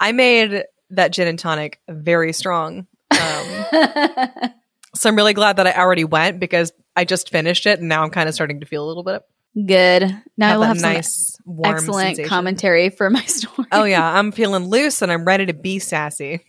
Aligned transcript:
I 0.00 0.12
made 0.12 0.64
that 0.90 1.12
gin 1.12 1.28
and 1.28 1.38
tonic 1.38 1.80
very 1.88 2.32
strong. 2.32 2.86
Um, 3.10 3.64
so 4.94 5.08
I'm 5.08 5.16
really 5.16 5.34
glad 5.34 5.56
that 5.56 5.66
I 5.66 5.72
already 5.72 6.04
went 6.04 6.40
because 6.40 6.72
I 6.96 7.04
just 7.04 7.30
finished 7.30 7.66
it 7.66 7.80
and 7.80 7.88
now 7.88 8.02
I'm 8.02 8.10
kind 8.10 8.28
of 8.28 8.34
starting 8.34 8.60
to 8.60 8.66
feel 8.66 8.84
a 8.84 8.88
little 8.88 9.04
bit 9.04 9.22
Good. 9.54 10.02
Now 10.36 10.46
I 10.46 10.50
have 10.50 10.58
will 10.58 10.66
have 10.66 10.80
nice 10.80 11.36
warm 11.44 11.74
excellent 11.74 12.08
sensation. 12.08 12.28
commentary 12.28 12.90
for 12.90 13.10
my 13.10 13.22
story. 13.24 13.66
Oh 13.72 13.84
yeah, 13.84 14.06
I'm 14.06 14.30
feeling 14.30 14.64
loose 14.64 15.02
and 15.02 15.10
I'm 15.10 15.24
ready 15.24 15.46
to 15.46 15.54
be 15.54 15.78
sassy. 15.78 16.44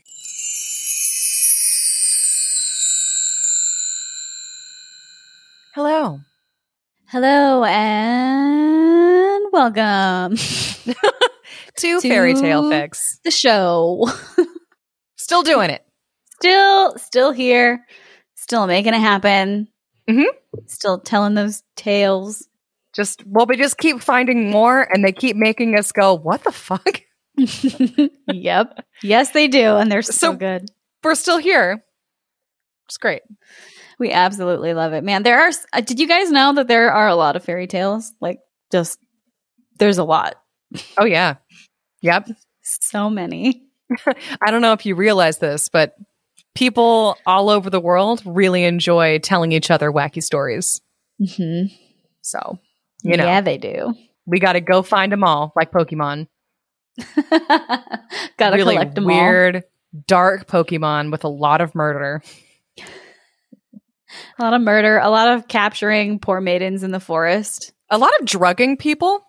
Hello. 5.74 6.20
Hello 7.08 7.64
and 7.64 9.46
welcome 9.52 10.38
To 11.80 12.00
To- 12.02 12.08
Fairy 12.08 12.34
Tale 12.34 12.70
Fix. 12.70 13.20
the 13.24 13.32
show. 13.32 14.10
Still 15.18 15.44
doing 15.44 15.70
it. 15.70 15.86
Still, 16.36 16.98
still 16.98 17.32
here. 17.34 17.86
Still 18.36 18.66
making 18.68 18.94
it 18.94 19.00
happen. 19.02 19.68
Mhm. 20.10 20.24
Still 20.68 21.00
telling 21.00 21.34
those 21.36 21.62
tales. 21.76 22.48
Just 22.96 23.24
well, 23.28 23.46
we 23.46 23.58
just 23.58 23.78
keep 23.78 24.02
finding 24.02 24.50
more 24.50 24.82
and 24.82 25.04
they 25.04 25.12
keep 25.12 25.36
making 25.36 25.78
us 25.78 25.92
go, 25.92 26.16
what 26.16 26.44
the 26.44 26.52
fuck? 26.52 27.02
yep. 28.28 28.86
Yes, 29.04 29.32
they 29.32 29.48
do, 29.48 29.76
and 29.76 29.92
they're 29.92 30.02
so, 30.02 30.12
So- 30.12 30.34
good. 30.36 30.70
We're 31.04 31.16
still 31.16 31.38
here. 31.38 31.84
It's 32.88 32.98
great. 32.98 33.22
We 34.00 34.12
absolutely 34.12 34.74
love 34.74 34.94
it, 34.94 35.04
man. 35.04 35.24
There 35.24 35.40
are. 35.40 35.52
Uh, 35.74 35.82
did 35.82 36.00
you 36.00 36.08
guys 36.08 36.32
know 36.32 36.54
that 36.54 36.68
there 36.68 36.92
are 36.92 37.08
a 37.08 37.16
lot 37.16 37.36
of 37.36 37.44
fairy 37.44 37.68
tales? 37.68 38.14
Like, 38.20 38.40
just 38.72 38.98
there's 39.78 39.98
a 39.98 40.04
lot. 40.04 40.36
Oh 40.98 41.06
yeah. 41.06 41.36
Yep. 42.02 42.30
So 42.62 43.10
many. 43.10 43.64
I 44.42 44.52
don't 44.52 44.62
know 44.62 44.74
if 44.74 44.86
you 44.86 44.96
realize 44.96 45.38
this, 45.40 45.70
but 45.70 45.96
people 46.56 47.18
all 47.26 47.50
over 47.50 47.70
the 47.70 47.80
world 47.80 48.22
really 48.26 48.64
enjoy 48.64 49.20
telling 49.20 49.52
each 49.52 49.72
other 49.72 49.92
wacky 49.92 50.22
stories. 50.24 50.82
hmm 51.36 51.64
So, 52.22 52.60
you 53.04 53.18
know, 53.18 53.26
yeah, 53.26 53.42
they 53.42 53.58
do. 53.58 53.94
we 54.26 54.40
got 54.40 54.54
to 54.54 54.62
go 54.62 54.82
find 54.84 55.12
them 55.12 55.24
all, 55.24 55.52
like 55.56 55.72
Pokemon. 55.72 56.28
Gotta 58.38 58.56
really 58.58 58.76
collect 58.76 58.96
them 58.96 59.06
all. 59.06 59.10
weird, 59.10 59.64
dark 60.08 60.48
Pokemon 60.48 61.12
with 61.12 61.24
a 61.24 61.30
lot 61.30 61.62
of 61.62 61.74
murder. 61.76 62.22
A 64.40 64.44
lot 64.44 64.54
of 64.56 64.62
murder. 64.62 64.98
A 64.98 65.10
lot 65.10 65.28
of 65.28 65.48
capturing 65.48 66.18
poor 66.18 66.42
maidens 66.42 66.82
in 66.84 66.90
the 66.92 67.00
forest. 67.00 67.74
A 67.92 67.98
lot 68.00 68.10
of 68.20 68.26
drugging 68.26 68.76
people. 68.76 69.24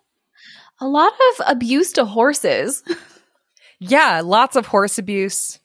A 0.81 0.89
lot 0.89 1.13
of 1.13 1.47
abuse 1.47 1.93
to 1.93 2.05
horses. 2.05 2.83
Yeah, 3.83 4.21
lots 4.23 4.57
of 4.57 4.67
horse 4.67 4.99
abuse. 4.99 5.59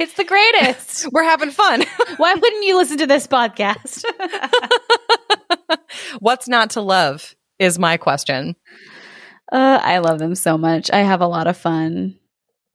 It's 0.00 0.14
the 0.14 0.24
greatest. 0.24 1.06
We're 1.12 1.22
having 1.22 1.52
fun. 1.52 1.84
Why 2.16 2.34
wouldn't 2.34 2.64
you 2.64 2.76
listen 2.76 2.98
to 2.98 3.06
this 3.06 3.28
podcast? 3.28 4.04
What's 6.18 6.48
not 6.48 6.70
to 6.70 6.80
love 6.80 7.36
is 7.60 7.78
my 7.78 7.98
question. 7.98 8.56
Uh, 9.52 9.78
I 9.80 9.98
love 9.98 10.18
them 10.18 10.34
so 10.34 10.58
much. 10.58 10.90
I 10.90 11.02
have 11.02 11.20
a 11.20 11.28
lot 11.28 11.46
of 11.46 11.56
fun. 11.56 12.18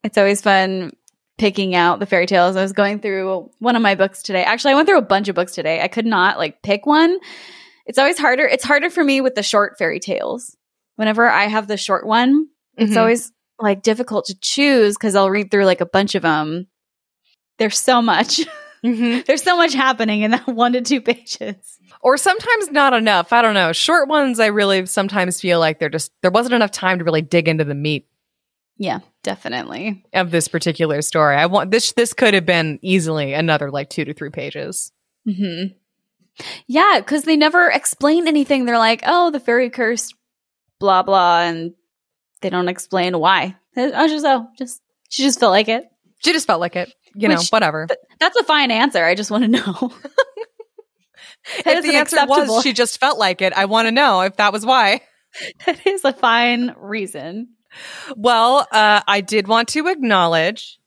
It's 0.06 0.18
always 0.18 0.42
fun 0.42 0.94
picking 1.38 1.76
out 1.76 2.00
the 2.00 2.06
fairy 2.06 2.26
tales. 2.26 2.56
I 2.56 2.62
was 2.62 2.72
going 2.72 3.00
through 3.00 3.52
one 3.60 3.76
of 3.76 3.82
my 3.82 3.96
books 3.96 4.24
today. 4.24 4.46
Actually, 4.46 4.72
I 4.72 4.76
went 4.76 4.88
through 4.88 5.00
a 5.00 5.02
bunch 5.02 5.28
of 5.28 5.36
books 5.36 5.54
today. 5.54 5.82
I 5.82 5.90
could 5.90 6.06
not 6.06 6.38
like 6.38 6.62
pick 6.62 6.86
one. 6.86 7.20
It's 7.86 8.00
always 8.00 8.18
harder. 8.18 8.46
It's 8.46 8.64
harder 8.64 8.90
for 8.90 9.04
me 9.04 9.20
with 9.20 9.36
the 9.36 9.44
short 9.44 9.78
fairy 9.78 10.00
tales. 10.00 10.56
Whenever 10.96 11.30
I 11.30 11.46
have 11.48 11.68
the 11.68 11.78
short 11.78 12.06
one, 12.06 12.48
it's 12.78 12.94
Mhm. 12.94 12.98
always 12.98 13.32
like 13.60 13.82
difficult 13.82 14.26
to 14.26 14.36
choose 14.40 14.96
because 14.96 15.16
I'll 15.16 15.30
read 15.30 15.50
through 15.52 15.66
like 15.66 15.82
a 15.82 15.86
bunch 15.86 16.16
of 16.16 16.22
them. 16.24 16.68
There's 17.58 17.80
so 17.80 18.02
much. 18.02 18.42
Mhm. 18.84 19.26
There's 19.26 19.42
so 19.42 19.58
much 19.58 19.74
happening 19.74 20.22
in 20.22 20.30
that 20.30 20.46
one 20.48 20.74
to 20.74 20.82
two 20.82 21.02
pages. 21.02 21.56
Or 22.02 22.18
sometimes 22.18 22.70
not 22.70 22.94
enough. 22.94 23.34
I 23.34 23.42
don't 23.42 23.56
know. 23.56 23.72
Short 23.74 24.08
ones, 24.08 24.40
I 24.40 24.46
really 24.48 24.86
sometimes 24.86 25.42
feel 25.42 25.60
like 25.60 25.80
they're 25.80 25.90
just, 25.90 26.12
there 26.22 26.30
wasn't 26.30 26.54
enough 26.54 26.70
time 26.70 27.00
to 27.00 27.04
really 27.04 27.24
dig 27.24 27.48
into 27.48 27.64
the 27.64 27.74
meat 27.74 28.08
Yeah, 28.78 29.00
definitely. 29.24 30.04
of 30.14 30.30
this 30.30 30.48
particular 30.48 31.02
story. 31.02 31.36
I 31.36 31.48
want 31.48 31.72
this, 31.72 31.94
this 31.94 32.14
could 32.14 32.36
have 32.36 32.46
been 32.46 32.78
easily 32.84 33.34
another 33.34 33.72
like 33.72 33.90
two 33.90 34.06
to 34.06 34.14
three 34.14 34.30
pages. 34.30 34.92
Mm-hmm. 35.28 35.74
Yeah, 36.68 37.00
because 37.00 37.24
they 37.24 37.38
never 37.38 37.70
explain 37.70 38.28
anything. 38.28 38.66
They're 38.66 38.78
like, 38.78 39.02
oh, 39.08 39.32
the 39.32 39.40
fairy 39.40 39.72
curse, 39.72 40.14
blah 40.80 41.04
blah, 41.04 41.42
and 41.42 41.74
they 42.42 42.50
don't 42.50 42.70
explain 42.70 43.18
why. 43.18 43.56
I 43.78 44.04
was 44.04 44.12
just 44.12 44.26
oh, 44.26 44.48
just 44.58 44.82
she 45.10 45.24
just 45.24 45.40
felt 45.40 45.52
like 45.52 45.68
it. 45.70 45.86
She 46.20 46.32
just 46.34 46.48
felt 46.48 46.62
like 46.62 46.76
it. 46.76 46.94
You 47.16 47.30
know, 47.30 47.42
whatever. 47.50 47.88
Th- 47.88 48.00
That's 48.20 48.38
a 48.38 48.44
fine 48.44 48.72
answer. 48.72 49.04
I 49.04 49.16
just 49.16 49.32
want 49.32 49.44
to 49.44 49.50
know. 49.50 49.94
If 51.60 51.84
the 51.84 51.96
answer 51.96 52.18
acceptable- 52.18 52.56
was 52.56 52.64
she 52.64 52.74
just 52.74 53.00
felt 53.00 53.20
like 53.20 53.42
it, 53.42 53.54
I 53.54 53.66
want 53.66 53.88
to 53.88 53.92
know 53.92 54.22
if 54.22 54.38
that 54.38 54.52
was 54.52 54.66
why. 54.66 55.02
that 55.66 55.86
is 55.86 56.04
a 56.04 56.14
fine 56.14 56.74
reason. 56.78 57.50
Well, 58.16 58.68
uh, 58.72 59.02
I 59.08 59.22
did 59.22 59.48
want 59.48 59.68
to 59.70 59.88
acknowledge 59.88 60.80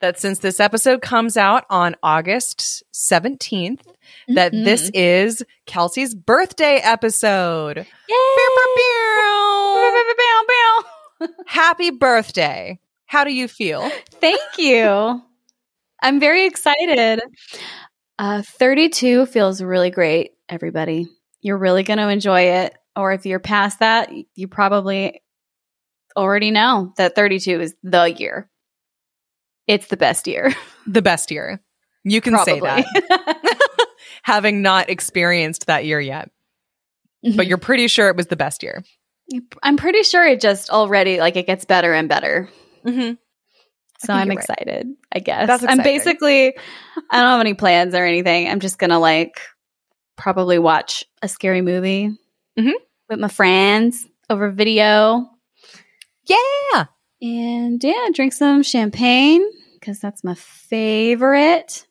that 0.00 0.18
since 0.18 0.40
this 0.40 0.58
episode 0.60 1.02
comes 1.02 1.36
out 1.36 1.64
on 1.70 1.94
August 2.02 2.82
17th, 2.92 3.80
that 4.28 4.52
Mhm. 4.52 4.64
this 4.64 4.90
is 4.94 5.42
Kelsey's 5.66 6.14
birthday 6.14 6.76
episode. 6.76 7.86
Yay! 8.08 8.16
Happy 11.46 11.90
birthday. 11.90 12.78
How 13.06 13.24
do 13.24 13.32
you 13.32 13.46
feel? 13.48 13.88
Thank 14.20 14.40
you. 14.58 15.22
I'm 16.02 16.18
very 16.18 16.46
excited. 16.46 17.20
Uh, 18.18 18.42
32 18.42 19.26
feels 19.26 19.62
really 19.62 19.90
great, 19.90 20.32
everybody. 20.48 21.06
You're 21.40 21.58
really 21.58 21.82
going 21.82 21.98
to 21.98 22.08
enjoy 22.08 22.40
it. 22.42 22.74
Or 22.96 23.12
if 23.12 23.24
you're 23.26 23.38
past 23.40 23.78
that, 23.80 24.10
you 24.34 24.48
probably 24.48 25.22
already 26.16 26.50
know 26.50 26.92
that 26.96 27.14
32 27.14 27.60
is 27.60 27.74
the 27.82 28.04
year. 28.04 28.48
It's 29.66 29.86
the 29.86 29.96
best 29.96 30.26
year. 30.26 30.52
The 30.86 31.02
best 31.02 31.30
year. 31.30 31.62
You 32.04 32.20
can 32.20 32.36
say 32.44 32.58
that, 32.58 32.84
having 34.22 34.62
not 34.62 34.88
experienced 34.90 35.66
that 35.66 35.84
year 35.84 36.00
yet, 36.00 36.30
but 37.36 37.46
you're 37.46 37.58
pretty 37.58 37.88
sure 37.88 38.08
it 38.08 38.16
was 38.16 38.26
the 38.28 38.36
best 38.36 38.62
year. 38.62 38.82
I'm 39.62 39.76
pretty 39.76 40.02
sure 40.02 40.26
it 40.26 40.40
just 40.40 40.70
already, 40.70 41.18
like, 41.18 41.36
it 41.36 41.46
gets 41.46 41.64
better 41.64 41.92
and 41.92 42.08
better. 42.08 42.48
Mm-hmm. 42.84 43.14
So 44.04 44.12
I'm 44.12 44.26
you're 44.26 44.36
right. 44.36 44.38
excited, 44.44 44.88
I 45.14 45.20
guess. 45.20 45.64
I'm 45.66 45.78
basically, 45.82 46.48
I 47.10 47.20
don't 47.20 47.30
have 47.30 47.40
any 47.40 47.54
plans 47.54 47.94
or 47.94 48.04
anything. 48.04 48.48
I'm 48.48 48.58
just 48.60 48.78
going 48.78 48.90
to 48.90 48.98
like 48.98 49.40
probably 50.16 50.58
watch 50.58 51.04
a 51.22 51.28
scary 51.28 51.62
movie 51.62 52.10
Mhm. 52.58 52.72
with 53.08 53.20
my 53.20 53.28
friends 53.28 54.04
over 54.28 54.50
video 54.50 55.28
Yeah. 56.26 56.86
and 57.22 57.82
yeah, 57.82 58.08
drink 58.12 58.32
some 58.32 58.62
champagne 58.64 59.48
because 59.74 60.00
that's 60.00 60.24
my 60.24 60.34
favorite. 60.34 61.86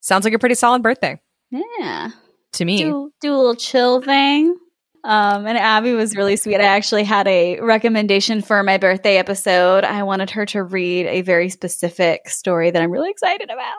Sounds 0.00 0.24
like 0.24 0.34
a 0.34 0.38
pretty 0.38 0.54
solid 0.54 0.82
birthday 0.82 1.20
Yeah. 1.50 2.10
to 2.54 2.64
me. 2.64 2.82
Do, 2.82 3.12
do 3.20 3.34
a 3.34 3.36
little 3.36 3.54
chill 3.54 4.00
thing. 4.00 4.56
Um, 5.04 5.46
and 5.46 5.56
Abby 5.56 5.92
was 5.92 6.16
really 6.16 6.34
sweet. 6.34 6.56
I 6.56 6.64
actually 6.64 7.04
had 7.04 7.28
a 7.28 7.60
recommendation 7.60 8.42
for 8.42 8.64
my 8.64 8.76
birthday 8.76 9.18
episode. 9.18 9.84
I 9.84 10.02
wanted 10.02 10.30
her 10.30 10.44
to 10.46 10.64
read 10.64 11.06
a 11.06 11.20
very 11.20 11.48
specific 11.48 12.28
story 12.28 12.72
that 12.72 12.82
I'm 12.82 12.90
really 12.90 13.10
excited 13.10 13.48
about. 13.48 13.78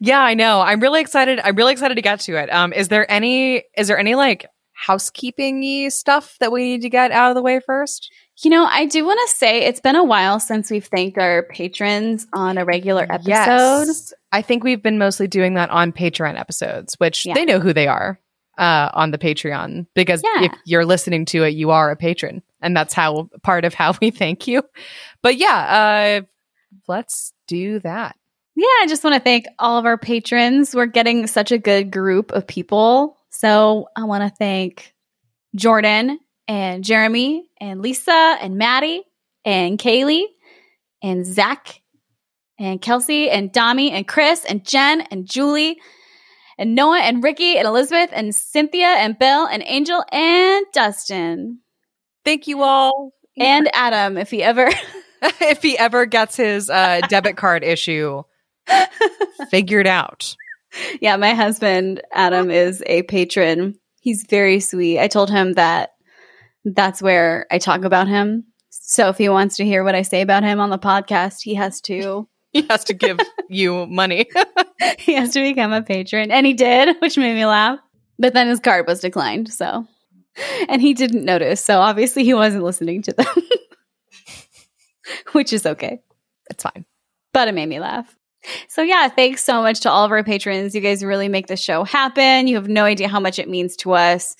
Yeah, 0.00 0.20
I 0.20 0.34
know. 0.34 0.60
I'm 0.62 0.80
really 0.80 1.00
excited. 1.00 1.38
I'm 1.44 1.54
really 1.54 1.72
excited 1.72 1.94
to 1.94 2.02
get 2.02 2.18
to 2.20 2.36
it. 2.42 2.52
Um, 2.52 2.72
is 2.72 2.88
there 2.88 3.08
any 3.08 3.62
is 3.76 3.86
there 3.86 3.98
any 3.98 4.16
like 4.16 4.46
housekeeping 4.72 5.88
stuff 5.90 6.36
that 6.40 6.50
we 6.50 6.64
need 6.64 6.82
to 6.82 6.90
get 6.90 7.12
out 7.12 7.30
of 7.30 7.36
the 7.36 7.42
way 7.42 7.60
first? 7.64 8.10
You 8.42 8.50
know, 8.50 8.64
I 8.64 8.86
do 8.86 9.04
want 9.04 9.20
to 9.28 9.36
say 9.36 9.62
it's 9.64 9.80
been 9.80 9.94
a 9.96 10.02
while 10.04 10.40
since 10.40 10.70
we've 10.70 10.84
thanked 10.86 11.18
our 11.18 11.44
patrons 11.44 12.26
on 12.32 12.58
a 12.58 12.64
regular 12.64 13.04
episode. 13.08 13.28
Yes. 13.28 14.12
I 14.32 14.42
think 14.42 14.64
we've 14.64 14.82
been 14.82 14.98
mostly 14.98 15.28
doing 15.28 15.54
that 15.54 15.70
on 15.70 15.92
Patreon 15.92 16.38
episodes, 16.38 16.94
which 16.98 17.24
Yeah. 17.24 17.34
they 17.34 17.44
know 17.44 17.60
who 17.60 17.72
they 17.72 17.86
are 17.86 18.18
uh, 18.58 18.90
on 18.92 19.12
the 19.12 19.18
Patreon 19.18 19.86
because 19.94 20.22
Yeah. 20.24 20.46
if 20.46 20.52
you're 20.64 20.84
listening 20.84 21.26
to 21.26 21.44
it, 21.44 21.50
you 21.54 21.70
are 21.70 21.90
a 21.92 21.96
patron, 21.96 22.42
and 22.60 22.76
that's 22.76 22.92
how 22.92 23.28
part 23.44 23.64
of 23.64 23.72
how 23.74 23.94
we 24.00 24.10
thank 24.10 24.48
you. 24.48 24.62
But 25.22 25.36
yeah, 25.36 26.20
uh, 26.22 26.26
let's 26.88 27.32
do 27.46 27.78
that. 27.80 28.16
Yeah, 28.56 28.66
I 28.82 28.86
just 28.88 29.04
want 29.04 29.14
to 29.14 29.20
thank 29.20 29.46
all 29.58 29.78
of 29.78 29.86
our 29.86 29.98
patrons. 29.98 30.74
We're 30.74 30.86
getting 30.86 31.26
such 31.26 31.50
a 31.52 31.58
good 31.58 31.90
group 31.90 32.32
of 32.32 32.46
people. 32.46 33.16
So 33.30 33.88
I 33.96 34.04
want 34.04 34.22
to 34.22 34.34
thank 34.36 34.94
Jordan 35.56 36.18
and 36.48 36.84
Jeremy 36.84 37.48
and 37.60 37.80
Lisa 37.80 38.36
and 38.40 38.56
Maddie 38.56 39.02
and 39.44 39.78
Kaylee 39.78 40.24
and 41.02 41.26
Zach 41.26 41.80
and 42.58 42.80
Kelsey 42.80 43.30
and 43.30 43.52
Dami 43.52 43.90
and 43.90 44.06
Chris 44.06 44.44
and 44.44 44.64
Jen 44.66 45.02
and 45.02 45.26
Julie 45.26 45.80
and 46.58 46.74
Noah 46.74 47.00
and 47.00 47.22
Ricky 47.22 47.56
and 47.56 47.66
Elizabeth 47.66 48.10
and 48.12 48.34
Cynthia 48.34 48.86
and 48.86 49.18
Bill 49.18 49.46
and 49.46 49.62
Angel 49.66 50.04
and 50.12 50.64
Dustin 50.72 51.60
Thank 52.24 52.46
you 52.46 52.62
all. 52.62 53.12
and 53.36 53.68
Adam 53.74 54.16
if 54.16 54.30
he 54.30 54.42
ever 54.42 54.70
if 55.40 55.62
he 55.62 55.78
ever 55.78 56.06
gets 56.06 56.36
his 56.36 56.68
uh, 56.68 57.00
debit 57.08 57.36
card 57.36 57.64
issue 57.64 58.22
figured 59.50 59.86
out. 59.86 60.36
Yeah, 61.00 61.16
my 61.16 61.34
husband 61.34 62.02
Adam 62.12 62.50
is 62.50 62.82
a 62.86 63.02
patron. 63.04 63.76
He's 64.00 64.26
very 64.28 64.60
sweet. 64.60 64.98
I 64.98 65.08
told 65.08 65.30
him 65.30 65.54
that 65.54 65.93
that's 66.64 67.02
where 67.02 67.46
I 67.50 67.58
talk 67.58 67.84
about 67.84 68.08
him. 68.08 68.44
So 68.70 69.08
if 69.08 69.18
he 69.18 69.28
wants 69.28 69.56
to 69.56 69.64
hear 69.64 69.84
what 69.84 69.94
I 69.94 70.02
say 70.02 70.20
about 70.20 70.42
him 70.42 70.60
on 70.60 70.70
the 70.70 70.78
podcast, 70.78 71.42
he 71.42 71.54
has 71.54 71.80
to 71.82 72.28
He 72.54 72.62
has 72.70 72.84
to 72.84 72.94
give 72.94 73.18
you 73.48 73.84
money. 73.86 74.26
he 74.98 75.14
has 75.14 75.32
to 75.32 75.40
become 75.40 75.72
a 75.72 75.82
patron. 75.82 76.30
And 76.30 76.46
he 76.46 76.54
did, 76.54 76.96
which 77.00 77.18
made 77.18 77.34
me 77.34 77.44
laugh. 77.46 77.80
But 78.16 78.32
then 78.32 78.46
his 78.46 78.60
card 78.60 78.86
was 78.86 79.00
declined, 79.00 79.52
so 79.52 79.88
and 80.68 80.80
he 80.80 80.94
didn't 80.94 81.24
notice. 81.24 81.64
So 81.64 81.80
obviously 81.80 82.22
he 82.22 82.32
wasn't 82.32 82.62
listening 82.62 83.02
to 83.02 83.12
them. 83.12 83.26
which 85.32 85.52
is 85.52 85.66
okay. 85.66 86.00
it's 86.48 86.62
fine. 86.62 86.84
But 87.32 87.48
it 87.48 87.54
made 87.54 87.68
me 87.68 87.80
laugh. 87.80 88.14
So 88.68 88.82
yeah, 88.82 89.08
thanks 89.08 89.42
so 89.42 89.62
much 89.62 89.80
to 89.80 89.90
all 89.90 90.04
of 90.04 90.12
our 90.12 90.22
patrons. 90.22 90.74
You 90.74 90.80
guys 90.80 91.02
really 91.02 91.28
make 91.28 91.48
the 91.48 91.56
show 91.56 91.82
happen. 91.82 92.46
You 92.46 92.56
have 92.56 92.68
no 92.68 92.84
idea 92.84 93.08
how 93.08 93.20
much 93.20 93.38
it 93.38 93.48
means 93.48 93.76
to 93.78 93.92
us. 93.92 94.36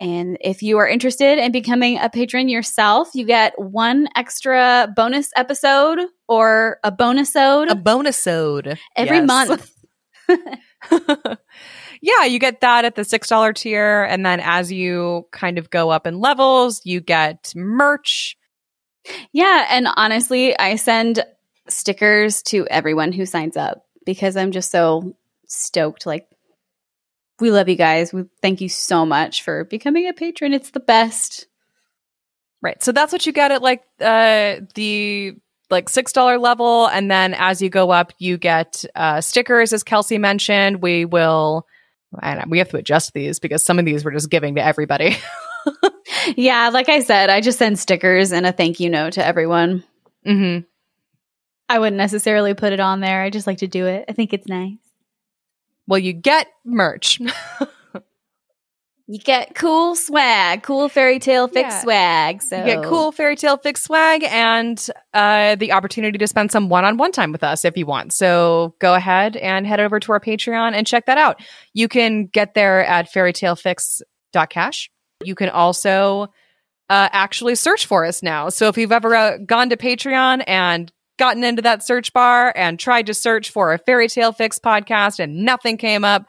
And 0.00 0.36
if 0.40 0.62
you 0.62 0.78
are 0.78 0.88
interested 0.88 1.38
in 1.38 1.52
becoming 1.52 1.98
a 1.98 2.10
patron 2.10 2.48
yourself, 2.48 3.10
you 3.14 3.24
get 3.24 3.54
one 3.58 4.08
extra 4.16 4.92
bonus 4.94 5.30
episode 5.36 6.00
or 6.28 6.78
a 6.82 6.90
bonus 6.90 7.34
ode 7.36 7.70
A 7.70 7.74
bonusode 7.76 8.76
every 8.96 9.18
Yes. 9.18 9.26
month. 9.26 9.70
yeah, 12.02 12.24
you 12.24 12.38
get 12.38 12.60
that 12.60 12.84
at 12.84 12.94
the 12.94 13.02
$6 13.02 13.54
tier. 13.54 14.04
And 14.04 14.24
then 14.24 14.40
as 14.40 14.72
you 14.72 15.26
kind 15.32 15.58
of 15.58 15.70
go 15.70 15.90
up 15.90 16.06
in 16.06 16.18
levels, 16.18 16.80
you 16.84 17.00
get 17.00 17.52
merch. 17.54 18.36
Yeah, 19.32 19.66
and 19.70 19.86
honestly, 19.96 20.58
I 20.58 20.76
send 20.76 21.24
stickers 21.68 22.42
to 22.44 22.66
everyone 22.68 23.12
who 23.12 23.26
signs 23.26 23.56
up 23.56 23.84
because 24.04 24.36
I'm 24.36 24.50
just 24.50 24.70
so 24.70 25.14
stoked. 25.46 26.06
Like, 26.06 26.26
we 27.40 27.50
love 27.50 27.68
you 27.68 27.76
guys. 27.76 28.12
We 28.12 28.24
thank 28.42 28.60
you 28.60 28.68
so 28.68 29.04
much 29.04 29.42
for 29.42 29.64
becoming 29.64 30.08
a 30.08 30.12
patron. 30.12 30.52
It's 30.52 30.70
the 30.70 30.80
best. 30.80 31.46
Right. 32.62 32.82
So 32.82 32.92
that's 32.92 33.12
what 33.12 33.26
you 33.26 33.32
get 33.32 33.52
at 33.52 33.62
like 33.62 33.82
uh 34.00 34.60
the 34.74 35.36
like 35.70 35.88
six 35.88 36.12
dollar 36.12 36.38
level, 36.38 36.86
and 36.86 37.10
then 37.10 37.34
as 37.34 37.60
you 37.60 37.68
go 37.68 37.90
up, 37.90 38.12
you 38.18 38.38
get 38.38 38.84
uh 38.94 39.20
stickers, 39.20 39.72
as 39.72 39.82
Kelsey 39.82 40.18
mentioned. 40.18 40.82
We 40.82 41.04
will. 41.04 41.66
Don't, 42.22 42.48
we 42.48 42.58
have 42.58 42.68
to 42.68 42.76
adjust 42.76 43.12
these 43.12 43.40
because 43.40 43.64
some 43.64 43.80
of 43.80 43.84
these 43.84 44.04
we're 44.04 44.12
just 44.12 44.30
giving 44.30 44.54
to 44.54 44.64
everybody. 44.64 45.16
Yeah, 46.36 46.70
like 46.70 46.88
I 46.88 47.00
said, 47.00 47.30
I 47.30 47.40
just 47.40 47.58
send 47.58 47.78
stickers 47.78 48.32
and 48.32 48.46
a 48.46 48.52
thank 48.52 48.80
you 48.80 48.90
note 48.90 49.14
to 49.14 49.24
everyone. 49.24 49.84
Mm-hmm. 50.26 50.64
I 51.68 51.78
wouldn't 51.78 51.96
necessarily 51.96 52.54
put 52.54 52.72
it 52.72 52.80
on 52.80 53.00
there. 53.00 53.22
I 53.22 53.30
just 53.30 53.46
like 53.46 53.58
to 53.58 53.66
do 53.66 53.86
it. 53.86 54.04
I 54.08 54.12
think 54.12 54.32
it's 54.32 54.48
nice. 54.48 54.76
Well, 55.86 55.98
you 55.98 56.12
get 56.12 56.48
merch. 56.64 57.20
You 59.06 59.18
get 59.18 59.54
cool 59.54 59.96
swag, 59.96 60.62
cool 60.62 60.88
fairy 60.88 61.18
tale 61.18 61.46
fix 61.46 61.74
Yeah. 61.74 61.82
swag. 61.82 62.42
So 62.42 62.56
You 62.56 62.64
get 62.64 62.84
cool 62.84 63.12
fairy 63.12 63.36
tale 63.36 63.58
fix 63.58 63.82
swag 63.82 64.24
and 64.24 64.82
uh, 65.12 65.56
the 65.56 65.72
opportunity 65.72 66.16
to 66.16 66.26
spend 66.26 66.50
some 66.50 66.70
one 66.70 66.86
on 66.86 66.96
one 66.96 67.12
time 67.12 67.30
with 67.30 67.44
us 67.44 67.66
if 67.66 67.76
you 67.76 67.84
want. 67.84 68.14
So 68.14 68.74
go 68.78 68.94
ahead 68.94 69.36
and 69.36 69.66
head 69.66 69.78
over 69.78 70.00
to 70.00 70.12
our 70.12 70.20
Patreon 70.20 70.72
and 70.72 70.86
check 70.86 71.04
that 71.04 71.18
out. 71.18 71.38
You 71.74 71.86
can 71.86 72.24
get 72.28 72.54
there 72.54 72.82
at 72.86 73.12
fairytalefix.cash. 73.12 74.90
You 75.22 75.34
can 75.34 75.50
also 75.50 76.28
uh, 76.88 77.08
actually 77.12 77.56
search 77.56 77.84
for 77.84 78.06
us 78.06 78.22
now. 78.22 78.48
So 78.48 78.68
if 78.68 78.78
you've 78.78 78.90
ever 78.90 79.14
uh, 79.14 79.36
gone 79.44 79.68
to 79.68 79.76
Patreon 79.76 80.44
and 80.46 80.90
gotten 81.18 81.44
into 81.44 81.62
that 81.62 81.84
search 81.84 82.12
bar 82.12 82.52
and 82.56 82.78
tried 82.78 83.06
to 83.06 83.14
search 83.14 83.50
for 83.50 83.72
a 83.72 83.78
fairy 83.78 84.08
tale 84.08 84.32
fix 84.32 84.58
podcast 84.58 85.18
and 85.18 85.44
nothing 85.44 85.76
came 85.76 86.04
up, 86.04 86.26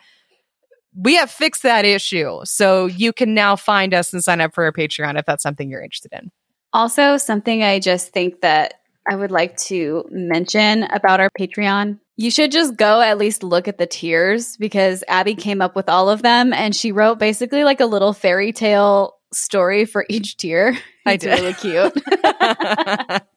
we 0.97 1.15
have 1.15 1.29
fixed 1.29 1.63
that 1.63 1.85
issue. 1.85 2.39
So 2.45 2.85
you 2.85 3.11
can 3.11 3.33
now 3.33 3.55
find 3.55 3.93
us 3.93 4.13
and 4.13 4.23
sign 4.23 4.41
up 4.41 4.53
for 4.53 4.63
our 4.63 4.71
Patreon 4.71 5.19
if 5.19 5.25
that's 5.25 5.43
something 5.43 5.69
you're 5.69 5.83
interested 5.83 6.11
in. 6.13 6.31
Also, 6.73 7.17
something 7.17 7.63
I 7.63 7.79
just 7.79 8.11
think 8.13 8.41
that 8.41 8.75
I 9.09 9.15
would 9.15 9.31
like 9.31 9.57
to 9.57 10.05
mention 10.11 10.83
about 10.83 11.19
our 11.19 11.29
Patreon. 11.39 11.99
You 12.17 12.31
should 12.31 12.51
just 12.51 12.77
go 12.77 13.01
at 13.01 13.17
least 13.17 13.43
look 13.43 13.67
at 13.67 13.77
the 13.77 13.85
tiers 13.85 14.55
because 14.57 15.03
Abby 15.07 15.35
came 15.35 15.61
up 15.61 15.75
with 15.75 15.89
all 15.89 16.09
of 16.09 16.21
them 16.21 16.53
and 16.53 16.75
she 16.75 16.91
wrote 16.91 17.19
basically 17.19 17.63
like 17.63 17.81
a 17.81 17.85
little 17.85 18.13
fairy 18.13 18.51
tale 18.53 19.15
story 19.33 19.83
for 19.85 20.05
each 20.09 20.37
tier. 20.37 20.77
I 21.05 21.13
It's 21.13 21.23
did. 21.25 21.39
really 21.39 21.53
cute. 21.53 23.21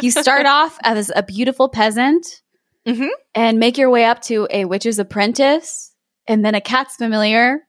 you 0.00 0.10
start 0.10 0.46
off 0.46 0.78
as 0.82 1.10
a 1.14 1.22
beautiful 1.22 1.68
peasant 1.68 2.26
Mhm. 2.86 3.08
and 3.34 3.58
make 3.58 3.78
your 3.78 3.88
way 3.90 4.04
up 4.04 4.20
to 4.22 4.46
a 4.50 4.66
witch's 4.66 4.98
apprentice 4.98 5.92
and 6.28 6.44
then 6.44 6.54
a 6.54 6.60
cat's 6.60 6.96
familiar 6.96 7.60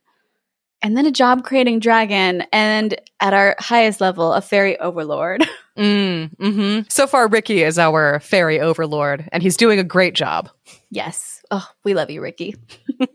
and 0.81 0.95
then 0.97 1.06
a 1.06 1.12
job 1.12 1.44
creating 1.45 1.80
dragon 1.80 2.44
and 2.51 3.00
at 3.21 3.33
our 3.33 3.56
highest 3.59 4.01
level 4.01 4.33
a 4.33 4.42
fairy 4.42 4.77
overlord 4.80 5.47
mm, 5.77 6.30
hmm 6.38 6.81
So 6.89 7.07
far, 7.07 7.27
Ricky 7.30 7.63
is 7.63 7.80
our 7.80 8.19
fairy 8.19 8.59
overlord, 8.59 9.27
and 9.31 9.41
he's 9.41 9.56
doing 9.57 9.80
a 9.80 9.83
great 9.86 10.15
job. 10.15 10.50
yes 10.91 11.41
oh 11.51 11.65
we 11.86 11.94
love 11.94 12.09
you 12.09 12.21
ricky 12.21 12.56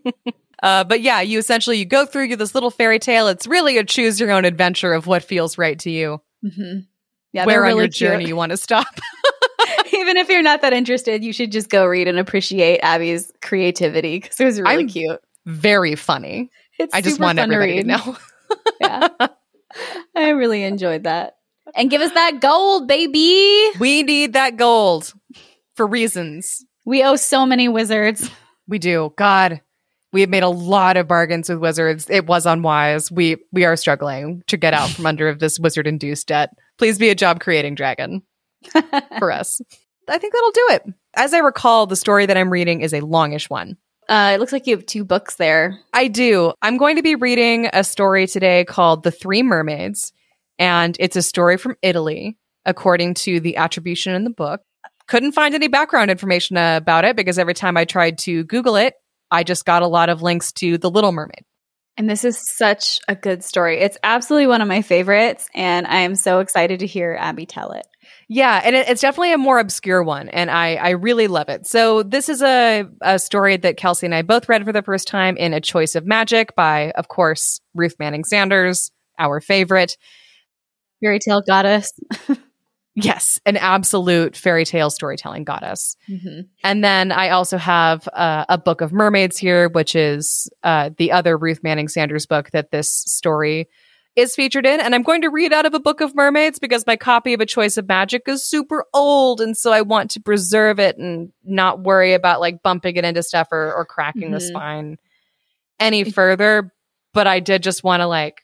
Uh, 0.63 0.83
but 0.83 1.01
yeah, 1.01 1.21
you 1.21 1.39
essentially 1.39 1.77
you 1.79 1.85
go 1.85 2.05
through 2.05 2.25
you 2.25 2.35
this 2.35 2.53
little 2.53 2.69
fairy 2.69 2.99
tale. 2.99 3.27
It's 3.27 3.47
really 3.47 3.79
a 3.79 3.83
choose 3.83 4.19
your 4.19 4.29
own 4.29 4.45
adventure 4.45 4.93
of 4.93 5.07
what 5.07 5.23
feels 5.23 5.57
right 5.57 5.79
to 5.79 5.89
you. 5.89 6.21
mm-hmm. 6.45 6.81
Yeah 7.33 7.45
where 7.45 7.55
they're 7.55 7.63
on 7.63 7.67
really 7.69 7.79
your 7.83 7.87
cute. 7.89 8.09
journey 8.11 8.25
you 8.27 8.35
want 8.35 8.51
to 8.51 8.57
stop. 8.57 8.87
even 9.93 10.17
if 10.17 10.29
you're 10.29 10.41
not 10.41 10.61
that 10.61 10.73
interested 10.73 11.23
you 11.23 11.31
should 11.33 11.51
just 11.51 11.69
go 11.69 11.85
read 11.85 12.07
and 12.07 12.17
appreciate 12.19 12.79
abby's 12.79 13.31
creativity 13.41 14.19
because 14.19 14.39
it 14.39 14.45
was 14.45 14.59
really 14.59 14.75
I'm- 14.75 14.87
cute 14.87 15.19
Very 15.45 15.95
funny. 15.95 16.49
it's 16.79 16.93
I 16.93 17.01
just 17.01 17.19
want 17.19 17.39
everybody 17.39 17.81
to, 17.81 17.87
know. 17.87 18.17
yeah 18.81 19.07
i 20.15 20.29
really 20.29 20.63
enjoyed 20.63 21.03
that 21.03 21.37
and 21.75 21.89
give 21.89 22.01
us 22.01 22.11
that 22.13 22.41
gold 22.41 22.87
baby 22.87 23.69
we 23.79 24.03
need 24.03 24.33
that 24.33 24.57
gold 24.57 25.13
for 25.75 25.87
reasons. 25.87 26.65
we 26.85 27.03
owe 27.03 27.15
so 27.15 27.45
many 27.45 27.67
wizards 27.69 28.29
We 28.67 28.79
do. 28.79 29.13
God, 29.17 29.59
we 30.13 30.21
have 30.21 30.29
made 30.29 30.43
a 30.43 30.49
lot 30.49 30.95
of 30.95 31.07
bargains 31.07 31.49
with 31.49 31.57
wizards. 31.59 32.07
It 32.09 32.25
was 32.25 32.45
unwise. 32.45 33.11
We 33.11 33.37
we 33.51 33.65
are 33.65 33.75
struggling 33.75 34.43
to 34.47 34.55
get 34.55 34.73
out 34.73 34.89
from 34.89 35.05
under 35.05 35.27
of 35.27 35.39
this 35.39 35.59
wizard 35.59 35.87
induced 35.87 36.27
debt. 36.27 36.51
Please 36.81 36.97
be 36.97 37.09
a 37.09 37.15
job 37.15 37.39
creating 37.39 37.75
dragon 37.75 38.23
for 39.19 39.31
us. 39.31 39.61
I 40.09 40.17
think 40.17 40.33
that'll 40.33 40.49
do 40.49 40.67
it. 40.71 40.83
As 41.13 41.31
I 41.31 41.37
recall, 41.37 41.85
the 41.85 41.95
story 41.95 42.25
that 42.25 42.35
I'm 42.35 42.49
reading 42.49 42.81
is 42.81 42.91
a 42.91 43.01
longish 43.01 43.51
one. 43.51 43.77
Uh, 44.09 44.31
it 44.33 44.39
looks 44.39 44.51
like 44.51 44.65
you 44.65 44.75
have 44.75 44.87
two 44.87 45.05
books 45.05 45.35
there. 45.35 45.77
I 45.93 46.07
do. 46.07 46.53
I'm 46.59 46.77
going 46.77 46.95
to 46.95 47.03
be 47.03 47.13
reading 47.13 47.69
a 47.71 47.83
story 47.83 48.25
today 48.25 48.65
called 48.65 49.03
The 49.03 49.11
Three 49.11 49.43
Mermaids, 49.43 50.11
and 50.57 50.97
it's 50.99 51.15
a 51.15 51.21
story 51.21 51.57
from 51.57 51.75
Italy, 51.83 52.39
according 52.65 53.13
to 53.13 53.39
the 53.39 53.57
attribution 53.57 54.15
in 54.15 54.23
the 54.23 54.31
book. 54.31 54.61
Couldn't 55.07 55.33
find 55.33 55.53
any 55.53 55.67
background 55.67 56.09
information 56.09 56.57
about 56.57 57.05
it 57.05 57.15
because 57.15 57.37
every 57.37 57.53
time 57.53 57.77
I 57.77 57.85
tried 57.85 58.17
to 58.19 58.43
Google 58.45 58.75
it, 58.75 58.95
I 59.29 59.43
just 59.43 59.65
got 59.65 59.83
a 59.83 59.87
lot 59.87 60.09
of 60.09 60.23
links 60.23 60.51
to 60.53 60.79
The 60.79 60.89
Little 60.89 61.11
Mermaid. 61.11 61.45
And 62.01 62.09
this 62.09 62.25
is 62.25 62.39
such 62.57 62.99
a 63.07 63.13
good 63.13 63.43
story. 63.43 63.79
It's 63.79 63.95
absolutely 64.01 64.47
one 64.47 64.59
of 64.61 64.67
my 64.67 64.81
favorites, 64.81 65.47
and 65.53 65.85
I 65.85 65.97
am 65.97 66.15
so 66.15 66.39
excited 66.39 66.79
to 66.79 66.87
hear 66.87 67.15
Abby 67.15 67.45
tell 67.45 67.73
it. 67.73 67.85
Yeah, 68.27 68.59
and 68.63 68.75
it, 68.75 68.89
it's 68.89 69.01
definitely 69.01 69.33
a 69.33 69.37
more 69.37 69.59
obscure 69.59 70.01
one, 70.01 70.27
and 70.27 70.49
I 70.49 70.77
I 70.77 70.89
really 70.93 71.27
love 71.27 71.47
it. 71.49 71.67
So 71.67 72.01
this 72.01 72.27
is 72.27 72.41
a 72.41 72.87
a 73.03 73.19
story 73.19 73.55
that 73.57 73.77
Kelsey 73.77 74.07
and 74.07 74.15
I 74.15 74.23
both 74.23 74.49
read 74.49 74.65
for 74.65 74.71
the 74.71 74.81
first 74.81 75.07
time 75.07 75.37
in 75.37 75.53
A 75.53 75.61
Choice 75.61 75.93
of 75.93 76.07
Magic 76.07 76.55
by, 76.55 76.89
of 76.89 77.07
course, 77.07 77.61
Ruth 77.75 77.93
Manning 77.99 78.23
Sanders, 78.23 78.89
our 79.19 79.39
favorite. 79.39 79.95
Fairy 81.03 81.19
tale 81.19 81.43
goddess. 81.45 81.93
Yes, 82.95 83.39
an 83.45 83.55
absolute 83.57 84.35
fairy 84.35 84.65
tale 84.65 84.89
storytelling 84.89 85.45
goddess. 85.45 85.95
Mm-hmm. 86.09 86.41
And 86.63 86.83
then 86.83 87.11
I 87.13 87.29
also 87.29 87.57
have 87.57 88.07
uh, 88.09 88.45
a 88.49 88.57
book 88.57 88.81
of 88.81 88.91
mermaids 88.91 89.37
here, 89.37 89.69
which 89.69 89.95
is 89.95 90.49
uh, 90.63 90.89
the 90.97 91.11
other 91.13 91.37
Ruth 91.37 91.61
Manning 91.63 91.87
Sanders 91.87 92.25
book 92.25 92.51
that 92.51 92.71
this 92.71 92.91
story 92.91 93.69
is 94.17 94.35
featured 94.35 94.65
in. 94.65 94.81
And 94.81 94.93
I'm 94.93 95.03
going 95.03 95.21
to 95.21 95.29
read 95.29 95.53
out 95.53 95.65
of 95.65 95.73
a 95.73 95.79
book 95.79 96.01
of 96.01 96.13
mermaids 96.13 96.59
because 96.59 96.85
my 96.85 96.97
copy 96.97 97.33
of 97.33 97.39
A 97.39 97.45
Choice 97.45 97.77
of 97.77 97.87
Magic 97.87 98.23
is 98.27 98.45
super 98.45 98.83
old. 98.93 99.39
And 99.39 99.55
so 99.55 99.71
I 99.71 99.83
want 99.83 100.11
to 100.11 100.19
preserve 100.19 100.77
it 100.79 100.97
and 100.97 101.31
not 101.45 101.79
worry 101.79 102.13
about 102.13 102.41
like 102.41 102.61
bumping 102.61 102.97
it 102.97 103.05
into 103.05 103.23
stuff 103.23 103.47
or, 103.53 103.73
or 103.73 103.85
cracking 103.85 104.31
the 104.31 104.39
Mhm. 104.39 104.47
spine 104.49 104.97
any 105.79 106.03
further. 106.03 106.73
But 107.13 107.25
I 107.27 107.39
did 107.39 107.63
just 107.63 107.85
want 107.85 108.01
to 108.01 108.07
like, 108.07 108.41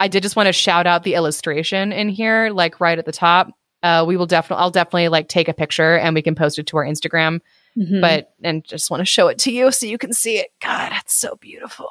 I 0.00 0.08
did 0.08 0.24
just 0.24 0.34
want 0.34 0.48
to 0.48 0.52
shout 0.52 0.88
out 0.88 1.04
the 1.04 1.14
illustration 1.14 1.92
in 1.92 2.08
here, 2.08 2.50
like 2.50 2.80
right 2.80 2.98
at 2.98 3.04
the 3.06 3.12
top. 3.12 3.50
Uh, 3.82 4.04
we 4.06 4.16
will 4.16 4.26
definitely, 4.26 4.62
I'll 4.62 4.70
definitely 4.70 5.08
like 5.08 5.28
take 5.28 5.48
a 5.48 5.54
picture 5.54 5.96
and 5.96 6.14
we 6.14 6.22
can 6.22 6.34
post 6.34 6.58
it 6.58 6.66
to 6.68 6.76
our 6.78 6.84
Instagram 6.84 7.40
Mm-hmm. 7.78 8.00
but 8.00 8.32
and 8.42 8.64
just 8.64 8.90
want 8.90 9.02
to 9.02 9.04
show 9.04 9.28
it 9.28 9.38
to 9.40 9.52
you 9.52 9.70
so 9.70 9.86
you 9.86 9.98
can 9.98 10.12
see 10.12 10.38
it. 10.38 10.48
God, 10.60 10.90
it's 10.96 11.14
so 11.14 11.36
beautiful. 11.36 11.88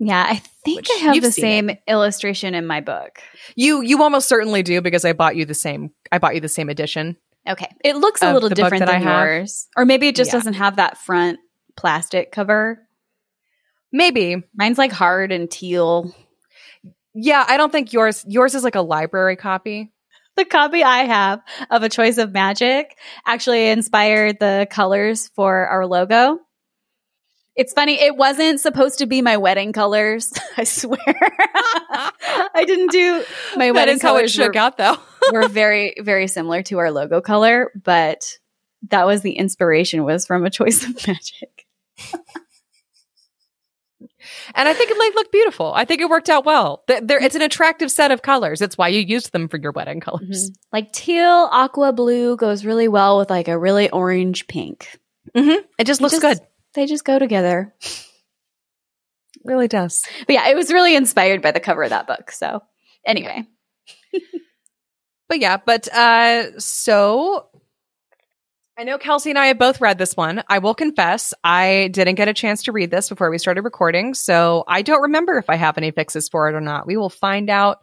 Yeah, 0.00 0.24
I 0.28 0.36
think 0.64 0.78
Which 0.78 0.88
I 0.90 0.98
have 1.04 1.22
the 1.22 1.30
same 1.30 1.70
illustration 1.86 2.54
in 2.54 2.66
my 2.66 2.80
book. 2.80 3.20
You 3.54 3.80
you 3.82 4.02
almost 4.02 4.28
certainly 4.28 4.64
do 4.64 4.80
because 4.80 5.04
I 5.04 5.12
bought 5.12 5.36
you 5.36 5.44
the 5.44 5.54
same. 5.54 5.90
I 6.10 6.18
bought 6.18 6.34
you 6.34 6.40
the 6.40 6.48
same 6.48 6.68
edition. 6.70 7.16
Okay. 7.48 7.68
It 7.84 7.94
looks 7.96 8.20
a 8.20 8.32
little 8.32 8.48
different 8.48 8.84
than 8.86 9.02
yours. 9.02 9.68
Or 9.76 9.84
maybe 9.84 10.08
it 10.08 10.16
just 10.16 10.32
Yeah. 10.32 10.38
doesn't 10.38 10.54
have 10.54 10.76
that 10.76 10.98
front 10.98 11.38
plastic 11.76 12.32
cover. 12.32 12.80
Maybe. 13.92 14.42
Mine's 14.54 14.78
like 14.78 14.92
hard 14.92 15.30
and 15.30 15.48
teal. 15.48 16.12
Yeah, 17.14 17.44
I 17.46 17.56
don't 17.56 17.70
think 17.70 17.92
yours 17.92 18.24
yours 18.26 18.54
is 18.56 18.64
like 18.64 18.74
a 18.74 18.80
library 18.82 19.36
copy. 19.36 19.92
The 20.38 20.44
copy 20.44 20.84
I 20.84 20.98
have 20.98 21.42
of 21.68 21.82
A 21.82 21.88
Choice 21.88 22.16
of 22.16 22.30
Magic 22.30 22.96
actually 23.26 23.70
inspired 23.70 24.38
the 24.38 24.68
colors 24.70 25.26
for 25.34 25.66
our 25.66 25.84
logo. 25.84 26.38
It's 27.56 27.72
funny, 27.72 28.00
it 28.00 28.16
wasn't 28.16 28.60
supposed 28.60 29.00
to 29.00 29.06
be 29.06 29.20
my 29.20 29.38
wedding 29.38 29.72
colors. 29.72 30.32
I 30.56 30.62
swear. 30.62 31.00
I 31.04 32.64
didn't 32.64 32.92
do 32.92 33.24
my 33.56 33.66
that 33.66 33.74
wedding 33.74 33.96
is 33.96 34.02
how 34.02 34.10
it 34.10 34.18
colors 34.18 34.32
shook 34.32 34.54
were, 34.54 34.60
out 34.60 34.76
though. 34.76 34.96
were 35.32 35.48
very, 35.48 35.96
very 36.00 36.28
similar 36.28 36.62
to 36.62 36.78
our 36.78 36.92
logo 36.92 37.20
color, 37.20 37.72
but 37.74 38.38
that 38.90 39.08
was 39.08 39.22
the 39.22 39.32
inspiration 39.32 40.04
was 40.04 40.24
from 40.24 40.44
A 40.44 40.50
Choice 40.50 40.84
of 40.84 41.04
Magic. 41.04 41.66
And 44.54 44.68
I 44.68 44.74
think 44.74 44.90
it 44.90 44.98
like 44.98 45.14
looked 45.14 45.32
beautiful. 45.32 45.72
I 45.74 45.84
think 45.84 46.00
it 46.00 46.08
worked 46.08 46.28
out 46.28 46.44
well. 46.44 46.84
There, 46.86 47.22
it's 47.22 47.34
an 47.34 47.42
attractive 47.42 47.90
set 47.90 48.10
of 48.10 48.22
colors. 48.22 48.60
It's 48.62 48.78
why 48.78 48.88
you 48.88 49.00
used 49.00 49.32
them 49.32 49.48
for 49.48 49.58
your 49.58 49.72
wedding 49.72 50.00
colors. 50.00 50.50
Like 50.72 50.92
teal, 50.92 51.48
aqua 51.50 51.92
blue 51.92 52.36
goes 52.36 52.64
really 52.64 52.88
well 52.88 53.18
with 53.18 53.30
like 53.30 53.48
a 53.48 53.58
really 53.58 53.90
orange 53.90 54.46
pink. 54.46 54.98
Mm-hmm. 55.36 55.64
It 55.78 55.86
just 55.86 56.00
It 56.00 56.02
looks 56.04 56.18
just- 56.18 56.40
good. 56.40 56.46
They 56.74 56.86
just 56.86 57.04
go 57.04 57.18
together. 57.18 57.74
really 59.44 59.68
does. 59.68 60.02
But 60.26 60.34
yeah, 60.34 60.48
it 60.48 60.56
was 60.56 60.72
really 60.72 60.94
inspired 60.96 61.42
by 61.42 61.50
the 61.52 61.60
cover 61.60 61.82
of 61.82 61.90
that 61.90 62.06
book. 62.06 62.30
So 62.30 62.62
anyway, 63.04 63.44
But 65.28 65.40
yeah, 65.40 65.58
but 65.64 65.88
uh 65.92 66.58
so 66.58 67.48
I 68.78 68.84
know 68.84 68.96
Kelsey 68.96 69.30
and 69.30 69.38
I 69.38 69.46
have 69.46 69.58
both 69.58 69.80
read 69.80 69.98
this 69.98 70.16
one. 70.16 70.44
I 70.48 70.60
will 70.60 70.74
confess, 70.74 71.34
I 71.42 71.90
didn't 71.92 72.14
get 72.14 72.28
a 72.28 72.32
chance 72.32 72.62
to 72.62 72.72
read 72.72 72.92
this 72.92 73.08
before 73.08 73.28
we 73.28 73.36
started 73.36 73.62
recording, 73.62 74.14
so 74.14 74.62
I 74.68 74.82
don't 74.82 75.02
remember 75.02 75.36
if 75.36 75.50
I 75.50 75.56
have 75.56 75.76
any 75.78 75.90
fixes 75.90 76.28
for 76.28 76.48
it 76.48 76.54
or 76.54 76.60
not. 76.60 76.86
We 76.86 76.96
will 76.96 77.10
find 77.10 77.50
out 77.50 77.80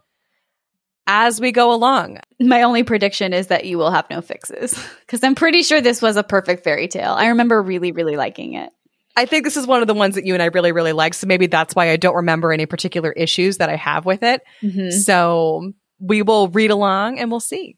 as 1.06 1.38
we 1.38 1.52
go 1.52 1.74
along. 1.74 2.20
my 2.40 2.62
only 2.62 2.82
prediction 2.82 3.34
is 3.34 3.48
that 3.48 3.66
you 3.66 3.76
will 3.76 3.90
have 3.90 4.08
no 4.08 4.22
fixes 4.22 4.72
because 5.00 5.22
I'm 5.22 5.34
pretty 5.34 5.62
sure 5.62 5.82
this 5.82 6.00
was 6.00 6.16
a 6.16 6.22
perfect 6.22 6.64
fairy 6.64 6.88
tale. 6.88 7.12
I 7.12 7.26
remember 7.26 7.62
really, 7.62 7.92
really 7.92 8.16
liking 8.16 8.54
it. 8.54 8.72
I 9.14 9.26
think 9.26 9.44
this 9.44 9.58
is 9.58 9.66
one 9.66 9.82
of 9.82 9.88
the 9.88 9.94
ones 9.94 10.14
that 10.14 10.24
you 10.24 10.32
and 10.32 10.42
I 10.42 10.46
really, 10.46 10.72
really 10.72 10.94
like. 10.94 11.12
So 11.12 11.26
maybe 11.26 11.46
that's 11.46 11.74
why 11.74 11.90
I 11.90 11.96
don't 11.96 12.16
remember 12.16 12.52
any 12.52 12.64
particular 12.64 13.12
issues 13.12 13.58
that 13.58 13.68
I 13.68 13.76
have 13.76 14.06
with 14.06 14.22
it. 14.22 14.40
Mm-hmm. 14.62 14.90
So 14.90 15.72
we 16.00 16.22
will 16.22 16.48
read 16.48 16.70
along 16.70 17.18
and 17.18 17.30
we'll 17.30 17.40
see. 17.40 17.76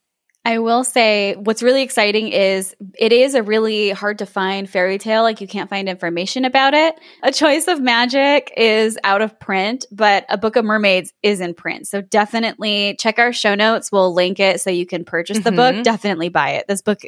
I 0.49 0.61
will 0.61 0.83
say 0.83 1.35
what's 1.35 1.63
really 1.63 1.83
exciting 1.83 2.29
is 2.29 2.75
it 2.99 3.13
is 3.13 3.35
a 3.35 3.43
really 3.43 3.91
hard 3.91 4.19
to 4.21 4.27
find 4.27 4.69
fairy 4.69 4.97
tale. 4.97 5.23
Like 5.23 5.43
you 5.43 5.47
can't 5.47 5.69
find 5.69 5.91
information 5.91 6.47
about 6.47 6.73
it. 6.73 6.95
A 7.23 7.31
Choice 7.31 7.69
of 7.69 7.83
Magic 7.83 8.51
is 8.57 8.99
out 9.05 9.21
of 9.21 9.39
print, 9.39 9.85
but 9.93 10.25
A 10.31 10.39
Book 10.39 10.57
of 10.57 10.65
Mermaids 10.65 11.13
is 11.23 11.43
in 11.43 11.53
print. 11.53 11.87
So 11.87 12.01
definitely 12.01 12.97
check 12.99 13.19
our 13.19 13.31
show 13.31 13.55
notes. 13.55 13.93
We'll 13.93 14.15
link 14.15 14.41
it 14.41 14.63
so 14.63 14.71
you 14.71 14.87
can 14.87 15.05
purchase 15.05 15.41
the 15.41 15.51
Mhm. 15.51 15.57
book. 15.57 15.85
Definitely 15.85 16.31
buy 16.31 16.53
it. 16.53 16.67
This 16.67 16.81
book, 16.81 17.01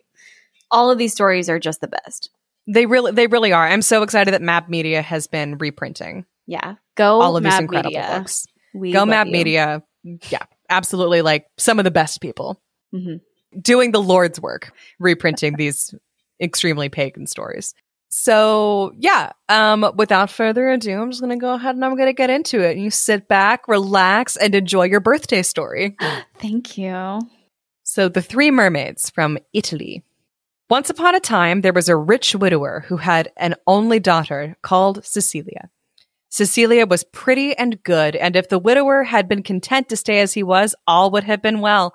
all 0.70 0.90
of 0.90 0.99
these 0.99 1.14
stories 1.14 1.49
are 1.49 1.59
just 1.59 1.80
the 1.80 1.88
best. 1.88 2.28
They 2.66 2.85
really, 2.85 3.12
they 3.12 3.26
really 3.26 3.52
are. 3.54 3.66
I'm 3.66 3.80
so 3.80 4.02
excited 4.02 4.35
that 4.35 4.42
Map 4.42 4.68
Media 4.68 5.00
has 5.00 5.26
been 5.28 5.56
reprinting 5.56 6.26
Yeah. 6.47 6.75
Go 6.94 7.23
all 7.23 7.38
of 7.38 7.42
these 7.42 7.59
incredible 7.59 7.90
Media. 7.92 8.18
books. 8.18 8.44
We 8.75 8.92
Go 8.92 9.06
Map 9.06 9.28
you. 9.28 9.32
Media. 9.32 9.82
Yeah, 10.28 10.42
absolutely. 10.68 11.23
Like 11.23 11.47
some 11.56 11.78
of 11.78 11.85
the 11.87 11.90
best 11.90 12.20
people 12.20 12.61
Mhm. 12.94 13.20
Doing 13.61 13.92
the 13.92 14.02
Lord's 14.02 14.40
work, 14.40 14.73
reprinting 14.99 15.57
these 15.57 15.95
extremely 16.40 16.88
pagan 16.88 17.26
stories. 17.26 17.75
So 18.09 18.92
yeah, 18.97 19.33
um, 19.49 19.92
without 19.95 20.30
further 20.30 20.69
ado, 20.69 21.00
I'm 21.00 21.11
just 21.11 21.21
gonna 21.21 21.37
go 21.37 21.54
ahead 21.54 21.76
and 21.76 21.85
I'm 21.85 21.97
gonna 21.97 22.12
get 22.12 22.30
into 22.30 22.61
it. 22.61 22.76
You 22.76 22.90
sit 22.90 23.28
back, 23.28 23.69
relax, 23.69 24.37
and 24.37 24.54
enjoy 24.54 24.85
your 24.85 25.00
birthday 25.00 25.42
story. 25.42 25.97
Thank 26.38 26.76
you. 26.76 27.21
So, 27.83 28.09
The 28.09 28.23
Three 28.23 28.52
Mermaids 28.52 29.11
from 29.11 29.37
Italy. 29.52 30.04
Once 30.69 30.88
upon 30.90 31.16
a 31.16 31.21
time, 31.21 31.62
there 31.62 31.73
was 31.73 31.88
a 31.88 31.97
rich 31.97 32.37
widower 32.37 32.85
who 32.87 32.99
had 32.99 33.33
an 33.37 33.57
only 33.66 33.99
daughter 33.99 34.57
called 34.62 35.04
Cecilia. 35.04 35.71
Cecilia 36.28 36.87
was 36.87 37.02
pretty 37.02 37.57
and 37.57 37.83
good, 37.83 38.14
and 38.14 38.37
if 38.37 38.49
the 38.49 38.61
widower 38.61 39.02
had 39.02 39.28
been 39.28 39.42
content 39.42 39.88
to 39.88 39.97
stay 39.97 40.21
as 40.21 40.35
he 40.35 40.45
was, 40.45 40.76
all 40.87 41.11
would 41.11 41.25
have 41.25 41.42
been 41.42 41.61
well. 41.61 41.92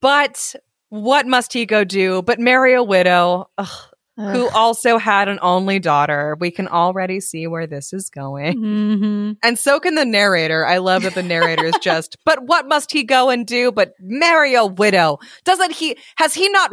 But 0.00 0.54
what 0.88 1.26
must 1.26 1.52
he 1.52 1.66
go 1.66 1.84
do 1.84 2.22
but 2.22 2.38
marry 2.38 2.74
a 2.74 2.82
widow 2.82 3.48
ugh, 3.58 3.68
who 4.16 4.48
also 4.50 4.98
had 4.98 5.28
an 5.28 5.38
only 5.40 5.78
daughter? 5.78 6.36
We 6.38 6.50
can 6.50 6.68
already 6.68 7.20
see 7.20 7.46
where 7.46 7.66
this 7.66 7.92
is 7.92 8.10
going. 8.10 8.58
Mhm. 8.58 9.36
And 9.42 9.58
so 9.58 9.80
can 9.80 9.94
the 9.94 10.04
narrator. 10.04 10.66
I 10.66 10.78
love 10.78 11.02
that 11.04 11.14
the 11.14 11.22
narrator 11.22 11.64
is 11.64 11.78
just, 11.80 12.16
but 12.24 12.42
what 12.44 12.68
must 12.68 12.92
he 12.92 13.04
go 13.04 13.30
and 13.30 13.46
do 13.46 13.72
but 13.72 13.94
marry 14.00 14.54
a 14.54 14.66
widow? 14.66 15.18
Doesn't 15.44 15.72
he, 15.72 15.96
has 16.16 16.34
he 16.34 16.48
not 16.50 16.72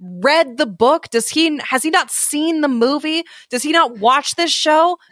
read 0.00 0.56
the 0.56 0.66
book? 0.66 1.08
Does 1.10 1.28
he, 1.28 1.58
has 1.62 1.82
he 1.82 1.90
not 1.90 2.10
seen 2.10 2.60
the 2.62 2.68
movie? 2.68 3.22
Does 3.50 3.62
he 3.62 3.72
not 3.72 3.98
watch 3.98 4.34
this 4.34 4.50
show? 4.50 4.98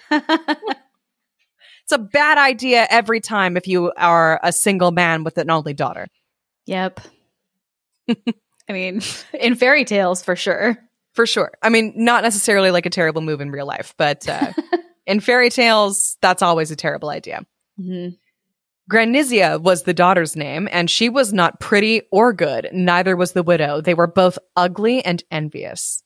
It's 1.86 1.92
a 1.92 1.98
bad 1.98 2.36
idea 2.36 2.84
every 2.90 3.20
time 3.20 3.56
if 3.56 3.68
you 3.68 3.92
are 3.96 4.40
a 4.42 4.50
single 4.50 4.90
man 4.90 5.22
with 5.22 5.38
an 5.38 5.50
only 5.50 5.72
daughter. 5.72 6.08
Yep. 6.66 6.98
I 8.08 8.72
mean, 8.72 9.00
in 9.38 9.54
fairy 9.54 9.84
tales 9.84 10.22
for 10.22 10.36
sure. 10.36 10.76
For 11.14 11.26
sure. 11.26 11.52
I 11.62 11.70
mean, 11.70 11.94
not 11.96 12.22
necessarily 12.24 12.70
like 12.70 12.84
a 12.84 12.90
terrible 12.90 13.22
move 13.22 13.40
in 13.40 13.50
real 13.50 13.66
life, 13.66 13.94
but 13.96 14.28
uh, 14.28 14.52
in 15.06 15.20
fairy 15.20 15.48
tales, 15.48 16.18
that's 16.20 16.42
always 16.42 16.70
a 16.70 16.76
terrible 16.76 17.08
idea. 17.08 17.46
Mhm. 17.80 18.18
Granizia 18.90 19.60
was 19.60 19.82
the 19.82 19.94
daughter's 19.94 20.36
name, 20.36 20.68
and 20.70 20.88
she 20.88 21.08
was 21.08 21.32
not 21.32 21.58
pretty 21.58 22.02
or 22.12 22.32
good. 22.32 22.68
Neither 22.72 23.16
was 23.16 23.32
the 23.32 23.42
widow. 23.42 23.80
They 23.80 23.94
were 23.94 24.06
both 24.06 24.38
ugly 24.54 25.04
and 25.04 25.24
envious. 25.30 26.04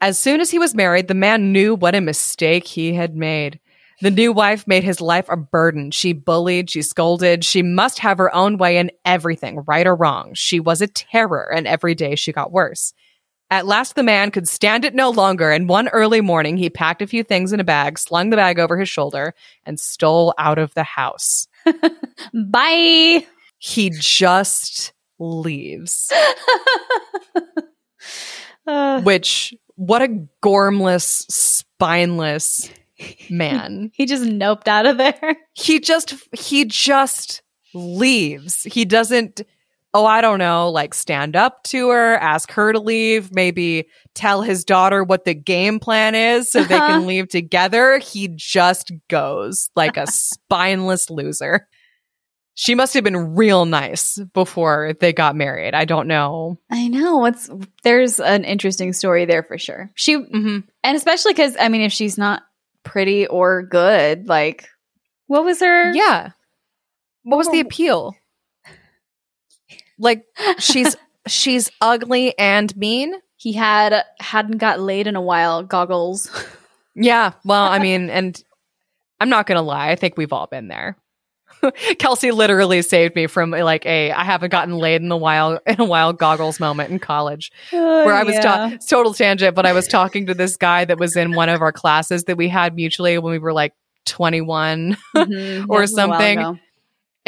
As 0.00 0.18
soon 0.18 0.40
as 0.40 0.50
he 0.50 0.58
was 0.58 0.74
married, 0.74 1.08
the 1.08 1.14
man 1.14 1.52
knew 1.52 1.74
what 1.74 1.94
a 1.94 2.00
mistake 2.00 2.66
he 2.66 2.94
had 2.94 3.14
made. 3.14 3.60
The 4.00 4.10
new 4.10 4.32
wife 4.32 4.66
made 4.66 4.84
his 4.84 5.00
life 5.00 5.26
a 5.28 5.36
burden. 5.36 5.90
She 5.90 6.12
bullied, 6.12 6.70
she 6.70 6.82
scolded, 6.82 7.44
she 7.44 7.62
must 7.62 7.98
have 7.98 8.18
her 8.18 8.32
own 8.34 8.56
way 8.56 8.78
in 8.78 8.92
everything, 9.04 9.64
right 9.66 9.86
or 9.86 9.96
wrong. 9.96 10.34
She 10.34 10.60
was 10.60 10.80
a 10.80 10.86
terror, 10.86 11.52
and 11.52 11.66
every 11.66 11.94
day 11.96 12.14
she 12.14 12.32
got 12.32 12.52
worse. 12.52 12.92
At 13.50 13.66
last, 13.66 13.96
the 13.96 14.02
man 14.02 14.30
could 14.30 14.46
stand 14.46 14.84
it 14.84 14.94
no 14.94 15.10
longer, 15.10 15.50
and 15.50 15.68
one 15.68 15.88
early 15.88 16.20
morning 16.20 16.56
he 16.56 16.70
packed 16.70 17.02
a 17.02 17.06
few 17.06 17.24
things 17.24 17.52
in 17.52 17.60
a 17.60 17.64
bag, 17.64 17.98
slung 17.98 18.30
the 18.30 18.36
bag 18.36 18.60
over 18.60 18.78
his 18.78 18.88
shoulder, 18.88 19.34
and 19.64 19.80
stole 19.80 20.32
out 20.38 20.58
of 20.58 20.74
the 20.74 20.84
house. 20.84 21.48
Bye. 22.34 23.26
He 23.58 23.90
just 23.90 24.92
leaves. 25.18 26.12
Uh, 28.66 29.00
Which, 29.00 29.54
what 29.76 30.02
a 30.02 30.26
gormless, 30.42 31.24
spineless 31.30 32.68
man. 33.30 33.90
he 33.94 34.06
just 34.06 34.24
noped 34.24 34.68
out 34.68 34.86
of 34.86 34.98
there. 34.98 35.36
he 35.54 35.80
just, 35.80 36.14
he 36.32 36.64
just 36.64 37.42
leaves. 37.74 38.62
He 38.64 38.84
doesn't, 38.84 39.42
oh, 39.94 40.04
I 40.04 40.20
don't 40.20 40.38
know, 40.38 40.70
like 40.70 40.94
stand 40.94 41.36
up 41.36 41.62
to 41.64 41.90
her, 41.90 42.16
ask 42.16 42.50
her 42.52 42.72
to 42.72 42.80
leave, 42.80 43.34
maybe 43.34 43.88
tell 44.14 44.42
his 44.42 44.64
daughter 44.64 45.02
what 45.02 45.24
the 45.24 45.34
game 45.34 45.80
plan 45.80 46.14
is 46.14 46.50
so 46.50 46.62
they 46.62 46.80
can 46.80 47.06
leave 47.06 47.28
together. 47.28 47.98
He 47.98 48.28
just 48.28 48.92
goes 49.08 49.70
like 49.76 49.96
a 49.96 50.06
spineless 50.10 51.10
loser. 51.10 51.68
She 52.54 52.74
must 52.74 52.92
have 52.94 53.04
been 53.04 53.36
real 53.36 53.66
nice 53.66 54.18
before 54.34 54.92
they 54.98 55.12
got 55.12 55.36
married. 55.36 55.74
I 55.74 55.84
don't 55.84 56.08
know. 56.08 56.58
I 56.68 56.88
know. 56.88 57.18
What's 57.18 57.48
there's 57.84 58.18
an 58.18 58.42
interesting 58.42 58.92
story 58.92 59.26
there 59.26 59.44
for 59.44 59.58
sure. 59.58 59.92
She 59.94 60.14
hmm 60.14 60.58
and 60.82 60.96
especially 60.96 61.34
because 61.34 61.56
I 61.58 61.68
mean, 61.68 61.82
if 61.82 61.92
she's 61.92 62.18
not 62.18 62.42
pretty 62.90 63.26
or 63.26 63.62
good, 63.62 64.28
like 64.28 64.68
what 65.26 65.44
was 65.44 65.60
her? 65.60 65.92
Yeah. 65.92 66.30
What 67.22 67.36
was 67.36 67.48
the 67.50 67.58
oh. 67.58 67.60
appeal? 67.60 68.16
Like 69.98 70.24
she's 70.58 70.96
she's 71.26 71.70
ugly 71.80 72.36
and 72.38 72.74
mean? 72.76 73.14
he 73.38 73.52
had 73.52 74.04
hadn't 74.18 74.58
got 74.58 74.80
laid 74.80 75.06
in 75.06 75.16
a 75.16 75.20
while. 75.20 75.62
Goggles. 75.62 76.28
Yeah. 76.94 77.32
Well, 77.44 77.64
I 77.64 77.78
mean, 77.78 78.10
and 78.10 78.42
I'm 79.20 79.28
not 79.28 79.46
gonna 79.46 79.62
lie, 79.62 79.90
I 79.90 79.94
think 79.94 80.16
we've 80.16 80.32
all 80.32 80.48
been 80.48 80.68
there. 80.68 80.98
Kelsey 81.98 82.30
literally 82.30 82.82
saved 82.82 83.14
me 83.14 83.26
from 83.26 83.50
like 83.50 83.84
a 83.86 84.12
I 84.12 84.24
haven't 84.24 84.50
gotten 84.50 84.74
laid 84.74 85.02
in 85.02 85.10
a 85.10 85.16
while 85.16 85.60
in 85.66 85.80
a 85.80 85.84
while 85.84 86.12
goggles 86.12 86.60
moment 86.60 86.90
in 86.90 86.98
college 86.98 87.50
where 87.70 88.14
I 88.14 88.22
was 88.22 88.36
ta- 88.38 88.76
total 88.88 89.14
tangent, 89.14 89.54
but 89.54 89.66
I 89.66 89.72
was 89.72 89.88
talking 89.88 90.26
to 90.26 90.34
this 90.34 90.56
guy 90.56 90.84
that 90.84 90.98
was 90.98 91.16
in 91.16 91.34
one 91.34 91.48
of 91.48 91.60
our 91.60 91.72
classes 91.72 92.24
that 92.24 92.36
we 92.36 92.48
had 92.48 92.74
mutually 92.74 93.18
when 93.18 93.32
we 93.32 93.38
were 93.38 93.52
like 93.52 93.74
21 94.06 94.96
Mhm. 95.16 95.66
Or 95.68 95.80
Yeah, 95.80 95.86
something. 95.86 96.60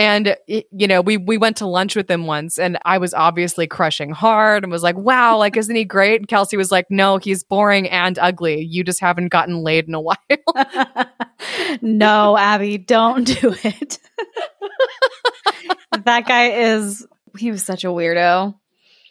And 0.00 0.37
you 0.47 0.87
know 0.88 1.00
we 1.00 1.16
we 1.16 1.37
went 1.37 1.57
to 1.59 1.66
lunch 1.66 1.95
with 1.95 2.11
him 2.11 2.26
once 2.26 2.59
and 2.59 2.78
i 2.85 2.97
was 2.97 3.12
obviously 3.12 3.66
crushing 3.66 4.11
hard 4.11 4.62
and 4.62 4.73
was 4.73 4.83
like 4.83 4.97
wow 4.97 5.37
like 5.37 5.57
isn't 5.57 5.76
he 5.76 5.85
great 5.85 6.21
and 6.21 6.28
kelsey 6.28 6.57
was 6.57 6.71
like 6.71 6.87
no 6.90 7.19
he's 7.19 7.45
boring 7.45 7.88
and 7.88 8.19
ugly 8.19 8.62
you 8.62 8.83
just 8.83 9.00
haven't 9.00 9.28
gotten 9.28 9.62
laid 9.62 9.87
in 9.87 9.95
a 9.95 10.00
while 10.00 10.16
no, 11.80 12.37
Abby, 12.37 12.78
don't 12.78 13.25
do 13.25 13.54
it. 13.62 13.99
that 16.04 16.26
guy 16.26 16.50
is 16.50 17.07
he 17.38 17.50
was 17.50 17.62
such 17.62 17.85
a 17.85 17.88
weirdo. 17.88 18.54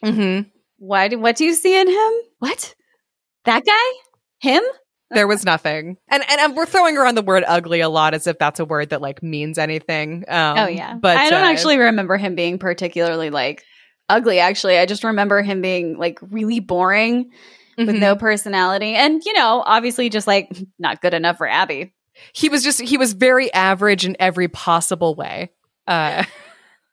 mm-hmm. 0.04 0.48
Why 0.78 1.08
do 1.08 1.18
what 1.18 1.36
do 1.36 1.44
you 1.44 1.54
see 1.54 1.78
in 1.78 1.88
him? 1.88 2.12
What? 2.38 2.74
That 3.44 3.64
guy? 3.64 4.00
Him? 4.38 4.62
There 5.10 5.26
was 5.26 5.44
nothing 5.44 5.96
and, 6.08 6.22
and 6.28 6.40
and 6.40 6.56
we're 6.56 6.66
throwing 6.66 6.96
around 6.96 7.16
the 7.16 7.22
word 7.22 7.44
ugly 7.46 7.80
a 7.80 7.88
lot 7.88 8.14
as 8.14 8.26
if 8.26 8.38
that's 8.38 8.60
a 8.60 8.64
word 8.64 8.90
that 8.90 9.00
like 9.00 9.22
means 9.22 9.58
anything 9.58 10.24
um, 10.28 10.58
oh 10.58 10.66
yeah. 10.68 10.94
but 10.94 11.16
I 11.16 11.30
don't 11.30 11.44
uh, 11.44 11.48
actually 11.48 11.78
remember 11.78 12.16
him 12.16 12.34
being 12.34 12.58
particularly 12.58 13.30
like 13.30 13.64
ugly 14.10 14.40
actually. 14.40 14.76
I 14.76 14.84
just 14.84 15.04
remember 15.04 15.40
him 15.40 15.62
being 15.62 15.96
like 15.96 16.18
really 16.20 16.60
boring 16.60 17.30
with 17.78 17.88
mhm. 17.88 18.00
no 18.00 18.16
personality 18.16 18.94
and 18.94 19.24
you 19.24 19.32
know, 19.32 19.62
obviously 19.64 20.10
just 20.10 20.26
like 20.26 20.54
not 20.78 21.00
good 21.00 21.14
enough 21.14 21.38
for 21.38 21.48
Abby. 21.48 21.94
he 22.34 22.50
was 22.50 22.62
just 22.62 22.80
he 22.80 22.98
was 22.98 23.14
very 23.14 23.50
average 23.54 24.04
in 24.04 24.16
every 24.20 24.48
possible 24.48 25.14
way 25.14 25.50
uh 25.86 26.24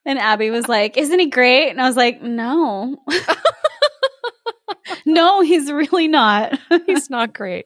And 0.06 0.20
Abby 0.20 0.52
was 0.52 0.70
like, 0.70 0.96
"Isn't 0.96 1.20
he 1.20 1.30
great?" 1.30 1.70
And 1.70 1.82
I 1.82 1.86
was 1.86 1.98
like, 1.98 2.22
"No." 2.22 2.96
no, 5.06 5.42
he's 5.42 5.70
really 5.70 6.08
not. 6.08 6.58
he's 6.86 7.10
not 7.10 7.34
great 7.34 7.66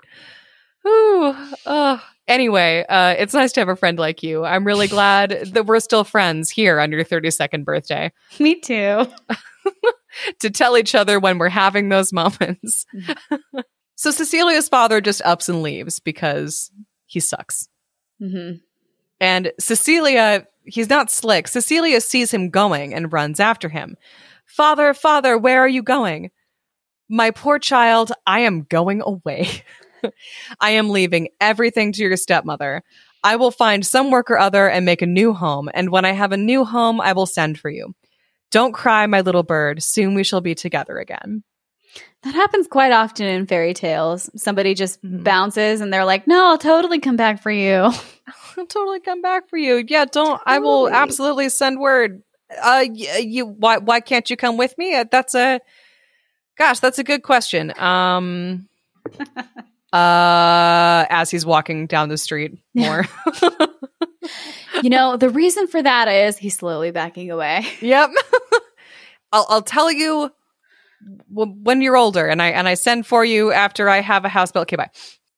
Ooh, 0.88 1.36
oh. 1.66 2.04
Anyway, 2.28 2.86
uh, 2.88 3.16
it's 3.18 3.34
nice 3.34 3.52
to 3.54 3.60
have 3.62 3.70
a 3.70 3.76
friend 3.76 4.00
like 4.00 4.24
you. 4.24 4.46
I'm 4.46 4.66
really 4.66 4.88
glad 4.88 5.32
that 5.54 5.66
we're 5.66 5.80
still 5.80 6.04
friends 6.04 6.50
here 6.50 6.80
on 6.80 6.92
your 6.92 7.04
32nd 7.04 7.66
birthday 7.66 8.12
Me 8.40 8.60
too. 8.60 9.06
to 10.40 10.50
tell 10.50 10.78
each 10.78 10.96
other 10.96 11.20
when 11.20 11.38
we're 11.38 11.50
having 11.50 11.90
those 11.90 12.14
moments. 12.14 12.86
so 13.96 14.12
Cecilia's 14.12 14.70
father 14.70 15.02
just 15.02 15.22
ups 15.24 15.50
and 15.50 15.62
leaves 15.62 16.00
because 16.00 16.72
he 17.06 17.20
sucks. 17.20 17.68
hmm 18.20 18.54
And 19.20 19.52
Cecilia, 19.60 20.48
he's 20.64 20.90
not 20.90 21.12
slick. 21.12 21.48
Cecilia 21.48 22.00
sees 22.00 22.32
him 22.32 22.50
going 22.50 22.94
and 22.94 23.12
runs 23.12 23.40
after 23.40 23.68
him. 23.68 23.98
Father, 24.46 24.94
father, 24.94 25.38
where 25.38 25.60
are 25.60 25.68
you 25.68 25.84
going? 25.84 26.32
My 27.10 27.32
poor 27.32 27.60
child, 27.60 28.12
I 28.26 28.42
am 28.42 28.64
going 28.64 29.02
away. 29.02 29.50
I 30.60 30.72
am 30.72 30.90
leaving 30.90 31.30
everything 31.40 31.92
to 31.94 32.02
your 32.02 32.18
stepmother. 32.18 32.84
I 33.24 33.36
will 33.36 33.52
find 33.52 33.86
some 33.86 34.10
work 34.12 34.32
or 34.32 34.40
other 34.40 34.68
and 34.68 34.86
make 34.86 35.02
a 35.02 35.06
new 35.08 35.34
home. 35.34 35.70
And 35.74 35.90
when 35.92 36.06
I 36.06 36.12
have 36.12 36.32
a 36.32 36.38
new 36.38 36.66
home, 36.66 37.00
I 37.00 37.14
will 37.14 37.26
send 37.28 37.60
for 37.60 37.70
you. 37.70 37.94
Don't 38.52 38.74
cry, 38.74 39.06
my 39.06 39.22
little 39.22 39.44
bird. 39.44 39.82
Soon 39.84 40.14
we 40.16 40.24
shall 40.24 40.42
be 40.42 40.56
together 40.56 40.98
again. 40.98 41.44
That 42.24 42.36
happens 42.36 42.68
quite 42.68 42.92
often 42.92 43.26
in 43.26 43.48
fairy 43.48 43.74
tales. 43.74 44.30
Somebody 44.36 44.74
just 44.76 45.02
Mhm. 45.04 45.24
bounces 45.24 45.82
and 45.82 45.92
they're 45.92 46.06
like, 46.06 46.28
"No, 46.28 46.48
I'll 46.48 46.58
totally 46.58 47.00
come 47.00 47.16
back 47.16 47.42
for 47.42 47.52
you." 47.52 47.74
I'll 48.58 48.66
totally 48.68 49.00
come 49.00 49.22
back 49.22 49.50
for 49.50 49.58
you. 49.58 49.84
Yeah, 49.88 50.06
don't. 50.06 50.40
I 50.46 50.60
will 50.60 50.90
absolutely 50.90 51.50
send 51.50 51.80
word. 51.80 52.22
Uh, 52.52 52.86
y- 52.88 53.18
you. 53.24 53.46
Why? 53.46 53.78
Why 53.78 54.00
can't 54.02 54.30
you 54.30 54.38
come 54.38 54.58
with 54.58 54.78
me? 54.78 54.96
Uh, 54.96 55.06
That's 55.10 55.34
a. 55.36 55.60
Gosh, 56.58 56.80
that's 56.80 57.00
a 57.00 57.04
good 57.04 57.24
question. 57.24 57.74
Um. 57.80 58.68
uh, 59.94 61.06
as 61.10 61.30
he's 61.30 61.46
walking 61.46 61.88
down 61.88 62.10
the 62.10 62.18
street 62.18 62.58
more. 62.74 63.06
you 64.82 64.90
know, 64.90 65.18
the 65.18 65.30
reason 65.30 65.68
for 65.68 65.82
that 65.82 66.08
is 66.08 66.38
he's 66.38 66.56
slowly 66.58 66.92
backing 66.92 67.32
away. 67.32 67.66
yep. 67.82 68.10
I'll 69.32 69.46
I'll 69.50 69.62
tell 69.62 69.92
you 69.92 70.32
w- 71.34 71.56
when 71.64 71.82
you're 71.82 71.98
older, 71.98 72.28
and 72.28 72.42
I 72.42 72.50
and 72.50 72.68
I 72.68 72.74
send 72.74 73.06
for 73.08 73.24
you 73.24 73.52
after 73.52 73.90
I 73.90 74.02
have 74.02 74.26
a 74.26 74.30
house 74.30 74.52
built. 74.52 74.64
Okay, 74.64 74.76
bye. 74.76 74.90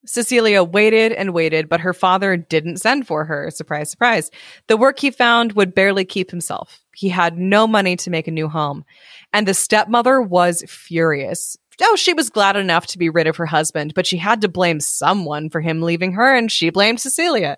Cecilia 0.05 0.63
waited 0.63 1.13
and 1.13 1.33
waited, 1.33 1.69
but 1.69 1.79
her 1.79 1.93
father 1.93 2.35
didn't 2.35 2.77
send 2.77 3.07
for 3.07 3.23
her. 3.23 3.49
Surprise, 3.49 3.89
surprise. 3.89 4.29
The 4.67 4.75
work 4.75 4.99
he 4.99 5.11
found 5.11 5.53
would 5.53 5.73
barely 5.73 6.03
keep 6.03 6.29
himself. 6.29 6.81
He 6.93 7.07
had 7.07 7.37
no 7.37 7.67
money 7.67 7.95
to 7.95 8.09
make 8.09 8.27
a 8.27 8.31
new 8.31 8.49
home. 8.49 8.83
And 9.31 9.47
the 9.47 9.53
stepmother 9.53 10.21
was 10.21 10.61
furious. 10.67 11.57
Oh, 11.81 11.95
she 11.95 12.13
was 12.13 12.29
glad 12.29 12.55
enough 12.55 12.87
to 12.87 12.97
be 12.97 13.09
rid 13.09 13.27
of 13.27 13.37
her 13.37 13.45
husband, 13.45 13.93
but 13.93 14.05
she 14.05 14.17
had 14.17 14.41
to 14.41 14.47
blame 14.47 14.79
someone 14.79 15.49
for 15.49 15.61
him 15.61 15.81
leaving 15.81 16.13
her, 16.13 16.35
and 16.35 16.51
she 16.51 16.69
blamed 16.69 16.99
Cecilia. 16.99 17.57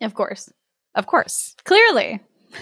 Of 0.00 0.14
course. 0.14 0.50
Of 0.94 1.06
course. 1.06 1.54
Clearly. 1.64 2.20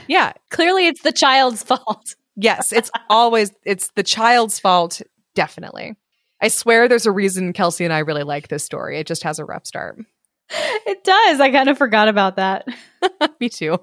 Yeah. 0.08 0.32
Clearly 0.50 0.86
it's 0.86 1.02
the 1.02 1.12
child's 1.12 1.62
fault. 1.62 2.14
Yes, 2.38 2.70
it's 2.70 2.90
always 3.08 3.50
it's 3.64 3.92
the 3.92 4.02
child's 4.02 4.60
fault, 4.60 5.00
definitely. 5.34 5.96
I 6.38 6.48
swear 6.48 6.86
there's 6.86 7.06
a 7.06 7.10
reason 7.10 7.54
Kelsey 7.54 7.84
and 7.84 7.94
I 7.94 8.00
really 8.00 8.24
like 8.24 8.48
this 8.48 8.62
story. 8.62 8.98
It 8.98 9.06
just 9.06 9.22
has 9.22 9.38
a 9.38 9.44
rough 9.46 9.66
start. 9.66 9.98
It 10.50 11.02
does. 11.02 11.40
I 11.40 11.50
kind 11.50 11.70
of 11.70 11.78
forgot 11.78 12.08
about 12.08 12.36
that. 12.36 12.68
Me 13.40 13.48
too. 13.48 13.78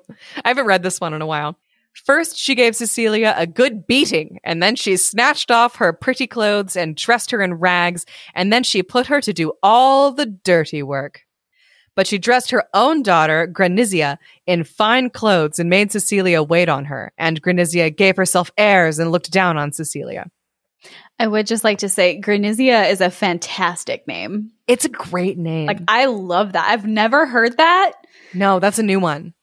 I 0.46 0.50
haven't 0.50 0.68
read 0.68 0.84
this 0.84 1.02
one 1.02 1.16
in 1.16 1.24
a 1.24 1.26
while. 1.26 1.58
First, 1.94 2.38
she 2.38 2.56
gave 2.56 2.76
Cecilia 2.76 3.34
a 3.38 3.48
good 3.48 3.86
beating, 3.88 4.40
and 4.44 4.62
then 4.62 4.76
she 4.76 4.98
snatched 4.98 5.52
off 5.52 5.76
her 5.76 5.94
pretty 5.94 6.28
clothes 6.28 6.76
and 6.76 6.96
dressed 6.96 7.32
her 7.32 7.42
in 7.42 7.56
rags, 7.56 8.06
and 8.34 8.52
then 8.52 8.64
she 8.64 8.84
put 8.84 9.08
her 9.08 9.22
to 9.22 9.34
do 9.34 9.54
all 9.62 10.12
the 10.12 10.26
dirty 10.26 10.84
work. 10.84 11.22
But 11.96 12.08
she 12.08 12.18
dressed 12.18 12.50
her 12.52 12.64
own 12.74 13.04
daughter, 13.04 13.48
Granizia, 13.48 14.18
in 14.48 14.64
fine 14.64 15.12
clothes 15.12 15.60
and 15.60 15.70
made 15.70 15.92
Cecilia 15.92 16.42
wait 16.42 16.68
on 16.68 16.86
her, 16.86 17.14
and 17.18 17.42
Granizia 17.42 17.96
gave 17.96 18.18
herself 18.18 18.52
airs 18.58 18.98
and 18.98 19.12
looked 19.12 19.32
down 19.32 19.58
on 19.58 19.72
Cecilia. 19.72 20.30
I 21.20 21.28
would 21.28 21.46
just 21.46 21.64
like 21.64 21.78
to 21.80 21.90
say 21.90 22.20
Granizia 22.20 22.90
is 22.90 23.00
a 23.00 23.12
fantastic 23.12 24.08
name. 24.08 24.52
It's 24.68 24.86
a 24.86 24.90
great 24.90 25.38
name. 25.38 25.68
Like 25.68 25.80
I 25.88 26.06
love 26.06 26.54
that. 26.54 26.68
I've 26.68 26.88
never 26.88 27.28
heard 27.28 27.58
that 27.58 27.94
no, 28.34 28.60
that's 28.60 28.80
a 28.80 28.84
new 28.84 29.00
one. 29.00 29.34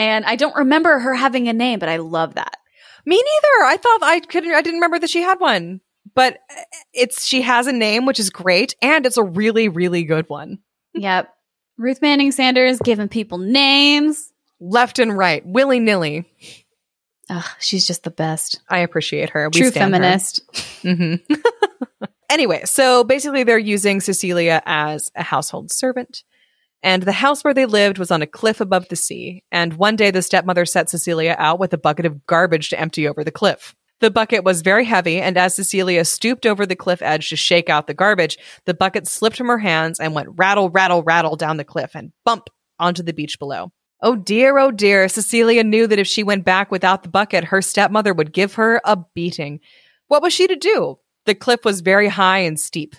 And 0.00 0.24
I 0.24 0.36
don't 0.36 0.56
remember 0.56 0.98
her 0.98 1.14
having 1.14 1.48
a 1.48 1.52
name, 1.52 1.78
but 1.78 1.90
I 1.90 1.98
love 1.98 2.34
that. 2.36 2.56
Me 3.04 3.16
neither. 3.16 3.64
I 3.66 3.76
thought 3.76 3.98
I 4.02 4.20
couldn't. 4.20 4.54
I 4.54 4.62
didn't 4.62 4.78
remember 4.78 4.98
that 4.98 5.10
she 5.10 5.20
had 5.20 5.38
one. 5.38 5.82
But 6.14 6.38
it's 6.94 7.26
she 7.26 7.42
has 7.42 7.66
a 7.66 7.72
name, 7.72 8.06
which 8.06 8.18
is 8.18 8.30
great, 8.30 8.74
and 8.80 9.04
it's 9.04 9.18
a 9.18 9.22
really, 9.22 9.68
really 9.68 10.04
good 10.04 10.28
one. 10.28 10.60
yep. 10.94 11.34
Ruth 11.76 12.00
Manning 12.00 12.32
Sanders 12.32 12.78
giving 12.82 13.08
people 13.08 13.36
names. 13.38 14.32
Left 14.58 14.98
and 14.98 15.16
right, 15.16 15.44
willy 15.46 15.80
nilly. 15.80 16.30
Ugh, 17.30 17.44
she's 17.58 17.86
just 17.86 18.02
the 18.02 18.10
best. 18.10 18.60
I 18.68 18.78
appreciate 18.80 19.30
her. 19.30 19.48
We 19.52 19.60
True 19.60 19.70
stand 19.70 19.94
her. 19.94 20.00
feminist. 20.00 20.42
hmm 20.82 21.14
anyway, 22.30 22.62
so 22.64 23.04
basically, 23.04 23.44
they're 23.44 23.58
using 23.58 24.00
Cecilia 24.00 24.62
as 24.66 25.10
a 25.14 25.22
household 25.22 25.70
servant. 25.70 26.24
And 26.82 27.02
the 27.02 27.12
house 27.12 27.44
where 27.44 27.54
they 27.54 27.66
lived 27.66 27.98
was 27.98 28.10
on 28.10 28.22
a 28.22 28.26
cliff 28.26 28.60
above 28.60 28.88
the 28.88 28.96
sea. 28.96 29.44
And 29.52 29.74
one 29.74 29.96
day, 29.96 30.10
the 30.10 30.22
stepmother 30.22 30.64
set 30.64 30.88
Cecilia 30.88 31.36
out 31.38 31.58
with 31.58 31.72
a 31.74 31.78
bucket 31.78 32.06
of 32.06 32.26
garbage 32.26 32.70
to 32.70 32.80
empty 32.80 33.06
over 33.06 33.22
the 33.22 33.30
cliff. 33.30 33.74
The 34.00 34.10
bucket 34.10 34.44
was 34.44 34.62
very 34.62 34.86
heavy, 34.86 35.20
and 35.20 35.36
as 35.36 35.54
Cecilia 35.54 36.06
stooped 36.06 36.46
over 36.46 36.64
the 36.64 36.74
cliff 36.74 37.02
edge 37.02 37.28
to 37.28 37.36
shake 37.36 37.68
out 37.68 37.86
the 37.86 37.92
garbage, 37.92 38.38
the 38.64 38.72
bucket 38.72 39.06
slipped 39.06 39.36
from 39.36 39.48
her 39.48 39.58
hands 39.58 40.00
and 40.00 40.14
went 40.14 40.30
rattle, 40.36 40.70
rattle, 40.70 41.02
rattle 41.02 41.36
down 41.36 41.58
the 41.58 41.64
cliff 41.64 41.90
and 41.94 42.12
bump 42.24 42.48
onto 42.78 43.02
the 43.02 43.12
beach 43.12 43.38
below. 43.38 43.70
Oh 44.00 44.16
dear, 44.16 44.58
oh 44.58 44.70
dear. 44.70 45.06
Cecilia 45.10 45.62
knew 45.62 45.86
that 45.86 45.98
if 45.98 46.06
she 46.06 46.22
went 46.22 46.46
back 46.46 46.70
without 46.70 47.02
the 47.02 47.10
bucket, 47.10 47.44
her 47.44 47.60
stepmother 47.60 48.14
would 48.14 48.32
give 48.32 48.54
her 48.54 48.80
a 48.84 48.96
beating. 49.14 49.60
What 50.08 50.22
was 50.22 50.32
she 50.32 50.46
to 50.46 50.56
do? 50.56 50.98
The 51.26 51.34
cliff 51.34 51.66
was 51.66 51.82
very 51.82 52.08
high 52.08 52.38
and 52.38 52.58
steep. 52.58 52.96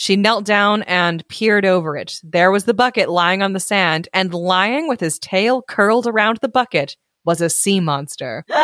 She 0.00 0.14
knelt 0.14 0.44
down 0.44 0.84
and 0.84 1.26
peered 1.26 1.64
over 1.64 1.96
it. 1.96 2.20
There 2.22 2.52
was 2.52 2.66
the 2.66 2.72
bucket 2.72 3.08
lying 3.08 3.42
on 3.42 3.52
the 3.52 3.58
sand, 3.58 4.08
and 4.14 4.32
lying 4.32 4.86
with 4.86 5.00
his 5.00 5.18
tail 5.18 5.60
curled 5.60 6.06
around 6.06 6.38
the 6.40 6.48
bucket 6.48 6.96
was 7.24 7.40
a 7.40 7.50
sea 7.50 7.80
monster. 7.80 8.44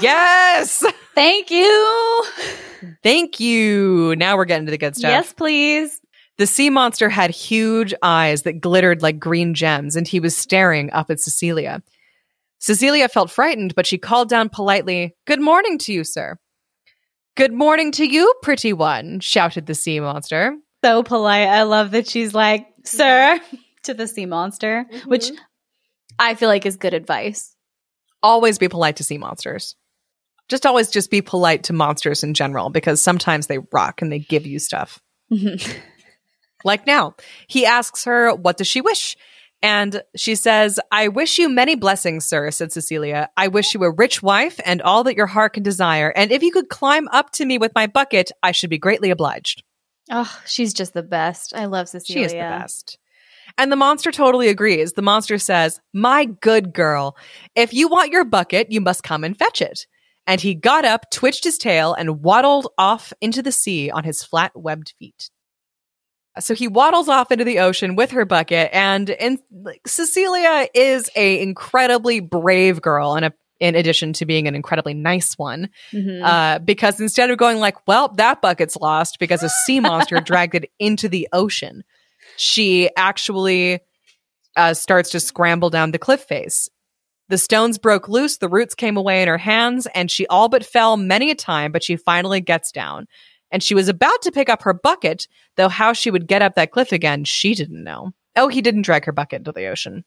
Yes! 0.00 0.84
Thank 1.14 1.50
you. 1.50 2.24
Thank 3.02 3.38
you. 3.38 4.16
Now 4.16 4.36
we're 4.36 4.44
getting 4.46 4.66
to 4.66 4.70
the 4.70 4.78
good 4.78 4.96
stuff. 4.96 5.10
Yes, 5.10 5.32
please. 5.32 6.00
The 6.38 6.46
sea 6.46 6.70
monster 6.70 7.08
had 7.08 7.30
huge 7.30 7.94
eyes 8.02 8.42
that 8.42 8.60
glittered 8.60 9.02
like 9.02 9.20
green 9.20 9.54
gems, 9.54 9.94
and 9.94 10.08
he 10.08 10.18
was 10.18 10.36
staring 10.36 10.90
up 10.92 11.10
at 11.10 11.20
Cecilia. 11.20 11.82
Cecilia 12.58 13.08
felt 13.08 13.30
frightened, 13.30 13.74
but 13.74 13.86
she 13.86 13.98
called 13.98 14.28
down 14.28 14.48
politely, 14.48 15.14
Good 15.24 15.40
morning 15.40 15.78
to 15.78 15.92
you, 15.92 16.02
sir. 16.04 16.36
Good 17.34 17.52
morning 17.54 17.92
to 17.92 18.04
you, 18.04 18.34
pretty 18.42 18.74
one, 18.74 19.20
shouted 19.20 19.64
the 19.64 19.74
sea 19.74 20.00
monster. 20.00 20.54
So 20.84 21.02
polite. 21.02 21.48
I 21.48 21.62
love 21.62 21.92
that 21.92 22.06
she's 22.06 22.34
like, 22.34 22.66
sir, 22.84 23.40
to 23.84 23.94
the 23.94 24.06
sea 24.06 24.26
monster, 24.26 24.84
mm-hmm. 24.92 25.08
which 25.08 25.30
I 26.18 26.34
feel 26.34 26.50
like 26.50 26.66
is 26.66 26.76
good 26.76 26.92
advice. 26.92 27.56
Always 28.22 28.58
be 28.58 28.68
polite 28.68 28.96
to 28.96 29.04
sea 29.04 29.16
monsters. 29.16 29.76
Just 30.50 30.66
always 30.66 30.90
just 30.90 31.10
be 31.10 31.22
polite 31.22 31.64
to 31.64 31.72
monsters 31.72 32.22
in 32.22 32.34
general 32.34 32.68
because 32.68 33.00
sometimes 33.00 33.46
they 33.46 33.60
rock 33.72 34.02
and 34.02 34.12
they 34.12 34.18
give 34.18 34.46
you 34.46 34.58
stuff. 34.58 35.00
Mm-hmm. 35.32 35.78
like 36.64 36.86
now. 36.86 37.14
He 37.46 37.64
asks 37.64 38.04
her, 38.04 38.34
What 38.34 38.58
does 38.58 38.66
she 38.66 38.82
wish? 38.82 39.16
And 39.62 40.02
she 40.16 40.34
says, 40.34 40.80
I 40.90 41.08
wish 41.08 41.38
you 41.38 41.48
many 41.48 41.76
blessings, 41.76 42.24
sir, 42.24 42.50
said 42.50 42.72
Cecilia. 42.72 43.30
I 43.36 43.46
wish 43.46 43.74
you 43.74 43.84
a 43.84 43.94
rich 43.94 44.20
wife 44.22 44.58
and 44.64 44.82
all 44.82 45.04
that 45.04 45.16
your 45.16 45.28
heart 45.28 45.54
can 45.54 45.62
desire. 45.62 46.12
And 46.16 46.32
if 46.32 46.42
you 46.42 46.50
could 46.50 46.68
climb 46.68 47.06
up 47.08 47.30
to 47.32 47.44
me 47.44 47.58
with 47.58 47.72
my 47.74 47.86
bucket, 47.86 48.32
I 48.42 48.50
should 48.50 48.70
be 48.70 48.78
greatly 48.78 49.10
obliged. 49.10 49.62
Oh, 50.10 50.36
she's 50.46 50.74
just 50.74 50.94
the 50.94 51.02
best. 51.02 51.54
I 51.54 51.66
love 51.66 51.88
Cecilia. 51.88 52.22
She 52.22 52.24
is 52.24 52.32
the 52.32 52.38
best. 52.38 52.98
And 53.56 53.70
the 53.70 53.76
monster 53.76 54.10
totally 54.10 54.48
agrees. 54.48 54.94
The 54.94 55.02
monster 55.02 55.38
says, 55.38 55.80
My 55.92 56.24
good 56.24 56.72
girl, 56.72 57.16
if 57.54 57.72
you 57.72 57.88
want 57.88 58.10
your 58.10 58.24
bucket, 58.24 58.72
you 58.72 58.80
must 58.80 59.04
come 59.04 59.22
and 59.22 59.38
fetch 59.38 59.62
it. 59.62 59.86
And 60.26 60.40
he 60.40 60.54
got 60.54 60.84
up, 60.84 61.10
twitched 61.10 61.44
his 61.44 61.58
tail, 61.58 61.94
and 61.94 62.22
waddled 62.22 62.68
off 62.78 63.12
into 63.20 63.42
the 63.42 63.52
sea 63.52 63.90
on 63.90 64.04
his 64.04 64.22
flat 64.22 64.52
webbed 64.54 64.94
feet. 64.98 65.30
So 66.40 66.54
he 66.54 66.66
waddles 66.66 67.08
off 67.08 67.30
into 67.30 67.44
the 67.44 67.58
ocean 67.58 67.94
with 67.94 68.10
her 68.12 68.24
bucket, 68.24 68.70
and 68.72 69.10
in, 69.10 69.38
like, 69.50 69.86
Cecilia 69.86 70.66
is 70.74 71.10
a 71.14 71.40
incredibly 71.42 72.20
brave 72.20 72.80
girl, 72.80 73.14
and 73.14 73.26
a, 73.26 73.32
in 73.60 73.74
addition 73.74 74.12
to 74.14 74.24
being 74.26 74.48
an 74.48 74.54
incredibly 74.54 74.94
nice 74.94 75.36
one, 75.36 75.68
Mhm. 75.92 76.22
uh, 76.24 76.58
because 76.60 77.00
instead 77.00 77.30
of 77.30 77.36
going 77.36 77.58
like, 77.58 77.86
"Well, 77.86 78.08
that 78.16 78.40
bucket's 78.40 78.76
lost 78.76 79.18
because 79.20 79.42
a 79.42 79.50
sea 79.66 79.78
monster 80.08 80.20
dragged 80.20 80.54
it 80.54 80.70
into 80.78 81.06
the 81.08 81.28
ocean," 81.32 81.84
she 82.36 82.88
actually 82.96 83.80
uh, 84.56 84.74
starts 84.74 85.10
to 85.10 85.20
scramble 85.20 85.70
down 85.70 85.90
the 85.92 85.98
cliff 85.98 86.22
face. 86.22 86.68
The 87.28 87.38
stones 87.38 87.78
broke 87.78 88.08
loose, 88.08 88.36
the 88.38 88.48
roots 88.48 88.74
came 88.74 88.96
away 88.98 89.22
in 89.22 89.28
her 89.28 89.38
hands, 89.38 89.86
and 89.94 90.10
she 90.10 90.26
all 90.26 90.48
but 90.50 90.64
fell 90.64 90.96
many 90.98 91.30
a 91.30 91.34
time, 91.34 91.72
but 91.72 91.82
she 91.84 91.96
finally 91.96 92.40
gets 92.42 92.70
down. 92.72 93.06
And 93.52 93.62
she 93.62 93.74
was 93.74 93.88
about 93.88 94.22
to 94.22 94.32
pick 94.32 94.48
up 94.48 94.62
her 94.62 94.72
bucket, 94.72 95.28
though 95.56 95.68
how 95.68 95.92
she 95.92 96.10
would 96.10 96.26
get 96.26 96.42
up 96.42 96.54
that 96.54 96.72
cliff 96.72 96.90
again, 96.90 97.24
she 97.24 97.54
didn't 97.54 97.84
know. 97.84 98.12
Oh, 98.34 98.48
he 98.48 98.62
didn't 98.62 98.82
drag 98.82 99.04
her 99.04 99.12
bucket 99.12 99.40
into 99.40 99.52
the 99.52 99.66
ocean. 99.66 100.04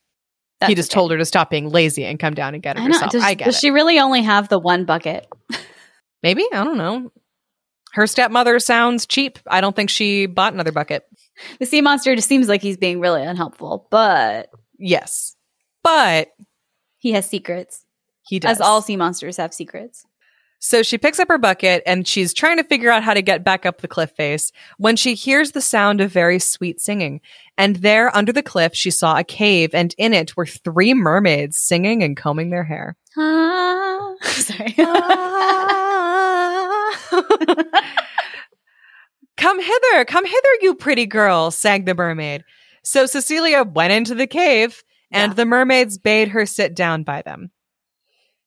That's 0.60 0.70
he 0.70 0.76
just 0.76 0.92
okay. 0.92 0.96
told 0.96 1.12
her 1.12 1.18
to 1.18 1.26
stop 1.26 1.50
being 1.50 1.70
lazy 1.70 2.06
and 2.06 2.20
come 2.20 2.34
down 2.34 2.54
and 2.54 2.64
get 2.64 2.76
it 2.76 2.82
I 2.82 2.86
herself. 2.86 3.12
Does, 3.12 3.24
I 3.24 3.36
get 3.36 3.46
does 3.46 3.56
it. 3.56 3.60
she 3.60 3.70
really 3.70 4.00
only 4.00 4.24
have 4.24 4.50
the 4.50 4.60
one 4.60 4.84
bucket? 4.86 5.28
Maybe 6.24 6.46
I 6.52 6.64
don't 6.64 6.78
know. 6.78 7.12
Her 7.94 8.08
stepmother 8.08 8.60
sounds 8.60 9.06
cheap. 9.06 9.40
I 9.48 9.62
don't 9.62 9.76
think 9.76 9.90
she 9.90 10.26
bought 10.26 10.54
another 10.54 10.72
bucket. 10.72 11.06
The 11.60 11.66
sea 11.66 11.82
monster 11.82 12.16
just 12.16 12.28
seems 12.28 12.50
like 12.50 12.62
he's 12.62 12.78
being 12.78 13.00
really 13.00 13.24
unhelpful, 13.24 13.88
but 13.92 14.50
Yes, 14.78 15.36
but 15.84 16.30
he 16.98 17.12
has 17.12 17.30
secrets. 17.30 17.86
he 18.28 18.40
does. 18.40 18.58
As 18.58 18.62
all 18.62 18.82
sea 18.82 18.98
monsters 18.98 19.38
have 19.38 19.54
secrets. 19.54 20.06
So 20.68 20.82
she 20.82 20.98
picks 20.98 21.20
up 21.20 21.28
her 21.28 21.38
bucket 21.38 21.84
and 21.86 22.08
she's 22.08 22.34
trying 22.34 22.58
to 22.58 22.64
figure 22.64 22.90
out 22.90 23.04
how 23.04 23.14
to 23.14 23.22
get 23.22 23.44
back 23.44 23.68
up 23.68 23.82
the 23.82 23.88
cliff 23.88 24.10
face 24.18 24.52
when 24.80 24.96
she 24.96 25.14
hears 25.14 25.52
the 25.52 25.62
sound 25.62 26.02
of 26.02 26.12
very 26.12 26.40
sweet 26.40 26.82
singing. 26.82 27.22
And 27.56 27.76
there 27.76 28.10
under 28.18 28.34
the 28.34 28.42
cliff, 28.42 28.74
she 28.74 28.90
saw 28.90 29.16
a 29.16 29.24
cave 29.24 29.76
and 29.76 29.94
in 30.00 30.12
it 30.12 30.36
were 30.36 30.48
three 30.48 30.96
mermaids 30.96 31.60
singing 31.60 32.02
and 32.02 32.18
combing 32.18 32.50
their 32.50 32.64
hair. 32.64 32.96
Ah. 33.16 34.16
Sorry. 34.24 34.74
come 39.38 39.62
hither, 39.62 40.06
come 40.06 40.26
hither, 40.26 40.50
you 40.62 40.74
pretty 40.74 41.06
girl, 41.06 41.52
sang 41.52 41.86
the 41.86 41.94
mermaid. 41.94 42.44
So 42.84 43.06
Cecilia 43.06 43.64
went 43.64 43.94
into 43.94 44.16
the 44.16 44.26
cave 44.26 44.84
and 45.12 45.30
Yeah. 45.32 45.36
the 45.36 45.46
mermaids 45.46 46.00
bade 46.00 46.30
her 46.30 46.48
sit 46.48 46.76
down 46.76 47.04
by 47.04 47.22
them. 47.22 47.52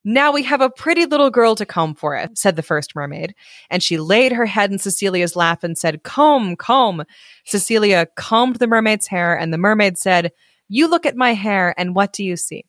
Now 0.08 0.32
we 0.32 0.42
have 0.44 0.62
a 0.62 0.70
pretty 0.70 1.04
little 1.04 1.28
girl 1.28 1.54
to 1.56 1.66
comb 1.66 1.94
for 1.94 2.16
us, 2.16 2.30
said 2.32 2.56
the 2.56 2.62
first 2.62 2.96
mermaid. 2.96 3.34
And 3.68 3.82
she 3.82 3.98
laid 3.98 4.32
her 4.32 4.46
head 4.46 4.72
in 4.72 4.78
Cecilia's 4.78 5.36
lap 5.36 5.62
and 5.62 5.76
said, 5.76 6.02
Comb, 6.02 6.56
comb. 6.56 7.04
Cecilia 7.44 8.06
combed 8.16 8.56
the 8.56 8.66
mermaid's 8.66 9.06
hair, 9.06 9.38
and 9.38 9.52
the 9.52 9.58
mermaid 9.58 9.98
said, 9.98 10.32
You 10.66 10.88
look 10.88 11.04
at 11.04 11.14
my 11.14 11.34
hair, 11.34 11.74
and 11.76 11.94
what 11.94 12.14
do 12.14 12.24
you 12.24 12.38
see? 12.38 12.64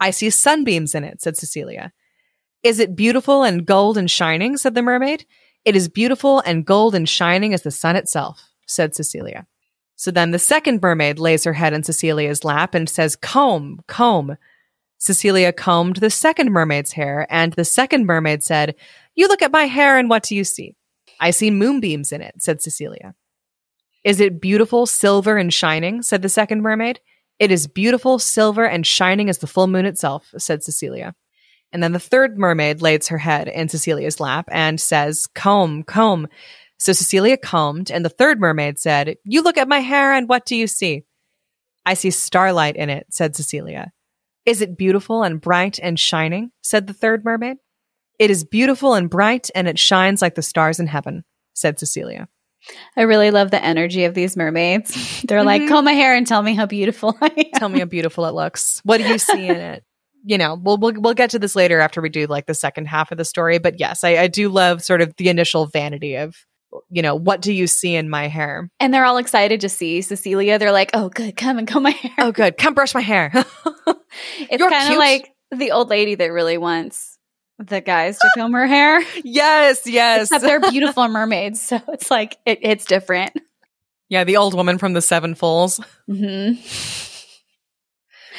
I 0.00 0.10
see 0.10 0.28
sunbeams 0.28 0.94
in 0.94 1.02
it, 1.02 1.22
said 1.22 1.38
Cecilia. 1.38 1.94
Is 2.62 2.78
it 2.78 2.94
beautiful 2.94 3.42
and 3.42 3.64
gold 3.64 3.96
and 3.96 4.10
shining? 4.10 4.58
said 4.58 4.74
the 4.74 4.82
mermaid. 4.82 5.24
It 5.64 5.74
is 5.74 5.88
beautiful 5.88 6.40
and 6.40 6.66
gold 6.66 6.94
and 6.94 7.08
shining 7.08 7.54
as 7.54 7.62
the 7.62 7.70
sun 7.70 7.96
itself, 7.96 8.42
said 8.66 8.94
Cecilia. 8.94 9.46
So 9.96 10.10
then 10.10 10.30
the 10.30 10.38
second 10.38 10.82
mermaid 10.82 11.18
lays 11.18 11.44
her 11.44 11.54
head 11.54 11.72
in 11.72 11.84
Cecilia's 11.84 12.44
lap 12.44 12.74
and 12.74 12.86
says, 12.86 13.16
Comb, 13.16 13.80
comb. 13.86 14.36
Cecilia 15.02 15.52
combed 15.52 15.96
the 15.96 16.10
second 16.10 16.52
mermaid's 16.52 16.92
hair, 16.92 17.26
and 17.28 17.52
the 17.54 17.64
second 17.64 18.06
mermaid 18.06 18.40
said, 18.44 18.76
You 19.16 19.26
look 19.26 19.42
at 19.42 19.50
my 19.50 19.64
hair, 19.64 19.98
and 19.98 20.08
what 20.08 20.22
do 20.22 20.36
you 20.36 20.44
see? 20.44 20.76
I 21.18 21.32
see 21.32 21.50
moonbeams 21.50 22.12
in 22.12 22.22
it, 22.22 22.40
said 22.40 22.62
Cecilia. 22.62 23.16
Is 24.04 24.20
it 24.20 24.40
beautiful, 24.40 24.86
silver, 24.86 25.36
and 25.36 25.52
shining? 25.52 26.02
said 26.02 26.22
the 26.22 26.28
second 26.28 26.62
mermaid. 26.62 27.00
It 27.40 27.50
is 27.50 27.66
beautiful, 27.66 28.20
silver, 28.20 28.64
and 28.64 28.86
shining 28.86 29.28
as 29.28 29.38
the 29.38 29.48
full 29.48 29.66
moon 29.66 29.86
itself, 29.86 30.32
said 30.38 30.62
Cecilia. 30.62 31.16
And 31.72 31.82
then 31.82 31.90
the 31.90 31.98
third 31.98 32.38
mermaid 32.38 32.80
lays 32.80 33.08
her 33.08 33.18
head 33.18 33.48
in 33.48 33.68
Cecilia's 33.68 34.20
lap 34.20 34.48
and 34.52 34.80
says, 34.80 35.26
Comb, 35.34 35.82
comb. 35.82 36.28
So 36.78 36.92
Cecilia 36.92 37.36
combed, 37.36 37.90
and 37.90 38.04
the 38.04 38.08
third 38.08 38.38
mermaid 38.38 38.78
said, 38.78 39.16
You 39.24 39.42
look 39.42 39.58
at 39.58 39.66
my 39.66 39.80
hair, 39.80 40.12
and 40.12 40.28
what 40.28 40.46
do 40.46 40.54
you 40.54 40.68
see? 40.68 41.02
I 41.84 41.94
see 41.94 42.12
starlight 42.12 42.76
in 42.76 42.88
it, 42.88 43.06
said 43.10 43.34
Cecilia. 43.34 43.90
Is 44.46 44.60
it 44.60 44.76
beautiful 44.76 45.22
and 45.22 45.40
bright 45.40 45.78
and 45.82 45.98
shining? 45.98 46.50
said 46.62 46.86
the 46.86 46.92
third 46.94 47.24
mermaid. 47.24 47.58
It 48.18 48.30
is 48.30 48.44
beautiful 48.44 48.94
and 48.94 49.08
bright, 49.10 49.50
and 49.54 49.66
it 49.68 49.78
shines 49.78 50.20
like 50.22 50.34
the 50.34 50.42
stars 50.42 50.78
in 50.80 50.86
heaven, 50.86 51.24
said 51.54 51.78
Cecilia. 51.78 52.28
I 52.96 53.02
really 53.02 53.30
love 53.32 53.50
the 53.50 53.64
energy 53.64 54.04
of 54.04 54.14
these 54.14 54.36
mermaids. 54.36 55.22
They're 55.28 55.42
like, 55.42 55.62
Mhm. 55.62 55.68
comb 55.68 55.84
my 55.84 55.92
hair 55.92 56.14
and 56.14 56.26
tell 56.26 56.42
me 56.42 56.54
how 56.54 56.66
beautiful 56.66 57.16
I 57.20 57.26
am. 57.36 57.58
Tell 57.58 57.68
me 57.68 57.80
how 57.80 57.84
beautiful 57.86 58.24
it 58.26 58.34
looks. 58.34 58.80
What 58.84 58.98
do 58.98 59.08
you 59.08 59.18
see 59.18 59.46
in 59.48 59.56
it? 59.56 59.84
You 60.24 60.38
know, 60.38 60.54
we'll, 60.54 60.78
we'll 60.78 60.92
we'll 61.00 61.14
get 61.14 61.30
to 61.30 61.40
this 61.40 61.56
later 61.56 61.80
after 61.80 62.00
we 62.00 62.08
do 62.08 62.26
like 62.28 62.46
the 62.46 62.54
second 62.54 62.86
half 62.86 63.10
of 63.10 63.18
the 63.18 63.24
story. 63.24 63.58
But 63.58 63.80
yes, 63.80 64.04
I, 64.04 64.10
I 64.18 64.26
do 64.28 64.48
love 64.48 64.80
sort 64.84 65.00
of 65.00 65.12
the 65.16 65.28
initial 65.28 65.66
vanity 65.66 66.14
of, 66.14 66.36
you 66.90 67.02
know, 67.02 67.14
what 67.14 67.40
do 67.40 67.52
you 67.52 67.66
see 67.66 67.94
in 67.94 68.08
my 68.08 68.28
hair? 68.28 68.70
And 68.80 68.92
they're 68.92 69.04
all 69.04 69.18
excited 69.18 69.60
to 69.62 69.68
see 69.68 70.00
Cecilia. 70.02 70.58
They're 70.58 70.72
like, 70.72 70.90
oh, 70.94 71.08
good, 71.08 71.36
come 71.36 71.58
and 71.58 71.66
comb 71.68 71.82
my 71.84 71.90
hair. 71.90 72.12
Oh, 72.18 72.32
good. 72.32 72.56
Come 72.56 72.74
brush 72.74 72.94
my 72.94 73.00
hair. 73.00 73.30
it's 73.34 74.62
kind 74.62 74.92
of 74.92 74.98
like 74.98 75.32
the 75.50 75.72
old 75.72 75.88
lady 75.90 76.14
that 76.14 76.26
really 76.32 76.58
wants 76.58 77.18
the 77.58 77.80
guys 77.80 78.18
to 78.18 78.30
comb 78.34 78.52
her 78.54 78.66
hair. 78.66 79.00
yes, 79.24 79.82
yes. 79.86 80.22
Except 80.22 80.42
they're 80.44 80.60
beautiful 80.60 81.06
mermaids. 81.08 81.60
So 81.60 81.80
it's 81.88 82.10
like, 82.10 82.36
it, 82.46 82.58
it's 82.62 82.84
different. 82.86 83.32
yeah, 84.08 84.24
the 84.24 84.36
old 84.38 84.54
woman 84.54 84.78
from 84.78 84.94
the 84.94 85.02
Seven 85.02 85.34
Foals. 85.34 85.78
hmm 86.06 86.52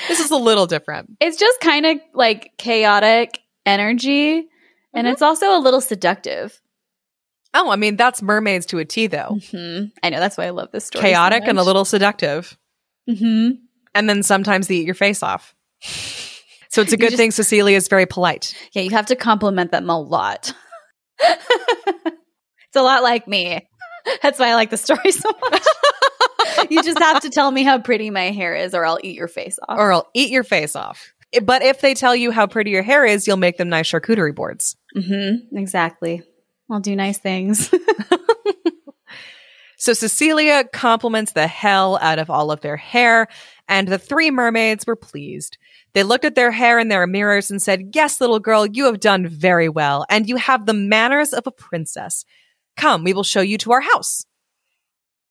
This 0.08 0.19
is 0.19 0.32
a 0.32 0.36
little 0.38 0.65
different. 0.67 1.12
It's 1.19 1.38
just 1.38 1.60
kind 1.62 1.86
of 1.86 2.00
like 2.13 2.52
chaotic 2.58 3.39
energy. 3.65 4.48
And 4.93 5.08
Mhm. 5.08 5.12
it's 5.13 5.22
also 5.22 5.56
a 5.58 5.60
little 5.60 5.82
seductive. 5.82 6.60
Oh, 7.54 7.70
I 7.70 7.76
mean, 7.76 7.96
that's 7.98 8.22
mermaids 8.22 8.66
to 8.68 8.80
a 8.80 8.86
T, 8.86 9.08
though. 9.08 9.38
hmm 9.52 9.86
I 10.02 10.10
know. 10.10 10.20
That's 10.20 10.38
why 10.38 10.46
I 10.46 10.50
love 10.50 10.72
this 10.72 10.86
story. 10.86 11.04
Chaotic 11.04 11.44
and 11.46 11.60
a 11.60 11.63
little 11.63 11.86
seductive. 11.86 12.58
hmm 13.08 13.50
And 13.94 14.10
then 14.10 14.24
sometimes 14.24 14.68
they 14.68 14.76
eat 14.76 14.86
your 14.86 14.96
face 14.96 15.22
off. 15.24 15.54
So 16.70 16.82
it's 16.82 16.92
a 16.92 16.98
good 16.98 17.10
just- 17.12 17.18
thing 17.18 17.30
Cecilia 17.30 17.78
is 17.78 17.88
very 17.88 18.08
polite. 18.08 18.56
Yeah, 18.72 18.82
you 18.82 18.89
have 18.89 19.06
to 19.06 19.16
compliment 19.16 19.70
them 19.72 19.92
a 19.92 20.00
lot. 20.02 20.52
it's 21.20 22.76
a 22.76 22.82
lot 22.82 23.04
like 23.04 23.28
me. 23.28 23.68
That's 24.24 24.39
why 24.39 24.48
I 24.50 24.56
like 24.56 24.72
the 24.72 24.78
story 24.78 25.12
so 25.12 25.30
much. 25.52 25.63
you 26.72 26.82
just 26.82 26.98
have 26.98 27.22
to 27.22 27.30
tell 27.30 27.52
me 27.52 27.62
how 27.62 27.78
pretty 27.78 28.10
my 28.10 28.32
hair 28.32 28.56
is, 28.56 28.74
or 28.74 28.86
I'll 28.86 28.98
eat 29.04 29.16
your 29.16 29.28
face 29.28 29.60
off. 29.68 29.78
Or 29.78 29.94
I'll 29.94 30.10
eat 30.16 30.32
your 30.32 30.44
face 30.44 30.76
off. 30.76 31.13
But 31.44 31.62
if 31.62 31.80
they 31.82 31.94
tell 31.94 32.16
you 32.16 32.32
how 32.32 32.48
pretty 32.48 32.72
your 32.72 32.82
hair 32.82 33.06
is, 33.06 33.28
you'll 33.28 33.38
make 33.38 33.58
them 33.58 33.70
nice 33.70 33.88
charcuterie 33.92 34.34
boards. 34.34 34.76
mm-hmm, 34.96 35.56
exactly. 35.56 36.24
I'll 36.69 36.80
do 36.80 36.95
nice 36.95 37.17
things. 37.17 37.73
So 39.84 39.91
Cecilia 39.91 40.63
compliments 40.71 41.34
the 41.34 41.45
hell 41.45 41.99
out 42.02 42.17
of 42.17 42.30
all 42.30 42.52
of 42.52 42.62
their 42.62 42.78
hair, 42.78 43.28
and 43.67 43.86
the 43.86 43.97
three 43.97 44.32
mermaids 44.32 44.88
were 44.88 44.95
pleased. 44.95 45.58
They 45.91 46.04
looked 46.04 46.23
at 46.23 46.36
their 46.36 46.52
hair 46.52 46.80
in 46.80 46.88
their 46.88 47.06
mirrors 47.06 47.52
and 47.52 47.62
said, 47.62 47.89
Yes, 47.93 48.21
little 48.21 48.39
girl, 48.39 48.65
you 48.65 48.86
have 48.86 49.02
done 49.02 49.28
very 49.28 49.67
well, 49.67 50.06
and 50.10 50.30
you 50.30 50.38
have 50.38 50.65
the 50.65 50.73
manners 50.73 51.34
of 51.34 51.45
a 51.47 51.52
princess. 51.52 52.23
Come, 52.78 53.04
we 53.04 53.12
will 53.12 53.23
show 53.23 53.41
you 53.41 53.58
to 53.58 53.73
our 53.73 53.82
house. 53.82 54.26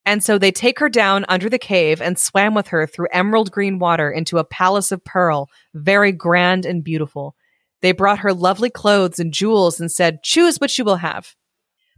And 0.05 0.23
so 0.23 0.37
they 0.37 0.53
take 0.53 0.81
her 0.81 0.91
down 0.91 1.25
under 1.31 1.49
the 1.49 1.59
cave 1.59 2.03
and 2.03 2.19
swam 2.19 2.53
with 2.53 2.69
her 2.69 2.87
through 2.87 3.09
emerald 3.11 3.53
green 3.53 3.79
water 3.79 4.11
into 4.11 4.37
a 4.37 4.45
palace 4.45 4.93
of 4.93 5.03
pearl, 5.03 5.49
very 5.73 6.13
grand 6.13 6.67
and 6.67 6.85
beautiful. 6.85 7.37
They 7.83 7.93
brought 7.93 8.21
her 8.21 8.33
lovely 8.33 8.71
clothes 8.71 9.19
and 9.19 9.35
jewels 9.35 9.81
and 9.81 9.91
said, 9.91 10.23
Choose 10.23 10.59
what 10.59 10.77
you 10.79 10.85
will 10.85 10.97
have. 10.97 11.35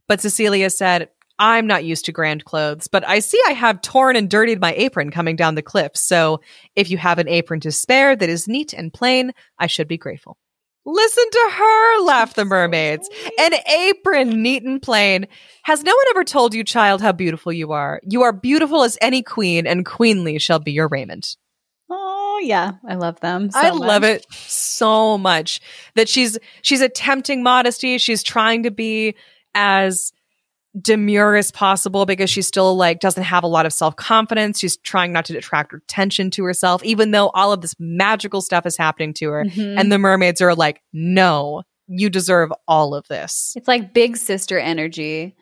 But 0.09 0.20
Cecilia 0.20 0.70
said, 0.70 1.09
I'm 1.38 1.66
not 1.66 1.85
used 1.85 2.05
to 2.05 2.12
grand 2.12 2.44
clothes, 2.44 2.87
but 2.87 3.07
I 3.07 3.18
see 3.18 3.40
I 3.47 3.53
have 3.53 3.83
torn 3.83 4.16
and 4.16 4.31
dirtied 4.31 4.61
my 4.61 4.73
apron 4.75 5.11
coming 5.11 5.37
down 5.37 5.57
the 5.57 5.62
cliff. 5.62 5.92
So 5.94 6.40
if 6.77 6.90
you 6.90 6.99
have 6.99 7.18
an 7.18 7.29
apron 7.29 7.61
to 7.61 7.73
spare 7.73 8.14
that 8.14 8.29
is 8.29 8.47
neat 8.47 8.73
and 8.73 8.92
plain, 8.92 9.33
I 9.59 9.66
should 9.66 9.88
be 9.88 9.99
grateful. 9.99 10.38
Listen 10.87 11.25
to 11.31 11.51
her, 11.55 12.01
laughed 12.03 12.37
the 12.37 12.44
mermaids. 12.44 13.09
An 13.38 13.53
apron, 13.55 14.42
neat 14.42 14.62
and 14.62 14.83
plain. 14.83 15.27
Has 15.62 15.83
no 15.83 15.92
one 15.92 16.07
ever 16.11 16.25
told 16.25 16.55
you, 16.55 16.62
child, 16.62 17.01
how 17.01 17.12
beautiful 17.12 17.53
you 17.53 17.73
are? 17.73 18.01
You 18.05 18.23
are 18.23 18.33
beautiful 18.33 18.83
as 18.83 18.99
any 19.01 19.23
queen, 19.23 19.66
and 19.66 19.87
queenly 19.87 20.38
shall 20.38 20.59
be 20.59 20.73
your 20.73 20.88
raiment. 20.88 21.37
Yeah, 22.45 22.73
I 22.89 22.95
love 22.95 23.21
them. 23.21 23.51
So 23.51 23.59
I 23.59 23.71
much. 23.71 23.81
love 23.81 24.05
it 24.05 24.27
so 24.33 25.19
much 25.19 25.61
that 25.95 26.09
she's 26.09 26.39
she's 26.63 26.81
attempting 26.81 27.43
modesty. 27.43 27.99
She's 27.99 28.23
trying 28.23 28.63
to 28.65 28.71
be 28.71 29.15
as 29.55 30.13
demure 30.81 31.37
as 31.37 31.53
possible 31.53 32.05
because 32.05 32.29
she 32.29 32.43
still 32.43 32.77
like 32.77 32.99
doesn't 32.99 33.23
have 33.23 33.45
a 33.45 33.47
lot 33.47 33.65
of 33.65 33.73
self-confidence. 33.73 34.59
She's 34.59 34.77
trying 34.79 35.13
not 35.13 35.25
to 35.27 35.37
attract 35.39 35.73
attention 35.73 36.31
to 36.33 36.45
herself, 36.45 36.83
even 36.85 37.13
though 37.13 37.29
all 37.29 37.53
of 37.53 37.61
this 37.61 37.75
magical 37.79 38.41
stuff 38.41 38.67
is 38.67 38.77
happening 38.77 39.15
to 39.15 39.31
her. 39.31 39.45
Mhm. 39.45 39.79
And 39.79 39.93
the 39.93 39.99
mermaids 39.99 40.43
are 40.43 40.55
like, 40.55 40.83
no, 40.93 41.63
you 41.87 42.11
deserve 42.11 42.51
all 42.67 42.95
of 42.95 43.07
this. 43.09 43.53
it's 43.57 43.69
like 43.69 43.95
big 43.95 44.17
sister 44.17 44.59
energy. 44.59 45.37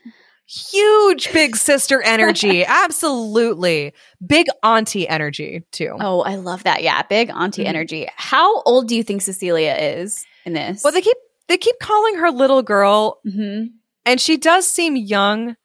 Huge 0.71 1.33
big 1.33 1.57
sister 1.57 2.03
energy. 2.03 2.63
Absolutely. 2.69 3.95
Big 4.25 4.47
auntie 4.63 5.09
energy, 5.09 5.63
too. 5.73 5.97
Oh, 5.99 6.21
I 6.21 6.37
love 6.37 6.65
that. 6.65 6.83
Yeah, 6.83 7.01
big 7.03 7.31
auntie 7.31 7.65
Mhm. 7.65 7.69
energy. 7.69 8.07
How 8.17 8.61
old 8.63 8.87
do 8.87 8.95
you 8.95 9.03
think 9.03 9.23
Cecilia 9.23 9.75
is 9.75 10.25
in 10.45 10.53
this? 10.53 10.85
Well, 10.85 10.93
they 10.93 11.01
keep 11.01 11.17
they 11.49 11.57
keep 11.57 11.77
calling 11.81 12.17
her 12.17 12.31
little 12.31 12.63
girl, 12.63 13.19
hmm 13.25 13.65
and 14.05 14.21
she 14.21 14.37
does 14.37 14.67
seem 14.67 14.95
young. 14.97 15.57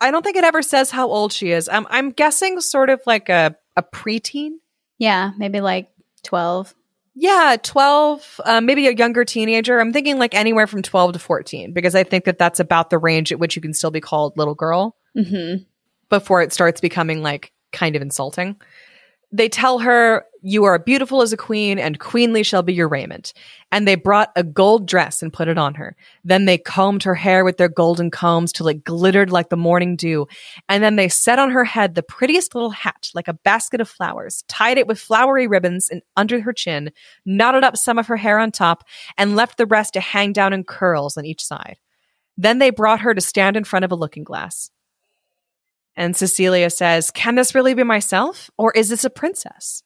I 0.00 0.10
don't 0.10 0.22
think 0.22 0.36
it 0.36 0.44
ever 0.44 0.60
says 0.60 0.90
how 0.90 1.08
old 1.08 1.32
she 1.32 1.50
is. 1.52 1.68
I'm 1.68 1.86
I'm 1.88 2.10
guessing 2.10 2.60
sort 2.60 2.90
of 2.90 3.00
like 3.06 3.28
a 3.30 3.56
a 3.76 3.82
preteen. 3.82 4.56
Yeah, 4.98 5.30
maybe 5.38 5.60
like 5.62 5.88
twelve. 6.24 6.74
Yeah, 7.18 7.56
12, 7.62 8.40
uh, 8.44 8.60
maybe 8.60 8.86
a 8.86 8.92
younger 8.92 9.24
teenager. 9.24 9.80
I'm 9.80 9.92
thinking 9.92 10.18
like 10.18 10.34
anywhere 10.34 10.66
from 10.66 10.82
12 10.82 11.14
to 11.14 11.18
14 11.18 11.72
because 11.72 11.94
I 11.94 12.04
think 12.04 12.26
that 12.26 12.38
that's 12.38 12.60
about 12.60 12.90
the 12.90 12.98
range 12.98 13.32
at 13.32 13.38
which 13.38 13.56
you 13.56 13.62
can 13.62 13.72
still 13.72 13.90
be 13.90 14.00
called 14.00 14.36
little 14.36 14.54
girl. 14.54 14.96
hmm 15.14 15.56
before 16.08 16.40
it 16.40 16.52
starts 16.52 16.80
becoming 16.80 17.20
like 17.20 17.52
kind 17.72 17.96
of 17.96 18.02
insulting. 18.02 18.54
They 19.32 19.48
tell 19.48 19.80
her, 19.80 20.24
You 20.42 20.64
are 20.64 20.78
beautiful 20.78 21.20
as 21.20 21.32
a 21.32 21.36
queen, 21.36 21.78
and 21.78 21.98
queenly 21.98 22.44
shall 22.44 22.62
be 22.62 22.72
your 22.72 22.88
raiment. 22.88 23.32
And 23.72 23.86
they 23.86 23.96
brought 23.96 24.30
a 24.36 24.44
gold 24.44 24.86
dress 24.86 25.20
and 25.20 25.32
put 25.32 25.48
it 25.48 25.58
on 25.58 25.74
her. 25.74 25.96
Then 26.22 26.44
they 26.44 26.58
combed 26.58 27.02
her 27.02 27.16
hair 27.16 27.44
with 27.44 27.56
their 27.56 27.68
golden 27.68 28.10
combs 28.10 28.52
till 28.52 28.68
it 28.68 28.84
glittered 28.84 29.30
like 29.30 29.48
the 29.48 29.56
morning 29.56 29.96
dew. 29.96 30.28
And 30.68 30.82
then 30.82 30.94
they 30.94 31.08
set 31.08 31.40
on 31.40 31.50
her 31.50 31.64
head 31.64 31.94
the 31.94 32.04
prettiest 32.04 32.54
little 32.54 32.70
hat, 32.70 33.10
like 33.14 33.26
a 33.26 33.34
basket 33.34 33.80
of 33.80 33.88
flowers, 33.88 34.44
tied 34.46 34.78
it 34.78 34.86
with 34.86 35.00
flowery 35.00 35.48
ribbons 35.48 35.88
and 35.90 36.02
under 36.16 36.40
her 36.40 36.52
chin, 36.52 36.92
knotted 37.24 37.64
up 37.64 37.76
some 37.76 37.98
of 37.98 38.06
her 38.06 38.16
hair 38.16 38.38
on 38.38 38.52
top, 38.52 38.84
and 39.18 39.34
left 39.34 39.58
the 39.58 39.66
rest 39.66 39.94
to 39.94 40.00
hang 40.00 40.32
down 40.32 40.52
in 40.52 40.62
curls 40.62 41.16
on 41.16 41.24
each 41.24 41.42
side. 41.42 41.78
Then 42.36 42.58
they 42.58 42.70
brought 42.70 43.00
her 43.00 43.12
to 43.12 43.20
stand 43.20 43.56
in 43.56 43.64
front 43.64 43.84
of 43.84 43.90
a 43.90 43.96
looking 43.96 44.22
glass. 44.24 44.70
And 45.96 46.16
Cecilia 46.16 46.70
says, 46.70 47.10
Can 47.10 47.34
this 47.34 47.54
really 47.54 47.74
be 47.74 47.82
myself? 47.82 48.50
Or 48.58 48.72
is 48.72 48.88
this 48.88 49.04
a 49.04 49.10
princess? 49.10 49.82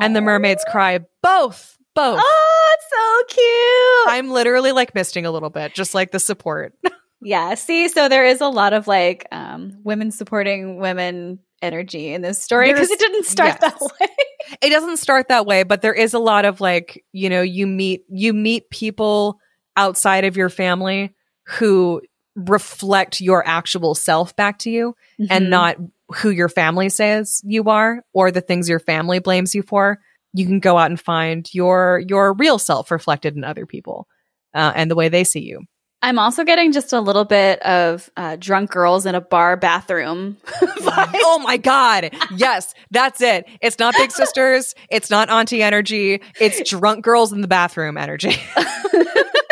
And 0.00 0.16
the 0.16 0.20
mermaids 0.20 0.64
cry, 0.68 1.00
Both, 1.22 1.76
both. 1.94 2.20
Oh, 2.22 2.76
it's 2.76 3.34
so 3.34 3.40
cute. 3.40 4.16
I'm 4.16 4.30
literally 4.30 4.72
like 4.72 4.94
misting 4.94 5.26
a 5.26 5.30
little 5.30 5.50
bit, 5.50 5.74
just 5.74 5.94
like 5.94 6.10
the 6.10 6.18
support. 6.18 6.74
yeah. 7.22 7.54
See, 7.54 7.88
so 7.88 8.08
there 8.08 8.26
is 8.26 8.40
a 8.40 8.48
lot 8.48 8.72
of 8.72 8.86
like 8.86 9.26
um, 9.32 9.78
women 9.84 10.10
supporting 10.10 10.78
women 10.78 11.38
energy 11.62 12.12
in 12.12 12.20
this 12.20 12.42
story 12.42 12.72
because 12.72 12.90
it 12.90 12.98
didn't 12.98 13.24
start 13.24 13.58
yes. 13.60 13.60
that 13.60 13.80
way. 13.80 14.08
it 14.62 14.70
doesn't 14.70 14.98
start 14.98 15.28
that 15.28 15.46
way, 15.46 15.62
but 15.62 15.82
there 15.82 15.94
is 15.94 16.14
a 16.14 16.18
lot 16.18 16.44
of 16.44 16.60
like, 16.60 17.04
you 17.12 17.30
know, 17.30 17.42
you 17.42 17.66
meet 17.66 18.02
you 18.08 18.32
meet 18.32 18.68
people 18.70 19.38
outside 19.76 20.24
of 20.24 20.36
your 20.36 20.48
family 20.48 21.14
who 21.46 22.02
reflect 22.36 23.20
your 23.20 23.46
actual 23.46 23.94
self 23.94 24.36
back 24.36 24.58
to 24.60 24.70
you 24.70 24.94
Mm-hmm. 25.20 25.32
and 25.32 25.50
not 25.50 25.76
who 26.16 26.30
your 26.30 26.48
family 26.48 26.88
says 26.90 27.40
you 27.44 27.64
are 27.64 28.02
or 28.12 28.30
the 28.30 28.40
things 28.42 28.68
your 28.68 28.78
family 28.78 29.18
blames 29.18 29.54
you 29.54 29.62
for. 29.62 29.98
You 30.34 30.44
can 30.46 30.60
go 30.60 30.76
out 30.76 30.90
and 30.90 31.00
find 31.00 31.48
your 31.54 32.02
your 32.06 32.34
real 32.34 32.58
self 32.58 32.90
reflected 32.90 33.34
in 33.34 33.42
other 33.44 33.64
people 33.66 34.06
uh, 34.54 34.72
and 34.76 34.90
the 34.90 34.94
way 34.94 35.08
they 35.08 35.24
see 35.24 35.40
you. 35.40 35.62
I'm 36.02 36.18
also 36.18 36.44
getting 36.44 36.72
just 36.72 36.92
a 36.92 37.00
little 37.00 37.24
bit 37.24 37.58
of 37.62 38.10
uh, 38.16 38.36
drunk 38.38 38.70
girls 38.70 39.06
in 39.06 39.14
a 39.14 39.20
bar 39.20 39.56
bathroom. 39.56 40.36
oh 40.62 41.40
my 41.42 41.56
god 41.56 42.10
yes 42.36 42.74
that's 42.90 43.20
it 43.20 43.46
it's 43.60 43.78
not 43.78 43.94
big 43.96 44.10
sisters 44.12 44.74
it's 44.90 45.10
not 45.10 45.30
auntie 45.30 45.62
energy 45.62 46.20
it's 46.40 46.68
drunk 46.68 47.02
girls 47.02 47.32
in 47.32 47.40
the 47.40 47.48
bathroom 47.48 47.96
energy 47.96 48.36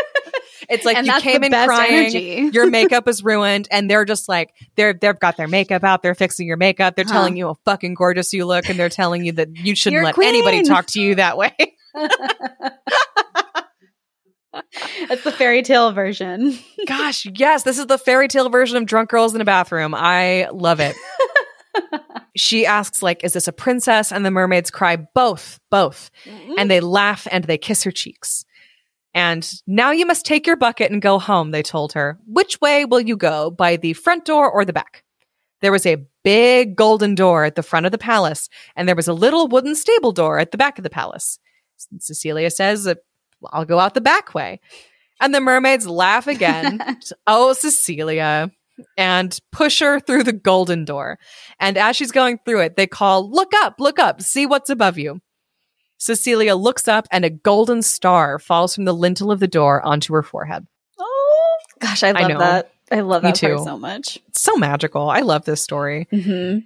it's 0.68 0.84
like 0.84 0.96
And 0.96 1.06
you 1.06 1.12
came 1.20 1.44
in 1.44 1.50
crying 1.52 1.92
energy. 1.94 2.50
your 2.52 2.68
makeup 2.70 3.08
is 3.08 3.22
ruined 3.24 3.68
and 3.70 3.90
they're 3.90 4.04
just 4.04 4.28
like 4.28 4.52
they're 4.76 4.92
they've 4.92 5.18
got 5.18 5.36
their 5.36 5.48
makeup 5.48 5.84
out 5.84 6.02
they're 6.02 6.14
fixing 6.14 6.46
your 6.46 6.56
makeup 6.56 6.96
they're 6.96 7.04
Huh. 7.06 7.12
telling 7.12 7.36
you 7.36 7.46
how 7.48 7.56
fucking 7.64 7.94
gorgeous 7.94 8.32
you 8.32 8.46
look 8.46 8.68
and 8.68 8.78
they're 8.78 8.88
telling 8.88 9.24
you 9.24 9.32
that 9.32 9.48
you 9.56 9.74
shouldn't 9.74 9.94
You're 9.94 10.04
let 10.04 10.18
anybody 10.18 10.62
talk 10.62 10.86
to 10.88 11.00
you 11.00 11.14
that 11.16 11.36
way 11.36 11.54
It's 15.10 15.24
the 15.24 15.32
fairy 15.32 15.62
tale 15.62 15.90
version. 15.92 16.56
gosh 16.86 17.26
yes 17.34 17.64
this 17.64 17.78
is 17.78 17.86
the 17.86 17.98
fairy 17.98 18.28
tale 18.28 18.48
version 18.48 18.76
of 18.76 18.86
drunk 18.86 19.10
girls 19.10 19.34
in 19.34 19.40
a 19.40 19.44
bathroom 19.44 19.94
i 19.96 20.48
love 20.52 20.78
it 20.80 20.94
she 22.36 22.64
asks 22.64 23.02
like 23.02 23.24
is 23.24 23.32
this 23.32 23.48
a 23.48 23.52
princess 23.52 24.12
and 24.12 24.24
the 24.24 24.30
mermaids 24.30 24.70
cry 24.70 24.96
both 24.96 25.58
both 25.70 26.10
and 26.26 26.38
mm-hmm. 26.56 26.68
they 26.68 26.80
laugh 26.80 27.26
and 27.30 27.44
they 27.44 27.58
kiss 27.58 27.82
her 27.82 27.90
cheeks. 27.90 28.44
And 29.14 29.48
now 29.66 29.92
you 29.92 30.06
must 30.06 30.26
take 30.26 30.46
your 30.46 30.56
bucket 30.56 30.90
and 30.90 31.00
go 31.00 31.18
home, 31.18 31.52
they 31.52 31.62
told 31.62 31.92
her. 31.92 32.18
Which 32.26 32.60
way 32.60 32.84
will 32.84 33.00
you 33.00 33.16
go, 33.16 33.50
by 33.50 33.76
the 33.76 33.92
front 33.92 34.24
door 34.24 34.50
or 34.50 34.64
the 34.64 34.72
back? 34.72 35.04
There 35.60 35.72
was 35.72 35.86
a 35.86 36.04
big 36.24 36.76
golden 36.76 37.14
door 37.14 37.44
at 37.44 37.54
the 37.54 37.62
front 37.62 37.86
of 37.86 37.92
the 37.92 37.98
palace, 37.98 38.48
and 38.74 38.88
there 38.88 38.96
was 38.96 39.08
a 39.08 39.14
little 39.14 39.46
wooden 39.46 39.76
stable 39.76 40.12
door 40.12 40.38
at 40.38 40.50
the 40.50 40.58
back 40.58 40.78
of 40.78 40.82
the 40.82 40.90
palace. 40.90 41.38
Cecilia 42.00 42.50
says, 42.50 42.92
I'll 43.52 43.64
go 43.64 43.78
out 43.78 43.94
the 43.94 44.00
back 44.00 44.34
way. 44.34 44.60
And 45.20 45.34
the 45.34 45.40
mermaids 45.40 45.86
laugh 45.86 46.26
again. 46.26 46.80
oh, 47.26 47.52
Cecilia. 47.52 48.50
And 48.98 49.38
push 49.52 49.78
her 49.80 50.00
through 50.00 50.24
the 50.24 50.32
golden 50.32 50.84
door. 50.84 51.18
And 51.60 51.78
as 51.78 51.94
she's 51.94 52.10
going 52.10 52.40
through 52.44 52.62
it, 52.62 52.76
they 52.76 52.88
call, 52.88 53.30
Look 53.30 53.52
up, 53.54 53.76
look 53.78 54.00
up, 54.00 54.20
see 54.20 54.46
what's 54.46 54.70
above 54.70 54.98
you. 54.98 55.20
Cecilia 56.04 56.54
looks 56.54 56.86
up 56.86 57.06
and 57.10 57.24
a 57.24 57.30
golden 57.30 57.80
star 57.80 58.38
falls 58.38 58.74
from 58.74 58.84
the 58.84 58.92
lintel 58.92 59.30
of 59.32 59.40
the 59.40 59.48
door 59.48 59.80
onto 59.80 60.12
her 60.12 60.22
forehead. 60.22 60.66
oh, 60.98 61.56
gosh, 61.80 62.02
I 62.02 62.12
love 62.12 62.28
know. 62.30 62.38
that. 62.40 62.70
I 62.92 63.00
love 63.00 63.22
Me 63.22 63.30
that 63.32 63.40
part 63.40 63.58
too. 63.58 63.64
so 63.64 63.78
much. 63.78 64.18
It's 64.28 64.42
so 64.42 64.56
magical. 64.56 65.08
I 65.08 65.20
love 65.20 65.46
this 65.46 65.62
story. 65.62 66.06
hmm 66.10 66.58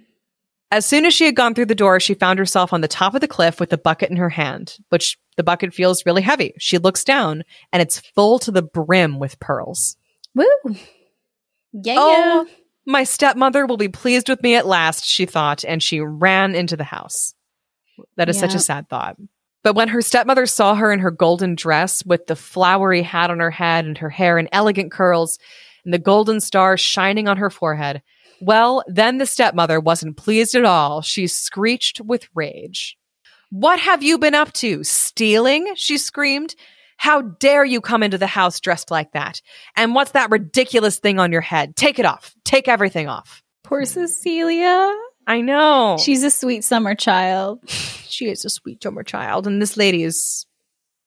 As 0.71 0.85
soon 0.85 1.05
as 1.05 1.13
she 1.13 1.23
had 1.25 1.37
gone 1.37 1.53
through 1.55 1.67
the 1.67 1.73
door, 1.75 2.01
she 2.01 2.13
found 2.15 2.37
herself 2.37 2.73
on 2.73 2.81
the 2.81 2.89
top 2.89 3.15
of 3.15 3.21
the 3.21 3.27
cliff 3.29 3.61
with 3.61 3.69
the 3.69 3.77
bucket 3.77 4.09
in 4.09 4.17
her 4.17 4.29
hand, 4.29 4.75
which 4.89 5.17
the 5.37 5.43
bucket 5.43 5.73
feels 5.73 6.05
really 6.05 6.21
heavy. 6.21 6.53
She 6.59 6.77
looks 6.77 7.05
down 7.05 7.43
and 7.71 7.81
it's 7.81 7.99
full 8.13 8.39
to 8.39 8.51
the 8.51 8.61
brim 8.61 9.19
with 9.19 9.39
pearls. 9.39 9.95
Woo. 10.35 10.45
Yeah, 11.71 11.95
Oh, 11.97 12.47
my 12.85 13.05
stepmother 13.05 13.65
will 13.65 13.77
be 13.77 13.87
pleased 13.87 14.27
with 14.27 14.43
me 14.43 14.55
at 14.55 14.67
last, 14.67 15.05
she 15.05 15.25
thought, 15.25 15.63
and 15.63 15.81
she 15.81 16.01
ran 16.01 16.55
into 16.55 16.75
the 16.75 16.83
house. 16.83 17.33
That 18.15 18.29
is 18.29 18.39
such 18.39 18.55
a 18.55 18.59
sad 18.59 18.89
thought. 18.89 19.17
But 19.63 19.75
when 19.75 19.89
her 19.89 20.01
stepmother 20.01 20.45
saw 20.45 20.75
her 20.75 20.91
in 20.91 20.99
her 20.99 21.11
golden 21.11 21.55
dress 21.55 22.05
with 22.05 22.27
the 22.27 22.35
flowery 22.35 23.01
hat 23.01 23.29
on 23.29 23.39
her 23.39 23.51
head 23.51 23.85
and 23.85 23.97
her 23.97 24.09
hair 24.09 24.37
in 24.37 24.47
elegant 24.51 24.91
curls 24.91 25.37
and 25.83 25.93
the 25.93 25.99
golden 25.99 26.39
star 26.39 26.77
shining 26.77 27.27
on 27.27 27.37
her 27.37 27.49
forehead, 27.49 28.01
well, 28.41 28.83
then 28.87 29.17
the 29.17 29.25
stepmother 29.25 29.79
wasn't 29.79 30.17
pleased 30.17 30.55
at 30.55 30.63
all. 30.63 31.01
She 31.01 31.27
screeched 31.27 31.99
with 31.99 32.27
rage. 32.33 32.97
What 33.49 33.79
have 33.79 34.03
you 34.03 34.17
been 34.17 34.35
up 34.35 34.53
to? 34.53 34.83
Stealing? 34.83 35.73
She 35.75 35.97
screamed. 35.97 36.55
How 36.97 37.21
dare 37.21 37.65
you 37.65 37.81
come 37.81 38.03
into 38.03 38.17
the 38.17 38.27
house 38.27 38.59
dressed 38.59 38.91
like 38.91 39.13
that? 39.13 39.41
And 39.75 39.95
what's 39.95 40.11
that 40.11 40.31
ridiculous 40.31 40.99
thing 40.99 41.19
on 41.19 41.31
your 41.31 41.41
head? 41.41 41.75
Take 41.75 41.97
it 41.97 42.05
off. 42.05 42.33
Take 42.45 42.67
everything 42.67 43.07
off. 43.07 43.41
Poor 43.63 43.85
Cecilia. 43.85 44.95
I 45.29 45.41
know. 45.41 45.97
She's 46.03 46.23
a 46.23 46.31
sweet 46.31 46.63
summer 46.63 46.95
child. 46.95 47.59
she 47.69 48.29
is 48.29 48.43
a 48.45 48.49
sweet 48.49 48.81
summer 48.81 49.03
child, 49.03 49.45
and 49.45 49.61
this 49.61 49.77
lady 49.77 50.03
is 50.03 50.47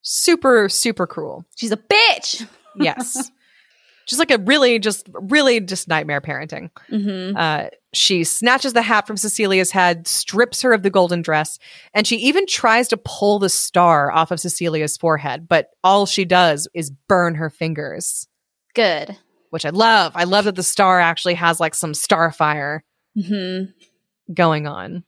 super, 0.02 0.68
super 0.68 1.08
cruel. 1.08 1.44
She's 1.56 1.72
a 1.72 1.76
bitch. 1.76 2.46
Yes. 2.76 3.30
just 4.06 4.20
like 4.20 4.30
a 4.30 4.38
really, 4.38 4.78
just 4.78 5.08
really, 5.12 5.58
just 5.58 5.88
nightmare 5.88 6.20
parenting. 6.20 6.70
Mm-hmm. 6.88 7.37
Uh, 7.37 7.66
she 7.92 8.22
snatches 8.22 8.74
the 8.74 8.82
hat 8.82 9.08
from 9.08 9.16
Cecilia's 9.16 9.72
head, 9.72 10.06
strips 10.06 10.62
her 10.62 10.72
of 10.72 10.85
the 10.85 10.90
golden 10.90 11.20
dress, 11.20 11.58
and 11.92 12.06
she 12.06 12.16
even 12.18 12.46
tries 12.46 12.87
to 12.88 12.96
pull 12.96 13.40
the 13.40 13.48
star 13.48 14.12
off 14.12 14.30
of 14.30 14.38
Cecilia's 14.38 14.96
forehead. 14.96 15.48
But 15.48 15.70
all 15.82 16.06
she 16.06 16.24
does 16.24 16.68
is 16.74 16.92
burn 17.08 17.35
her 17.35 17.50
fingers, 17.50 18.28
Good. 18.74 19.16
which 19.50 19.66
I 19.66 19.70
love. 19.70 20.12
I 20.14 20.24
love 20.24 20.44
that 20.44 20.54
the 20.54 20.62
star 20.62 21.00
actually 21.00 21.35
has 21.35 21.58
like 21.58 21.74
some 21.74 21.92
star 21.92 22.30
fire 22.30 22.85
Mm-hmm. 23.16 23.70
Going 24.32 24.66
on. 24.66 25.04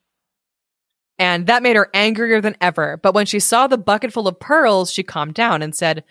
And 1.18 1.46
that 1.46 1.62
made 1.62 1.76
her 1.76 1.90
angrier 1.94 2.40
than 2.40 2.56
ever. 2.60 2.98
But 3.02 3.14
when 3.14 3.26
she 3.26 3.38
saw 3.38 3.66
the 3.66 3.78
bucket 3.78 4.12
full 4.12 4.26
of 4.26 4.40
pearls, 4.40 4.92
she 4.92 5.02
calmed 5.02 5.34
down 5.34 5.62
and 5.62 5.74
said, 5.74 6.04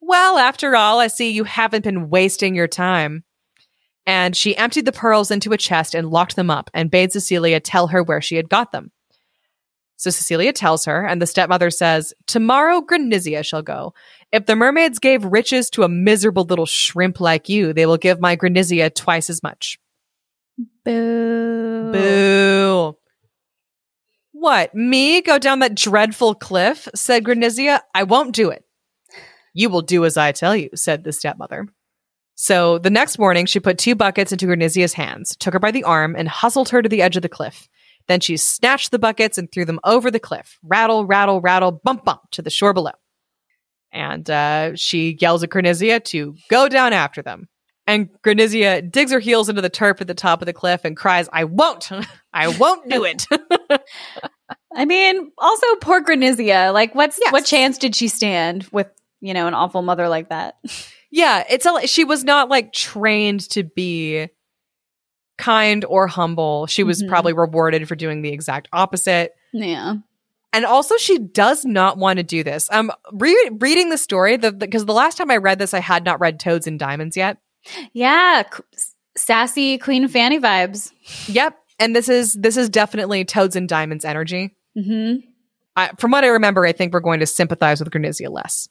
Well, 0.00 0.38
after 0.38 0.74
all, 0.74 0.98
I 0.98 1.06
see 1.06 1.30
you 1.30 1.44
haven't 1.44 1.84
been 1.84 2.10
wasting 2.10 2.54
your 2.54 2.66
time. 2.66 3.24
And 4.04 4.34
she 4.34 4.56
emptied 4.56 4.86
the 4.86 4.92
pearls 4.92 5.30
into 5.30 5.52
a 5.52 5.58
chest 5.58 5.94
and 5.94 6.10
locked 6.10 6.34
them 6.34 6.50
up 6.50 6.70
and 6.72 6.90
bade 6.90 7.12
Cecilia 7.12 7.60
tell 7.60 7.88
her 7.88 8.02
where 8.02 8.22
she 8.22 8.36
had 8.36 8.48
got 8.48 8.72
them. 8.72 8.90
So 9.96 10.10
Cecilia 10.10 10.52
tells 10.52 10.84
her, 10.84 11.04
and 11.04 11.20
the 11.20 11.26
stepmother 11.26 11.70
says, 11.70 12.14
Tomorrow 12.26 12.82
Granizia 12.82 13.44
shall 13.44 13.62
go. 13.62 13.94
If 14.30 14.46
the 14.46 14.54
mermaids 14.54 15.00
gave 15.00 15.24
riches 15.24 15.70
to 15.70 15.82
a 15.82 15.88
miserable 15.88 16.44
little 16.44 16.66
shrimp 16.66 17.20
like 17.20 17.48
you, 17.48 17.72
they 17.72 17.84
will 17.84 17.96
give 17.96 18.20
my 18.20 18.36
Granizia 18.36 18.94
twice 18.94 19.28
as 19.28 19.42
much. 19.42 19.78
Boo. 20.84 21.92
Boo. 21.92 22.96
What, 24.32 24.74
me 24.74 25.20
go 25.20 25.38
down 25.38 25.60
that 25.60 25.74
dreadful 25.74 26.34
cliff? 26.34 26.88
said 26.94 27.24
Granizia. 27.24 27.80
I 27.94 28.04
won't 28.04 28.34
do 28.34 28.50
it. 28.50 28.64
You 29.52 29.70
will 29.70 29.82
do 29.82 30.04
as 30.04 30.16
I 30.16 30.32
tell 30.32 30.54
you, 30.54 30.70
said 30.74 31.04
the 31.04 31.12
stepmother. 31.12 31.66
So 32.36 32.78
the 32.78 32.90
next 32.90 33.18
morning, 33.18 33.46
she 33.46 33.58
put 33.58 33.78
two 33.78 33.96
buckets 33.96 34.30
into 34.30 34.46
Granizia's 34.46 34.92
hands, 34.92 35.34
took 35.36 35.54
her 35.54 35.58
by 35.58 35.72
the 35.72 35.82
arm, 35.82 36.14
and 36.16 36.28
hustled 36.28 36.68
her 36.68 36.80
to 36.80 36.88
the 36.88 37.02
edge 37.02 37.16
of 37.16 37.22
the 37.22 37.28
cliff. 37.28 37.68
Then 38.06 38.20
she 38.20 38.36
snatched 38.36 38.92
the 38.92 38.98
buckets 38.98 39.38
and 39.38 39.50
threw 39.50 39.64
them 39.64 39.80
over 39.82 40.10
the 40.10 40.20
cliff. 40.20 40.58
Rattle, 40.62 41.04
rattle, 41.04 41.40
rattle, 41.40 41.72
bump, 41.72 42.04
bump 42.04 42.22
to 42.32 42.42
the 42.42 42.50
shore 42.50 42.72
below. 42.72 42.92
And 43.90 44.28
uh, 44.30 44.76
she 44.76 45.16
yells 45.20 45.42
at 45.42 45.50
Granizia 45.50 46.02
to 46.04 46.36
go 46.48 46.68
down 46.68 46.92
after 46.92 47.22
them. 47.22 47.48
And 47.88 48.10
Granizia 48.22 48.82
digs 48.88 49.10
her 49.10 49.18
heels 49.18 49.48
into 49.48 49.62
the 49.62 49.68
turf 49.70 50.00
at 50.00 50.06
the 50.06 50.14
top 50.14 50.42
of 50.42 50.46
the 50.46 50.52
cliff 50.52 50.82
and 50.84 50.96
cries, 50.96 51.28
I 51.32 51.44
won't! 51.44 51.90
I 52.32 52.46
won't 52.48 52.88
do 52.88 53.04
it! 53.04 53.26
I 54.76 54.84
mean, 54.84 55.32
also 55.38 55.66
poor 55.80 56.02
Granizia. 56.04 56.72
Like, 56.72 56.94
what's 56.94 57.18
Yes. 57.20 57.32
what 57.32 57.44
chance 57.46 57.78
did 57.78 57.96
she 57.96 58.06
stand 58.08 58.68
with 58.72 58.88
you 59.20 59.34
know 59.34 59.46
an 59.48 59.54
awful 59.54 59.82
mother 59.82 60.08
like 60.08 60.28
that? 60.28 60.56
yeah, 61.10 61.42
it's 61.50 61.64
a, 61.66 61.86
she 61.86 62.04
was 62.04 62.22
not 62.24 62.48
like 62.50 62.72
trained 62.72 63.48
to 63.50 63.64
be 63.64 64.28
kind 65.38 65.84
or 65.86 66.06
humble. 66.08 66.66
She 66.66 66.82
was 66.82 67.02
Mhm. 67.02 67.08
probably 67.08 67.32
rewarded 67.32 67.88
for 67.88 67.94
doing 67.96 68.22
the 68.22 68.30
exact 68.32 68.68
opposite. 68.72 69.32
Yeah. 69.52 69.94
And 70.52 70.64
also, 70.64 70.96
she 70.96 71.18
does 71.18 71.64
not 71.64 71.96
want 71.98 72.18
to 72.18 72.22
do 72.22 72.42
this. 72.42 72.68
I'm 72.72 72.90
re- 73.12 73.50
reading 73.60 73.90
the 73.90 73.98
story 73.98 74.36
because 74.36 74.52
the, 74.52 74.58
because 74.58 74.84
the 74.86 74.92
last 74.94 75.16
time 75.16 75.30
I 75.30 75.36
read 75.36 75.58
this, 75.58 75.72
I 75.74 75.80
had 75.80 76.04
not 76.04 76.20
read 76.20 76.38
Toads 76.40 76.66
and 76.66 76.78
Diamonds 76.78 77.16
yet. 77.16 77.38
Yeah. 77.92 78.44
sassy 79.16 79.78
Queen 79.78 80.08
Fanny 80.08 80.38
vibes. 80.38 80.92
Yep, 81.28 81.56
and 81.78 81.94
this 81.94 82.08
is 82.08 82.34
this 82.34 82.56
is 82.56 82.68
definitely 82.68 83.24
Toads 83.24 83.56
and 83.56 83.68
Diamonds 83.68 84.04
energy. 84.04 84.54
hmm 84.74 85.16
I, 85.76 85.90
from 85.98 86.10
what 86.10 86.24
I 86.24 86.28
remember, 86.28 86.66
I 86.66 86.72
think 86.72 86.92
we're 86.92 86.98
going 87.00 87.20
to 87.20 87.26
sympathize 87.26 87.78
with 87.78 87.90
Granizia 87.92 88.30
less 88.30 88.68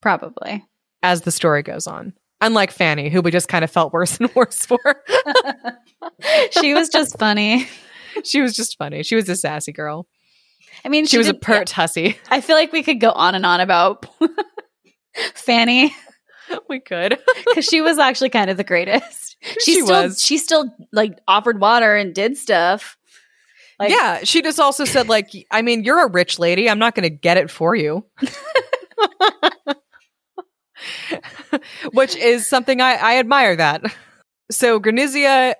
Probably. 0.00 0.64
as 1.02 1.22
the 1.22 1.32
story 1.32 1.64
goes 1.64 1.88
on. 1.88 2.12
Unlike 2.40 2.70
Fanny, 2.70 3.08
who 3.10 3.22
we 3.22 3.32
just 3.32 3.48
kind 3.48 3.64
of 3.64 3.70
felt 3.72 3.92
worse 3.92 4.18
and 4.20 4.32
worse 4.36 4.64
for. 4.64 4.78
she 6.50 6.72
was 6.74 6.88
just 6.90 7.18
funny. 7.18 7.66
she 8.24 8.40
was 8.40 8.54
just 8.54 8.78
funny. 8.78 9.02
She 9.02 9.16
was 9.16 9.28
a 9.28 9.34
sassy 9.34 9.72
girl. 9.72 10.06
I 10.84 10.88
mean, 10.90 11.06
She, 11.06 11.18
was 11.18 11.28
a 11.28 11.32
did- 11.32 11.42
pert 11.42 11.70
hussy. 11.70 12.18
I 12.30 12.40
feel 12.40 12.54
like 12.56 12.72
we 12.72 12.82
could 12.84 13.00
go 13.00 13.10
on 13.10 13.34
and 13.34 13.44
on 13.46 13.60
about 13.60 14.06
Fanny 15.34 15.94
we 16.68 16.80
could. 16.80 17.18
because 17.46 17.64
she 17.64 17.80
was 17.80 17.98
actually 17.98 18.30
kind 18.30 18.50
of 18.50 18.56
the 18.56 18.64
greatest. 18.64 19.36
She, 19.60 19.74
She 19.74 19.82
still, 19.82 20.02
was. 20.04 20.22
She 20.22 20.38
still 20.38 20.74
like 20.90 21.18
offered 21.28 21.60
water 21.60 21.94
and 21.96 22.14
did 22.14 22.38
stuff. 22.38 22.96
Like, 23.78 23.90
yeah, 23.90 24.20
she 24.24 24.40
just 24.40 24.58
also 24.58 24.86
said, 24.86 25.06
like, 25.10 25.32
I 25.50 25.60
mean, 25.60 25.84
you're 25.84 26.06
a 26.06 26.10
rich 26.10 26.38
lady. 26.38 26.70
I'm 26.70 26.78
not 26.78 26.94
going 26.94 27.02
to 27.02 27.10
get 27.10 27.36
it 27.36 27.50
for 27.50 27.74
you. 27.76 28.06
Which 31.92 32.16
is 32.16 32.46
something 32.46 32.80
I, 32.80 32.94
I 32.94 33.18
admire 33.18 33.54
that. 33.56 33.82
So 34.50 34.80
Granizia 34.80 35.56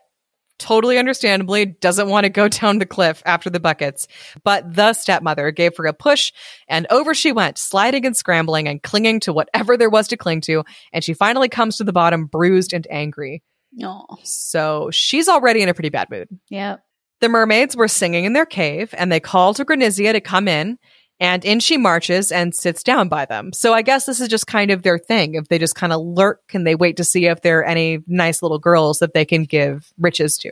totally 0.58 0.98
understandably 0.98 1.66
doesn't 1.66 2.08
want 2.08 2.24
to 2.24 2.30
go 2.30 2.48
down 2.48 2.78
the 2.78 2.86
cliff 2.86 3.22
after 3.26 3.50
the 3.50 3.60
buckets, 3.60 4.06
but 4.44 4.74
the 4.74 4.92
stepmother 4.92 5.50
gave 5.50 5.76
her 5.76 5.86
a 5.86 5.92
push 5.92 6.32
and 6.68 6.86
over 6.90 7.14
she 7.14 7.32
went, 7.32 7.58
sliding 7.58 8.06
and 8.06 8.16
scrambling 8.16 8.68
and 8.68 8.82
clinging 8.82 9.20
to 9.20 9.32
whatever 9.32 9.76
there 9.76 9.90
was 9.90 10.08
to 10.08 10.16
cling 10.16 10.40
to. 10.42 10.64
And 10.92 11.02
she 11.02 11.14
finally 11.14 11.48
comes 11.48 11.76
to 11.78 11.84
the 11.84 11.92
bottom 11.92 12.26
bruised 12.26 12.72
and 12.72 12.86
angry. 12.90 13.42
Oh, 13.82 14.04
So 14.22 14.90
she's 14.92 15.28
already 15.28 15.62
in 15.62 15.68
a 15.68 15.74
pretty 15.74 15.90
bad 15.90 16.10
mood. 16.10 16.28
yeah. 16.48 16.76
The 17.20 17.28
mermaids 17.28 17.74
were 17.74 17.88
singing 17.88 18.24
in 18.24 18.34
their 18.34 18.44
cave 18.44 18.92
and 18.98 19.10
they 19.10 19.20
call 19.20 19.54
to 19.54 19.64
Granizia 19.64 20.12
to 20.12 20.20
come 20.20 20.46
in. 20.46 20.78
And 21.24 21.42
in 21.42 21.58
she 21.58 21.78
marches 21.78 22.30
and 22.30 22.54
sits 22.54 22.82
down 22.82 23.08
by 23.08 23.24
them. 23.24 23.54
So 23.54 23.72
I 23.72 23.80
guess 23.80 24.04
this 24.04 24.20
is 24.20 24.28
just 24.28 24.46
kind 24.46 24.70
of 24.70 24.82
their 24.82 24.98
thing. 24.98 25.36
If 25.36 25.48
they 25.48 25.58
just 25.58 25.74
kind 25.74 25.90
of 25.90 26.02
lurk 26.02 26.42
and 26.52 26.66
they 26.66 26.74
wait 26.74 26.98
to 26.98 27.04
see 27.04 27.24
if 27.24 27.40
there 27.40 27.60
are 27.60 27.64
any 27.64 28.00
nice 28.06 28.42
little 28.42 28.58
girls 28.58 28.98
that 28.98 29.14
they 29.14 29.24
can 29.24 29.44
give 29.44 29.90
riches 29.98 30.36
to. 30.38 30.50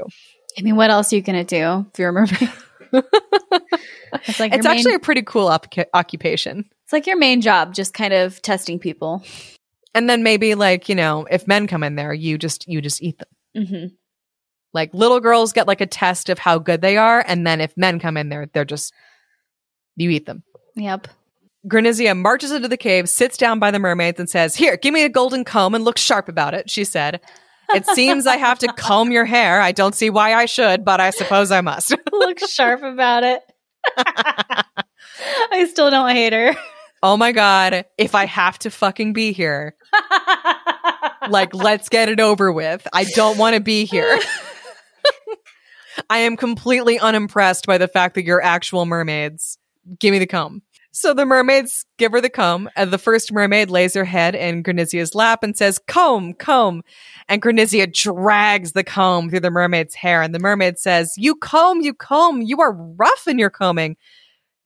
I 0.58 0.62
mean, 0.62 0.76
what 0.76 0.88
else 0.90 1.12
are 1.12 1.16
you 1.16 1.22
gonna 1.22 1.44
do 1.44 1.84
if 1.92 1.98
you're 1.98 2.08
a 2.08 2.12
mermaid? 2.12 2.50
it's 2.92 4.40
like 4.40 4.54
It's 4.54 4.64
actually 4.66 4.92
main, 4.92 4.96
a 4.96 5.00
pretty 5.00 5.22
cool 5.22 5.48
op- 5.48 5.66
occupation. 5.92 6.64
it's 6.84 6.92
like 6.92 7.06
your 7.06 7.18
main 7.18 7.42
job, 7.42 7.74
just 7.74 7.92
kind 7.92 8.14
of 8.14 8.40
testing 8.40 8.78
people. 8.78 9.22
And 9.94 10.08
then 10.08 10.22
maybe 10.22 10.54
like, 10.54 10.88
you 10.88 10.94
know, 10.94 11.26
if 11.30 11.46
men 11.46 11.66
come 11.66 11.82
in 11.82 11.96
there, 11.96 12.14
you 12.14 12.38
just 12.38 12.66
you 12.66 12.80
just 12.80 13.02
eat 13.02 13.18
them. 13.18 13.66
hmm 13.68 13.86
Like 14.72 14.94
little 14.94 15.20
girls 15.20 15.52
get 15.52 15.66
like 15.66 15.82
a 15.82 15.86
test 15.86 16.30
of 16.30 16.38
how 16.38 16.58
good 16.58 16.80
they 16.80 16.96
are 16.96 17.22
and 17.26 17.46
then 17.46 17.60
if 17.60 17.76
men 17.76 17.98
come 17.98 18.16
in 18.16 18.30
there, 18.30 18.46
they're 18.54 18.64
just 18.64 18.94
you 19.96 20.08
eat 20.08 20.24
them. 20.24 20.42
Yep. 20.74 21.08
Granizia 21.68 22.18
marches 22.18 22.50
into 22.50 22.68
the 22.68 22.76
cave, 22.76 23.08
sits 23.08 23.36
down 23.36 23.58
by 23.58 23.70
the 23.70 23.78
mermaids, 23.78 24.18
and 24.18 24.28
says, 24.28 24.56
Here, 24.56 24.76
give 24.76 24.92
me 24.92 25.04
a 25.04 25.08
golden 25.08 25.44
comb 25.44 25.74
and 25.74 25.84
look 25.84 25.96
sharp 25.98 26.28
about 26.28 26.54
it, 26.54 26.68
she 26.70 26.84
said. 26.84 27.20
It 27.74 27.86
seems 27.86 28.26
I 28.26 28.36
have 28.36 28.58
to 28.60 28.68
comb 28.76 29.12
your 29.12 29.24
hair. 29.24 29.60
I 29.60 29.72
don't 29.72 29.94
see 29.94 30.10
why 30.10 30.34
I 30.34 30.46
should, 30.46 30.84
but 30.84 31.00
I 31.00 31.10
suppose 31.10 31.50
I 31.50 31.60
must. 31.60 31.94
Look 32.12 32.38
sharp 32.40 32.82
about 32.82 33.22
it. 33.24 33.42
I 33.96 35.66
still 35.70 35.90
don't 35.90 36.10
hate 36.10 36.32
her. 36.32 36.54
oh 37.02 37.16
my 37.16 37.32
God. 37.32 37.84
If 37.96 38.14
I 38.14 38.26
have 38.26 38.58
to 38.60 38.70
fucking 38.70 39.12
be 39.12 39.32
here, 39.32 39.74
like, 41.28 41.54
let's 41.54 41.88
get 41.88 42.08
it 42.08 42.20
over 42.20 42.52
with. 42.52 42.86
I 42.92 43.04
don't 43.04 43.38
want 43.38 43.54
to 43.54 43.60
be 43.60 43.84
here. 43.84 44.18
I 46.10 46.18
am 46.18 46.36
completely 46.36 46.98
unimpressed 46.98 47.66
by 47.66 47.78
the 47.78 47.88
fact 47.88 48.14
that 48.14 48.24
you're 48.24 48.42
actual 48.42 48.86
mermaids. 48.86 49.58
Give 49.98 50.12
me 50.12 50.18
the 50.18 50.26
comb. 50.26 50.62
So 50.94 51.14
the 51.14 51.24
mermaids 51.24 51.86
give 51.96 52.12
her 52.12 52.20
the 52.20 52.28
comb, 52.28 52.68
and 52.76 52.90
the 52.90 52.98
first 52.98 53.32
mermaid 53.32 53.70
lays 53.70 53.94
her 53.94 54.04
head 54.04 54.34
in 54.34 54.62
Granizia's 54.62 55.14
lap 55.14 55.42
and 55.42 55.56
says, 55.56 55.80
Comb, 55.88 56.34
comb. 56.34 56.82
And 57.28 57.40
Granizia 57.40 57.90
drags 57.90 58.72
the 58.72 58.84
comb 58.84 59.30
through 59.30 59.40
the 59.40 59.50
mermaid's 59.50 59.94
hair, 59.94 60.20
and 60.20 60.34
the 60.34 60.38
mermaid 60.38 60.78
says, 60.78 61.14
You 61.16 61.34
comb, 61.34 61.80
you 61.80 61.94
comb, 61.94 62.42
you 62.42 62.60
are 62.60 62.72
rough 62.72 63.26
in 63.26 63.38
your 63.38 63.48
combing. 63.48 63.96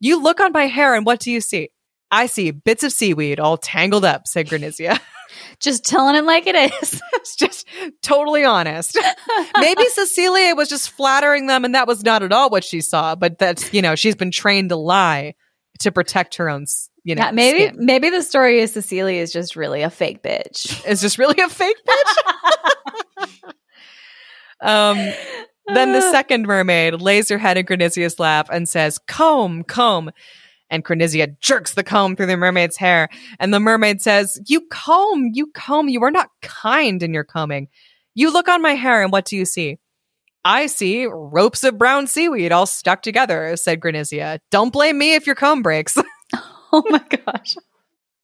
You 0.01 0.21
look 0.21 0.41
on 0.41 0.51
my 0.51 0.67
hair, 0.67 0.97
and 0.97 1.07
what 1.07 1.21
do 1.21 1.31
you 1.31 1.41
see? 1.41 1.71
I 2.11 2.27
see 2.27 2.51
bits 2.51 2.83
of 2.83 2.93
seaweed 2.93 3.39
all 3.39 3.57
tangled 3.57 4.05
up, 4.05 4.27
said 4.27 4.49
Granizia. 4.49 4.99
just 5.61 5.85
telling 5.85 6.17
it 6.17 6.25
like 6.25 6.47
it 6.47 6.55
is. 6.55 7.01
it's 7.15 7.37
just 7.37 7.67
totally 8.03 8.45
honest. 8.45 8.99
Maybe 9.59 9.85
Cecilia 9.89 10.55
was 10.55 10.69
just 10.69 10.91
flattering 10.91 11.47
them 11.47 11.65
and 11.65 11.75
that 11.75 11.87
was 11.87 12.05
not 12.05 12.23
at 12.23 12.33
all 12.33 12.51
what 12.51 12.65
she 12.65 12.81
saw, 12.81 13.15
but 13.15 13.39
that's, 13.39 13.73
you 13.73 13.83
know, 13.83 13.95
she's 13.95 14.17
been 14.17 14.31
trained 14.31 14.71
to 14.71 14.77
lie 14.77 15.35
to 15.81 15.93
protect 15.93 16.37
her 16.37 16.49
own, 16.49 16.67
you 17.05 17.15
know, 17.15 17.25
yeah, 17.25 17.31
maybe 17.31 17.67
skin. 17.69 17.85
maybe 17.85 18.11
the 18.11 18.23
story 18.23 18.61
is 18.61 18.73
Cecilia 18.73 19.21
is 19.21 19.33
just 19.33 19.57
really 19.57 19.83
a 19.83 19.91
fake 19.91 20.23
bitch. 20.23 20.83
It's 20.87 21.01
just 21.01 21.19
really 21.19 21.43
a 21.43 21.49
fake 21.49 21.77
bitch. 21.89 23.53
um, 24.63 24.97
then 25.75 25.93
the 25.93 26.01
second 26.01 26.47
mermaid 26.47 27.01
lays 27.01 27.29
her 27.29 27.39
head 27.39 27.59
in 27.59 27.67
Granizia's 27.67 28.19
lap 28.19 28.49
and 28.51 28.69
says, 28.69 28.99
comb, 28.99 29.65
comb. 29.65 30.11
And 30.71 30.85
Granizia 30.85 31.39
jerks 31.41 31.75
the 31.75 31.85
comb 31.85 32.17
through 32.17 32.27
the 32.27 32.37
mermaid's 32.37 32.77
hair. 32.77 33.09
And 33.39 33.55
the 33.55 33.61
mermaid 33.61 34.03
says, 34.03 34.41
You 34.47 34.63
comb, 34.71 35.31
you 35.33 35.49
comb, 35.53 35.89
you 35.89 36.03
are 36.03 36.11
not 36.11 36.31
kind 36.43 37.03
in 37.03 37.15
your 37.15 37.25
combing. 37.25 37.69
You 38.15 38.33
look 38.33 38.49
on 38.49 38.63
my 38.63 38.73
hair, 38.73 39.03
and 39.03 39.13
what 39.13 39.27
do 39.27 39.37
you 39.37 39.45
see? 39.45 39.79
I 40.45 40.67
see 40.67 41.07
ropes 41.07 41.65
of 41.65 41.77
brown 41.77 42.07
seaweed 42.07 42.53
all 42.53 42.67
stuck 42.67 43.03
together, 43.03 43.57
said 43.57 43.81
Granizia. 43.81 44.39
Don't 44.51 44.73
blame 44.73 44.97
me 44.97 45.15
if 45.15 45.27
your 45.27 45.35
comb 45.35 45.61
breaks. 45.63 45.99
oh 46.73 46.85
my 46.89 47.05
gosh. 47.27 47.57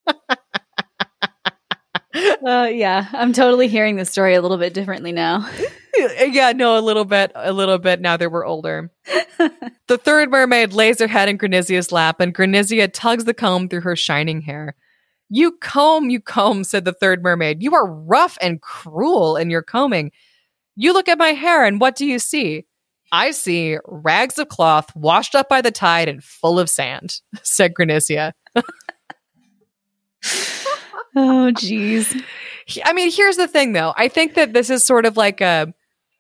uh, 2.15 2.69
yeah, 2.73 3.09
I'm 3.13 3.33
totally 3.33 3.69
hearing 3.69 3.97
the 3.97 4.05
story 4.05 4.35
a 4.35 4.43
little 4.43 4.59
bit 4.59 4.75
differently 4.75 5.13
now. 5.13 5.49
yeah, 5.97 6.53
no, 6.53 6.79
a 6.79 6.81
little 6.81 7.05
bit, 7.05 7.33
a 7.35 7.53
little 7.53 7.79
bit 7.79 8.01
now 8.01 8.17
that 8.17 8.31
we're 8.31 8.47
older. 8.47 8.91
the 9.87 9.99
third 9.99 10.31
mermaid 10.31 10.73
lays 10.73 11.01
her 11.01 11.07
head 11.07 11.29
in 11.29 11.39
Granizia's 11.39 11.93
lap, 11.93 12.21
and 12.21 12.35
Granizia 12.35 12.91
tugs 12.93 13.25
the 13.25 13.35
comb 13.35 13.69
through 13.69 13.81
her 13.83 13.97
shining 13.97 14.43
hair. 14.43 14.75
You 15.29 15.53
comb, 15.53 16.11
you 16.11 16.21
comb, 16.21 16.65
said 16.65 16.85
the 16.85 16.93
third 16.93 17.23
mermaid. 17.23 17.63
You 17.63 17.75
are 17.75 17.87
rough 17.87 18.37
and 18.43 18.61
cruel 18.61 19.37
in 19.37 19.49
your 19.49 19.63
combing. 19.63 20.13
You 20.77 20.93
look 20.93 21.09
at 21.09 21.19
my 21.19 21.31
hair, 21.31 21.65
and 21.65 21.81
what 21.81 21.97
do 21.97 22.05
you 22.05 22.19
see? 22.19 22.67
I 23.11 23.31
see 23.31 23.79
rags 23.87 24.39
of 24.39 24.49
cloth 24.49 24.95
washed 24.97 25.35
up 25.35 25.49
by 25.49 25.61
the 25.61 25.71
tide 25.71 26.09
and 26.09 26.25
full 26.25 26.59
of 26.59 26.71
sand, 26.71 27.21
said 27.43 27.75
Granizia. 27.75 28.33
Oh, 31.15 31.51
jeez. 31.53 32.23
I 32.85 32.93
mean, 32.93 33.11
here's 33.11 33.37
the 33.37 33.49
thing 33.49 33.73
though. 33.73 33.93
I 33.97 34.09
think 34.09 34.35
that 34.35 34.53
this 34.53 34.71
is 34.71 34.85
sort 34.85 35.07
of 35.07 35.17
like 35.17 35.41
a 35.41 35.73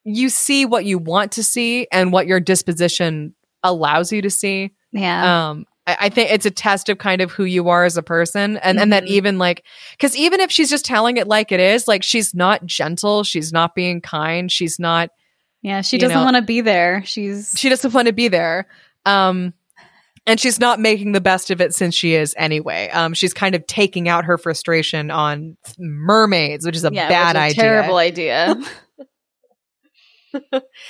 you 0.05 0.29
see 0.29 0.67
what 0.67 0.85
you 0.85 0.99
want 0.99 1.33
to 1.33 1.45
see 1.45 1.87
and 1.93 2.13
what 2.13 2.27
your 2.27 2.41
disposition 2.41 3.35
allows 3.63 4.13
you 4.13 4.23
to 4.23 4.31
see. 4.31 4.73
Yeah. 4.91 5.51
Um, 5.51 5.67
I, 5.87 5.97
I 6.01 6.09
think 6.09 6.31
it's 6.31 6.47
a 6.47 6.51
test 6.51 6.89
of 6.89 6.99
kind 6.99 7.21
of 7.21 7.31
who 7.31 7.45
you 7.45 7.69
are 7.69 7.85
as 7.85 7.97
a 7.97 8.03
person, 8.03 8.57
and 8.59 8.79
and 8.79 8.93
that 8.93 9.07
even 9.07 9.39
like 9.39 9.65
because 9.93 10.17
even 10.17 10.41
if 10.41 10.51
she's 10.51 10.71
just 10.71 10.85
telling 10.85 11.17
it 11.17 11.27
like 11.27 11.53
it 11.53 11.61
is, 11.61 11.89
like 11.89 12.03
she's 12.03 12.35
not 12.35 12.67
gentle, 12.67 13.25
she's 13.25 13.53
not 13.53 13.75
being 13.75 14.01
kind, 14.01 14.51
she's 14.51 14.79
not 14.79 15.11
yeah. 15.63 15.81
She 15.81 15.99
doesn't 15.99 16.25
want 16.25 16.37
to 16.37 16.43
be 16.43 16.61
there. 16.61 17.03
She's 17.05 17.55
she 17.57 17.69
doesn't 17.69 17.95
want 17.95 18.07
to 18.07 18.13
be 18.13 18.29
there. 18.29 18.67
Um, 19.07 19.55
and 20.27 20.39
she's 20.39 20.61
not 20.61 20.79
making 20.79 21.13
the 21.13 21.21
best 21.21 21.51
of 21.51 21.61
it 21.61 21.75
since 21.75 21.95
she 21.95 22.15
is 22.15 22.35
anyway. 22.39 22.89
Um, 22.91 23.15
she's 23.15 23.35
kind 23.35 23.55
of 23.55 23.67
taking 23.67 24.09
out 24.09 24.25
her 24.25 24.39
frustration 24.39 25.11
on 25.11 25.57
mermaids, 25.79 26.65
which 26.65 26.77
is 26.77 26.85
a 26.85 26.91
yeah, 26.93 27.09
bad 27.09 27.37
is 27.37 27.41
a 27.41 27.45
idea. 27.45 27.63
Terrible 27.63 27.97
idea. 27.97 28.57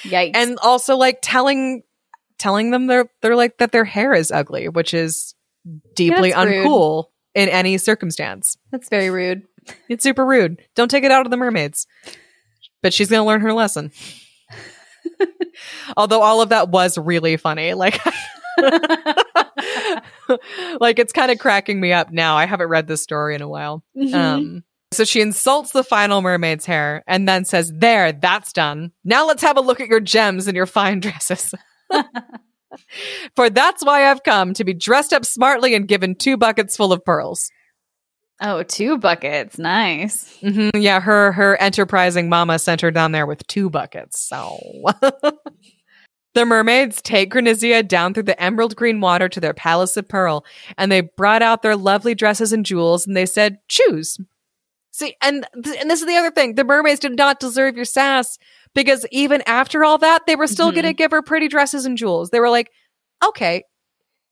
Yikes. 0.04 0.32
and 0.34 0.58
also 0.62 0.96
like 0.96 1.18
telling 1.20 1.82
telling 2.38 2.70
them 2.70 2.86
they're 2.86 3.10
they're 3.22 3.36
like 3.36 3.58
that 3.58 3.72
their 3.72 3.84
hair 3.84 4.12
is 4.12 4.30
ugly, 4.30 4.68
which 4.68 4.94
is 4.94 5.34
deeply 5.94 6.32
rude. 6.32 6.36
uncool 6.36 7.06
in 7.34 7.48
any 7.48 7.78
circumstance. 7.78 8.56
That's 8.70 8.88
very 8.88 9.10
rude. 9.10 9.42
It's 9.88 10.02
super 10.02 10.26
rude. 10.26 10.60
Don't 10.74 10.90
take 10.90 11.04
it 11.04 11.10
out 11.10 11.24
of 11.26 11.30
the 11.30 11.36
mermaids. 11.36 11.86
But 12.82 12.92
she's 12.92 13.08
gonna 13.08 13.24
learn 13.24 13.40
her 13.40 13.52
lesson. 13.52 13.92
Although 15.96 16.22
all 16.22 16.42
of 16.42 16.50
that 16.50 16.68
was 16.68 16.98
really 16.98 17.36
funny. 17.36 17.74
Like 17.74 18.00
like 20.80 20.98
it's 20.98 21.12
kind 21.12 21.30
of 21.30 21.38
cracking 21.38 21.80
me 21.80 21.92
up 21.92 22.10
now. 22.12 22.36
I 22.36 22.46
haven't 22.46 22.68
read 22.68 22.86
this 22.86 23.02
story 23.02 23.34
in 23.34 23.42
a 23.42 23.48
while. 23.48 23.84
Mhm. 23.96 24.14
Um, 24.14 24.64
so 24.92 25.04
she 25.04 25.20
insults 25.22 25.72
the 25.72 25.84
final 25.84 26.20
mermaid's 26.20 26.66
hair 26.66 27.02
and 27.06 27.26
then 27.28 27.44
says, 27.44 27.72
There, 27.74 28.12
that's 28.12 28.52
done. 28.52 28.92
Now 29.04 29.26
let's 29.26 29.42
have 29.42 29.56
a 29.56 29.60
look 29.62 29.80
at 29.80 29.88
your 29.88 30.00
gems 30.00 30.46
and 30.48 30.56
your 30.56 30.66
fine 30.66 31.00
dresses. 31.00 31.54
For 33.36 33.50
that's 33.50 33.84
why 33.84 34.10
I've 34.10 34.22
come 34.22 34.54
to 34.54 34.64
be 34.64 34.72
dressed 34.74 35.12
up 35.12 35.24
smartly 35.26 35.74
and 35.74 35.86
given 35.86 36.14
two 36.14 36.36
buckets 36.38 36.76
full 36.76 36.92
of 36.92 37.04
pearls. 37.04 37.50
oh, 38.40 38.62
two 38.62 38.98
buckets. 38.98 39.58
Nice. 39.58 40.34
hmm 40.40 40.70
Yeah, 40.74 41.00
her 41.00 41.32
her 41.32 41.56
enterprising 41.60 42.28
mama 42.28 42.58
sent 42.58 42.80
her 42.80 42.90
down 42.90 43.12
there 43.12 43.26
with 43.26 43.46
two 43.46 43.68
buckets. 43.70 44.20
So 44.26 44.58
the 46.34 46.44
mermaids 46.46 47.02
take 47.02 47.30
Granizia 47.32 47.86
down 47.86 48.14
through 48.14 48.22
the 48.24 48.42
emerald 48.42 48.74
green 48.76 49.00
water 49.00 49.28
to 49.28 49.40
their 49.40 49.54
palace 49.54 49.96
of 49.96 50.08
pearl, 50.08 50.44
and 50.78 50.90
they 50.90 51.00
brought 51.02 51.42
out 51.42 51.62
their 51.62 51.76
lovely 51.76 52.14
dresses 52.14 52.52
and 52.52 52.64
jewels, 52.64 53.06
and 53.06 53.16
they 53.16 53.26
said, 53.26 53.58
"Choose." 53.68 54.18
See, 54.90 55.14
and 55.22 55.46
th- 55.62 55.76
and 55.80 55.90
this 55.90 56.00
is 56.00 56.06
the 56.06 56.16
other 56.16 56.30
thing: 56.30 56.54
the 56.54 56.64
mermaids 56.64 57.00
did 57.00 57.16
not 57.16 57.40
deserve 57.40 57.76
your 57.76 57.84
sass 57.84 58.38
because 58.74 59.06
even 59.10 59.42
after 59.46 59.84
all 59.84 59.98
that, 59.98 60.26
they 60.26 60.36
were 60.36 60.46
still 60.46 60.70
Mhm. 60.70 60.74
going 60.74 60.84
to 60.86 60.92
give 60.94 61.10
her 61.10 61.22
pretty 61.22 61.48
dresses 61.48 61.84
and 61.86 61.96
jewels. 61.98 62.30
They 62.30 62.40
were 62.40 62.50
like, 62.50 62.70
"Okay, 63.24 63.64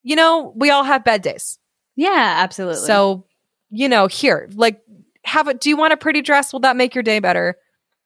you 0.03 0.17
know, 0.17 0.53
we 0.57 0.71
all 0.71 0.85
have 0.85 1.05
bad 1.05 1.23
days." 1.23 1.59
Yeah, 1.97 2.37
absolutely. 2.39 2.87
So, 2.87 3.27
you 3.71 3.89
know, 3.89 4.07
here, 4.07 4.49
like, 4.55 4.81
have 5.25 5.49
it. 5.49 5.61
Do 5.61 5.69
you 5.69 5.77
want 5.77 5.93
a 5.93 5.97
pretty 5.99 6.23
dress? 6.23 6.53
Will 6.53 6.61
that 6.61 6.77
make 6.77 6.95
your 6.95 7.03
day 7.03 7.19
better? 7.19 7.57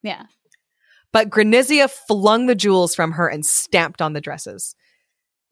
yeah. 0.02 0.24
But 1.14 1.30
Granizia 1.30 1.88
flung 1.88 2.46
the 2.46 2.56
jewels 2.56 2.96
from 2.96 3.12
her 3.12 3.28
and 3.28 3.46
stamped 3.46 4.02
on 4.02 4.14
the 4.14 4.20
dresses. 4.20 4.74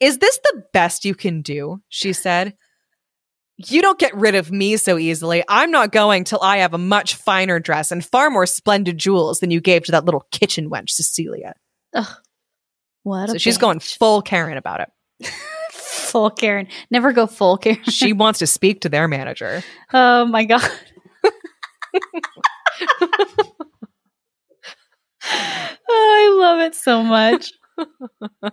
Is 0.00 0.18
this 0.18 0.40
the 0.42 0.64
best 0.72 1.04
you 1.04 1.14
can 1.14 1.40
do? 1.40 1.80
She 1.88 2.12
said. 2.12 2.54
You 3.58 3.80
don't 3.80 3.98
get 3.98 4.12
rid 4.16 4.34
of 4.34 4.50
me 4.50 4.76
so 4.76 4.98
easily. 4.98 5.44
I'm 5.48 5.70
not 5.70 5.92
going 5.92 6.24
till 6.24 6.40
I 6.42 6.56
have 6.58 6.74
a 6.74 6.78
much 6.78 7.14
finer 7.14 7.60
dress 7.60 7.92
and 7.92 8.04
far 8.04 8.28
more 8.28 8.44
splendid 8.44 8.98
jewels 8.98 9.38
than 9.38 9.52
you 9.52 9.60
gave 9.60 9.84
to 9.84 9.92
that 9.92 10.04
little 10.04 10.26
kitchen 10.32 10.68
wench, 10.68 10.90
Cecilia. 10.90 11.54
Ugh. 11.94 12.16
What? 13.04 13.30
So 13.30 13.38
she's 13.38 13.56
bitch. 13.56 13.60
going 13.60 13.78
full 13.78 14.20
Karen 14.20 14.56
about 14.56 14.80
it. 14.80 14.90
full 15.70 16.30
Karen. 16.30 16.66
Never 16.90 17.12
go 17.12 17.28
full 17.28 17.56
Karen. 17.56 17.84
She 17.84 18.12
wants 18.14 18.40
to 18.40 18.48
speak 18.48 18.80
to 18.80 18.88
their 18.88 19.06
manager. 19.06 19.62
oh 19.92 20.24
my 20.24 20.44
god. 20.44 20.68
I 25.34 26.36
love 26.38 26.60
it 26.60 26.74
so 26.74 27.02
much. 27.02 27.52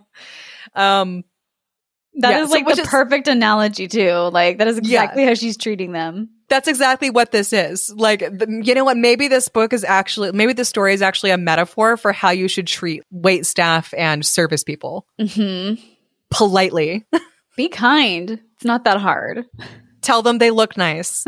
Um, 0.74 1.24
That 2.14 2.34
is 2.34 2.38
Yeah, 2.40 2.46
so 2.46 2.52
like 2.52 2.66
which 2.66 2.76
the 2.76 2.82
is- 2.82 2.88
perfect 2.88 3.28
analogy 3.28 3.88
too. 3.88 4.12
Like 4.32 4.58
that 4.58 4.68
is 4.68 4.80
Yeah. 4.82 5.02
exactly 5.02 5.24
how 5.24 5.34
she's 5.34 5.56
treating 5.56 5.92
them. 5.92 6.30
that's 6.48 6.66
exactly 6.68 7.10
what 7.10 7.30
this 7.30 7.52
is. 7.52 7.92
Like, 7.96 8.20
the, 8.20 8.62
you 8.64 8.74
know 8.74 8.84
what? 8.84 8.96
Maybe 8.96 9.28
this 9.28 9.48
book 9.48 9.72
is 9.72 9.84
actually, 9.84 10.32
maybe 10.32 10.52
the 10.52 10.64
story 10.64 10.94
is 10.94 11.00
actually 11.02 11.30
a 11.30 11.38
metaphor 11.38 11.96
for 11.96 12.12
how 12.12 12.30
you 12.30 12.48
should 12.48 12.66
treat 12.66 13.02
wait 13.12 13.46
staff 13.46 13.94
and 13.96 14.24
service 14.26 14.64
people 14.64 15.06
hmm 15.20 15.74
politely. 16.30 17.04
Be 17.56 17.68
kind. 17.68 18.30
It's 18.54 18.64
not 18.64 18.84
that 18.84 18.98
hard. 19.00 19.44
Tell 20.02 20.22
them 20.22 20.38
they 20.38 20.50
look 20.50 20.76
nice, 20.76 21.24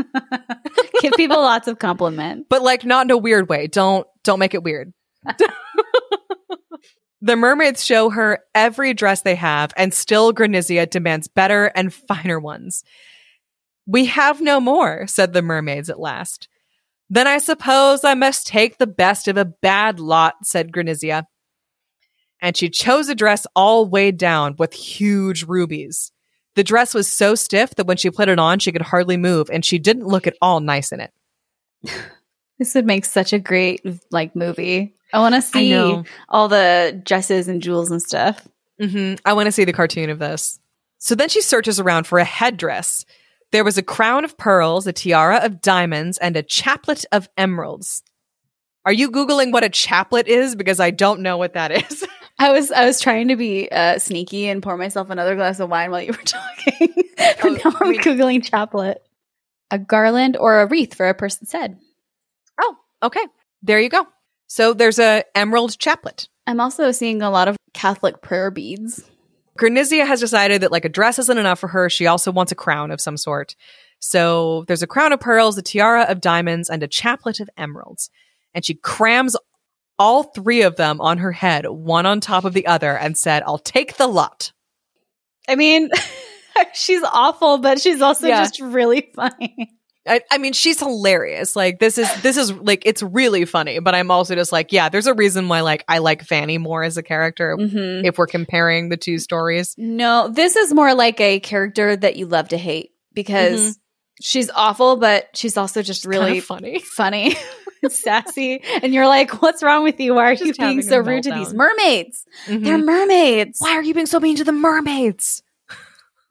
Give 1.00 1.12
people 1.14 1.36
lots 1.40 1.68
of 1.68 1.78
compliment. 1.78 2.46
but 2.48 2.62
like 2.62 2.84
not 2.84 3.07
in 3.07 3.11
a 3.11 3.18
weird 3.18 3.48
way. 3.48 3.66
Don't, 3.66 4.07
don't 4.24 4.38
make 4.38 4.55
it 4.55 4.62
weird. 4.62 4.92
the 7.20 7.36
mermaids 7.36 7.84
show 7.84 8.10
her 8.10 8.40
every 8.54 8.94
dress 8.94 9.22
they 9.22 9.34
have, 9.34 9.72
and 9.76 9.92
still 9.94 10.32
Granizia 10.32 10.88
demands 10.88 11.28
better 11.28 11.66
and 11.66 11.92
finer 11.92 12.40
ones. 12.40 12.84
We 13.86 14.06
have 14.06 14.40
no 14.40 14.60
more, 14.60 15.06
said 15.06 15.32
the 15.32 15.42
mermaids 15.42 15.90
at 15.90 16.00
last. 16.00 16.48
Then 17.10 17.26
I 17.26 17.38
suppose 17.38 18.04
I 18.04 18.14
must 18.14 18.46
take 18.46 18.78
the 18.78 18.86
best 18.86 19.28
of 19.28 19.36
a 19.36 19.44
bad 19.44 20.00
lot, 20.00 20.34
said 20.44 20.72
Granizia. 20.72 21.24
And 22.40 22.56
she 22.56 22.70
chose 22.70 23.08
a 23.08 23.14
dress 23.14 23.46
all 23.54 23.86
weighed 23.86 24.16
down 24.16 24.56
with 24.58 24.72
huge 24.72 25.44
rubies. 25.44 26.10
The 26.54 26.64
dress 26.64 26.94
was 26.94 27.08
so 27.08 27.34
stiff 27.34 27.74
that 27.76 27.86
when 27.86 27.96
she 27.96 28.10
put 28.10 28.28
it 28.28 28.38
on, 28.38 28.58
she 28.58 28.72
could 28.72 28.82
hardly 28.82 29.16
move, 29.16 29.48
and 29.50 29.64
she 29.64 29.78
didn't 29.78 30.06
look 30.06 30.26
at 30.26 30.36
all 30.42 30.60
nice 30.60 30.92
in 30.92 31.00
it. 31.00 31.12
This 32.62 32.76
would 32.76 32.86
make 32.86 33.04
such 33.04 33.32
a 33.32 33.40
great 33.40 33.84
like 34.12 34.36
movie. 34.36 34.94
I 35.12 35.18
want 35.20 35.34
to 35.34 35.42
see 35.42 36.02
all 36.28 36.48
the 36.48 37.00
dresses 37.04 37.48
and 37.48 37.62
jewels 37.62 37.90
and 37.90 38.02
stuff. 38.02 38.46
hmm 38.80 39.14
I 39.24 39.32
want 39.34 39.46
to 39.46 39.52
see 39.52 39.64
the 39.64 39.72
cartoon 39.72 40.10
of 40.10 40.18
this. 40.18 40.58
So 40.98 41.14
then 41.14 41.28
she 41.28 41.40
searches 41.42 41.80
around 41.80 42.06
for 42.06 42.18
a 42.18 42.24
headdress. 42.24 43.04
There 43.50 43.64
was 43.64 43.76
a 43.76 43.82
crown 43.82 44.24
of 44.24 44.38
pearls, 44.38 44.86
a 44.86 44.92
tiara 44.92 45.38
of 45.44 45.60
diamonds, 45.60 46.16
and 46.18 46.36
a 46.36 46.42
chaplet 46.42 47.04
of 47.12 47.28
emeralds. 47.36 48.02
Are 48.86 48.92
you 48.92 49.10
Googling 49.10 49.52
what 49.52 49.62
a 49.64 49.68
chaplet 49.68 50.26
is? 50.26 50.56
Because 50.56 50.80
I 50.80 50.90
don't 50.90 51.20
know 51.20 51.36
what 51.36 51.52
that 51.54 51.70
is. 51.70 52.04
I 52.38 52.50
was 52.50 52.72
I 52.72 52.86
was 52.86 53.00
trying 53.00 53.28
to 53.28 53.36
be 53.36 53.68
uh, 53.70 53.98
sneaky 53.98 54.48
and 54.48 54.62
pour 54.62 54.76
myself 54.76 55.10
another 55.10 55.36
glass 55.36 55.60
of 55.60 55.68
wine 55.68 55.90
while 55.90 56.00
you 56.02 56.12
were 56.12 56.18
talking. 56.24 56.88
but 57.16 57.44
Oh, 57.44 57.48
now 57.50 57.76
I'm 57.80 57.94
googling 57.98 58.42
chaplet, 58.42 58.96
a 59.70 59.78
garland 59.78 60.36
or 60.36 60.60
a 60.62 60.66
wreath 60.66 60.94
for 60.94 61.08
a 61.08 61.14
person's 61.14 61.52
head. 61.52 61.78
oh, 62.60 62.76
okay. 63.02 63.24
There 63.62 63.78
you 63.80 63.90
go. 63.90 64.06
So 64.53 64.74
there's 64.74 64.98
a 64.98 65.24
emerald 65.34 65.78
chaplet. 65.78 66.28
I'm 66.46 66.61
also 66.61 66.90
seeing 66.90 67.22
a 67.22 67.30
lot 67.30 67.48
of 67.48 67.57
Catholic 67.72 68.20
prayer 68.20 68.50
beads. 68.50 69.03
Granizia 69.59 70.07
has 70.07 70.20
decided 70.20 70.61
that 70.61 70.70
like 70.70 70.84
a 70.84 70.90
dress 70.90 71.18
isn't 71.18 71.38
enough 71.38 71.59
for 71.59 71.68
her. 71.68 71.88
She 71.88 72.07
also 72.07 72.30
wants 72.30 72.53
a 72.53 72.55
crown 72.55 72.90
of 72.90 73.00
some 73.00 73.16
sort. 73.16 73.57
So 73.98 74.66
there's 74.68 74.82
a 74.82 74.86
crown 74.86 75.14
of 75.14 75.20
pearls, 75.20 75.57
a 75.57 75.62
tiara 75.62 76.03
of 76.03 76.20
diamonds, 76.20 76.68
and 76.68 76.82
a 76.82 76.86
chaplet 76.86 77.40
of 77.40 77.48
emeralds. 77.57 78.11
And 78.53 78.62
she 78.62 78.74
crams 78.74 79.36
all 79.98 80.24
three 80.24 80.61
of 80.61 80.76
them 80.76 81.00
on 81.00 81.16
her 81.16 81.32
head, 81.32 81.66
one 81.66 82.05
on 82.05 82.20
top 82.20 82.44
of 82.44 82.53
the 82.53 82.66
other, 82.66 82.94
and 82.94 83.16
said, 83.16 83.42
I'll 83.46 83.57
take 83.57 83.96
the 83.96 84.07
lot. 84.07 84.53
I 85.48 85.57
mean, 85.57 85.88
she's 86.74 87.03
awful, 87.11 87.57
but 87.57 87.80
she's 87.80 88.03
also 88.03 88.26
Yeah. 88.26 88.42
just 88.42 88.61
really 88.61 89.12
funny. 89.14 89.72
I, 90.07 90.20
I 90.32 90.38
mean, 90.38 90.53
she's 90.53 90.80
hilarious. 90.80 91.55
Like 91.55 91.78
this 91.78 91.96
is 91.96 92.09
this 92.22 92.36
is 92.36 92.53
like 92.53 92.82
it's 92.86 93.03
really 93.03 93.44
funny, 93.44 93.78
but 93.78 93.94
I'm 93.94 94.11
also 94.11 94.34
just 94.34 94.50
like, 94.50 94.72
yeah, 94.72 94.88
there's 94.88 95.07
a 95.07 95.14
reason 95.14 95.48
why 95.48 95.61
like 95.61 95.84
I 95.88 95.98
like 95.98 96.22
Fanny 96.24 96.59
more 96.59 96.82
as 96.82 96.96
a 96.96 97.03
character 97.03 97.57
Mm-hmm. 97.57 98.05
if 98.05 98.18
we're 98.18 98.26
comparing 98.26 98.88
the 98.88 98.96
two 98.96 99.18
stories. 99.18 99.74
No, 99.78 100.28
this 100.28 100.57
is 100.57 100.74
more 100.74 100.94
like 100.94 101.20
a 101.20 101.38
character 101.40 101.94
that 101.94 102.16
you 102.16 102.26
love 102.26 102.48
to 102.48 102.59
hate 102.59 102.90
because 103.14 103.78
she's 104.20 104.50
awful, 104.50 104.96
but 104.96 105.28
she's 105.34 105.57
also 105.57 105.82
just 105.82 106.03
Kinda 106.03 106.18
really 106.18 106.40
funny. 106.40 106.78
funny, 106.96 107.36
sassy, 107.88 108.61
and 108.82 108.92
you're 108.92 109.07
like, 109.07 109.40
"What's 109.40 109.62
wrong 109.62 109.84
with 109.84 110.00
you? 110.00 110.14
Why 110.14 110.30
are 110.32 110.34
Just 110.34 110.46
you 110.46 110.55
being 110.55 110.82
so 110.82 110.98
rude 110.98 111.22
to 111.24 111.30
meltdown. 111.30 111.38
these 111.44 111.55
mermaids? 111.55 112.24
Mhm. 112.46 112.64
They're 112.64 112.78
mermaids. 112.78 113.59
Why 113.61 113.76
are 113.76 113.82
you 113.82 113.94
being 113.94 114.07
so 114.07 114.18
mean 114.18 114.34
to 114.36 114.44
the 114.44 114.53
mermaids? 114.53 115.42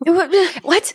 What? 0.03 0.93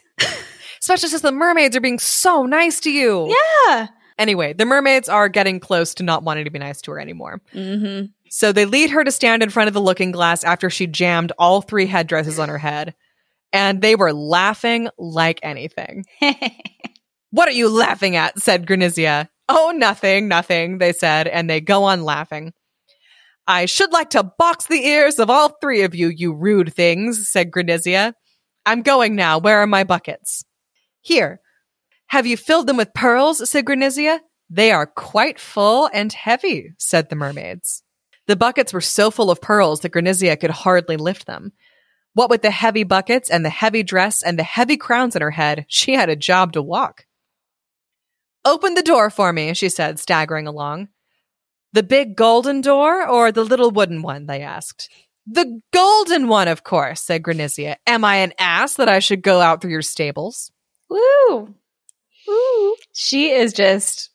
Especially 0.86 1.08
since 1.08 1.22
the 1.22 1.32
mermaids 1.32 1.76
are 1.76 1.80
being 1.80 1.98
so 1.98 2.46
nice 2.46 2.78
to 2.80 2.92
you. 2.92 3.34
Yeah. 3.68 3.88
Anyway, 4.18 4.52
the 4.52 4.64
mermaids 4.64 5.08
are 5.08 5.28
getting 5.28 5.58
close 5.58 5.94
to 5.94 6.04
not 6.04 6.22
wanting 6.22 6.44
to 6.44 6.50
be 6.50 6.60
nice 6.60 6.80
to 6.82 6.92
her 6.92 7.00
anymore. 7.00 7.40
Mm-hmm. 7.52 8.06
So 8.30 8.52
they 8.52 8.66
lead 8.66 8.90
her 8.90 9.02
to 9.02 9.10
stand 9.10 9.42
in 9.42 9.50
front 9.50 9.66
of 9.66 9.74
the 9.74 9.80
looking 9.80 10.12
glass 10.12 10.44
after 10.44 10.70
she 10.70 10.86
jammed 10.86 11.32
all 11.38 11.60
three 11.60 11.86
headdresses 11.86 12.38
on 12.38 12.48
her 12.48 12.58
head. 12.58 12.94
And 13.52 13.82
they 13.82 13.96
were 13.96 14.12
laughing 14.12 14.88
like 14.96 15.40
anything. 15.42 16.04
What 17.30 17.48
are 17.48 17.52
you 17.52 17.68
laughing 17.68 18.16
at? 18.16 18.38
said 18.38 18.66
Granizia. 18.66 19.28
Oh, 19.48 19.72
nothing, 19.76 20.26
nothing, 20.26 20.78
they 20.78 20.94
said, 20.94 21.28
and 21.28 21.50
they 21.50 21.60
go 21.60 21.84
on 21.84 22.02
laughing. 22.02 22.54
I 23.46 23.66
should 23.66 23.92
like 23.92 24.08
to 24.10 24.22
box 24.22 24.66
the 24.66 24.86
ears 24.86 25.18
of 25.18 25.28
all 25.28 25.56
three 25.60 25.82
of 25.82 25.94
you, 25.94 26.08
you 26.08 26.32
rude 26.32 26.72
things, 26.72 27.28
said 27.28 27.50
Granizia. 27.50 28.14
I'm 28.64 28.80
going 28.80 29.16
now. 29.16 29.38
Where 29.38 29.58
are 29.58 29.66
my 29.66 29.84
buckets? 29.84 30.46
Here. 31.06 31.40
Have 32.08 32.26
you 32.26 32.36
filled 32.36 32.66
them 32.66 32.76
with 32.76 32.92
pearls? 32.92 33.48
said 33.48 33.64
Granizia. 33.64 34.18
They 34.50 34.72
are 34.72 34.88
quite 34.88 35.38
full 35.38 35.88
and 35.94 36.12
heavy, 36.12 36.72
said 36.78 37.08
the 37.08 37.14
mermaids. 37.14 37.84
The 38.26 38.34
buckets 38.34 38.72
were 38.72 38.80
so 38.80 39.12
full 39.12 39.30
of 39.30 39.40
pearls 39.40 39.80
that 39.80 39.92
Granizia 39.92 40.36
could 40.36 40.50
hardly 40.50 40.96
lift 40.96 41.26
them. 41.26 41.52
What 42.14 42.28
with 42.28 42.42
the 42.42 42.50
heavy 42.50 42.82
buckets 42.82 43.30
and 43.30 43.44
the 43.44 43.50
heavy 43.50 43.84
dress 43.84 44.20
and 44.20 44.36
the 44.36 44.42
heavy 44.42 44.76
crowns 44.76 45.14
in 45.14 45.22
her 45.22 45.30
head, 45.30 45.64
she 45.68 45.94
had 45.94 46.08
a 46.08 46.16
job 46.16 46.52
to 46.54 46.62
walk. 46.62 47.06
Open 48.44 48.74
the 48.74 48.82
door 48.82 49.08
for 49.08 49.32
me, 49.32 49.54
she 49.54 49.68
said, 49.68 50.00
staggering 50.00 50.48
along. 50.48 50.88
The 51.72 51.84
big 51.84 52.16
golden 52.16 52.62
door 52.62 53.06
or 53.06 53.30
the 53.30 53.44
little 53.44 53.70
wooden 53.70 54.02
one? 54.02 54.26
they 54.26 54.40
asked. 54.40 54.88
The 55.24 55.60
golden 55.72 56.26
one, 56.26 56.48
of 56.48 56.64
course, 56.64 57.00
said 57.00 57.22
Granizia. 57.22 57.76
Am 57.86 58.04
I 58.04 58.16
an 58.16 58.32
ass 58.40 58.74
that 58.74 58.88
I 58.88 58.98
should 58.98 59.22
go 59.22 59.40
out 59.40 59.60
through 59.60 59.70
your 59.70 59.82
stables? 59.82 60.50
Woo! 60.88 61.54
Woo! 62.28 62.74
She 62.92 63.30
is 63.30 63.52
just 63.52 64.10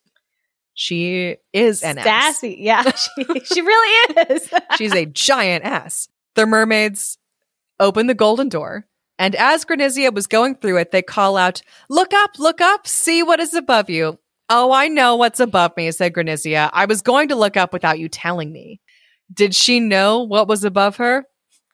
She 0.73 1.37
is 1.53 1.83
an 1.83 1.97
ass. 1.97 2.05
sassy. 2.05 2.57
Yeah, 2.59 2.83
she, 2.95 3.23
she 3.45 3.61
really 3.61 4.25
is. 4.29 4.49
She's 4.77 4.93
a 4.93 5.05
giant 5.05 5.63
ass. 5.65 6.07
The 6.35 6.45
mermaids 6.45 7.17
open 7.79 8.07
the 8.07 8.13
golden 8.13 8.49
door, 8.49 8.85
and 9.19 9.35
as 9.35 9.65
Granizia 9.65 10.13
was 10.13 10.27
going 10.27 10.55
through 10.55 10.77
it, 10.77 10.91
they 10.91 11.01
call 11.01 11.35
out, 11.37 11.61
Look 11.89 12.13
up, 12.13 12.31
look 12.39 12.61
up, 12.61 12.87
see 12.87 13.23
what 13.23 13.39
is 13.39 13.53
above 13.53 13.89
you. 13.89 14.17
Oh, 14.49 14.71
I 14.71 14.87
know 14.89 15.15
what's 15.15 15.39
above 15.39 15.71
me, 15.77 15.89
said 15.91 16.13
Granizia. 16.13 16.69
I 16.73 16.85
was 16.85 17.01
going 17.01 17.29
to 17.29 17.35
look 17.35 17.55
up 17.55 17.71
without 17.71 17.99
you 17.99 18.09
telling 18.09 18.51
me. 18.51 18.81
Did 19.33 19.55
she 19.55 19.79
know 19.79 20.23
what 20.23 20.47
was 20.49 20.65
above 20.65 20.97
her? 20.97 21.25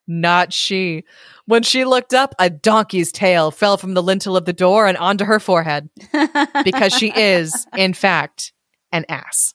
Not 0.08 0.54
she. 0.54 1.04
When 1.46 1.64
she 1.64 1.84
looked 1.86 2.14
up, 2.14 2.34
a 2.40 2.50
donkey's 2.50 3.12
tail 3.12 3.52
fell 3.52 3.78
from 3.78 3.94
the 3.94 4.04
lintel 4.04 4.38
of 4.38 4.46
the 4.46 4.54
door 4.54 4.88
and 4.88 4.98
onto 4.98 5.26
her 5.26 5.40
forehead 5.40 5.90
because 6.64 6.94
she 6.94 7.12
is, 7.16 7.66
in 7.76 7.94
fact, 7.94 8.54
an 8.92 9.06
ass. 9.10 9.54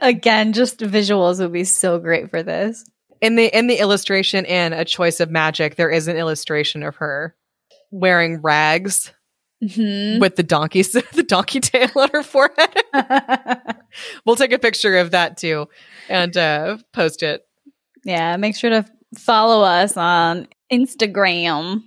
Again, 0.00 0.52
just 0.52 0.80
visuals 0.80 1.38
would 1.40 1.52
be 1.52 1.64
so 1.64 1.98
great 1.98 2.30
for 2.30 2.42
this. 2.42 2.84
In 3.20 3.36
the 3.36 3.46
in 3.56 3.66
the 3.66 3.76
illustration 3.78 4.44
in 4.46 4.72
A 4.72 4.84
Choice 4.84 5.20
of 5.20 5.30
Magic, 5.30 5.76
there 5.76 5.90
is 5.90 6.08
an 6.08 6.16
illustration 6.16 6.82
of 6.82 6.96
her 6.96 7.34
wearing 7.90 8.40
rags 8.40 9.12
Mhm. 9.62 10.20
with 10.20 10.36
the 10.36 10.42
donkey 10.42 10.80
the 11.12 11.22
donkey 11.26 11.60
tail 11.60 11.90
on 11.96 12.08
her 12.14 12.22
forehead. 12.22 12.82
we'll 14.24 14.36
take 14.36 14.52
a 14.52 14.58
picture 14.58 14.96
of 14.96 15.10
that 15.10 15.36
too 15.36 15.68
and 16.08 16.34
uh, 16.36 16.78
post 16.94 17.22
it. 17.22 17.42
yeah, 18.04 18.36
make 18.38 18.56
sure 18.56 18.70
to 18.70 18.86
follow 19.16 19.64
us 19.64 19.96
on 19.96 20.48
Instagram. 20.72 21.82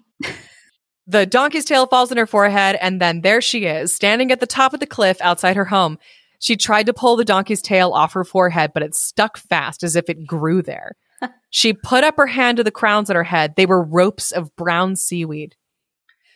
The 1.05 1.25
donkey's 1.25 1.65
tail 1.65 1.85
falls 1.85 2.11
on 2.11 2.17
her 2.17 2.25
forehead, 2.25 2.77
and 2.79 3.01
then 3.01 3.21
there 3.21 3.41
she 3.41 3.65
is, 3.65 3.93
standing 3.93 4.31
at 4.31 4.39
the 4.39 4.47
top 4.47 4.73
of 4.73 4.79
the 4.79 4.87
cliff 4.87 5.19
outside 5.19 5.57
her 5.57 5.65
home. 5.65 5.99
She 6.39 6.55
tried 6.55 6.85
to 6.85 6.93
pull 6.93 7.15
the 7.15 7.25
donkey's 7.25 7.61
tail 7.61 7.91
off 7.91 8.13
her 8.13 8.23
forehead, 8.23 8.71
but 8.73 8.83
it 8.83 8.95
stuck 8.95 9.37
fast 9.37 9.83
as 9.83 9.95
if 9.95 10.09
it 10.09 10.25
grew 10.25 10.61
there. 10.61 10.95
she 11.49 11.73
put 11.73 12.03
up 12.03 12.15
her 12.17 12.27
hand 12.27 12.57
to 12.57 12.63
the 12.63 12.71
crowns 12.71 13.09
on 13.09 13.15
her 13.15 13.23
head. 13.23 13.55
They 13.55 13.65
were 13.65 13.83
ropes 13.83 14.31
of 14.31 14.55
brown 14.55 14.95
seaweed. 14.95 15.55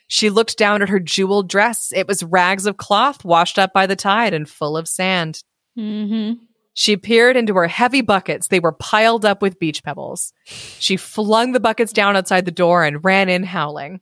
She 0.07 0.29
looked 0.29 0.57
down 0.57 0.81
at 0.81 0.89
her 0.89 0.99
jeweled 0.99 1.49
dress. 1.49 1.91
It 1.93 2.07
was 2.07 2.23
rags 2.23 2.65
of 2.65 2.77
cloth 2.77 3.25
washed 3.25 3.59
up 3.59 3.73
by 3.73 3.85
the 3.85 3.95
tide 3.95 4.33
and 4.33 4.49
full 4.49 4.77
of 4.77 4.87
sand. 4.87 5.43
Mm-hmm. 5.77 6.43
She 6.79 6.95
peered 6.95 7.35
into 7.35 7.55
her 7.55 7.67
heavy 7.67 8.01
buckets. 8.01 8.49
They 8.49 8.59
were 8.59 8.71
piled 8.71 9.25
up 9.25 9.41
with 9.41 9.57
beach 9.57 9.83
pebbles. 9.83 10.31
She 10.45 10.95
flung 10.95 11.53
the 11.53 11.59
buckets 11.59 11.91
down 11.91 12.15
outside 12.15 12.45
the 12.45 12.51
door 12.51 12.83
and 12.83 13.03
ran 13.03 13.29
in 13.29 13.41
howling. 13.41 13.99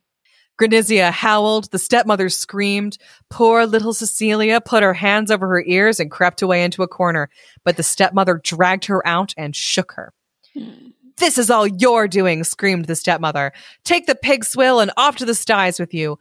Granizia 0.60 1.10
howled. 1.10 1.72
The 1.72 1.80
stepmother 1.80 2.28
screamed. 2.28 2.98
Poor 3.30 3.66
little 3.66 3.94
Cecilia 3.94 4.60
put 4.60 4.84
her 4.84 4.94
hands 4.94 5.32
over 5.32 5.48
her 5.48 5.64
ears 5.66 6.02
and 6.02 6.12
crept 6.12 6.42
away 6.42 6.66
into 6.66 6.84
a 6.84 6.88
corner. 6.88 7.30
But 7.64 7.78
the 7.78 7.82
stepmother 7.82 8.42
dragged 8.44 8.84
her 8.88 9.08
out 9.08 9.34
and 9.38 9.56
shook 9.56 9.94
her. 9.94 10.12
Hmm. 10.54 10.90
This 11.18 11.38
is 11.38 11.50
all 11.50 11.66
you're 11.66 12.10
doing, 12.10 12.44
screamed 12.44 12.88
the 12.88 12.96
stepmother. 12.98 13.54
Take 13.86 14.06
the 14.06 14.16
pig 14.16 14.44
swill 14.44 14.82
and 14.82 14.92
off 14.98 15.16
to 15.16 15.26
the 15.26 15.34
sties 15.34 15.80
with 15.80 15.94
you. 15.94 16.20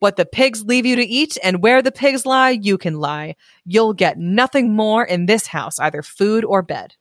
What 0.00 0.16
the 0.16 0.26
pigs 0.26 0.64
leave 0.64 0.86
you 0.86 0.96
to 0.96 1.04
eat 1.04 1.36
and 1.42 1.62
where 1.62 1.82
the 1.82 1.90
pigs 1.92 2.24
lie, 2.24 2.50
you 2.50 2.78
can 2.78 3.00
lie. 3.00 3.34
You'll 3.64 3.94
get 3.94 4.18
nothing 4.18 4.74
more 4.74 5.04
in 5.04 5.26
this 5.26 5.46
house, 5.48 5.78
either 5.80 6.02
food 6.02 6.44
or 6.44 6.62
bed. 6.62 6.94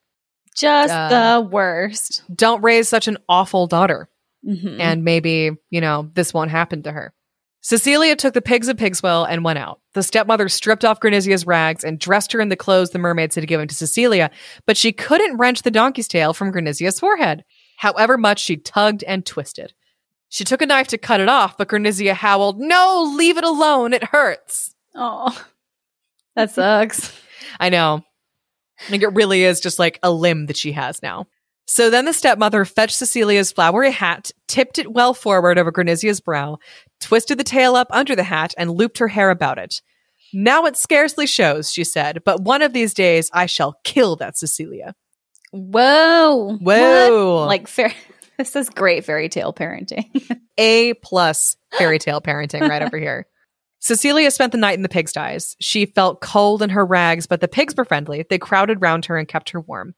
Just 0.56 0.92
Uh, 0.94 1.10
the 1.36 1.42
worst. 1.42 2.24
Don't 2.34 2.64
raise 2.64 2.90
such 2.90 3.08
an 3.08 3.18
awful 3.30 3.68
daughter. 3.68 4.10
Mhm. 4.48 4.80
and 4.80 5.04
maybe, 5.04 5.50
you 5.72 5.82
know, 5.82 6.10
this 6.14 6.34
won't 6.34 6.52
happen 6.52 6.84
to 6.84 6.92
her. 6.92 7.12
Cecilia 7.62 8.16
took 8.16 8.34
the 8.34 8.42
pigs 8.42 8.70
of 8.70 8.78
Pigswell 8.78 9.26
and 9.26 9.44
went 9.44 9.60
out. 9.60 9.82
The 9.94 10.04
stepmother 10.04 10.48
stripped 10.48 10.86
off 10.86 11.02
Granizia's 11.02 11.46
rags 11.46 11.84
and 11.84 12.00
dressed 12.00 12.32
her 12.32 12.40
in 12.40 12.48
the 12.48 12.56
clothes 12.56 12.92
the 12.92 13.00
mermaids 13.00 13.36
had 13.36 13.48
given 13.48 13.68
to 13.68 13.76
Cecilia, 13.76 14.30
but 14.66 14.78
she 14.78 14.94
couldn't 14.94 15.36
wrench 15.38 15.64
the 15.64 15.72
donkey's 15.72 16.08
tail 16.08 16.34
from 16.34 16.52
Granizia's 16.52 17.00
forehead, 17.00 17.44
however 17.78 18.18
much 18.18 18.40
she 18.40 18.56
tugged 18.56 19.04
and 19.04 19.26
twisted. 19.26 19.74
She 20.30 20.44
took 20.44 20.62
a 20.62 20.66
knife 20.66 20.88
to 20.90 20.98
cut 20.98 21.20
it 21.20 21.30
off, 21.30 21.58
but 21.58 21.70
Granizia 21.70 22.14
howled, 22.14 22.60
No, 22.60 23.14
leave 23.16 23.38
it 23.38 23.44
alone, 23.44 23.94
it 23.94 24.04
hurts. 24.06 24.76
Oh, 24.94 25.46
that 26.36 26.52
sucks. 26.52 27.14
I 27.60 27.70
know. 27.70 28.04
Like 28.90 29.02
it 29.02 29.14
really 29.14 29.44
is 29.44 29.60
just 29.60 29.80
like 29.80 30.00
a 30.04 30.12
limb 30.12 30.48
that 30.48 30.58
she 30.58 30.74
has 30.74 31.02
now. 31.02 31.28
So 31.66 31.90
then 31.90 32.06
the 32.06 32.14
stepmother 32.14 32.64
fetched 32.64 32.98
Cecilia's 32.98 33.52
flowery 33.52 33.92
hat, 33.92 34.32
tipped 34.48 34.80
it 34.80 34.94
well 34.94 35.14
forward 35.14 35.58
over 35.58 35.72
Granizia's 35.72 36.22
brow, 36.22 36.60
twisted 37.02 37.38
the 37.38 37.44
tail 37.44 37.76
up 37.76 37.88
under 37.92 38.16
the 38.16 38.24
hat, 38.24 38.54
and 38.58 38.72
looped 38.72 39.00
her 39.00 39.10
hair 39.10 39.30
about 39.30 39.58
it. 39.58 39.82
Now 40.34 40.66
it 40.66 40.78
scarcely 40.78 41.26
shows, 41.26 41.72
she 41.72 41.84
said, 41.84 42.24
but 42.24 42.42
one 42.42 42.62
of 42.62 42.74
these 42.74 42.94
days 42.94 43.30
I 43.34 43.48
shall 43.48 43.80
kill 43.84 44.16
that 44.18 44.38
Cecilia. 44.38 44.96
Whoa. 45.52 46.58
Whoa. 46.62 47.36
What? 47.40 47.48
Like 47.48 47.68
fair 47.68 47.94
this 48.40 48.56
is 48.56 48.70
great 48.70 49.06
fairy 49.06 49.30
tale 49.30 49.54
parenting. 49.54 50.40
A 50.58 50.94
plus 50.96 51.58
fairy 51.78 52.00
tale 52.00 52.22
parenting 52.22 52.68
right 52.68 52.82
over 52.82 52.98
here. 52.98 53.28
Cecilia 53.80 54.32
spent 54.32 54.52
the 54.52 54.58
night 54.58 54.76
in 54.76 54.82
the 54.82 54.90
pigsties. 54.90 55.56
She 55.60 55.86
felt 55.86 56.22
cold 56.22 56.62
in 56.62 56.70
her 56.72 56.86
rags, 56.86 57.28
but 57.28 57.42
the 57.42 57.48
pigs 57.48 57.76
were 57.76 57.86
friendly. 57.86 58.26
They 58.28 58.40
crowded 58.40 58.82
round 58.82 59.06
her 59.06 59.18
and 59.18 59.28
kept 59.28 59.52
her 59.52 59.62
warm. 59.62 59.94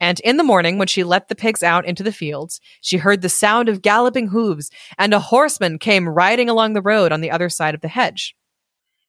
And 0.00 0.20
in 0.20 0.36
the 0.36 0.44
morning, 0.44 0.78
when 0.78 0.88
she 0.88 1.04
let 1.04 1.28
the 1.28 1.34
pigs 1.34 1.62
out 1.62 1.86
into 1.86 2.02
the 2.02 2.12
fields, 2.12 2.60
she 2.80 2.98
heard 2.98 3.22
the 3.22 3.28
sound 3.28 3.68
of 3.68 3.82
galloping 3.82 4.28
hooves, 4.28 4.70
and 4.96 5.12
a 5.12 5.20
horseman 5.20 5.78
came 5.78 6.08
riding 6.08 6.48
along 6.48 6.72
the 6.72 6.82
road 6.82 7.10
on 7.10 7.20
the 7.20 7.30
other 7.30 7.48
side 7.48 7.74
of 7.74 7.80
the 7.80 7.88
hedge. 7.88 8.36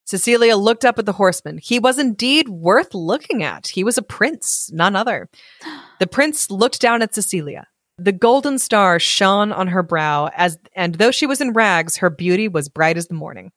Cecilia 0.05 0.55
looked 0.55 0.85
up 0.85 0.97
at 0.97 1.05
the 1.05 1.13
horseman. 1.13 1.59
He 1.61 1.77
was 1.77 1.99
indeed 1.99 2.49
worth 2.49 2.95
looking 2.95 3.43
at. 3.43 3.67
He 3.67 3.83
was 3.83 3.97
a 3.97 4.03
prince, 4.03 4.71
none 4.73 4.95
other. 4.95 5.29
The 5.99 6.07
prince 6.07 6.49
looked 6.49 6.79
down 6.79 7.01
at 7.01 7.13
Cecilia. 7.13 7.67
The 7.99 8.11
golden 8.11 8.57
star 8.59 8.99
shone 8.99 9.51
on 9.51 9.67
her 9.67 9.83
brow, 9.83 10.29
as 10.35 10.57
and 10.75 10.95
though 10.95 11.11
she 11.11 11.25
was 11.25 11.41
in 11.41 11.53
rags, 11.53 11.97
her 11.97 12.09
beauty 12.09 12.47
was 12.47 12.69
bright 12.69 12.97
as 12.97 13.07
the 13.07 13.13
morning. 13.13 13.51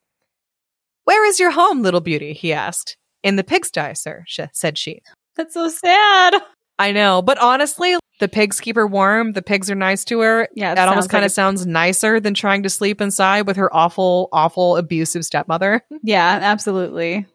Where 1.04 1.24
is 1.26 1.40
your 1.40 1.50
home, 1.50 1.82
little 1.82 2.00
beauty? 2.00 2.32
he 2.32 2.52
asked. 2.52 2.96
In 3.22 3.36
the 3.36 3.44
pigsty, 3.44 3.94
sir, 3.94 4.24
said 4.52 4.76
she. 4.78 5.00
That's 5.36 5.54
so 5.54 5.68
sad. 5.68 6.34
I 6.78 6.90
know, 6.92 7.22
but 7.22 7.38
honestly, 7.38 7.96
the 8.18 8.28
pigs 8.28 8.60
keep 8.60 8.74
her 8.76 8.86
warm. 8.86 9.32
The 9.32 9.42
pigs 9.42 9.70
are 9.70 9.76
nice 9.76 10.04
to 10.06 10.20
her. 10.20 10.48
Yeah, 10.54 10.74
that 10.74 10.88
almost 10.88 11.10
kind 11.10 11.24
of 11.24 11.30
a- 11.30 11.34
sounds 11.34 11.66
nicer 11.66 12.18
than 12.18 12.34
trying 12.34 12.64
to 12.64 12.70
sleep 12.70 13.00
inside 13.00 13.46
with 13.46 13.56
her 13.56 13.74
awful, 13.74 14.28
awful, 14.32 14.76
abusive 14.76 15.24
stepmother. 15.24 15.82
Yeah, 16.02 16.40
absolutely. 16.42 17.26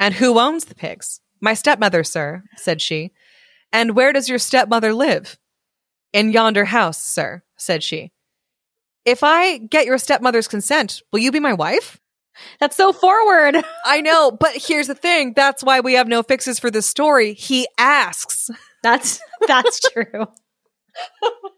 And 0.00 0.14
who 0.14 0.38
owns 0.38 0.66
the 0.66 0.74
pigs? 0.74 1.20
My 1.40 1.52
stepmother, 1.52 2.02
sir, 2.04 2.44
said 2.56 2.80
she. 2.80 3.12
And 3.72 3.94
where 3.94 4.12
does 4.12 4.28
your 4.28 4.38
stepmother 4.38 4.94
live? 4.94 5.38
In 6.12 6.32
yonder 6.32 6.64
house, 6.64 7.02
sir, 7.02 7.42
said 7.56 7.82
she. 7.82 8.12
If 9.04 9.22
I 9.22 9.58
get 9.58 9.86
your 9.86 9.98
stepmother's 9.98 10.48
consent, 10.48 11.02
will 11.12 11.20
you 11.20 11.30
be 11.30 11.40
my 11.40 11.52
wife? 11.52 12.00
That's 12.60 12.76
so 12.76 12.92
forward. 12.92 13.56
I 13.84 14.00
know, 14.00 14.30
but 14.30 14.52
here's 14.54 14.88
the 14.88 14.94
thing. 14.94 15.32
That's 15.34 15.62
why 15.62 15.80
we 15.80 15.94
have 15.94 16.08
no 16.08 16.22
fixes 16.22 16.58
for 16.58 16.70
this 16.70 16.86
story. 16.86 17.34
He 17.34 17.66
asks. 17.78 18.50
That's 18.82 19.20
that's 19.46 19.80
true. 19.80 20.26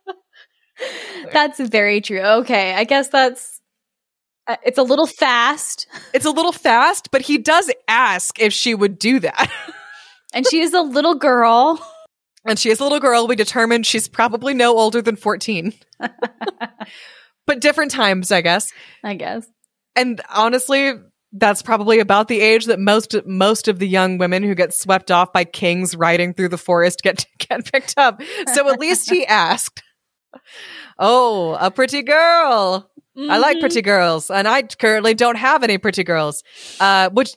that's 1.32 1.60
very 1.60 2.00
true. 2.00 2.20
Okay, 2.20 2.74
I 2.74 2.84
guess 2.84 3.08
that's 3.08 3.58
uh, 4.48 4.56
it's 4.64 4.78
a 4.78 4.82
little 4.82 5.06
fast, 5.06 5.86
It's 6.14 6.24
a 6.24 6.30
little 6.30 6.52
fast, 6.52 7.10
but 7.10 7.20
he 7.20 7.36
does 7.36 7.70
ask 7.86 8.40
if 8.40 8.52
she 8.54 8.74
would 8.74 8.98
do 8.98 9.20
that. 9.20 9.52
and 10.32 10.46
she 10.46 10.60
is 10.60 10.72
a 10.72 10.80
little 10.80 11.16
girl. 11.16 11.78
And 12.46 12.58
she 12.58 12.70
is 12.70 12.80
a 12.80 12.82
little 12.82 13.00
girl. 13.00 13.26
We 13.26 13.36
determined 13.36 13.86
she's 13.86 14.08
probably 14.08 14.54
no 14.54 14.78
older 14.78 15.02
than 15.02 15.16
14. 15.16 15.74
but 17.46 17.60
different 17.60 17.90
times, 17.90 18.30
I 18.30 18.40
guess. 18.40 18.72
I 19.04 19.14
guess. 19.14 19.46
And 19.96 20.20
honestly, 20.30 20.94
that's 21.32 21.62
probably 21.62 21.98
about 21.98 22.28
the 22.28 22.40
age 22.40 22.66
that 22.66 22.78
most 22.78 23.14
most 23.26 23.68
of 23.68 23.78
the 23.78 23.88
young 23.88 24.18
women 24.18 24.42
who 24.42 24.54
get 24.54 24.72
swept 24.72 25.10
off 25.10 25.32
by 25.32 25.44
kings 25.44 25.94
riding 25.94 26.32
through 26.32 26.48
the 26.48 26.58
forest 26.58 27.02
get 27.02 27.26
get 27.38 27.70
picked 27.70 27.94
up. 27.96 28.22
So 28.54 28.68
at 28.68 28.80
least 28.80 29.10
he 29.10 29.26
asked. 29.26 29.82
Oh, 30.98 31.56
a 31.58 31.70
pretty 31.70 32.02
girl. 32.02 32.90
Mm-hmm. 33.16 33.30
I 33.30 33.38
like 33.38 33.56
mm-hmm. 33.56 33.60
pretty 33.60 33.82
girls, 33.82 34.30
and 34.30 34.46
I 34.46 34.62
currently 34.62 35.14
don't 35.14 35.36
have 35.36 35.64
any 35.64 35.78
pretty 35.78 36.04
girls. 36.04 36.44
Uh, 36.78 37.10
which, 37.10 37.34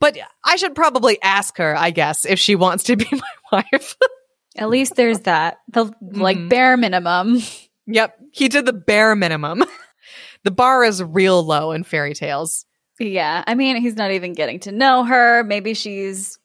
but 0.00 0.18
I 0.44 0.56
should 0.56 0.74
probably 0.74 1.20
ask 1.22 1.56
her, 1.58 1.74
I 1.76 1.90
guess, 1.90 2.26
if 2.26 2.38
she 2.38 2.56
wants 2.56 2.84
to 2.84 2.96
be 2.96 3.06
my 3.10 3.20
wife. 3.52 3.96
At 4.56 4.70
least 4.70 4.94
there's 4.96 5.20
that 5.20 5.58
the 5.68 5.92
like 6.00 6.38
mm-hmm. 6.38 6.48
bare 6.48 6.76
minimum. 6.76 7.42
Yep, 7.86 8.18
he 8.32 8.48
did 8.48 8.64
the 8.64 8.72
bare 8.72 9.14
minimum. 9.14 9.62
the 10.44 10.50
bar 10.50 10.82
is 10.82 11.02
real 11.02 11.42
low 11.42 11.72
in 11.72 11.84
fairy 11.84 12.14
tales. 12.14 12.64
Yeah, 12.98 13.44
I 13.46 13.54
mean, 13.54 13.76
he's 13.76 13.96
not 13.96 14.12
even 14.12 14.32
getting 14.32 14.60
to 14.60 14.72
know 14.72 15.04
her. 15.04 15.44
Maybe 15.44 15.74
she's. 15.74 16.38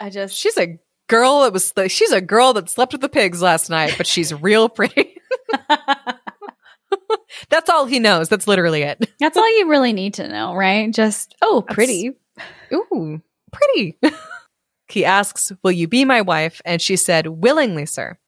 I 0.00 0.10
just. 0.10 0.36
She's 0.36 0.58
a 0.58 0.78
girl 1.06 1.42
that 1.42 1.52
was. 1.52 1.72
She's 1.92 2.10
a 2.10 2.20
girl 2.20 2.54
that 2.54 2.68
slept 2.68 2.92
with 2.92 3.00
the 3.00 3.08
pigs 3.08 3.40
last 3.40 3.70
night, 3.70 3.94
but 3.96 4.06
she's 4.08 4.34
real 4.42 4.68
pretty. 4.68 5.16
That's 7.50 7.70
all 7.70 7.86
he 7.86 7.98
knows. 8.00 8.28
That's 8.28 8.46
literally 8.48 8.82
it. 8.82 9.10
That's 9.20 9.36
all 9.36 9.58
you 9.58 9.68
really 9.68 9.92
need 9.92 10.14
to 10.14 10.28
know, 10.28 10.54
right? 10.54 10.92
Just 10.92 11.34
oh, 11.42 11.62
pretty. 11.68 12.10
That's, 12.36 12.82
ooh, 12.92 13.20
pretty. 13.52 13.98
He 14.88 15.04
asks, 15.04 15.52
"Will 15.62 15.72
you 15.72 15.88
be 15.88 16.04
my 16.04 16.20
wife?" 16.20 16.60
And 16.64 16.80
she 16.80 16.96
said, 16.96 17.26
"Willingly, 17.26 17.86
sir." 17.86 18.18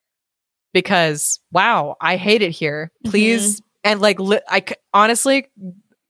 Because 0.73 1.39
wow, 1.51 1.95
I 2.01 2.17
hate 2.17 2.41
it 2.41 2.51
here. 2.51 2.91
Please, 3.05 3.61
mm-hmm. 3.61 3.89
and 3.91 4.01
like, 4.01 4.19
li- 4.19 4.41
I 4.47 4.63
honestly, 4.93 5.47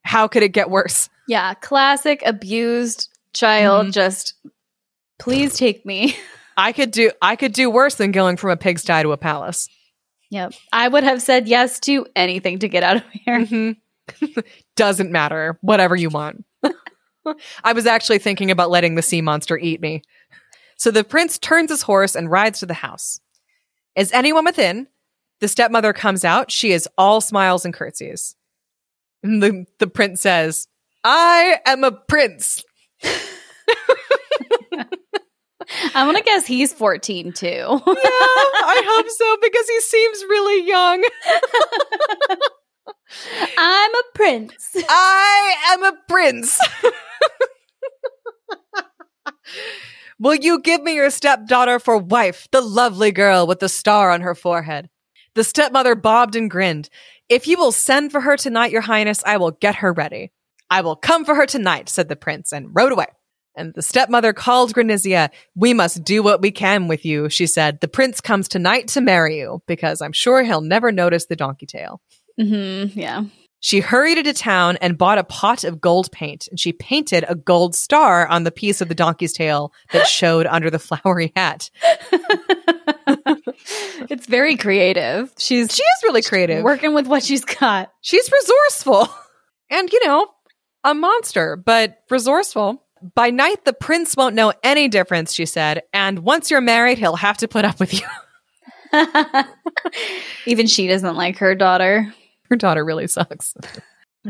how 0.03 0.27
could 0.27 0.43
it 0.43 0.49
get 0.49 0.69
worse? 0.69 1.09
Yeah, 1.27 1.53
classic 1.55 2.21
abused 2.25 3.09
child. 3.33 3.85
Mm-hmm. 3.85 3.91
Just 3.91 4.33
please 5.19 5.55
take 5.55 5.85
me. 5.85 6.17
I 6.57 6.71
could 6.71 6.91
do 6.91 7.11
I 7.21 7.35
could 7.35 7.53
do 7.53 7.69
worse 7.69 7.95
than 7.95 8.11
going 8.11 8.37
from 8.37 8.49
a 8.49 8.57
pigsty 8.57 9.03
to 9.03 9.11
a 9.11 9.17
palace. 9.17 9.69
Yep. 10.29 10.53
I 10.73 10.87
would 10.87 11.03
have 11.03 11.21
said 11.21 11.47
yes 11.47 11.79
to 11.81 12.05
anything 12.15 12.59
to 12.59 12.67
get 12.67 12.83
out 12.83 12.97
of 12.97 13.03
here. 13.11 13.39
Mm-hmm. 13.39 14.39
Doesn't 14.75 15.11
matter. 15.11 15.57
Whatever 15.61 15.95
you 15.95 16.09
want. 16.09 16.43
I 17.63 17.73
was 17.73 17.85
actually 17.85 18.19
thinking 18.19 18.51
about 18.51 18.69
letting 18.69 18.95
the 18.95 19.01
sea 19.01 19.21
monster 19.21 19.57
eat 19.57 19.81
me. 19.81 20.01
So 20.77 20.91
the 20.91 21.03
prince 21.03 21.37
turns 21.37 21.71
his 21.71 21.81
horse 21.81 22.15
and 22.15 22.31
rides 22.31 22.59
to 22.59 22.65
the 22.65 22.73
house. 22.73 23.19
Is 23.95 24.11
anyone 24.11 24.45
within? 24.45 24.87
The 25.41 25.47
stepmother 25.47 25.93
comes 25.93 26.23
out. 26.23 26.51
She 26.51 26.71
is 26.71 26.87
all 26.97 27.21
smiles 27.21 27.65
and 27.65 27.73
curtsies. 27.73 28.35
And 29.23 29.41
the, 29.41 29.65
the 29.79 29.87
prince 29.87 30.21
says, 30.21 30.67
I 31.03 31.59
am 31.65 31.83
a 31.83 31.91
prince. 31.91 32.63
I 35.95 36.05
want 36.05 36.17
to 36.17 36.23
guess 36.23 36.45
he's 36.45 36.71
14 36.73 37.33
too. 37.33 37.47
yeah, 37.47 37.67
I 37.85 38.81
hope 38.85 39.09
so 39.09 39.37
because 39.41 39.67
he 39.67 39.81
seems 39.81 40.21
really 40.23 40.67
young. 40.67 41.03
I'm 43.57 43.95
a 43.95 44.03
prince. 44.13 44.75
I 44.87 45.55
am 45.71 45.83
a 45.83 45.93
prince. 46.07 46.59
Will 50.19 50.35
you 50.35 50.61
give 50.61 50.81
me 50.81 50.95
your 50.95 51.11
stepdaughter 51.11 51.77
for 51.77 51.97
wife, 51.97 52.47
the 52.51 52.61
lovely 52.61 53.11
girl 53.11 53.45
with 53.45 53.59
the 53.59 53.69
star 53.69 54.09
on 54.09 54.21
her 54.21 54.33
forehead? 54.33 54.89
The 55.35 55.43
stepmother 55.43 55.93
bobbed 55.93 56.35
and 56.35 56.49
grinned. 56.49 56.89
If 57.29 57.47
you 57.47 57.57
will 57.57 57.71
send 57.71 58.11
for 58.11 58.21
her 58.21 58.35
tonight, 58.35 58.71
your 58.71 58.81
highness, 58.81 59.21
I 59.25 59.37
will 59.37 59.51
get 59.51 59.75
her 59.75 59.93
ready. 59.93 60.31
I 60.71 60.81
will 60.81 60.95
come 60.95 61.23
for 61.23 61.35
her 61.35 61.45
tonight, 61.45 61.87
said 61.87 62.09
the 62.09 62.15
prince, 62.15 62.51
and 62.51 62.69
rode 62.73 62.91
away. 62.91 63.05
And 63.55 63.73
the 63.75 63.83
stepmother 63.83 64.33
called 64.33 64.73
Granizia. 64.73 65.29
We 65.55 65.73
must 65.73 66.03
do 66.03 66.23
what 66.23 66.41
we 66.41 66.49
can 66.49 66.87
with 66.87 67.05
you, 67.05 67.29
she 67.29 67.45
said. 67.45 67.79
The 67.81 67.87
prince 67.87 68.19
comes 68.19 68.47
tonight 68.47 68.87
to 68.89 69.01
marry 69.01 69.37
you 69.37 69.61
because 69.67 70.01
I'm 70.01 70.13
sure 70.13 70.43
he'll 70.43 70.61
never 70.61 70.91
notice 70.91 71.25
the 71.25 71.35
donkey 71.35 71.67
tail. 71.67 72.01
Mm-hmm, 72.39 72.99
yeah. 72.99 73.23
She 73.59 73.79
hurried 73.79 74.19
into 74.19 74.33
town 74.33 74.77
and 74.81 74.97
bought 74.97 75.17
a 75.17 75.23
pot 75.23 75.63
of 75.63 75.81
gold 75.81 76.11
paint, 76.11 76.47
and 76.47 76.59
she 76.59 76.73
painted 76.73 77.25
a 77.27 77.35
gold 77.35 77.73
star 77.75 78.27
on 78.27 78.43
the 78.43 78.51
piece 78.51 78.81
of 78.81 78.87
the 78.87 78.95
donkey's 78.95 79.33
tail 79.33 79.73
that 79.91 80.07
showed 80.07 80.45
under 80.45 80.69
the 80.69 80.79
flowery 80.79 81.33
hat. 81.35 81.69
it's 84.09 84.27
very 84.27 84.55
creative. 84.57 85.33
She's 85.37 85.75
she 85.75 85.81
is 85.81 86.03
really 86.03 86.21
creative, 86.21 86.63
working 86.63 86.93
with 86.93 87.07
what 87.07 87.23
she's 87.23 87.43
got. 87.43 87.91
She's 88.01 88.31
resourceful, 88.31 89.09
and 89.71 89.91
you 89.91 90.05
know, 90.05 90.27
a 90.83 90.93
monster, 90.93 91.55
but 91.55 91.97
resourceful. 92.09 92.83
By 93.13 93.29
night, 93.29 93.63
the 93.63 93.73
prince 93.73 94.15
won't 94.15 94.33
know 94.33 94.53
any 94.63 94.87
difference, 94.87 95.31
she 95.31 95.45
said. 95.45 95.83
And 95.93 96.19
once 96.19 96.49
you're 96.49 96.61
married, 96.61 96.97
he'll 96.97 97.15
have 97.15 97.37
to 97.37 97.47
put 97.47 97.63
up 97.63 97.79
with 97.79 97.93
you. 97.93 98.07
Even 100.47 100.65
she 100.65 100.87
doesn't 100.87 101.15
like 101.15 101.37
her 101.37 101.53
daughter. 101.53 102.11
Her 102.49 102.55
daughter 102.55 102.83
really 102.83 103.07
sucks. 103.07 103.53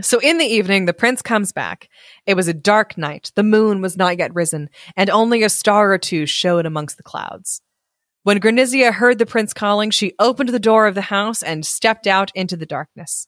So 0.01 0.19
in 0.19 0.37
the 0.37 0.45
evening, 0.45 0.85
the 0.85 0.93
prince 0.93 1.21
comes 1.21 1.51
back. 1.51 1.89
It 2.25 2.35
was 2.35 2.47
a 2.47 2.53
dark 2.53 2.97
night. 2.97 3.31
The 3.35 3.43
moon 3.43 3.81
was 3.81 3.97
not 3.97 4.17
yet 4.17 4.35
risen, 4.35 4.69
and 4.95 5.09
only 5.09 5.41
a 5.41 5.49
star 5.49 5.91
or 5.91 5.97
two 5.97 6.25
showed 6.25 6.65
amongst 6.65 6.97
the 6.97 7.03
clouds. 7.03 7.61
When 8.23 8.39
Granizia 8.39 8.91
heard 8.91 9.17
the 9.17 9.25
prince 9.25 9.53
calling, 9.53 9.89
she 9.89 10.13
opened 10.19 10.49
the 10.49 10.59
door 10.59 10.85
of 10.85 10.95
the 10.95 11.01
house 11.01 11.41
and 11.41 11.65
stepped 11.65 12.05
out 12.05 12.31
into 12.35 12.57
the 12.57 12.65
darkness. 12.65 13.27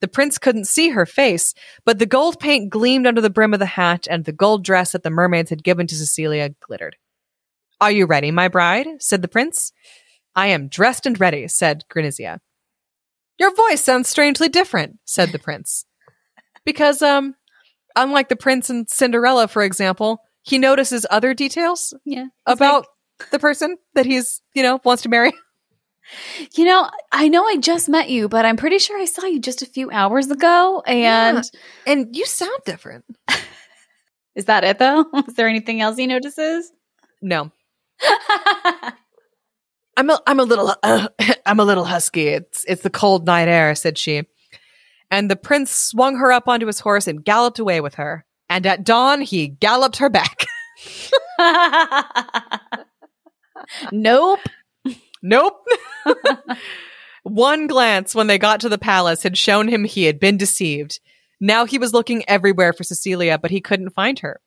The 0.00 0.08
prince 0.08 0.38
couldn't 0.38 0.66
see 0.66 0.90
her 0.90 1.06
face, 1.06 1.54
but 1.84 1.98
the 1.98 2.06
gold 2.06 2.38
paint 2.38 2.70
gleamed 2.70 3.06
under 3.06 3.22
the 3.22 3.30
brim 3.30 3.54
of 3.54 3.58
the 3.58 3.66
hat, 3.66 4.06
and 4.08 4.24
the 4.24 4.32
gold 4.32 4.62
dress 4.62 4.92
that 4.92 5.02
the 5.02 5.10
mermaids 5.10 5.50
had 5.50 5.64
given 5.64 5.86
to 5.86 5.94
Cecilia 5.96 6.50
glittered. 6.60 6.96
Are 7.80 7.90
you 7.90 8.06
ready, 8.06 8.30
my 8.30 8.48
bride? 8.48 8.86
said 8.98 9.22
the 9.22 9.28
prince. 9.28 9.72
I 10.36 10.48
am 10.48 10.68
dressed 10.68 11.06
and 11.06 11.18
ready, 11.18 11.48
said 11.48 11.84
Granizia. 11.88 12.40
Your 13.38 13.54
voice 13.54 13.82
sounds 13.82 14.08
strangely 14.08 14.48
different, 14.48 14.98
said 15.04 15.30
the 15.30 15.38
prince. 15.38 15.84
Because, 16.64 17.02
um, 17.02 17.34
unlike 17.96 18.28
the 18.28 18.36
prince 18.36 18.70
and 18.70 18.88
Cinderella, 18.88 19.48
for 19.48 19.62
example, 19.62 20.20
he 20.42 20.58
notices 20.58 21.06
other 21.10 21.34
details 21.34 21.94
yeah, 22.04 22.26
about 22.46 22.86
like- 23.20 23.30
the 23.30 23.38
person 23.38 23.76
that 23.94 24.06
he's, 24.06 24.40
you 24.54 24.62
know, 24.62 24.80
wants 24.84 25.02
to 25.02 25.08
marry. 25.08 25.32
You 26.54 26.66
know, 26.66 26.88
I 27.12 27.28
know 27.28 27.46
I 27.46 27.56
just 27.56 27.88
met 27.88 28.10
you, 28.10 28.28
but 28.28 28.44
I'm 28.44 28.58
pretty 28.58 28.78
sure 28.78 29.00
I 29.00 29.06
saw 29.06 29.24
you 29.24 29.40
just 29.40 29.62
a 29.62 29.66
few 29.66 29.90
hours 29.90 30.30
ago 30.30 30.82
and 30.86 31.36
yeah. 31.36 31.42
and 31.90 32.14
you 32.14 32.26
sound 32.26 32.58
different. 32.66 33.06
Is 34.34 34.44
that 34.44 34.64
it 34.64 34.78
though? 34.78 35.06
Is 35.26 35.34
there 35.34 35.48
anything 35.48 35.80
else 35.80 35.96
he 35.96 36.06
notices? 36.06 36.70
No. 37.22 37.50
I'm 39.96 40.10
a 40.10 40.20
I'm 40.26 40.40
a 40.40 40.44
little 40.44 40.74
uh, 40.82 41.08
I'm 41.46 41.60
a 41.60 41.64
little 41.64 41.84
husky. 41.84 42.28
It's 42.28 42.64
it's 42.64 42.82
the 42.82 42.90
cold 42.90 43.26
night 43.26 43.48
air, 43.48 43.74
said 43.74 43.98
she. 43.98 44.24
And 45.10 45.30
the 45.30 45.36
prince 45.36 45.70
swung 45.70 46.16
her 46.16 46.32
up 46.32 46.48
onto 46.48 46.66
his 46.66 46.80
horse 46.80 47.06
and 47.06 47.24
galloped 47.24 47.58
away 47.58 47.80
with 47.80 47.94
her. 47.94 48.24
And 48.48 48.66
at 48.66 48.84
dawn 48.84 49.20
he 49.20 49.48
galloped 49.48 49.98
her 49.98 50.10
back. 50.10 50.46
nope. 53.92 54.40
Nope. 55.22 55.66
One 57.22 57.66
glance 57.66 58.14
when 58.14 58.26
they 58.26 58.38
got 58.38 58.60
to 58.60 58.68
the 58.68 58.78
palace 58.78 59.22
had 59.22 59.38
shown 59.38 59.68
him 59.68 59.84
he 59.84 60.04
had 60.04 60.20
been 60.20 60.36
deceived. 60.36 61.00
Now 61.40 61.64
he 61.64 61.78
was 61.78 61.94
looking 61.94 62.28
everywhere 62.28 62.72
for 62.72 62.84
Cecilia, 62.84 63.38
but 63.38 63.50
he 63.50 63.60
couldn't 63.60 63.90
find 63.90 64.18
her. 64.18 64.40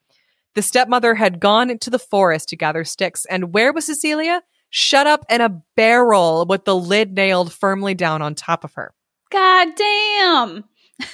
The 0.53 0.61
stepmother 0.61 1.15
had 1.15 1.39
gone 1.39 1.69
into 1.69 1.89
the 1.89 1.99
forest 1.99 2.49
to 2.49 2.55
gather 2.55 2.83
sticks, 2.83 3.25
and 3.25 3.53
where 3.53 3.73
was 3.73 3.85
Cecilia? 3.85 4.41
Shut 4.69 5.07
up 5.07 5.25
in 5.29 5.41
a 5.41 5.61
barrel 5.75 6.45
with 6.47 6.65
the 6.65 6.75
lid 6.75 7.13
nailed 7.13 7.53
firmly 7.53 7.93
down 7.93 8.21
on 8.21 8.35
top 8.35 8.63
of 8.63 8.73
her. 8.73 8.93
God 9.31 9.67
damn. 9.75 10.63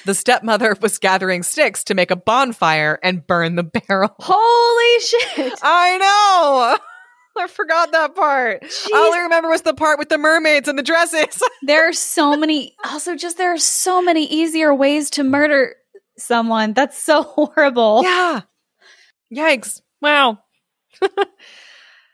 The 0.06 0.14
stepmother 0.14 0.76
was 0.82 0.97
gathering 0.97 1.43
sticks 1.43 1.84
to 1.86 1.93
make 1.93 2.12
a 2.12 2.16
bonfire 2.16 2.99
and 3.04 3.26
burn 3.26 3.56
the 3.56 3.64
barrel. 3.64 4.16
Holy 4.20 4.99
shit. 4.99 5.60
I 5.64 5.97
know. 5.97 6.78
I 7.36 7.47
forgot 7.47 7.91
that 7.91 8.16
part. 8.16 8.62
Jeez. 8.62 8.93
All 8.93 9.14
I 9.14 9.22
remember 9.22 9.49
was 9.49 9.64
the 9.64 9.74
part 9.74 9.97
with 9.97 10.10
the 10.10 10.20
mermaids 10.20 10.68
and 10.68 10.78
the 10.78 10.84
dresses. 10.84 11.41
there 11.64 11.89
are 11.89 11.93
so 11.93 12.38
many, 12.38 12.76
also, 12.86 13.16
just 13.16 13.38
there 13.38 13.54
are 13.54 13.58
so 13.58 14.04
many 14.04 14.26
easier 14.26 14.74
ways 14.74 15.10
to 15.12 15.24
murder 15.24 15.76
someone. 16.18 16.74
That's 16.74 17.01
so 17.01 17.24
horrible. 17.24 18.04
Yeah. 18.04 18.41
Yikes. 19.34 19.82
Wow. 19.99 20.39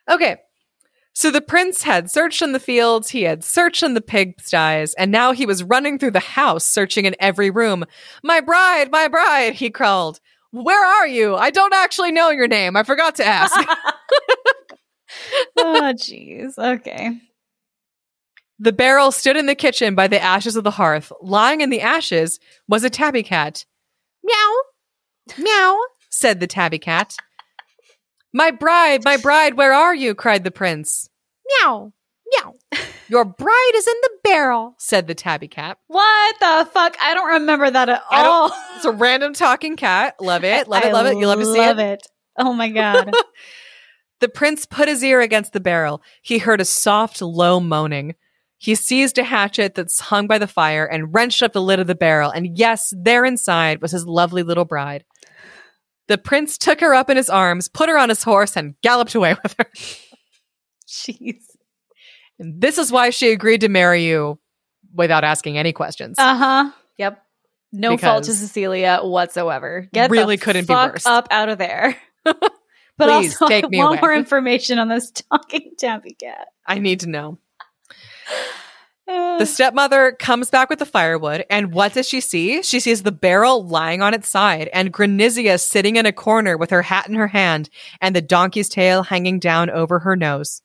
okay. 0.10 0.38
So 1.20 1.32
the 1.32 1.42
prince 1.42 1.84
had 1.84 2.10
searched 2.10 2.42
in 2.42 2.54
the 2.54 2.62
fields, 2.62 3.10
he 3.10 3.24
had 3.24 3.44
searched 3.44 3.84
in 3.84 3.94
the 3.94 4.00
pigsties, 4.00 4.94
and 4.98 5.12
now 5.12 5.34
he 5.34 5.46
was 5.46 5.66
running 5.66 6.00
through 6.00 6.12
the 6.12 6.22
house, 6.22 6.64
searching 6.64 7.04
in 7.04 7.14
every 7.20 7.50
room. 7.50 7.84
My 8.24 8.40
bride, 8.40 8.90
my 8.90 9.10
bride, 9.10 9.56
he 9.56 9.70
called. 9.70 10.22
Where 10.52 10.82
are 10.82 11.06
you? 11.06 11.36
I 11.36 11.50
don't 11.50 11.74
actually 11.74 12.14
know 12.14 12.30
your 12.30 12.48
name. 12.48 12.78
I 12.78 12.84
forgot 12.84 13.16
to 13.16 13.26
ask. 13.26 13.54
oh, 15.58 15.94
jeez. 15.98 16.58
Okay. 16.58 17.20
The 18.58 18.72
barrel 18.72 19.12
stood 19.12 19.36
in 19.36 19.46
the 19.46 19.56
kitchen 19.56 19.96
by 19.96 20.08
the 20.08 20.22
ashes 20.22 20.56
of 20.56 20.64
the 20.64 20.72
hearth. 20.72 21.12
Lying 21.22 21.60
in 21.60 21.70
the 21.70 21.82
ashes 21.82 22.40
was 22.70 22.86
a 22.86 22.90
tabby 22.90 23.24
cat. 23.24 23.66
Meow, 24.24 24.56
Meow, 25.38 25.82
said 26.10 26.40
the 26.40 26.48
tabby 26.48 26.80
cat. 26.80 27.18
My 28.32 28.52
bride, 28.52 29.04
my 29.04 29.18
bride, 29.18 29.56
where 29.56 29.74
are 29.74 29.94
you? 29.94 30.16
cried 30.16 30.46
the 30.46 30.52
prince. 30.52 31.09
Meow, 31.50 31.94
meow. 32.34 32.56
Your 33.08 33.26
bride 33.26 33.72
is 33.76 33.88
in 33.88 33.96
the 34.04 34.12
barrel, 34.24 34.76
said 34.78 35.08
the 35.08 35.16
tabby 35.16 35.48
cat. 35.48 35.78
What 35.88 36.40
the 36.40 36.70
fuck? 36.72 36.96
I 37.02 37.14
don't 37.14 37.34
remember 37.34 37.70
that 37.72 37.90
at 37.90 38.04
I 38.12 38.26
all. 38.26 38.52
It's 38.76 38.86
a 38.86 38.92
random 38.92 39.34
talking 39.34 39.76
cat. 39.78 40.16
Love 40.22 40.44
it, 40.44 40.68
love 40.68 40.84
it, 40.84 40.94
love 40.94 41.06
it. 41.08 41.18
You 41.18 41.28
love 41.28 41.40
to 41.40 41.46
see 41.46 41.58
love 41.58 41.80
it. 41.80 41.82
Love 41.82 41.94
it. 41.94 42.08
Oh 42.38 42.54
my 42.54 42.70
god. 42.70 43.12
The 44.20 44.30
prince 44.30 44.66
put 44.66 44.88
his 44.88 45.04
ear 45.04 45.22
against 45.22 45.54
the 45.54 45.60
barrel. 45.60 46.02
He 46.22 46.40
heard 46.40 46.60
a 46.60 46.66
soft, 46.66 47.22
low 47.22 47.60
moaning. 47.60 48.16
He 48.58 48.76
seized 48.76 49.18
a 49.18 49.24
hatchet 49.24 49.76
that's 49.76 50.00
hung 50.02 50.28
by 50.28 50.38
the 50.38 50.48
fire 50.48 50.86
and 50.86 51.14
wrenched 51.14 51.42
up 51.42 51.54
the 51.54 51.62
lid 51.62 51.80
of 51.80 51.88
the 51.88 51.96
barrel. 51.96 52.30
And 52.30 52.58
yes, 52.58 52.94
there 52.96 53.24
inside 53.24 53.82
was 53.82 53.92
his 53.92 54.06
lovely 54.06 54.44
little 54.44 54.66
bride. 54.66 55.06
The 56.10 56.18
prince 56.18 56.58
took 56.58 56.82
her 56.82 56.94
up 56.94 57.10
in 57.10 57.16
his 57.16 57.30
arms, 57.30 57.70
put 57.70 57.88
her 57.88 57.98
on 57.98 58.10
his 58.10 58.24
horse, 58.24 58.58
and 58.58 58.76
galloped 58.82 59.16
away 59.16 59.36
with 59.42 59.56
her. 59.58 59.66
Jeez. 60.90 61.44
And 62.40 62.60
this 62.62 62.78
is 62.78 62.92
why 62.92 63.10
she 63.12 63.32
agreed 63.32 63.62
to 63.62 63.70
marry 63.70 64.06
you 64.06 64.40
without 64.94 65.24
asking 65.24 65.58
any 65.58 65.74
questions. 65.74 66.16
Uh 66.18 66.36
huh. 66.36 66.72
Yep. 66.98 67.22
No 67.72 67.98
fault 67.98 68.24
to 68.24 68.34
Cecilia 68.34 69.00
whatsoever. 69.04 69.88
Get 69.94 70.10
Really 70.10 70.38
couldn't 70.38 70.68
be 70.68 70.74
worse. 70.74 71.06
up 71.06 71.28
out 71.30 71.50
of 71.50 71.58
there. 71.60 71.96
but 72.24 72.40
Please, 72.98 73.40
also, 73.40 73.48
take 73.48 73.66
I 73.66 73.68
me 73.68 73.78
want 73.84 74.00
away. 74.00 74.02
more 74.02 74.14
information 74.16 74.80
on 74.80 74.88
this 74.88 75.12
talking 75.12 75.74
tabby 75.78 76.16
cat. 76.16 76.48
I 76.66 76.80
need 76.80 77.02
to 77.02 77.10
know. 77.10 77.38
The 79.08 79.46
stepmother 79.46 80.12
comes 80.20 80.52
back 80.52 80.70
with 80.70 80.78
the 80.78 80.86
firewood, 80.86 81.44
and 81.50 81.74
what 81.74 81.94
does 81.94 82.08
she 82.08 82.22
see? 82.22 82.62
She 82.62 82.80
sees 82.80 83.02
the 83.02 83.12
barrel 83.12 83.66
lying 83.66 84.04
on 84.04 84.14
its 84.14 84.30
side, 84.30 84.70
and 84.72 84.94
Granizia 84.94 85.60
sitting 85.60 85.96
in 85.96 86.06
a 86.06 86.12
corner 86.12 86.58
with 86.58 86.70
her 86.70 86.84
hat 86.84 87.08
in 87.08 87.16
her 87.16 87.26
hand, 87.28 87.72
and 88.02 88.16
the 88.16 88.22
donkey's 88.22 88.70
tail 88.70 89.02
hanging 89.02 89.40
down 89.40 89.72
over 89.72 89.98
her 89.98 90.16
nose. 90.16 90.62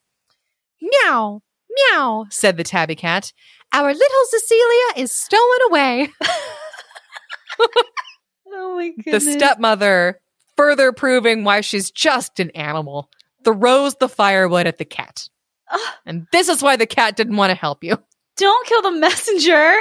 Meow, 0.85 1.41
meow, 1.71 2.27
said 2.31 2.57
the 2.57 2.65
tabby 2.65 2.95
cat. 2.95 3.33
Our 3.73 3.93
little 3.93 4.25
Cecilia 4.29 5.03
is 5.03 5.13
stolen 5.13 5.59
away. 5.69 6.09
oh 8.49 8.77
my 8.77 8.93
The 9.05 9.21
stepmother, 9.21 10.21
further 10.57 10.93
proving 10.93 11.45
why 11.45 11.61
she's 11.61 11.91
just 11.91 12.39
an 12.39 12.51
animal, 12.51 13.11
throws 13.45 13.95
the 13.97 14.09
firewood 14.09 14.67
at 14.67 14.79
the 14.79 14.85
cat. 14.85 15.29
Ugh. 15.71 15.81
And 16.07 16.27
this 16.33 16.49
is 16.49 16.63
why 16.63 16.77
the 16.77 16.87
cat 16.87 17.17
didn't 17.17 17.37
want 17.37 17.51
to 17.51 17.57
help 17.57 17.83
you. 17.83 17.99
Don't 18.37 18.67
kill 18.67 18.83
the 18.83 18.91
messenger. 18.93 19.75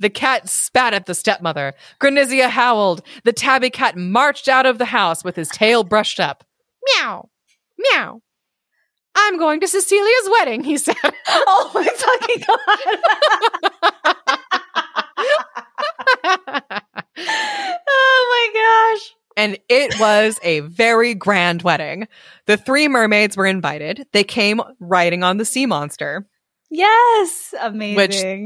The 0.00 0.10
cat 0.10 0.48
spat 0.48 0.94
at 0.94 1.06
the 1.06 1.14
stepmother. 1.14 1.72
Granizia 2.00 2.48
howled. 2.48 3.02
The 3.24 3.32
tabby 3.32 3.70
cat 3.70 3.96
marched 3.96 4.48
out 4.48 4.66
of 4.66 4.78
the 4.78 4.84
house 4.86 5.24
with 5.24 5.36
his 5.36 5.48
tail 5.48 5.84
brushed 5.84 6.20
up. 6.20 6.44
Meow, 6.98 7.28
meow. 7.78 8.20
I'm 9.16 9.38
going 9.38 9.60
to 9.60 9.68
Cecilia's 9.68 10.28
wedding, 10.30 10.64
he 10.64 10.76
said. 10.76 10.96
Oh 11.46 11.70
my 11.74 11.84
fucking 11.84 12.44
god. 12.46 12.98
oh 17.16 18.28
my 18.30 18.94
gosh. 18.98 19.14
and 19.36 19.58
it 19.68 19.98
was 19.98 20.38
a 20.42 20.60
very 20.60 21.14
grand 21.14 21.62
wedding. 21.62 22.06
The 22.46 22.56
three 22.56 22.88
mermaids 22.88 23.36
were 23.36 23.46
invited. 23.46 24.06
They 24.12 24.24
came 24.24 24.60
riding 24.80 25.22
on 25.22 25.38
the 25.38 25.44
sea 25.44 25.66
monster, 25.66 26.26
Yes. 26.76 27.54
Amazing. 27.60 27.96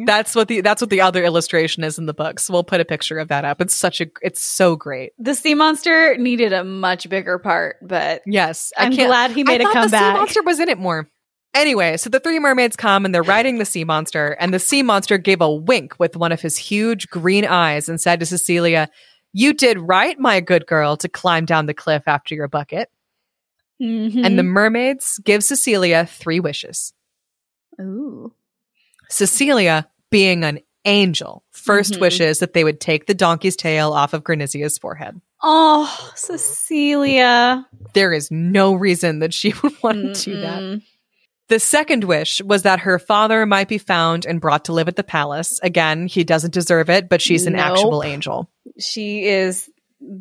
which 0.00 0.06
that's 0.06 0.34
what 0.34 0.48
the 0.48 0.60
that's 0.60 0.82
what 0.82 0.90
the 0.90 1.00
other 1.00 1.24
illustration 1.24 1.82
is 1.82 1.98
in 1.98 2.04
the 2.04 2.12
book. 2.12 2.38
So 2.38 2.52
we'll 2.52 2.62
put 2.62 2.78
a 2.80 2.84
picture 2.84 3.18
of 3.18 3.28
that 3.28 3.46
up. 3.46 3.60
It's 3.62 3.74
such 3.74 4.02
a 4.02 4.06
it's 4.20 4.42
so 4.42 4.76
great. 4.76 5.12
the 5.18 5.34
sea 5.34 5.54
monster 5.54 6.14
needed 6.18 6.52
a 6.52 6.62
much 6.62 7.08
bigger 7.08 7.38
part, 7.38 7.76
but 7.80 8.20
Yes, 8.26 8.70
I'm 8.76 8.92
glad 8.92 9.30
he 9.30 9.44
made 9.44 9.62
I 9.62 9.70
a 9.70 9.72
comeback. 9.72 9.90
The 9.90 9.98
sea 10.12 10.18
monster 10.18 10.42
was 10.42 10.60
in 10.60 10.68
it 10.68 10.78
more. 10.78 11.08
Anyway, 11.54 11.96
so 11.96 12.10
the 12.10 12.20
three 12.20 12.38
mermaids 12.38 12.76
come 12.76 13.06
and 13.06 13.14
they're 13.14 13.22
riding 13.22 13.56
the 13.56 13.64
sea 13.64 13.84
monster, 13.84 14.36
and 14.38 14.52
the 14.52 14.58
sea 14.58 14.82
monster 14.82 15.16
gave 15.16 15.40
a 15.40 15.50
wink 15.50 15.98
with 15.98 16.14
one 16.14 16.30
of 16.30 16.42
his 16.42 16.58
huge 16.58 17.08
green 17.08 17.46
eyes 17.46 17.88
and 17.88 17.98
said 17.98 18.20
to 18.20 18.26
Cecilia, 18.26 18.90
"You 19.32 19.54
did 19.54 19.78
right, 19.78 20.18
my 20.18 20.40
good 20.40 20.66
girl, 20.66 20.98
to 20.98 21.08
climb 21.08 21.46
down 21.46 21.64
the 21.64 21.72
cliff 21.72 22.02
after 22.06 22.34
your 22.34 22.48
bucket." 22.48 22.90
Mhm. 23.80 24.26
And 24.26 24.38
the 24.38 24.42
mermaids 24.42 25.18
give 25.24 25.42
Cecilia 25.42 26.04
three 26.04 26.40
wishes. 26.40 26.92
Ooh. 27.80 28.32
Cecilia, 29.08 29.88
being 30.10 30.44
an 30.44 30.60
angel, 30.84 31.44
1st 31.52 31.94
Mhm. 31.94 32.00
wishes 32.00 32.38
that 32.38 32.52
they 32.52 32.64
would 32.64 32.80
take 32.80 33.06
the 33.06 33.14
donkey's 33.14 33.56
tail 33.56 33.92
off 33.92 34.12
of 34.14 34.24
Granizia's 34.24 34.78
forehead. 34.78 35.20
Oh, 35.42 36.12
Cecilia. 36.14 37.66
There 37.94 38.12
is 38.12 38.30
no 38.30 38.74
reason 38.74 39.20
that 39.20 39.32
she 39.34 39.52
would 39.62 39.74
want 39.82 40.14
to 40.16 40.24
do 40.24 40.40
that. 40.40 40.80
The 41.48 41.58
second 41.60 42.04
wish 42.04 42.42
was 42.42 42.62
that 42.62 42.80
her 42.80 42.98
father 42.98 43.46
might 43.46 43.68
be 43.68 43.78
found 43.78 44.26
and 44.26 44.40
brought 44.40 44.66
to 44.66 44.72
live 44.72 44.88
at 44.88 44.96
the 44.96 45.04
palace. 45.04 45.58
Again, 45.62 46.06
he 46.06 46.22
doesn't 46.24 46.52
deserve 46.52 46.90
it, 46.90 47.08
but 47.08 47.22
she's 47.22 47.46
an 47.46 47.54
Nope. 47.54 47.62
actual 47.62 48.02
angel. 48.04 48.50
She 48.78 49.24
is 49.24 49.70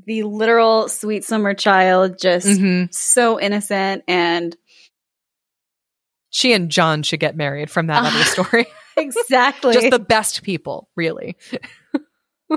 the 0.06 0.24
literal 0.24 0.88
sweet 0.88 1.24
summer 1.26 1.54
child, 1.54 2.18
just 2.20 2.60
hmm 2.60 2.86
so 2.92 3.40
innocent 3.40 4.04
and 4.08 4.56
She 6.30 6.54
and 6.54 6.70
John 6.70 7.04
should 7.04 7.20
get 7.20 7.36
married 7.38 7.70
from 7.72 7.88
that 7.88 8.04
other 8.06 8.24
story. 8.44 8.68
exactly. 8.98 9.74
Just 9.74 9.92
the 9.92 10.00
best 10.00 10.44
people, 10.44 10.90
really. 10.96 11.38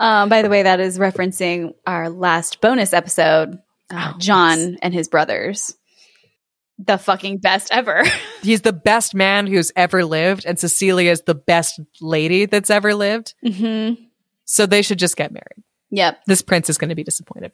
um, 0.00 0.28
by 0.28 0.42
the 0.42 0.48
way, 0.50 0.62
that 0.62 0.80
is 0.80 0.98
referencing 0.98 1.72
our 1.86 2.08
last 2.08 2.60
bonus 2.60 2.92
episode, 2.92 3.58
uh, 3.90 4.12
Oh, 4.14 4.18
John 4.18 4.58
yes. 4.58 4.78
and 4.82 4.94
his 4.94 5.08
brothers. 5.08 5.74
The 6.78 6.96
fucking 6.96 7.38
best 7.38 7.68
ever. 7.72 8.04
He's 8.42 8.62
the 8.62 8.72
best 8.72 9.14
man 9.14 9.46
who's 9.46 9.70
ever 9.76 10.04
lived, 10.04 10.46
and 10.46 10.58
Cecilia 10.58 11.10
is 11.10 11.22
the 11.22 11.34
best 11.34 11.78
lady 12.00 12.46
that's 12.46 12.70
ever 12.70 12.94
lived. 12.94 13.34
hmm 13.44 13.92
So 14.46 14.64
they 14.66 14.80
should 14.82 14.98
just 14.98 15.16
get 15.16 15.32
married. 15.32 15.62
Yep, 15.90 16.20
This 16.26 16.40
prince 16.40 16.70
is 16.70 16.78
going 16.78 16.90
to 16.90 16.94
be 16.94 17.02
disappointed. 17.02 17.50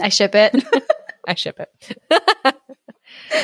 I 0.00 0.08
ship 0.10 0.34
it. 0.34 0.64
I 1.26 1.34
ship 1.34 1.58
it. 1.60 2.54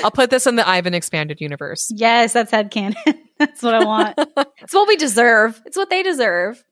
I'll 0.02 0.10
put 0.10 0.30
this 0.30 0.46
in 0.46 0.56
the 0.56 0.68
Ivan 0.68 0.94
expanded 0.94 1.40
universe. 1.40 1.90
yes, 1.94 2.32
that's 2.32 2.52
headcanon. 2.52 2.94
that's 3.38 3.62
what 3.62 3.74
I 3.74 3.84
want. 3.84 4.18
it's 4.58 4.74
what 4.74 4.88
we 4.88 4.96
deserve. 4.96 5.60
It's 5.66 5.76
what 5.76 5.90
they 5.90 6.02
deserve. 6.02 6.62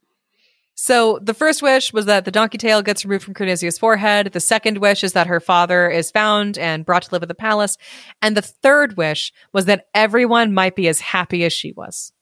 So 0.74 1.18
the 1.22 1.34
first 1.34 1.62
wish 1.62 1.92
was 1.92 2.06
that 2.06 2.24
the 2.24 2.30
donkey 2.30 2.58
tail 2.58 2.82
gets 2.82 3.04
removed 3.04 3.24
from 3.24 3.34
Granizia's 3.34 3.78
forehead. 3.78 4.32
The 4.32 4.40
second 4.40 4.78
wish 4.78 5.04
is 5.04 5.12
that 5.12 5.26
her 5.26 5.38
father 5.38 5.88
is 5.88 6.10
found 6.10 6.58
and 6.58 6.84
brought 6.84 7.04
to 7.04 7.12
live 7.12 7.22
at 7.22 7.28
the 7.28 7.34
palace. 7.34 7.76
And 8.20 8.36
the 8.36 8.42
third 8.42 8.96
wish 8.96 9.32
was 9.52 9.66
that 9.66 9.86
everyone 9.94 10.54
might 10.54 10.74
be 10.74 10.88
as 10.88 11.00
happy 11.00 11.44
as 11.44 11.52
she 11.52 11.72
was 11.72 12.12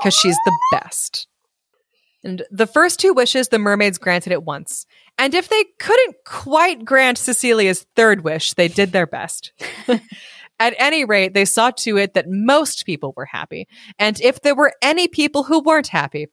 because 0.00 0.14
she's 0.14 0.36
the 0.44 0.58
best. 0.72 1.28
And 2.22 2.42
the 2.50 2.66
first 2.66 3.00
two 3.00 3.14
wishes 3.14 3.48
the 3.48 3.58
mermaids 3.58 3.98
granted 3.98 4.32
at 4.32 4.44
once. 4.44 4.86
And 5.20 5.34
if 5.34 5.48
they 5.50 5.64
couldn't 5.78 6.16
quite 6.24 6.84
grant 6.84 7.18
Cecilia's 7.18 7.86
third 7.94 8.24
wish, 8.24 8.54
they 8.54 8.68
did 8.68 8.90
their 8.92 9.06
best. 9.06 9.52
At 10.58 10.74
any 10.78 11.04
rate, 11.04 11.34
they 11.34 11.44
saw 11.44 11.70
to 11.70 11.96
it 11.98 12.14
that 12.14 12.28
most 12.28 12.84
people 12.86 13.12
were 13.16 13.26
happy. 13.26 13.68
And 13.98 14.20
if 14.20 14.40
there 14.40 14.54
were 14.54 14.72
any 14.82 15.08
people 15.08 15.42
who 15.44 15.60
weren't 15.62 15.88
happy, 15.88 16.28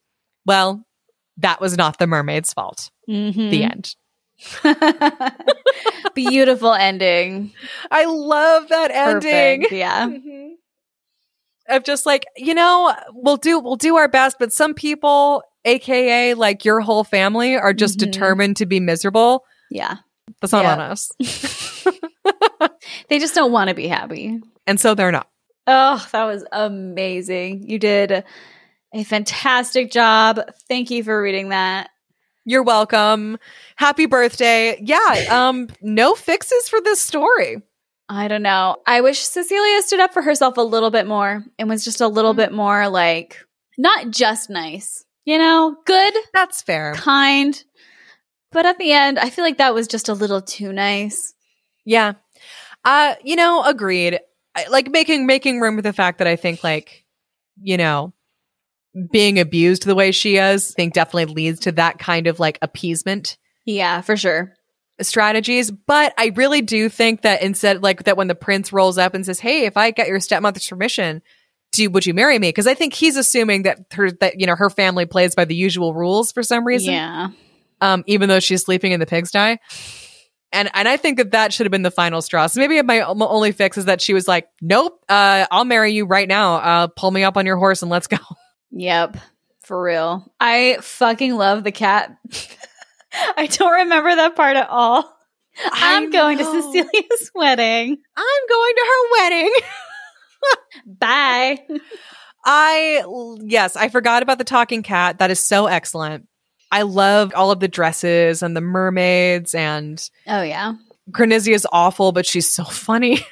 well, 0.45 0.85
that 1.37 1.59
was 1.61 1.77
not 1.77 1.99
the 1.99 2.07
mermaid's 2.07 2.53
fault. 2.53 2.89
Mhm. 3.09 3.51
The 3.51 3.63
end. 3.63 3.95
Beautiful 6.15 6.73
ending. 6.73 7.53
I 7.91 8.05
love 8.05 8.69
that 8.69 8.91
ending. 8.91 9.21
Perfect. 9.61 9.71
Yeah. 9.71 10.07
Mhm. 10.07 10.53
Of 11.69 11.83
just 11.83 12.05
like, 12.05 12.25
you 12.37 12.53
know, 12.53 12.95
we'll 13.13 13.37
do 13.37 13.59
we'll 13.59 13.75
do 13.75 13.97
our 13.97 14.07
best, 14.07 14.37
but 14.39 14.53
some 14.53 14.73
people, 14.73 15.43
aka 15.65 16.33
like 16.33 16.63
your 16.63 16.79
whole 16.79 17.03
family, 17.03 17.55
are 17.55 17.73
just 17.73 17.97
Mhm. 17.97 18.03
determined 18.11 18.57
to 18.57 18.65
be 18.65 18.79
miserable. 18.79 19.43
Yeah. 19.69 19.95
That's 20.41 20.53
not 20.53 20.63
Yeah. 20.63 20.73
on 20.73 20.79
us. 20.79 21.11
They 23.09 23.19
just 23.19 23.35
don't 23.35 23.51
want 23.51 23.69
to 23.69 23.75
be 23.75 23.87
happy. 23.87 24.39
And 24.65 24.79
so 24.79 24.93
they're 24.93 25.11
not. 25.11 25.27
Oh, 25.65 26.05
that 26.11 26.25
was 26.25 26.45
amazing. 26.51 27.69
You 27.69 27.79
did 27.79 28.23
a 28.93 29.03
fantastic 29.03 29.91
job. 29.91 30.39
Thank 30.67 30.89
you 30.91 31.03
for 31.03 31.21
reading 31.21 31.49
that. 31.49 31.89
You're 32.45 32.63
welcome. 32.63 33.37
Happy 33.75 34.05
birthday. 34.05 34.77
Yeah, 34.81 35.25
um, 35.29 35.67
no 35.81 36.15
fixes 36.15 36.69
for 36.69 36.79
this 36.81 37.01
story. 37.01 37.61
I 38.09 38.27
don't 38.27 38.41
know. 38.43 38.77
I 38.85 39.01
wish 39.01 39.19
Cecilia 39.19 39.81
stood 39.81 39.99
up 39.99 40.13
for 40.13 40.21
herself 40.21 40.57
a 40.57 40.61
little 40.61 40.91
bit 40.91 41.07
more 41.07 41.43
and 41.59 41.67
was 41.69 41.83
just 41.83 41.99
a 42.01 42.07
little 42.07 42.33
Mhm. 42.33 42.37
bit 42.37 42.51
more 42.53 42.87
like, 42.87 43.37
not 43.77 44.09
just 44.11 44.49
nice, 44.49 45.03
you 45.25 45.37
know, 45.37 45.75
good, 45.85 46.13
That's 46.33 46.61
fair. 46.61 46.93
kind. 46.95 47.61
But 48.51 48.65
at 48.65 48.77
the 48.77 48.93
end, 48.93 49.19
I 49.19 49.29
feel 49.29 49.43
like 49.43 49.57
that 49.57 49.73
was 49.73 49.87
just 49.87 50.07
a 50.09 50.13
little 50.13 50.41
too 50.41 50.71
nice. 50.71 51.33
Yeah. 51.85 52.13
Uh, 52.85 53.15
you 53.23 53.35
know, 53.35 53.63
agreed. 53.63 54.19
I, 54.55 54.67
like 54.69 54.89
making 54.89 55.25
making 55.25 55.59
room 55.59 55.75
for 55.75 55.81
the 55.81 55.93
fact 55.93 56.19
that 56.19 56.27
I 56.27 56.37
think 56.37 56.63
like, 56.63 57.03
you 57.61 57.75
know, 57.77 58.13
being 59.11 59.37
abused 59.37 59.85
the 59.85 59.95
way 59.95 60.11
she 60.11 60.37
is, 60.37 60.71
I 60.71 60.75
think 60.75 60.93
definitely 60.93 61.33
leads 61.33 61.59
to 61.61 61.73
that 61.73 61.99
kind 61.99 62.25
of 62.27 62.39
like 62.39 62.57
appeasement 62.61 63.37
Yeah, 63.65 63.99
for 64.01 64.15
sure. 64.15 64.53
Strategies. 65.01 65.71
But 65.71 66.13
I 66.17 66.31
really 66.35 66.61
do 66.61 66.89
think 66.89 67.21
that 67.21 67.41
instead, 67.41 67.83
like 67.83 68.03
that 68.03 68.17
when 68.17 68.27
the 68.27 68.35
prince 68.35 68.73
rolls 68.73 68.97
up 68.97 69.13
and 69.13 69.25
says, 69.25 69.39
Hey, 69.39 69.65
if 69.65 69.77
I 69.77 69.91
get 69.91 70.07
your 70.07 70.19
stepmother's 70.19 70.67
permission, 70.67 71.21
do 71.71 71.89
would 71.89 72.05
you 72.05 72.13
marry 72.13 72.39
me? 72.39 72.49
Because 72.49 72.67
I 72.67 72.73
think 72.73 72.93
he's 72.93 73.17
assuming 73.17 73.63
that 73.63 73.79
her 73.93 74.11
that 74.11 74.39
you 74.39 74.47
know 74.47 74.55
her 74.55 74.69
family 74.69 75.05
plays 75.05 75.35
by 75.35 75.45
the 75.45 75.55
usual 75.55 75.93
rules 75.93 76.31
for 76.31 76.43
some 76.43 76.65
reason. 76.65 76.93
Yeah. 76.93 77.29
Um, 77.79 78.03
even 78.07 78.29
though 78.29 78.39
she's 78.39 78.63
sleeping 78.63 78.91
in 78.91 78.99
the 78.99 79.05
pigsty. 79.05 79.59
And 80.53 80.69
and 80.73 80.87
I 80.87 80.97
think 80.97 81.17
that 81.17 81.31
that 81.31 81.53
should 81.53 81.65
have 81.65 81.71
been 81.71 81.83
the 81.83 81.91
final 81.91 82.21
straw. 82.21 82.47
So 82.47 82.61
maybe 82.61 82.81
my, 82.81 83.13
my 83.13 83.25
only 83.25 83.51
fix 83.51 83.77
is 83.77 83.85
that 83.85 84.01
she 84.01 84.13
was 84.13 84.27
like, 84.29 84.47
"Nope, 84.61 85.03
uh, 85.09 85.45
I'll 85.51 85.65
marry 85.65 85.91
you 85.91 86.05
right 86.05 86.27
now. 86.27 86.55
Uh, 86.55 86.87
pull 86.87 87.11
me 87.11 87.23
up 87.23 87.35
on 87.35 87.45
your 87.45 87.57
horse 87.57 87.81
and 87.81 87.91
let's 87.91 88.07
go." 88.07 88.17
Yep. 88.71 89.17
For 89.61 89.81
real. 89.81 90.31
I 90.39 90.77
fucking 90.81 91.35
love 91.35 91.65
the 91.65 91.73
cat. 91.73 92.15
I 93.37 93.47
don't 93.47 93.73
remember 93.73 94.15
that 94.15 94.35
part 94.35 94.57
at 94.57 94.69
all. 94.69 95.13
I'm 95.71 96.11
going 96.11 96.37
to. 96.37 96.43
Cecilia's 96.43 97.31
wedding. 97.35 97.97
I'm 98.15 98.47
going 98.49 98.73
to 98.75 98.85
her 98.85 99.11
wedding. 99.11 99.53
Bye. 100.85 101.59
I 102.45 103.03
yes, 103.41 103.75
I 103.75 103.89
forgot 103.89 104.23
about 104.23 104.37
the 104.37 104.43
talking 104.43 104.83
cat. 104.83 105.17
That 105.19 105.31
is 105.31 105.39
so 105.39 105.65
excellent. 105.67 106.27
I 106.71 106.83
loved 106.83 107.33
all 107.33 107.51
of 107.51 107.59
the 107.59 107.67
dresses 107.67 108.43
and 108.43 108.55
the 108.55 108.61
mermaids 108.61 109.55
and 109.55 110.01
Oh 110.27 110.43
yeah. 110.43 110.73
Granizia 111.11 111.53
is 111.53 111.67
awful, 111.71 112.11
but 112.11 112.25
she's 112.25 112.53
so 112.53 112.63
funny. 112.63 113.25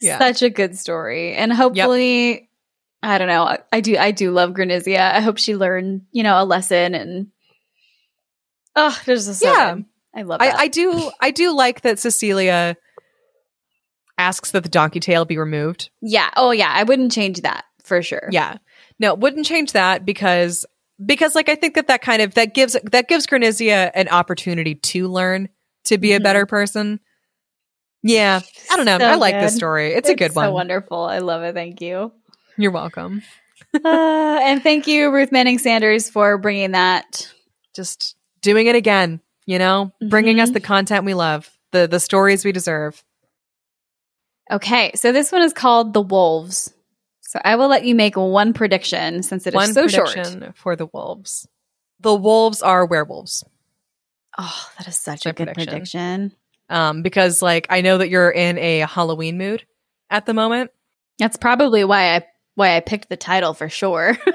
Yeah. 0.00 0.18
Such 0.18 0.42
a 0.42 0.50
good 0.50 0.78
story. 0.78 1.34
And 1.34 1.52
hopefully 1.52 2.48
I 3.02 3.18
don't 3.18 3.28
know. 3.28 3.44
I, 3.44 3.58
I 3.72 3.80
do 3.80 3.96
I 3.96 4.10
do 4.10 4.30
love 4.30 4.50
Granizia. 4.50 5.00
I 5.00 5.20
hope 5.20 5.38
she 5.38 5.56
learned, 5.56 6.02
you 6.12 6.22
know, 6.22 6.40
a 6.40 6.44
lesson 6.44 6.94
and 6.94 7.28
Oh, 8.76 8.96
there's 9.06 9.26
just 9.26 9.40
so 9.40 9.50
Yeah. 9.50 9.76
I 10.14 10.22
love 10.22 10.40
I, 10.40 10.46
that. 10.48 10.58
I 10.58 10.68
do 10.68 11.10
I 11.20 11.30
do 11.30 11.52
like 11.54 11.80
that 11.82 11.98
Cecilia 11.98 12.76
asks 14.18 14.50
that 14.52 14.62
the 14.62 14.68
donkey 14.68 15.00
tail 15.00 15.24
be 15.24 15.38
removed. 15.38 15.90
yeah. 16.00 16.30
Oh 16.36 16.50
yeah. 16.50 16.70
I 16.74 16.82
wouldn't 16.84 17.12
change 17.12 17.42
that 17.42 17.64
for 17.84 18.02
sure. 18.02 18.28
Yeah. 18.30 18.56
No, 18.98 19.14
wouldn't 19.14 19.46
change 19.46 19.72
that 19.72 20.04
because 20.06 20.64
because 21.04 21.34
like 21.34 21.48
I 21.50 21.54
think 21.54 21.74
that 21.74 21.88
that 21.88 22.00
kind 22.02 22.22
of 22.22 22.34
that 22.34 22.54
gives 22.54 22.76
that 22.90 23.08
gives 23.08 23.26
Granizia 23.26 23.90
an 23.94 24.08
opportunity 24.08 24.74
to 24.76 25.08
learn 25.08 25.48
to 25.84 25.98
be 25.98 26.12
a 26.14 26.20
Mhm. 26.20 26.22
better 26.22 26.46
person. 26.46 27.00
Yeah, 28.02 28.40
I 28.70 28.76
don't 28.76 28.86
know. 28.86 28.98
So 28.98 29.04
I 29.04 29.14
like 29.16 29.34
this 29.34 29.54
story. 29.56 29.92
It's, 29.92 30.08
a 30.08 30.14
good 30.14 30.32
so 30.32 30.40
one. 30.42 30.52
wonderful. 30.52 30.98
I 30.98 31.18
love 31.18 31.42
it. 31.42 31.54
Thank 31.54 31.80
you. 31.80 32.12
You're 32.56 32.70
welcome. 32.70 33.22
uh, 33.84 34.38
and 34.42 34.62
thank 34.62 34.86
you, 34.86 35.10
Ruth 35.12 35.32
Manning 35.32 35.58
Sanders, 35.58 36.08
for 36.08 36.38
bringing 36.38 36.70
that. 36.72 37.30
Just 37.74 38.15
doing 38.46 38.66
it 38.68 38.76
again, 38.76 39.20
you 39.44 39.58
know, 39.58 39.92
bringing 40.08 40.40
us 40.40 40.48
Mhm. 40.50 40.54
the 40.54 40.60
content 40.60 41.04
we 41.04 41.12
love, 41.14 41.50
the 41.72 41.86
the 41.86 42.00
stories 42.00 42.44
we 42.44 42.52
deserve. 42.52 43.02
Okay, 44.50 44.92
so 44.94 45.10
this 45.12 45.32
one 45.32 45.42
is 45.42 45.52
called 45.52 45.92
The 45.92 46.00
Wolves. 46.00 46.72
So 47.22 47.40
I 47.44 47.56
will 47.56 47.66
let 47.68 47.84
you 47.84 47.94
make 47.96 48.16
one 48.16 48.52
prediction 48.52 49.22
since 49.24 49.44
it 49.46 49.50
is 49.50 49.54
One 49.56 49.72
so 49.74 49.88
short. 49.88 50.12
prediction 50.12 50.52
for 50.54 50.76
the 50.76 50.86
wolves. 50.86 51.48
The 51.98 52.14
wolves 52.14 52.62
are 52.62 52.86
werewolves. 52.86 53.42
Oh, 54.38 54.68
that 54.78 54.86
is 54.86 54.96
such 54.96 55.26
a 55.26 55.32
good 55.32 55.48
prediction. 55.48 55.66
prediction. 55.66 56.32
Um, 56.68 57.02
because 57.02 57.42
like 57.42 57.66
I 57.70 57.80
know 57.80 57.98
that 57.98 58.08
you're 58.08 58.30
in 58.30 58.58
a 58.58 58.80
Halloween 58.80 59.38
mood 59.38 59.66
at 60.10 60.24
the 60.26 60.34
moment. 60.34 60.70
That's 61.18 61.36
probably 61.36 61.82
why 61.84 62.14
I 62.16 62.26
why 62.54 62.76
I 62.76 62.80
picked 62.80 63.08
the 63.08 63.16
title 63.16 63.52
for 63.54 63.68
sure. 63.68 64.16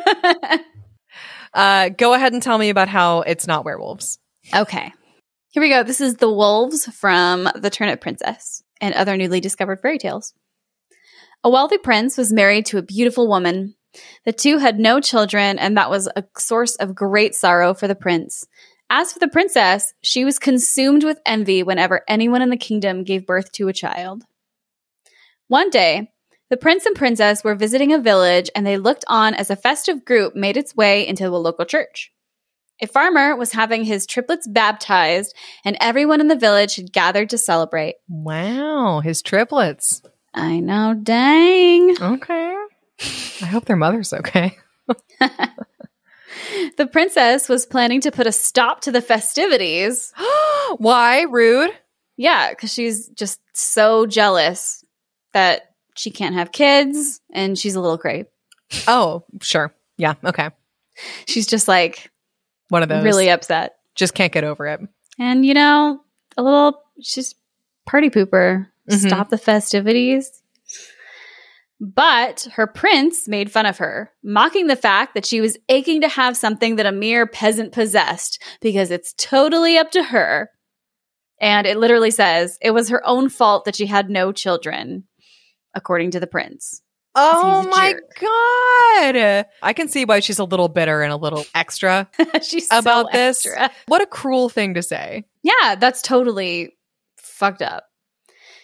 Uh, 1.54 1.89
go 1.89 2.14
ahead 2.14 2.34
and 2.34 2.41
tell 2.41 2.58
me 2.58 2.70
about 2.70 2.88
how 2.88 3.22
it's 3.22 3.47
not 3.47 3.66
werewolves. 3.66 4.20
okay. 4.54 4.93
Here 5.49 5.62
we 5.62 5.70
go. 5.70 5.84
This 5.84 5.99
is 5.99 6.16
The 6.16 6.32
Wolves 6.32 6.86
from 6.86 7.49
The 7.56 7.70
Turnip 7.70 7.99
Princess 7.99 8.64
and 8.80 8.95
other 8.95 9.18
newly 9.18 9.41
discovered 9.41 9.82
fairy 9.82 9.97
tales. 9.97 10.34
A 11.43 11.49
wealthy 11.49 11.78
prince 11.78 12.18
was 12.18 12.32
married 12.32 12.66
to 12.68 12.78
a 12.78 12.82
beautiful 12.84 13.28
woman. 13.28 13.76
The 14.24 14.32
two 14.32 14.60
had 14.60 14.80
no 14.80 15.02
children, 15.02 15.60
and 15.60 15.76
that 15.76 15.89
was 15.89 16.08
a 16.16 16.24
source 16.38 16.78
of 16.78 16.95
great 16.95 17.36
sorrow 17.36 17.74
for 17.74 17.88
the 17.89 17.95
prince. 17.95 18.45
As 18.89 19.12
for 19.12 19.20
the 19.20 19.28
princess, 19.28 19.93
she 20.02 20.24
was 20.24 20.39
consumed 20.39 21.04
with 21.04 21.20
envy 21.26 21.64
whenever 21.64 22.02
anyone 22.08 22.41
in 22.41 22.49
the 22.49 22.58
kingdom 22.58 23.04
gave 23.04 23.26
birth 23.26 23.52
to 23.54 23.68
a 23.68 23.74
child. 23.74 24.24
One 25.47 25.70
day, 25.70 26.12
the 26.52 26.58
prince 26.58 26.86
and 26.86 26.95
princess 26.95 27.43
were 27.43 27.56
visiting 27.56 27.93
a 27.93 27.97
village 27.97 28.49
and 28.54 28.68
they 28.68 28.78
looked 28.78 29.06
on 29.08 29.34
as 29.34 29.49
a 29.49 29.56
festive 29.56 30.04
group 30.04 30.36
made 30.36 30.58
its 30.58 30.76
way 30.76 31.08
into 31.08 31.24
the 31.24 31.39
local 31.39 31.66
church. 31.66 32.12
A 32.82 32.88
farmer 32.88 33.38
was 33.38 33.54
having 33.54 33.86
his 33.86 34.06
triplets 34.06 34.47
baptized, 34.47 35.36
and 35.64 35.78
everyone 35.80 36.20
in 36.20 36.28
the 36.28 36.36
village 36.36 36.76
had 36.76 36.91
gathered 36.91 37.30
to 37.30 37.38
celebrate. 37.38 37.95
Wow, 38.10 38.99
his 38.99 39.22
triplets. 39.22 40.02
I 40.34 40.60
know, 40.60 40.93
dang. 40.93 41.95
Okay. 42.02 42.58
I 43.41 43.45
hope 43.45 43.66
their 43.66 43.76
mother's 43.76 44.14
okay. 44.14 44.58
The 46.78 46.88
princess 46.88 47.47
was 47.49 47.66
planning 47.66 48.02
to 48.02 48.12
put 48.12 48.28
a 48.28 48.32
stop 48.32 48.82
to 48.82 48.91
the 48.91 49.02
festivities. 49.02 50.14
Why? 50.78 51.22
Rude. 51.30 51.72
Yeah, 52.18 52.49
because 52.49 52.74
she's 52.74 53.10
just 53.10 53.39
so 53.54 54.06
jealous 54.06 54.84
that 55.34 55.71
she 55.96 56.12
can't 56.12 56.36
have 56.36 56.52
kids 56.52 57.22
and 57.34 57.58
she's 57.58 57.76
a 57.76 57.82
little 57.82 57.98
cray. 57.98 58.26
Oh, 58.88 59.24
sure. 59.42 59.74
Yeah. 59.98 60.14
Okay. 60.24 60.50
She's 61.28 61.48
just 61.48 61.68
like 61.68 62.10
One 62.70 62.84
of 62.84 62.89
those. 62.89 63.04
really 63.04 63.30
upset. 63.30 63.76
just 63.96 64.14
can't 64.14 64.32
get 64.34 64.44
over 64.44 64.68
it. 64.68 64.80
And 65.20 65.46
you 65.46 65.54
know, 65.54 66.02
a 66.38 66.44
little 66.44 66.82
she's 67.02 67.36
party 67.86 68.10
pooper. 68.10 68.68
Mhm. 68.89 69.08
Stop 69.08 69.30
the 69.30 69.38
festivities. 69.38 70.42
But 71.80 72.48
her 72.54 72.68
prince 72.68 73.28
made 73.28 73.52
fun 73.52 73.66
of 73.66 73.80
her, 73.80 74.12
mocking 74.24 74.68
the 74.68 74.76
fact 74.76 75.16
that 75.16 75.26
she 75.26 75.42
was 75.42 75.58
aching 75.68 76.02
to 76.02 76.08
have 76.08 76.38
something 76.38 76.76
that 76.76 76.86
a 76.86 76.92
mere 76.92 77.26
peasant 77.26 77.72
possessed 77.72 78.42
because 78.62 78.92
it's 78.92 79.14
totally 79.18 79.78
up 79.80 79.89
to 79.92 80.04
her. 80.04 80.52
And 81.39 81.66
it 81.66 81.78
literally 81.78 82.12
says 82.12 82.60
it 82.62 82.70
was 82.72 82.89
her 82.89 83.02
own 83.06 83.30
fault 83.30 83.66
that 83.66 83.76
she 83.76 83.88
had 83.88 84.12
no 84.12 84.32
children, 84.32 85.06
according 85.74 86.12
to 86.12 86.20
the 86.20 86.28
prince. 86.28 86.82
Oh 87.14 87.68
my 87.70 87.92
jerk. 87.94 88.20
god! 88.22 89.46
I 89.62 89.74
can 89.74 89.90
see 89.90 90.06
why 90.06 90.22
she's 90.22 90.40
a 90.40 90.46
little 90.46 90.70
bitter 90.70 91.02
and 91.02 91.12
a 91.12 91.18
little 91.18 91.44
extra 91.56 92.10
She's 92.42 92.70
so 92.70 92.78
about 92.80 93.12
this. 93.12 93.46
extra. 93.46 93.70
What 93.88 94.02
a 94.02 94.06
cruel 94.06 94.48
thing 94.48 94.76
to 94.76 94.82
say. 94.82 95.26
Yeah, 95.44 95.76
that's 95.76 96.02
totally 96.02 96.78
fucked 97.18 97.62
up. 97.62 97.86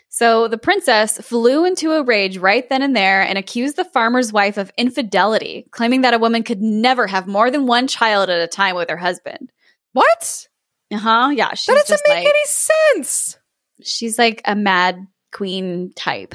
So 0.10 0.48
the 0.48 0.58
princess 0.58 1.18
flew 1.20 1.66
into 1.66 1.92
a 1.92 2.04
rage 2.04 2.38
right 2.38 2.68
then 2.70 2.82
and 2.82 2.96
there 2.96 3.22
and 3.22 3.38
accused 3.38 3.76
the 3.76 3.84
farmer's 3.84 4.32
wife 4.32 4.58
of 4.58 4.72
infidelity, 4.78 5.68
claiming 5.72 6.02
that 6.02 6.14
a 6.14 6.18
woman 6.20 6.44
could 6.44 6.62
never 6.62 7.06
have 7.06 7.28
more 7.28 7.52
than 7.52 7.68
one 7.68 7.88
child 7.88 8.30
at 8.30 8.42
a 8.42 8.48
time 8.48 8.76
with 8.78 8.90
her 8.90 8.98
husband. 8.98 9.52
What? 9.92 10.48
Uh 10.92 10.98
huh. 10.98 11.30
Yeah, 11.34 11.54
she's 11.54 11.66
That 11.68 11.82
doesn't 11.82 11.94
just 11.96 12.04
make 12.08 12.18
like 12.20 12.26
any 12.28 12.46
sense. 12.46 13.38
she's 13.84 14.18
like 14.18 14.42
a 14.46 14.56
mad 14.56 15.06
queen 15.34 15.92
type. 15.96 16.34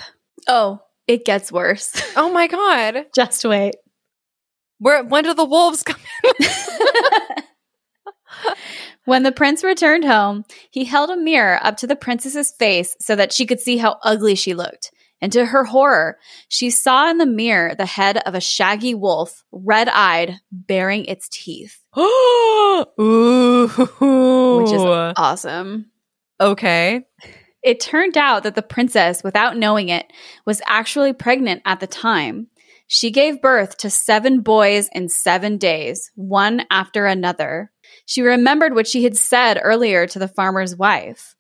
Oh, 0.49 0.81
it 1.07 1.25
gets 1.25 1.51
worse. 1.53 1.93
Oh 2.17 2.31
my 2.31 2.47
god. 2.47 3.07
just 3.15 3.45
wait. 3.45 3.75
Where? 4.79 5.03
When 5.05 5.25
do 5.25 5.33
the 5.35 5.45
wolves 5.45 5.83
come? 5.83 6.01
when 9.05 9.23
the 9.23 9.33
prince 9.33 9.63
returned 9.65 10.05
home, 10.05 10.45
he 10.71 10.85
held 10.85 11.11
a 11.11 11.17
mirror 11.17 11.59
up 11.63 11.77
to 11.79 11.87
the 11.87 11.97
princess's 11.97 12.53
face 12.53 12.97
so 13.01 13.15
that 13.17 13.33
she 13.33 13.47
could 13.47 13.61
see 13.61 13.77
how 13.79 13.99
ugly 14.03 14.35
she 14.35 14.55
looked. 14.55 14.91
And 15.21 15.31
to 15.33 15.47
her 15.47 15.63
horror, 15.65 16.19
she 16.49 16.71
saw 16.71 17.09
in 17.09 17.19
the 17.19 17.27
mirror 17.27 17.77
the 17.77 17.87
head 17.87 18.17
of 18.27 18.35
a 18.35 18.41
shaggy 18.41 18.95
wolf, 18.95 19.45
red 19.53 19.89
eyed, 19.89 20.41
baring 20.51 21.05
its 21.05 21.29
teeth, 21.29 21.79
Ooh. 21.99 23.69
which 23.69 24.73
is 24.73 24.83
awesome. 25.17 25.87
okay. 26.41 27.05
It 27.63 27.81
turned 27.81 28.17
out 28.17 28.43
that 28.43 28.55
the 28.55 28.63
princess, 28.63 29.23
without 29.23 29.57
knowing 29.57 29.89
it, 29.89 30.13
was 30.45 30.63
actually 30.67 31.13
pregnant 31.13 31.63
at 31.65 31.81
the 31.81 31.87
time. 31.87 32.49
She 32.89 33.11
gave 33.11 33.41
birth 33.41 33.79
to 33.79 33.91
seven 33.91 34.41
boys 34.41 34.89
in 34.93 35.09
seven 35.09 35.57
days, 35.57 36.11
one 36.15 36.67
after 36.71 37.07
another. 37.07 37.71
She 38.05 38.21
remembered 38.21 38.75
what 38.75 38.87
she 38.87 39.05
had 39.05 39.17
said 39.17 39.61
earlier 39.63 40.07
to 40.09 40.19
the 40.19 40.29
farmer's 40.29 40.77
wife. 40.77 41.35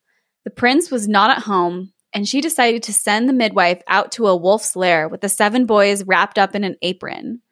The 0.45 0.51
prince 0.51 0.91
was 0.91 1.09
not 1.09 1.31
at 1.31 1.43
home, 1.43 1.93
and 2.15 2.29
she 2.29 2.41
decided 2.41 2.83
to 2.85 2.95
send 2.95 3.29
the 3.29 3.35
midwife 3.35 3.83
out 3.89 4.13
to 4.13 4.29
a 4.29 4.37
wolf's 4.37 4.77
lair 4.77 5.09
with 5.09 5.21
the 5.21 5.29
seven 5.29 5.67
boys 5.67 6.05
wrapped 6.05 6.39
up 6.39 6.55
in 6.55 6.65
an 6.65 6.77
apron. 6.83 7.43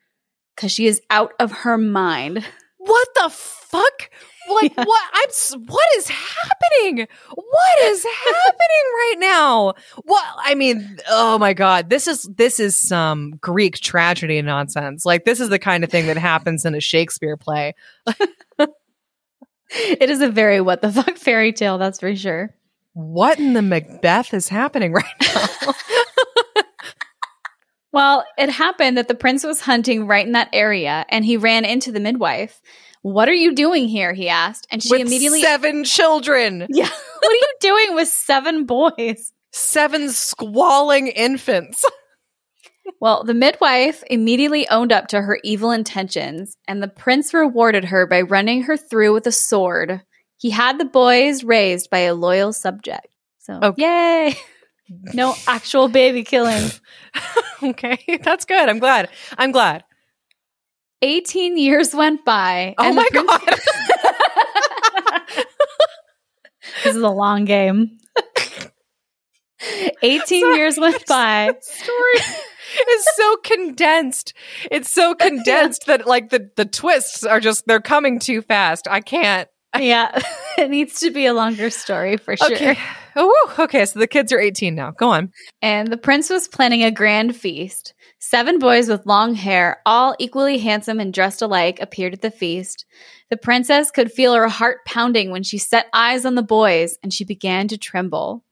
Because 0.54 0.72
she 0.72 0.86
is 0.86 1.00
out 1.10 1.32
of 1.40 1.52
her 1.52 1.76
mind. 1.76 2.44
What 2.78 3.08
the 3.14 3.30
fuck? 3.30 4.10
Like 4.48 4.72
Yeah. 4.78 4.84
what? 4.84 5.02
I'm. 5.12 5.60
What 5.66 5.86
is 5.96 6.08
happening? 6.08 7.06
What 7.34 7.78
is 7.82 8.04
happening 8.04 8.86
right 8.94 9.14
now? 9.18 9.74
What? 10.04 10.24
I 10.38 10.54
mean, 10.54 10.98
oh 11.08 11.38
my 11.38 11.52
god, 11.52 11.90
this 11.90 12.06
is 12.08 12.22
this 12.22 12.58
is 12.60 12.76
some 12.78 13.32
Greek 13.40 13.76
tragedy 13.76 14.40
nonsense. 14.42 15.04
Like 15.04 15.24
this 15.24 15.40
is 15.40 15.48
the 15.50 15.58
kind 15.58 15.84
of 15.84 15.90
thing 15.90 16.06
that 16.06 16.16
happens 16.16 16.64
in 16.64 16.74
a 16.74 16.80
Shakespeare 16.80 17.36
play. 17.36 17.74
It 19.72 20.10
is 20.10 20.20
a 20.20 20.28
very 20.28 20.60
what 20.60 20.82
the 20.82 20.90
fuck 20.90 21.16
fairy 21.16 21.52
tale, 21.52 21.78
that's 21.78 22.00
for 22.00 22.14
sure. 22.16 22.52
What 22.94 23.38
in 23.38 23.52
the 23.52 23.62
Macbeth 23.62 24.34
is 24.34 24.48
happening 24.48 24.92
right 24.92 25.04
now? 25.22 25.74
Well, 27.92 28.24
it 28.38 28.50
happened 28.50 28.96
that 28.98 29.08
the 29.08 29.16
prince 29.16 29.42
was 29.42 29.60
hunting 29.62 30.06
right 30.06 30.24
in 30.24 30.30
that 30.32 30.48
area 30.52 31.04
and 31.08 31.24
he 31.24 31.36
ran 31.36 31.64
into 31.64 31.90
the 31.90 31.98
midwife. 31.98 32.60
What 33.02 33.28
are 33.28 33.34
you 33.34 33.54
doing 33.54 33.88
here? 33.88 34.12
He 34.12 34.28
asked. 34.28 34.66
And 34.70 34.82
she 34.82 34.90
With 34.90 35.00
immediately. 35.02 35.40
seven 35.42 35.84
children, 35.84 36.66
yeah. 36.70 36.88
What 37.20 37.32
are 37.32 37.34
you 37.34 37.52
doing 37.60 37.94
with 37.94 38.08
seven 38.08 38.64
boys? 38.64 39.32
seven 39.52 40.10
squalling 40.10 41.08
infants. 41.08 41.84
Well, 43.00 43.24
the 43.24 43.34
midwife 43.34 44.02
immediately 44.10 44.68
owned 44.68 44.92
up 44.92 45.06
to 45.08 45.20
her 45.22 45.38
evil 45.42 45.70
intentions, 45.70 46.56
and 46.68 46.82
the 46.82 46.88
prince 46.88 47.32
rewarded 47.32 47.86
her 47.86 48.06
by 48.06 48.20
running 48.22 48.64
her 48.64 48.76
through 48.76 49.14
with 49.14 49.26
a 49.26 49.32
sword. 49.32 50.02
He 50.36 50.50
had 50.50 50.78
the 50.78 50.84
boys 50.84 51.42
raised 51.42 51.88
by 51.88 52.00
a 52.00 52.14
loyal 52.14 52.52
subject. 52.52 53.06
So, 53.38 53.58
Okay. 53.62 54.28
yay! 54.30 54.36
No 55.14 55.34
actual 55.46 55.88
baby 55.88 56.24
killing. 56.24 56.70
okay, 57.62 58.18
that's 58.22 58.44
good. 58.44 58.68
I'm 58.68 58.80
glad. 58.80 59.08
I'm 59.38 59.52
glad. 59.52 59.84
18 61.02 61.56
years 61.58 61.94
went 61.94 62.24
by. 62.24 62.74
Oh 62.78 62.92
my 62.92 63.08
prince- 63.10 63.26
god. 63.26 63.60
this 66.84 66.94
is 66.94 67.02
a 67.02 67.08
long 67.08 67.44
game. 67.44 67.98
18 70.02 70.40
Sorry. 70.40 70.56
years 70.56 70.78
went 70.78 71.04
by. 71.06 71.52
story 71.60 72.34
is 72.90 73.06
so 73.14 73.36
condensed. 73.44 74.34
It's 74.70 74.90
so 74.90 75.14
condensed 75.18 75.86
that 75.86 76.06
like 76.06 76.30
the 76.30 76.50
the 76.56 76.64
twists 76.64 77.24
are 77.24 77.40
just 77.40 77.66
they're 77.66 77.80
coming 77.80 78.18
too 78.18 78.42
fast. 78.42 78.88
I 78.88 79.00
can't. 79.00 79.48
Yeah, 79.78 80.20
it 80.58 80.70
needs 80.70 80.98
to 81.00 81.10
be 81.10 81.26
a 81.26 81.34
longer 81.34 81.70
story 81.70 82.16
for 82.16 82.36
sure. 82.36 82.52
Okay. 82.52 82.76
Oh, 83.16 83.54
okay. 83.58 83.84
So 83.86 83.98
the 83.98 84.06
kids 84.06 84.32
are 84.32 84.40
18 84.40 84.74
now. 84.74 84.90
Go 84.92 85.10
on. 85.10 85.30
And 85.62 85.88
the 85.88 85.96
prince 85.96 86.30
was 86.30 86.48
planning 86.48 86.82
a 86.82 86.90
grand 86.90 87.36
feast. 87.36 87.94
Seven 88.22 88.58
boys 88.58 88.86
with 88.86 89.06
long 89.06 89.34
hair, 89.34 89.80
all 89.86 90.14
equally 90.18 90.58
handsome 90.58 91.00
and 91.00 91.12
dressed 91.12 91.40
alike, 91.40 91.80
appeared 91.80 92.12
at 92.12 92.20
the 92.20 92.30
feast. 92.30 92.84
The 93.30 93.38
princess 93.38 93.90
could 93.90 94.12
feel 94.12 94.34
her 94.34 94.48
heart 94.48 94.84
pounding 94.84 95.30
when 95.30 95.42
she 95.42 95.56
set 95.56 95.86
eyes 95.94 96.26
on 96.26 96.34
the 96.34 96.42
boys, 96.42 96.98
and 97.02 97.14
she 97.14 97.24
began 97.24 97.66
to 97.68 97.78
tremble. 97.78 98.44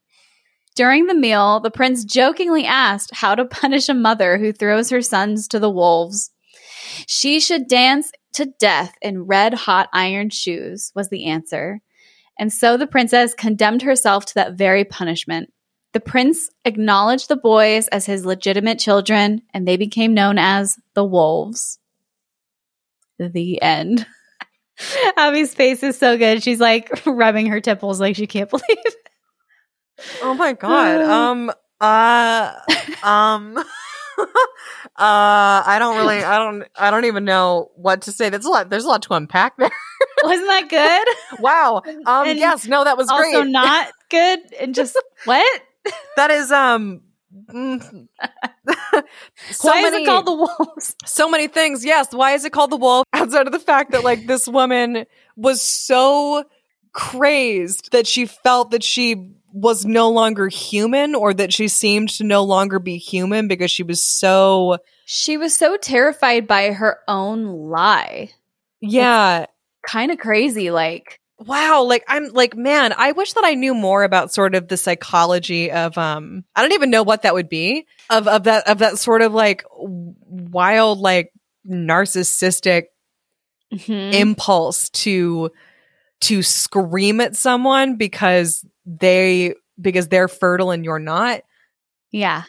During 0.75 1.05
the 1.05 1.13
meal, 1.13 1.59
the 1.59 1.69
prince 1.69 2.03
jokingly 2.03 2.65
asked 2.65 3.13
how 3.13 3.35
to 3.35 3.45
punish 3.45 3.89
a 3.89 3.93
mother 3.93 4.39
who 4.39 4.51
throws 4.51 4.89
her 4.89 5.03
sons 5.03 5.47
to 5.49 5.59
the 5.59 5.69
wolves. 5.69 6.31
She 7.05 7.39
should 7.39 7.67
dance 7.67 8.11
to 8.33 8.53
death 8.59 8.95
in 9.03 9.27
red 9.27 9.53
hot 9.53 9.89
iron 9.93 10.31
shoes, 10.31 10.91
was 10.95 11.09
the 11.09 11.25
answer. 11.25 11.81
And 12.39 12.51
so 12.51 12.75
the 12.75 12.87
princess 12.87 13.35
condemned 13.35 13.83
herself 13.83 14.25
to 14.27 14.33
that 14.35 14.53
very 14.53 14.83
punishment. 14.83 15.53
The 15.93 15.99
prince 15.99 16.49
acknowledged 16.65 17.29
the 17.29 17.35
boys 17.35 17.87
as 17.87 18.05
his 18.05 18.25
legitimate 18.25 18.77
children, 18.77 19.41
and 19.53 19.67
they 19.67 19.75
became 19.77 20.13
known 20.13 20.37
as 20.37 20.77
the 20.93 21.03
wolves. 21.03 21.79
The 23.17 23.61
end. 23.61 24.05
Abby's 25.17 25.53
face 25.53 25.83
is 25.83 25.97
so 25.97 26.17
good. 26.17 26.41
She's 26.43 26.59
like 26.59 26.89
rubbing 27.05 27.47
her 27.47 27.59
temples 27.59 27.99
like 27.99 28.15
she 28.15 28.27
can't 28.27 28.49
believe. 28.51 28.63
it. 28.67 28.95
Oh 30.21 30.33
my 30.33 30.53
god. 30.53 31.01
Um. 31.09 31.51
Uh. 31.81 32.53
Um. 33.03 33.57
uh. 33.57 33.63
I 34.95 35.77
don't 35.79 35.97
really. 35.97 36.23
I 36.23 36.37
don't. 36.37 36.63
I 36.77 36.91
don't 36.91 37.05
even 37.05 37.25
know 37.25 37.71
what 37.75 38.03
to 38.03 38.11
say. 38.11 38.29
There's 38.29 38.45
a 38.45 38.49
lot. 38.49 38.69
There's 38.69 38.85
a 38.85 38.87
lot 38.87 39.01
to 39.03 39.13
unpack 39.13 39.57
there. 39.57 39.71
Wasn't 40.23 40.47
that 40.47 40.69
good? 40.69 41.41
Wow. 41.41 41.81
Um. 42.05 42.27
And 42.27 42.37
yes. 42.39 42.67
No. 42.67 42.83
That 42.83 42.97
was 42.97 43.09
also 43.09 43.41
great. 43.41 43.51
not 43.51 43.87
good 44.09 44.39
and 44.59 44.75
just 44.75 44.97
what? 45.25 45.61
That 46.15 46.31
is 46.31 46.51
um. 46.51 47.01
mm, 47.51 48.07
so 49.51 49.67
Why 49.69 49.81
many, 49.81 49.97
is 49.97 50.01
it 50.01 50.05
called 50.05 50.25
the 50.25 50.33
wolves? 50.33 50.95
so 51.05 51.29
many 51.29 51.47
things. 51.47 51.85
Yes. 51.85 52.13
Why 52.13 52.33
is 52.33 52.45
it 52.45 52.51
called 52.53 52.71
the 52.71 52.77
wolf? 52.77 53.05
Outside 53.13 53.45
of 53.47 53.53
the 53.53 53.59
fact 53.59 53.91
that 53.91 54.03
like 54.03 54.27
this 54.27 54.47
woman 54.47 55.05
was 55.35 55.61
so 55.61 56.43
crazed 56.91 57.91
that 57.91 58.07
she 58.07 58.25
felt 58.25 58.71
that 58.71 58.83
she 58.83 59.31
was 59.51 59.85
no 59.85 60.09
longer 60.09 60.47
human 60.47 61.15
or 61.15 61.33
that 61.33 61.51
she 61.53 61.67
seemed 61.67 62.09
to 62.09 62.23
no 62.23 62.43
longer 62.43 62.79
be 62.79 62.97
human 62.97 63.47
because 63.47 63.71
she 63.71 63.83
was 63.83 64.03
so 64.03 64.77
She 65.05 65.37
was 65.37 65.55
so 65.55 65.77
terrified 65.77 66.47
by 66.47 66.71
her 66.71 66.99
own 67.07 67.45
lie. 67.69 68.31
yeah 68.81 69.45
Kind 69.87 70.11
of 70.11 70.19
crazy. 70.19 70.71
Like, 70.71 71.19
wow 71.45 71.83
like 71.83 72.03
i'm 72.07 72.29
like 72.29 72.55
man 72.55 72.93
i 72.97 73.11
wish 73.13 73.33
that 73.33 73.45
i 73.45 73.53
knew 73.53 73.73
more 73.73 74.03
about 74.03 74.33
sort 74.33 74.55
of 74.55 74.67
the 74.67 74.77
psychology 74.77 75.71
of 75.71 75.97
um 75.97 76.43
i 76.55 76.61
don't 76.61 76.73
even 76.73 76.89
know 76.89 77.03
what 77.03 77.21
that 77.21 77.33
would 77.33 77.49
be 77.49 77.85
of 78.09 78.27
of 78.27 78.43
that 78.43 78.67
of 78.67 78.79
that 78.79 78.97
sort 78.97 79.21
of 79.21 79.33
like 79.33 79.63
wild 79.71 80.99
like 80.99 81.31
narcissistic 81.67 82.83
mhm. 83.73 84.13
impulse 84.13 84.89
to 84.89 85.49
to 86.19 86.43
scream 86.43 87.21
at 87.21 87.35
someone 87.35 87.95
because 87.95 88.65
they 88.85 89.53
because 89.79 90.09
they're 90.09 90.27
fertile 90.27 90.71
and 90.71 90.83
you're 90.83 90.99
not 90.99 91.41
yeah. 92.11 92.43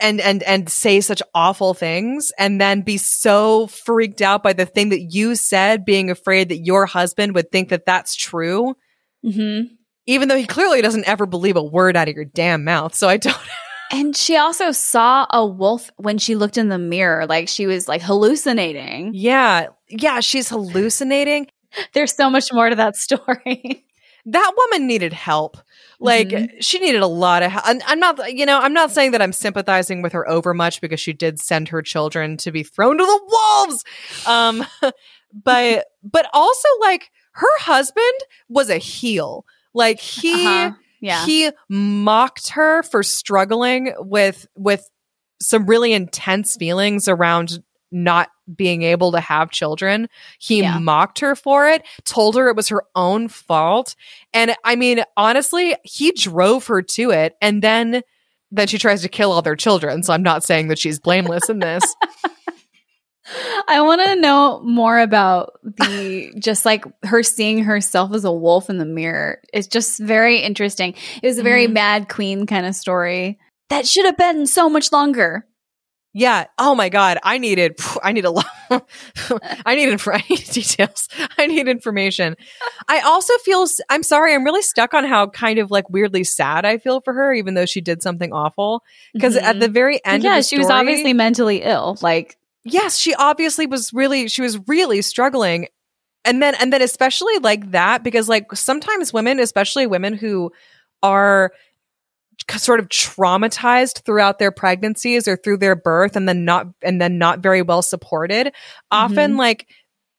And 0.00 0.20
and 0.20 0.42
and 0.44 0.68
say 0.68 1.00
such 1.00 1.22
awful 1.34 1.74
things 1.74 2.32
and 2.38 2.60
then 2.60 2.82
be 2.82 2.96
so 2.96 3.66
freaked 3.66 4.22
out 4.22 4.42
by 4.42 4.52
the 4.52 4.66
thing 4.66 4.90
that 4.90 5.00
you 5.12 5.34
said 5.34 5.84
being 5.84 6.10
afraid 6.10 6.48
that 6.48 6.58
your 6.58 6.86
husband 6.86 7.34
would 7.34 7.50
think 7.50 7.68
that 7.68 7.86
that's 7.86 8.14
true 8.14 8.74
hmm 9.22 9.62
even 10.08 10.28
though 10.28 10.36
he 10.36 10.46
clearly 10.46 10.80
doesn't 10.82 11.08
ever 11.08 11.26
believe 11.26 11.56
a 11.56 11.62
word 11.62 11.96
out 11.96 12.08
of 12.08 12.14
your 12.14 12.24
damn 12.24 12.62
mouth 12.64 12.94
so 12.94 13.08
i 13.08 13.16
don't 13.16 13.36
And 13.92 14.16
she 14.16 14.36
also 14.36 14.72
saw 14.72 15.26
a 15.30 15.46
wolf 15.46 15.92
when 15.96 16.18
she 16.18 16.34
looked 16.34 16.58
in 16.58 16.70
the 16.70 16.76
mirror. 16.76 17.24
Like 17.24 17.46
she 17.46 17.66
was 17.68 17.86
like 17.86 18.02
hallucinating. 18.02 19.12
yeah 19.14 19.68
yeah 19.88 20.18
she's 20.18 20.48
hallucinating 20.48 21.46
There's 21.92 22.14
so 22.14 22.30
much 22.30 22.52
more 22.52 22.68
to 22.70 22.76
that 22.76 22.96
story. 22.96 23.84
that 24.26 24.52
woman 24.56 24.86
needed 24.86 25.12
help. 25.12 25.56
Like 26.00 26.28
Mhm. 26.28 26.48
she 26.60 26.78
needed 26.78 27.00
a 27.02 27.06
lot 27.06 27.42
of 27.42 27.50
help. 27.52 27.66
And 27.68 27.82
I'm 27.86 27.98
not, 27.98 28.32
you 28.34 28.44
know, 28.46 28.60
I'm 28.60 28.72
not 28.74 28.90
saying 28.90 29.12
that 29.12 29.22
I'm 29.22 29.32
sympathizing 29.32 30.02
with 30.02 30.12
her 30.12 30.28
over 30.28 30.52
much 30.54 30.80
because 30.80 31.00
she 31.00 31.12
did 31.12 31.38
send 31.40 31.68
her 31.68 31.82
children 31.82 32.36
to 32.38 32.52
be 32.52 32.62
thrown 32.62 32.98
to 32.98 33.04
the 33.04 33.20
wolves. 33.28 33.84
Um, 34.26 34.66
but 35.32 35.86
but 36.02 36.28
also 36.32 36.68
like 36.80 37.10
her 37.32 37.58
husband 37.60 38.04
was 38.48 38.70
a 38.70 38.78
heel. 38.78 39.44
Like 39.74 40.00
he 40.00 40.46
Uh-huh. 40.46 40.70
Yeah. 41.00 41.24
he 41.26 41.50
mocked 41.68 42.48
her 42.50 42.82
for 42.82 43.02
struggling 43.02 43.92
with 43.98 44.46
with 44.56 44.88
some 45.40 45.66
really 45.66 45.92
intense 45.92 46.56
feelings 46.56 47.06
around 47.08 47.58
not 48.04 48.28
being 48.54 48.82
able 48.82 49.10
to 49.12 49.20
have 49.20 49.50
children. 49.50 50.08
He 50.38 50.60
Yeah. 50.60 50.78
mocked 50.78 51.18
her 51.20 51.34
for 51.34 51.68
it, 51.68 51.82
told 52.04 52.36
her 52.36 52.48
it 52.48 52.56
was 52.56 52.68
her 52.68 52.84
own 52.94 53.28
fault. 53.28 53.94
And 54.32 54.54
I 54.64 54.76
mean, 54.76 55.02
honestly, 55.16 55.74
he 55.82 56.12
drove 56.12 56.66
her 56.68 56.82
to 56.82 57.10
it 57.10 57.34
and 57.40 57.62
then 57.62 58.02
then 58.52 58.68
she 58.68 58.78
tries 58.78 59.02
to 59.02 59.08
kill 59.08 59.32
all 59.32 59.42
their 59.42 59.56
children. 59.56 60.04
So 60.04 60.12
I'm 60.12 60.22
not 60.22 60.44
saying 60.44 60.68
that 60.68 60.78
she's 60.78 61.00
blameless 61.00 61.48
in 61.50 61.58
this. 61.58 61.82
I 63.68 63.80
want 63.80 64.00
to 64.02 64.14
know 64.20 64.60
more 64.62 65.00
about 65.00 65.54
the 65.64 66.32
just 66.38 66.64
like 66.64 66.84
her 67.02 67.24
seeing 67.24 67.64
herself 67.64 68.14
as 68.14 68.24
a 68.24 68.30
wolf 68.30 68.70
in 68.70 68.78
the 68.78 68.84
mirror. 68.84 69.40
It's 69.52 69.66
just 69.66 69.98
very 69.98 70.38
interesting. 70.38 70.94
It 71.22 71.26
was 71.26 71.38
a 71.38 71.42
very 71.42 71.66
Mhm. 71.66 71.72
Mad 71.72 72.08
Queen 72.08 72.46
kind 72.46 72.64
of 72.66 72.76
story 72.76 73.40
that 73.68 73.84
should 73.84 74.04
have 74.04 74.16
been 74.16 74.46
so 74.46 74.68
much 74.68 74.92
longer. 74.92 75.44
Yeah. 76.18 76.46
Oh 76.56 76.74
my 76.74 76.88
God. 76.88 77.18
I 77.22 77.36
needed, 77.36 77.78
I 78.02 78.12
need 78.12 78.24
a 78.24 78.30
lot. 78.30 78.46
I 79.66 79.74
need, 79.74 79.90
inf- 79.90 80.08
I 80.08 80.24
need 80.30 80.44
details. 80.50 81.10
I 81.36 81.46
need 81.46 81.68
information. 81.68 82.36
I 82.88 83.00
also 83.00 83.36
feel, 83.44 83.66
I'm 83.90 84.02
sorry. 84.02 84.32
I'm 84.34 84.42
really 84.42 84.62
stuck 84.62 84.94
on 84.94 85.04
how 85.04 85.26
kind 85.26 85.58
of 85.58 85.70
like 85.70 85.90
weirdly 85.90 86.24
sad 86.24 86.64
I 86.64 86.78
feel 86.78 87.02
for 87.02 87.12
her, 87.12 87.34
even 87.34 87.52
though 87.52 87.66
she 87.66 87.82
did 87.82 88.02
something 88.02 88.32
awful. 88.32 88.82
Because 89.12 89.36
at 89.36 89.56
Mhm. 89.56 89.60
the 89.60 89.68
very 89.68 90.02
end 90.06 90.22
yeah, 90.22 90.38
of 90.38 90.44
the 90.44 90.48
she 90.48 90.56
was 90.56 90.70
obviously 90.70 91.12
mentally 91.12 91.60
ill. 91.62 91.98
Like, 92.00 92.38
yes, 92.64 92.96
she 92.96 93.14
obviously 93.14 93.66
was 93.66 93.92
really, 93.92 94.28
she 94.28 94.40
was 94.40 94.58
really 94.66 95.02
struggling. 95.02 95.68
And 96.24 96.40
then, 96.40 96.54
and 96.54 96.72
then 96.72 96.80
especially 96.80 97.36
like 97.42 97.72
that, 97.72 98.02
because 98.02 98.26
like 98.26 98.46
sometimes 98.54 99.12
women, 99.12 99.38
especially 99.38 99.86
women 99.86 100.14
who 100.14 100.50
are 101.02 101.52
sort 102.56 102.80
of 102.80 102.88
traumatized 102.88 104.04
throughout 104.04 104.38
their 104.38 104.52
pregnancies 104.52 105.26
or 105.28 105.36
through 105.36 105.58
their 105.58 105.74
birth 105.76 106.16
and 106.16 106.28
then 106.28 106.44
not, 106.44 106.66
and 106.82 107.00
then 107.00 107.18
not 107.18 107.40
very 107.40 107.62
well 107.62 107.82
supported, 107.82 108.52
often 108.90 109.34
Mhm. 109.34 109.38
like, 109.38 109.66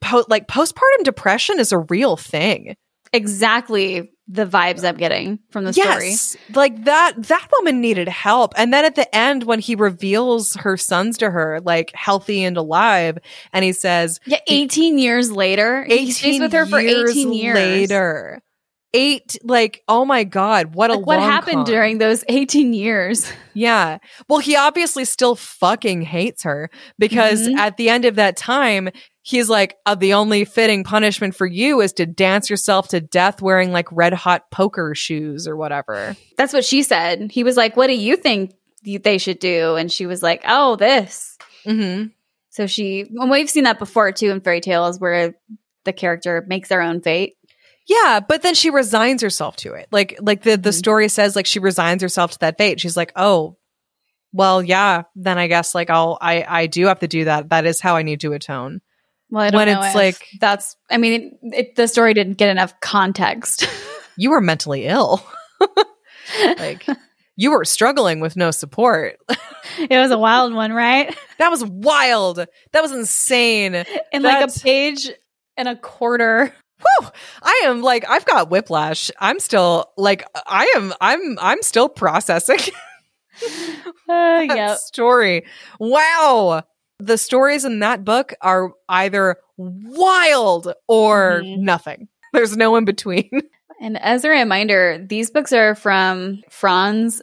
po- 0.01 0.26
like 0.28 0.47
postpartum 0.47 1.03
depression 1.03 1.59
is 1.59 1.72
a 1.72 1.80
real 1.80 2.18
thing. 2.18 2.76
exactly 3.13 4.11
the 4.28 4.45
vibes 4.45 4.84
I'm 4.88 4.97
getting 4.97 5.39
from 5.51 5.63
the 5.63 5.72
story. 5.72 6.13
Like 6.53 6.84
that 6.84 7.13
that 7.18 7.47
woman 7.57 7.80
needed 7.80 8.09
help. 8.09 8.51
And 8.57 8.74
then 8.74 8.84
at 8.84 8.95
the 8.95 9.15
end 9.15 9.43
when 9.43 9.59
he 9.59 9.76
reveals 9.76 10.55
her 10.55 10.76
sons 10.76 11.18
to 11.20 11.30
her, 11.32 11.61
like 11.63 11.91
healthy 11.95 12.43
and 12.43 12.57
alive, 12.57 13.18
and 13.53 13.63
he 13.63 13.72
says 13.72 14.20
Yeah, 14.26 14.39
18 14.49 14.97
years 14.97 15.32
later. 15.32 15.86
He 15.86 16.11
stays 16.11 16.41
with 16.41 16.51
her 16.51 16.65
for 16.65 16.80
18 16.80 17.32
years. 17.32 17.55
later. 17.55 18.41
Eight 18.93 19.38
like, 19.43 19.83
oh 19.88 20.05
my 20.05 20.23
God, 20.23 20.73
what 20.73 20.89
a 20.91 20.97
what 20.97 21.19
happened 21.19 21.57
con. 21.57 21.65
during 21.65 21.97
those 21.97 22.23
18 22.29 22.73
years? 22.73 23.31
Yeah. 23.53 23.97
Well, 24.29 24.39
he 24.39 24.55
obviously 24.55 25.03
still 25.05 25.35
fucking 25.35 26.01
hates 26.03 26.43
her 26.43 26.69
because 26.97 27.47
Mhm. 27.47 27.57
at 27.57 27.77
the 27.77 27.89
end 27.89 28.05
of 28.05 28.15
that 28.15 28.38
time, 28.38 28.89
he's 29.23 29.49
like, 29.49 29.75
uh, 29.85 29.95
the 29.95 30.13
only 30.13 30.45
fitting 30.45 30.83
punishment 30.85 31.35
for 31.35 31.45
you 31.45 31.81
is 31.81 31.91
to 31.93 32.05
dance 32.05 32.49
yourself 32.49 32.88
to 32.89 33.01
death 33.01 33.41
wearing 33.41 33.71
like 33.73 33.88
red 33.91 34.13
hot 34.13 34.49
poker 34.51 34.95
shoes 34.95 35.47
or 35.47 35.57
whatever. 35.57 36.15
That's 36.38 36.53
what 36.53 36.63
she 36.65 36.81
said. 36.81 37.29
He 37.31 37.43
was 37.43 37.57
like, 37.57 37.75
What 37.75 37.88
do 37.88 37.93
you 37.93 38.15
think 38.15 38.53
they 38.83 39.17
should 39.17 39.39
do? 39.39 39.75
And 39.75 39.91
she 39.91 40.05
was 40.05 40.23
like, 40.23 40.43
Oh, 40.47 40.77
this. 40.77 41.38
Mm-hmm. 41.65 42.07
So 42.51 42.65
she, 42.67 43.01
and 43.01 43.29
we've 43.29 43.49
seen 43.49 43.65
that 43.65 43.79
before 43.79 44.11
too 44.13 44.29
in 44.31 44.39
fairy 44.41 44.61
tales 44.61 44.99
where 44.99 45.35
the 45.83 45.93
character 45.93 46.43
makes 46.47 46.69
their 46.69 46.81
own 46.81 47.01
fate. 47.01 47.36
Yeah, 47.88 48.19
but 48.19 48.41
then 48.41 48.53
she 48.53 48.69
resigns 48.69 49.21
herself 49.21 49.55
to 49.57 49.73
it. 49.73 49.88
Like 49.91 50.17
like 50.21 50.43
the 50.43 50.57
the 50.57 50.71
Mhm. 50.71 50.73
story 50.77 51.07
says 51.07 51.35
like 51.35 51.45
she 51.45 51.59
resigns 51.59 52.01
herself 52.01 52.31
to 52.31 52.39
that 52.39 52.57
fate. 52.57 52.79
She's 52.81 52.97
like, 52.97 53.13
"Oh, 53.15 53.57
well, 54.33 54.61
yeah, 54.61 55.03
then 55.15 55.38
I 55.38 55.47
guess 55.47 55.73
like 55.73 55.89
I'll 55.89 56.17
I 56.21 56.45
I 56.47 56.65
do 56.67 56.85
have 56.88 56.99
to 56.99 57.07
do 57.07 57.25
that. 57.25 57.49
That 57.49 57.65
is 57.65 57.79
how 57.79 57.95
I 57.95 58.03
need 58.03 58.19
to 58.21 58.33
atone." 58.33 58.81
Well, 59.29 59.43
I 59.43 59.49
don't 59.49 59.59
When 59.59 59.67
know 59.67 59.81
it's 59.81 59.95
like- 59.95 60.25
that's, 60.39 60.77
I 60.89 60.97
mean, 60.97 61.38
it, 61.43 61.57
it, 61.57 61.75
the 61.75 61.88
story 61.89 62.13
didn't 62.13 62.38
get 62.38 62.49
enough 62.49 62.79
context. 62.81 63.67
You 64.19 64.31
were 64.31 64.41
mentally 64.41 64.85
ill. 64.88 65.21
like 66.57 66.88
you 67.35 67.51
were 67.51 67.63
struggling 67.65 68.19
with 68.19 68.35
no 68.35 68.49
support. 68.49 69.17
it 69.77 69.91
was 69.97 70.09
a 70.09 70.17
wild 70.17 70.53
one, 70.53 70.73
right? 70.73 71.15
That 71.38 71.49
was 71.51 71.63
wild. 71.63 72.38
That 72.73 72.81
was 72.81 72.91
insane. 72.91 73.75
In 74.11 74.23
like 74.23 74.49
a 74.49 74.59
page 74.59 75.11
and 75.55 75.67
a 75.67 75.75
quarter. 75.75 76.51
Whew. 76.80 77.09
I 77.43 77.61
am 77.65 77.82
like 77.82 78.05
I've 78.09 78.25
got 78.25 78.49
whiplash. 78.49 79.09
I'm 79.19 79.39
still 79.39 79.91
like 79.97 80.23
I 80.45 80.71
am 80.75 80.93
I'm 81.01 81.38
I'm 81.41 81.61
still 81.61 81.89
processing 81.89 82.59
Uh, 84.09 84.45
yep. 84.47 84.78
story. 84.78 85.45
Wow. 85.80 86.63
The 86.99 87.17
stories 87.17 87.65
in 87.65 87.80
that 87.80 88.03
book 88.03 88.34
are 88.41 88.71
either 88.89 89.38
wild 89.57 90.73
or 90.88 91.41
Mhm. 91.43 91.59
nothing. 91.59 92.07
There's 92.34 92.55
no 92.57 92.75
in 92.75 92.86
between. 92.86 93.30
And 93.80 93.95
as 94.01 94.23
a 94.25 94.30
reminder, 94.30 95.05
these 95.07 95.30
books 95.30 95.53
are 95.53 95.75
from 95.75 96.41
Franz 96.49 97.21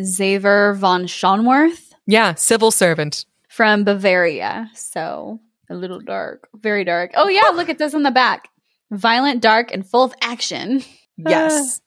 Xaver 0.00 0.76
von 0.76 1.06
Schönwerth 1.06 1.94
yeah, 2.06 2.34
civil 2.34 2.70
servant. 2.70 3.24
from 3.48 3.82
Bavaria. 3.82 4.70
So 4.72 5.40
a 5.68 5.74
little 5.74 5.98
dark, 5.98 6.48
very 6.54 6.84
dark. 6.84 7.10
Oh, 7.16 7.26
yeah, 7.28 7.48
look 7.52 7.68
at 7.68 7.78
this 7.78 7.92
on 7.92 8.04
the 8.04 8.12
back 8.12 8.48
violent, 8.90 9.40
dark, 9.42 9.72
and 9.72 9.86
full 9.88 10.04
of 10.04 10.14
action. 10.20 10.82
Yes. 11.16 11.80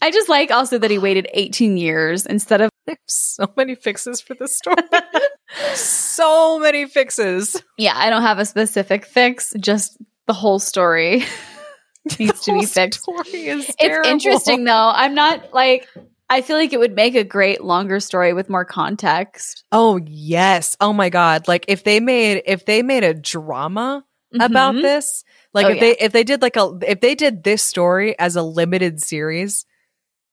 I 0.00 0.10
just 0.10 0.28
like 0.28 0.50
also 0.50 0.78
that 0.78 0.90
he 0.90 0.98
waited 0.98 1.28
18 1.32 1.76
years 1.76 2.26
instead 2.26 2.60
of. 2.60 2.70
So 3.06 3.46
many 3.56 3.76
fixes 3.76 4.20
for 4.20 4.34
this 4.34 4.56
story. 4.56 4.76
so 5.74 6.58
many 6.58 6.86
fixes. 6.86 7.62
Yeah, 7.78 7.92
I 7.96 8.10
don't 8.10 8.22
have 8.22 8.38
a 8.38 8.44
specific 8.46 9.04
fix, 9.06 9.52
just 9.60 9.96
the 10.26 10.32
whole 10.32 10.58
story 10.58 11.24
needs 12.18 12.40
to 12.42 12.52
be 12.58 12.66
fixed. 12.66 13.02
Story 13.02 13.46
is 13.46 13.68
It's 13.68 13.76
terrible. 13.76 14.10
interesting 14.10 14.64
though. 14.64 14.90
I'm 14.94 15.14
not 15.14 15.52
like 15.54 15.86
I 16.28 16.40
feel 16.40 16.56
like 16.56 16.72
it 16.72 16.78
would 16.80 16.94
make 16.94 17.14
a 17.14 17.24
great 17.24 17.62
longer 17.62 18.00
story 18.00 18.32
with 18.32 18.48
more 18.48 18.64
context 18.64 19.64
Oh 19.72 19.98
yes. 20.04 20.76
Oh 20.80 20.92
my 20.92 21.08
god. 21.10 21.46
Like 21.48 21.66
if 21.68 21.84
they 21.84 22.00
made 22.00 22.42
if 22.46 22.64
they 22.66 22.82
made 22.82 23.04
a 23.04 23.14
drama 23.14 24.04
about 24.40 24.74
Mhm. 24.74 24.82
this, 24.82 25.24
like 25.54 25.66
Oh, 25.66 25.70
if 25.70 25.80
they 25.80 25.96
if 25.98 26.12
they 26.12 26.24
did 26.24 26.42
like 26.42 26.56
a 26.56 26.78
if 26.86 27.00
they 27.00 27.14
did 27.14 27.44
this 27.44 27.62
story 27.62 28.18
as 28.18 28.36
a 28.36 28.42
limited 28.42 29.02
series, 29.02 29.64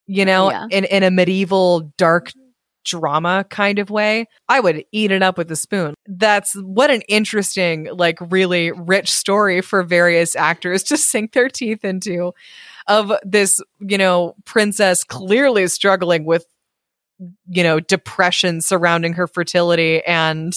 you 0.08 0.26
know, 0.26 0.50
Yeah. 0.52 0.68
in 0.72 0.86
in 0.86 1.04
a 1.04 1.12
medieval 1.12 1.92
dark 1.98 2.32
drama 2.86 3.46
kind 3.50 3.78
of 3.78 3.90
way, 3.90 4.26
I 4.48 4.60
would 4.62 4.86
eat 4.92 5.12
it 5.12 5.22
up 5.22 5.38
with 5.38 5.52
a 5.52 5.56
spoon. 5.56 5.94
That's 6.08 6.54
what 6.54 6.90
an 6.90 7.02
interesting, 7.10 7.90
like 7.92 8.18
really 8.32 8.72
rich 8.72 9.12
story 9.12 9.62
for 9.62 9.84
various 9.84 10.36
actors 10.36 10.84
to 10.84 10.98
sink 10.98 11.34
their 11.34 11.50
teeth 11.50 11.84
into 11.84 12.34
of 12.88 13.12
this, 13.24 13.62
you 13.80 13.98
know, 13.98 14.34
princess 14.46 15.04
clearly 15.04 15.68
struggling 15.68 16.26
with 16.26 16.46
you 17.50 17.64
know, 17.64 17.82
depression 17.82 18.62
surrounding 18.62 19.12
her 19.14 19.28
fertility 19.28 20.02
and 20.06 20.54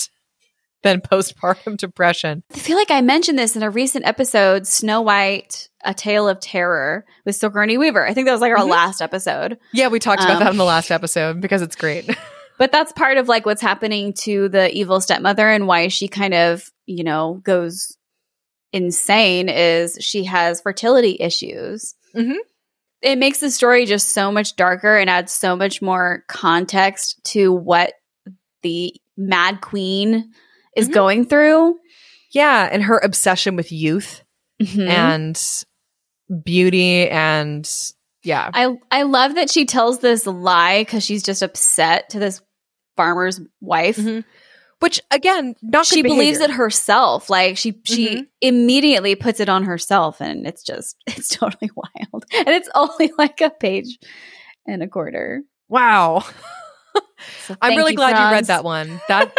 then 0.84 1.00
postpartum 1.00 1.76
depression. 1.76 2.42
I 2.52 2.58
feel 2.58 2.76
like 2.76 2.90
I 2.90 3.00
mentioned 3.00 3.38
this 3.38 3.56
in 3.56 3.62
a 3.62 3.70
recent 3.70 4.04
episode, 4.06 4.66
Snow 4.66 5.00
White, 5.00 5.68
A 5.84 5.94
Tale 5.94 6.28
of 6.28 6.40
Terror 6.40 7.04
with 7.24 7.36
Sigourney 7.36 7.78
Weaver. 7.78 8.06
I 8.06 8.14
think 8.14 8.26
that 8.26 8.32
was 8.32 8.40
like 8.40 8.52
our 8.52 8.64
Mhm. 8.64 8.68
last 8.70 9.00
episode. 9.00 9.58
Yeah, 9.72 9.88
we 9.88 9.98
talked 9.98 10.22
about 10.22 10.36
Um, 10.36 10.44
that 10.44 10.50
in 10.52 10.56
the 10.58 10.64
last 10.64 10.90
episode 10.90 11.40
because 11.40 11.62
it's 11.62 11.76
great. 11.76 12.08
But 12.58 12.70
that's 12.70 12.92
part 12.92 13.16
of 13.16 13.28
like 13.28 13.44
what's 13.44 13.62
happening 13.62 14.12
to 14.20 14.48
the 14.48 14.72
evil 14.72 15.00
stepmother 15.00 15.48
and 15.48 15.66
why 15.66 15.88
she 15.88 16.06
kind 16.06 16.32
of, 16.32 16.70
you 16.86 17.02
know, 17.02 17.40
goes 17.42 17.96
insane 18.72 19.48
is 19.48 19.98
she 20.00 20.24
has 20.24 20.60
fertility 20.60 21.16
issues. 21.18 21.94
Mhm. 22.14 22.36
It 23.00 23.18
makes 23.18 23.40
the 23.40 23.50
story 23.50 23.84
just 23.84 24.10
so 24.10 24.30
much 24.30 24.54
darker 24.54 24.96
and 24.96 25.10
adds 25.10 25.32
so 25.32 25.56
much 25.56 25.82
more 25.82 26.24
context 26.28 27.20
to 27.32 27.52
what 27.52 27.94
the 28.62 28.94
Mad 29.16 29.60
Queen 29.60 30.30
is 30.76 30.88
Mhm. 30.88 30.92
going 30.94 31.24
through. 31.26 31.78
yeah, 32.34 32.68
and 32.72 32.82
her 32.84 32.98
obsession 32.98 33.56
with 33.56 33.70
youth 33.70 34.22
Mhm. 34.62 34.88
and 34.88 36.44
beauty 36.44 37.08
and 37.10 37.68
yeah. 38.24 38.50
I 38.54 38.76
I 38.90 39.02
love 39.02 39.34
that 39.34 39.50
she 39.50 39.66
tells 39.66 39.98
this 39.98 40.26
lie 40.26 40.80
because 40.82 41.04
she's 41.04 41.22
just 41.22 41.42
upset 41.42 42.08
to 42.10 42.18
this 42.18 42.40
farmer's 42.96 43.40
wife. 43.60 43.96
Mhm. 43.98 44.24
Which 44.80 45.00
again, 45.10 45.54
not 45.62 45.84
She 45.86 46.02
believes 46.02 46.40
it 46.40 46.50
herself. 46.50 47.28
Like 47.28 47.56
she 47.58 47.74
she 47.84 48.08
Mhm. 48.16 48.26
immediately 48.40 49.14
puts 49.14 49.38
it 49.40 49.48
on 49.48 49.64
herself, 49.64 50.20
and 50.20 50.46
it's 50.46 50.62
just 50.62 50.96
it's 51.06 51.28
totally 51.28 51.70
wild. 51.76 52.24
And 52.34 52.48
it's 52.48 52.68
only 52.74 53.12
like 53.18 53.40
a 53.42 53.50
page 53.50 53.98
and 54.66 54.82
a 54.82 54.88
quarter. 54.88 55.42
Wow. 55.68 56.24
So 57.46 57.56
I'm 57.60 57.76
really 57.76 57.92
you, 57.92 57.96
glad 57.96 58.18
you 58.18 58.32
read 58.34 58.46
that 58.46 58.64
one. 58.64 59.00
That 59.08 59.32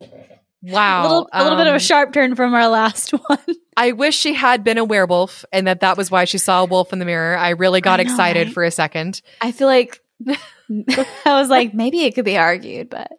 Wow. 0.66 1.00
A 1.00 1.02
little, 1.02 1.28
a 1.32 1.42
little 1.42 1.58
bit 1.58 1.66
of 1.66 1.72
Um, 1.72 1.76
a 1.76 1.80
sharp 1.80 2.12
turn 2.12 2.34
from 2.34 2.54
our 2.54 2.68
last 2.68 3.10
one. 3.26 3.38
I 3.76 3.92
wish 3.92 4.16
she 4.16 4.34
had 4.34 4.64
been 4.64 4.78
a 4.78 4.84
werewolf 4.84 5.44
and 5.52 5.66
that 5.66 5.80
that 5.80 5.96
was 5.96 6.10
why 6.10 6.24
she 6.24 6.38
saw 6.38 6.62
a 6.62 6.64
wolf 6.64 6.92
in 6.92 6.98
the 6.98 7.04
mirror. 7.04 7.36
I 7.36 7.50
really 7.50 7.80
got 7.80 8.00
I 8.00 8.02
know, 8.04 8.10
excited 8.10 8.46
right? 8.48 8.54
for 8.54 8.64
a 8.64 8.70
second. 8.70 9.20
I 9.40 9.52
feel 9.52 9.68
like 9.68 10.00
I 10.26 11.38
was 11.40 11.48
like, 11.48 11.74
maybe 11.74 12.00
it 12.04 12.14
could 12.14 12.24
be 12.24 12.36
argued, 12.38 12.90
but 12.90 13.12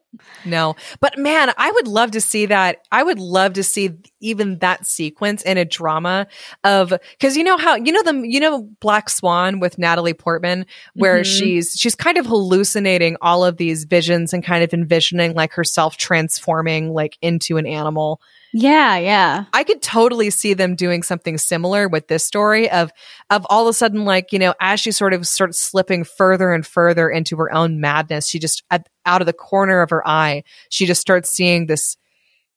No. 0.45 0.75
But 0.99 1.17
man, 1.17 1.51
I 1.57 1.71
would 1.71 1.87
love 1.87 2.11
to 2.11 2.21
see 2.21 2.47
that. 2.47 2.79
I 2.91 3.03
would 3.03 3.19
love 3.19 3.53
to 3.53 3.63
see 3.63 3.91
even 4.19 4.59
that 4.59 4.85
sequence 4.85 5.43
in 5.43 5.57
a 5.57 5.65
drama 5.65 6.27
of 6.63 6.93
cuz 7.21 7.37
you 7.37 7.43
know 7.43 7.57
how 7.57 7.75
you 7.75 7.91
know 7.91 8.01
the 8.03 8.27
you 8.27 8.39
know 8.39 8.63
Black 8.81 9.09
Swan 9.09 9.59
with 9.59 9.77
Natalie 9.77 10.13
Portman 10.15 10.65
where 10.95 11.21
Mhm. 11.21 11.25
she's 11.37 11.73
she's 11.77 11.95
kind 11.95 12.17
of 12.17 12.25
hallucinating 12.25 13.15
all 13.21 13.45
of 13.45 13.57
these 13.57 13.83
visions 13.85 14.33
and 14.33 14.43
kind 14.43 14.63
of 14.63 14.73
envisioning 14.73 15.33
like 15.35 15.53
herself 15.53 15.97
transforming 15.97 16.91
like 16.93 17.17
into 17.21 17.57
an 17.57 17.67
animal. 17.67 18.19
Yeah, 18.53 18.97
yeah. 18.97 19.45
I 19.53 19.63
could 19.63 19.81
totally 19.81 20.29
see 20.29 20.53
them 20.53 20.75
doing 20.75 21.03
something 21.03 21.37
similar 21.37 21.87
with 21.87 22.07
this 22.07 22.25
story 22.25 22.69
of 22.69 22.91
of 23.29 23.45
all 23.49 23.67
of 23.67 23.69
a 23.69 23.73
sudden 23.73 24.05
like 24.05 24.31
you 24.31 24.39
know 24.39 24.53
as 24.59 24.79
she 24.79 24.91
sort 24.91 25.13
of 25.13 25.27
starts 25.27 25.59
slipping 25.59 26.03
further 26.03 26.53
and 26.53 26.65
further 26.65 27.09
into 27.09 27.35
her 27.37 27.53
own 27.53 27.79
madness 27.79 28.27
she 28.27 28.39
just 28.39 28.63
at, 28.71 28.87
out 29.05 29.21
of 29.21 29.27
the 29.27 29.33
corner 29.33 29.81
of 29.81 29.89
her 29.89 30.07
eye 30.07 30.43
she 30.69 30.85
just 30.85 31.01
starts 31.01 31.29
seeing 31.29 31.67
this 31.67 31.97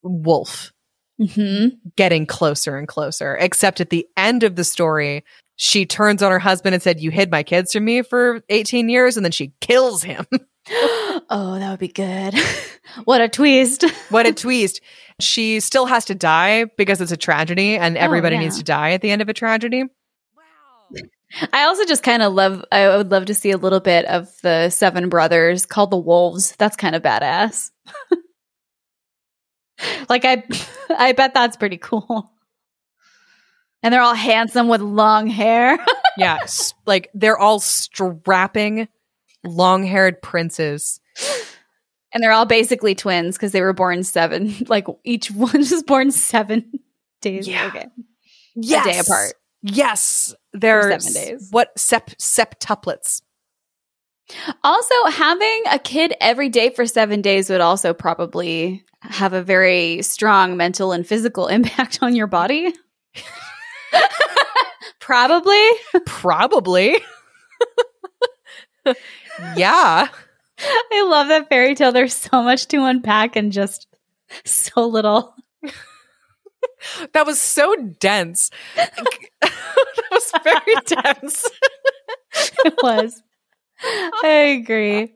wolf 0.02 0.72
hmm 1.18 1.68
getting 1.96 2.24
closer 2.24 2.78
and 2.78 2.88
closer 2.88 3.36
except 3.36 3.80
at 3.80 3.90
the 3.90 4.06
end 4.16 4.42
of 4.42 4.56
the 4.56 4.64
story 4.64 5.24
she 5.56 5.84
turns 5.84 6.22
on 6.22 6.30
her 6.30 6.38
husband 6.38 6.72
and 6.72 6.82
said 6.82 7.00
you 7.00 7.10
hid 7.10 7.30
my 7.30 7.42
kids 7.42 7.72
from 7.72 7.84
me 7.84 8.02
for 8.02 8.42
18 8.48 8.88
years 8.88 9.16
and 9.16 9.24
then 9.24 9.32
she 9.32 9.52
kills 9.60 10.02
him 10.02 10.26
oh, 11.31 11.57
that 11.59 11.70
would 11.70 11.81
be 11.81 11.89
good. 11.89 12.35
what 13.05 13.20
a 13.20 13.28
twist. 13.28 13.82
what 14.11 14.27
a 14.27 14.32
twist 14.32 14.81
she 15.20 15.61
still 15.61 15.87
has 15.87 16.07
to 16.07 16.15
die 16.15 16.65
because 16.77 17.01
it's 17.01 17.12
a 17.12 17.16
tragedy 17.16 17.77
and 17.77 17.97
Oh, 17.97 18.01
everybody 18.01 18.37
yeah. 18.37 18.43
needs 18.43 18.59
to 18.59 18.65
die 18.65 18.93
at 18.93 19.03
the 19.03 19.11
end 19.11 19.20
of 19.23 19.28
a 19.28 19.35
tragedy 19.35 19.82
wow 19.82 21.01
I 21.53 21.65
also 21.65 21.85
just 21.85 22.03
kind 22.03 22.23
of 22.23 22.32
love, 22.32 22.65
I 22.73 22.97
would 22.97 23.11
love 23.11 23.27
to 23.27 23.35
see 23.35 23.51
a 23.53 23.57
little 23.59 23.81
bit 23.81 24.05
of 24.07 24.28
the 24.43 24.70
seven 24.70 25.09
brothers 25.09 25.65
called 25.66 25.91
the 25.93 25.97
Wolves. 25.99 26.55
That's 26.59 26.74
kind 26.77 26.97
of 26.97 27.03
badass. 27.03 27.70
like, 30.09 30.24
I, 30.24 30.43
I 30.91 31.12
bet 31.12 31.35
that's 31.35 31.57
pretty 31.57 31.77
cool. 31.78 32.32
And 33.82 33.93
they're 33.95 34.03
all 34.03 34.15
handsome 34.15 34.69
with 34.69 34.81
long 34.81 35.27
hair. 35.27 35.78
yeah, 36.19 36.39
s- 36.43 36.74
like 36.87 37.11
they're 37.15 37.39
all 37.39 37.61
strapping, 37.61 38.89
long-haired 39.44 40.22
princes. 40.22 41.00
and 42.12 42.22
they're 42.22 42.32
all 42.32 42.46
basically 42.46 42.94
twins 42.94 43.36
because 43.36 43.52
they 43.52 43.62
were 43.62 43.72
born 43.72 44.02
seven. 44.02 44.54
Like 44.68 44.86
each 45.04 45.30
one 45.30 45.58
was 45.58 45.82
born 45.82 46.10
seven 46.10 46.70
days. 47.20 47.46
Yeah. 47.48 47.66
Okay. 47.68 47.86
Yes. 48.54 48.84
day 48.84 48.98
apart. 48.98 49.34
Yes, 49.62 50.34
they're 50.52 50.98
seven 50.98 51.12
days. 51.12 51.48
What 51.50 51.78
sep 51.78 52.10
septuplets? 52.18 53.22
Also, 54.64 54.94
having 55.10 55.62
a 55.70 55.78
kid 55.78 56.14
every 56.20 56.48
day 56.48 56.70
for 56.70 56.86
seven 56.86 57.20
days 57.20 57.50
would 57.50 57.60
also 57.60 57.92
probably 57.92 58.84
have 59.02 59.32
a 59.32 59.42
very 59.42 60.02
strong 60.02 60.56
mental 60.56 60.92
and 60.92 61.06
physical 61.06 61.46
impact 61.48 61.98
on 62.02 62.14
your 62.14 62.26
body. 62.26 62.72
probably. 65.00 65.68
Probably. 66.06 66.96
Yeah. 69.56 70.08
I 70.92 71.06
love 71.08 71.28
that 71.28 71.48
fairy 71.48 71.74
tale. 71.74 71.92
There's 71.92 72.14
so 72.14 72.42
much 72.42 72.66
to 72.68 72.84
unpack 72.84 73.36
and 73.36 73.52
just 73.52 73.86
so 74.44 74.86
little. 74.86 75.34
That 77.12 77.26
was 77.26 77.40
so 77.40 77.74
dense. 77.98 78.50
that 78.76 80.08
was 80.10 80.32
very 80.42 80.74
dense. 80.86 81.46
It 82.64 82.74
was. 82.82 83.22
I 84.22 84.58
agree. 84.60 85.14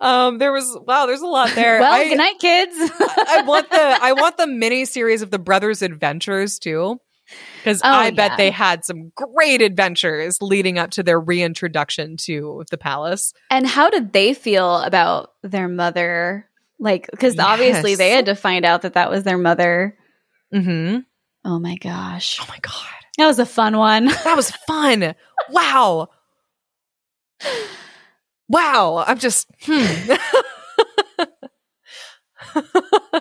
Um, 0.00 0.38
there 0.38 0.52
was 0.52 0.76
wow, 0.86 1.06
there's 1.06 1.20
a 1.20 1.26
lot 1.26 1.50
there. 1.54 1.80
Well, 1.80 1.92
I, 1.92 2.08
good 2.08 2.18
night, 2.18 2.38
kids. 2.38 2.76
I 2.76 3.42
want 3.46 3.70
the 3.70 3.78
I 3.78 4.12
want 4.12 4.36
the 4.36 4.46
mini 4.46 4.84
series 4.84 5.22
of 5.22 5.30
the 5.30 5.38
brothers' 5.38 5.82
adventures 5.82 6.58
too. 6.58 7.00
Because 7.58 7.80
Oh, 7.82 7.88
I 7.90 8.10
bet 8.10 8.32
yeah. 8.32 8.36
they 8.36 8.50
had 8.50 8.84
some 8.84 9.10
great 9.14 9.60
adventures 9.62 10.38
leading 10.40 10.78
up 10.78 10.90
to 10.92 11.02
their 11.02 11.18
reintroduction 11.20 12.16
to 12.18 12.64
the 12.70 12.78
palace. 12.78 13.32
And 13.50 13.66
how 13.66 13.90
did 13.90 14.12
they 14.12 14.32
feel 14.34 14.78
about 14.78 15.32
their 15.42 15.68
mother? 15.68 16.48
Like, 16.78 17.08
because 17.10 17.38
obviously 17.38 17.94
they 17.94 18.10
had 18.10 18.26
to 18.26 18.34
find 18.34 18.64
out 18.64 18.82
that 18.82 18.94
that 18.94 19.10
was 19.10 19.24
their 19.24 19.38
mother. 19.38 19.96
Mm-hmm. 20.54 20.98
Oh 21.44 21.58
my 21.58 21.76
gosh. 21.76 22.38
Oh 22.40 22.46
my 22.48 22.58
god. 22.60 22.72
That 23.18 23.26
was 23.26 23.38
a 23.38 23.46
fun 23.46 23.76
one. 23.76 24.06
That 24.24 24.36
was 24.36 24.50
fun. 24.50 25.14
wow. 25.50 26.08
Wow. 28.48 29.04
I'm 29.06 29.18
just 29.18 29.48
hmm. 29.62 30.12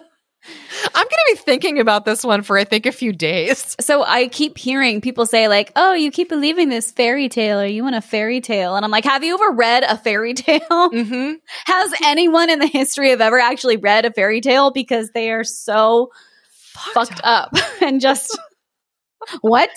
I'm 1.25 1.35
gonna 1.35 1.41
be 1.41 1.45
thinking 1.45 1.79
about 1.79 2.05
this 2.05 2.23
one 2.23 2.43
for 2.43 2.57
I 2.57 2.63
think 2.63 2.85
a 2.85 2.91
few 2.91 3.11
days. 3.11 3.75
So 3.85 4.03
I 4.03 4.29
keep 4.29 4.57
hearing 4.57 4.99
people 4.99 5.27
say, 5.27 5.47
like, 5.47 5.71
oh, 5.75 5.93
you 5.93 6.09
keep 6.09 6.29
believing 6.29 6.69
this 6.69 6.91
fairy 6.91 7.29
tale. 7.29 7.59
Are 7.59 7.67
you 7.67 7.87
in 7.87 7.93
a 7.93 8.01
fairy 8.01 8.41
tale? 8.41 8.75
And 8.75 8.83
I'm 8.83 8.89
like, 8.89 9.03
have 9.03 9.23
you 9.23 9.35
ever 9.35 9.51
read 9.51 9.83
a 9.83 9.95
fairy 9.95 10.33
tale? 10.33 10.61
Mm-hmm. 10.69 11.33
Has 11.65 11.93
anyone 12.03 12.49
in 12.49 12.57
the 12.57 12.65
history 12.67 13.11
of 13.11 13.21
ever 13.21 13.39
actually 13.39 13.77
read 13.77 14.05
a 14.05 14.11
fairy 14.11 14.41
tale? 14.41 14.71
Because 14.71 15.11
they 15.11 15.29
are 15.29 15.43
so 15.43 16.09
fucked 16.93 17.21
up 17.23 17.53
and 17.81 18.01
just 18.01 18.37
what? 19.41 19.69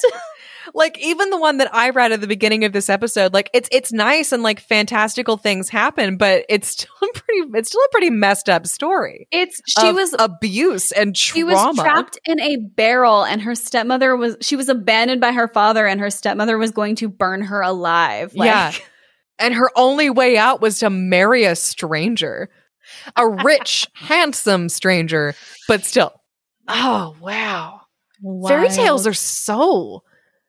Like 0.75 0.99
even 0.99 1.31
the 1.31 1.39
one 1.39 1.59
that 1.59 1.75
I 1.75 1.91
read 1.91 2.13
at 2.13 2.21
the 2.21 2.27
beginning 2.27 2.65
of 2.65 2.73
this 2.73 2.89
episode, 2.89 3.33
like 3.33 3.51
it's 3.53 3.69
it's 3.73 3.93
nice 3.93 4.33
and 4.33 4.43
like 4.43 4.61
fantastical 4.61 5.37
things 5.37 5.69
happen, 5.69 6.17
but 6.17 6.45
it's 6.49 6.69
still 6.69 6.91
a 7.03 7.13
pretty 7.13 7.51
it's 7.55 7.69
still 7.69 7.83
a 7.83 7.89
pretty 7.91 8.11
messed 8.11 8.49
up 8.49 8.67
story. 8.67 9.29
It's 9.31 9.61
she 9.67 9.93
was 9.93 10.15
abuse 10.19 10.93
and 10.93 11.17
she 11.17 11.45
was 11.45 11.77
trapped 11.77 12.19
in 12.25 12.41
a 12.41 12.57
barrel 12.57 13.25
and 13.25 13.43
her 13.43 13.55
stepmother 13.55 14.17
was 14.17 14.37
she 14.41 14.57
was 14.57 14.69
abandoned 14.69 15.21
by 15.21 15.33
her 15.33 15.49
father 15.49 15.87
and 15.87 16.01
her 16.01 16.11
stepmother 16.11 16.59
was 16.59 16.71
going 16.71 16.97
to 16.97 17.09
burn 17.09 17.43
her 17.43 17.61
alive. 17.61 18.35
Like, 18.35 18.47
yeah. 18.47 18.73
And 19.39 19.55
her 19.55 19.71
only 19.77 20.11
way 20.11 20.37
out 20.37 20.61
was 20.61 20.81
to 20.81 20.91
marry 20.91 21.45
a 21.45 21.55
stranger. 21.55 22.51
A 23.17 23.29
rich, 23.29 23.87
handsome 23.95 24.69
stranger, 24.69 25.35
but 25.69 25.85
still. 25.85 26.13
Oh, 26.67 27.15
wow. 27.21 27.83
Fairy 28.47 28.69
tales 28.69 29.07
are 29.07 29.15
so 29.15 30.03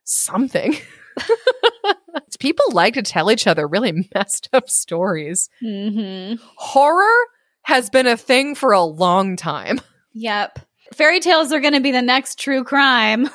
something. 0.10 0.76
People 2.40 2.66
like 2.72 2.94
to 2.94 3.02
tell 3.02 3.30
each 3.32 3.48
other 3.48 3.68
really 3.68 4.10
messed 4.16 4.50
up 4.54 4.70
stories. 4.70 5.50
hmm 5.62 6.34
Horror 6.56 7.26
has 7.64 7.90
been 7.90 8.08
a 8.08 8.18
thing 8.18 8.56
for 8.56 8.72
a 8.72 8.84
long 8.84 9.36
time. 9.36 9.80
Yep. 10.14 10.60
Fairy 10.96 11.20
tales 11.20 11.54
are 11.54 11.60
going 11.60 11.76
to 11.76 11.80
be 11.80 11.92
the 11.92 12.02
next 12.02 12.40
true 12.40 12.64
crime. 12.64 13.30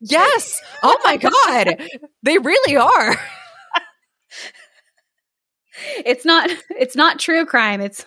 Yes. 0.00 0.60
Oh 0.82 0.98
my 1.04 1.16
God. 1.16 1.88
They 2.24 2.36
really 2.36 2.76
are. 2.76 3.16
it's 6.04 6.24
not 6.24 6.50
it's 6.70 6.96
not 6.96 7.20
true 7.20 7.46
crime, 7.46 7.80
it's 7.80 8.04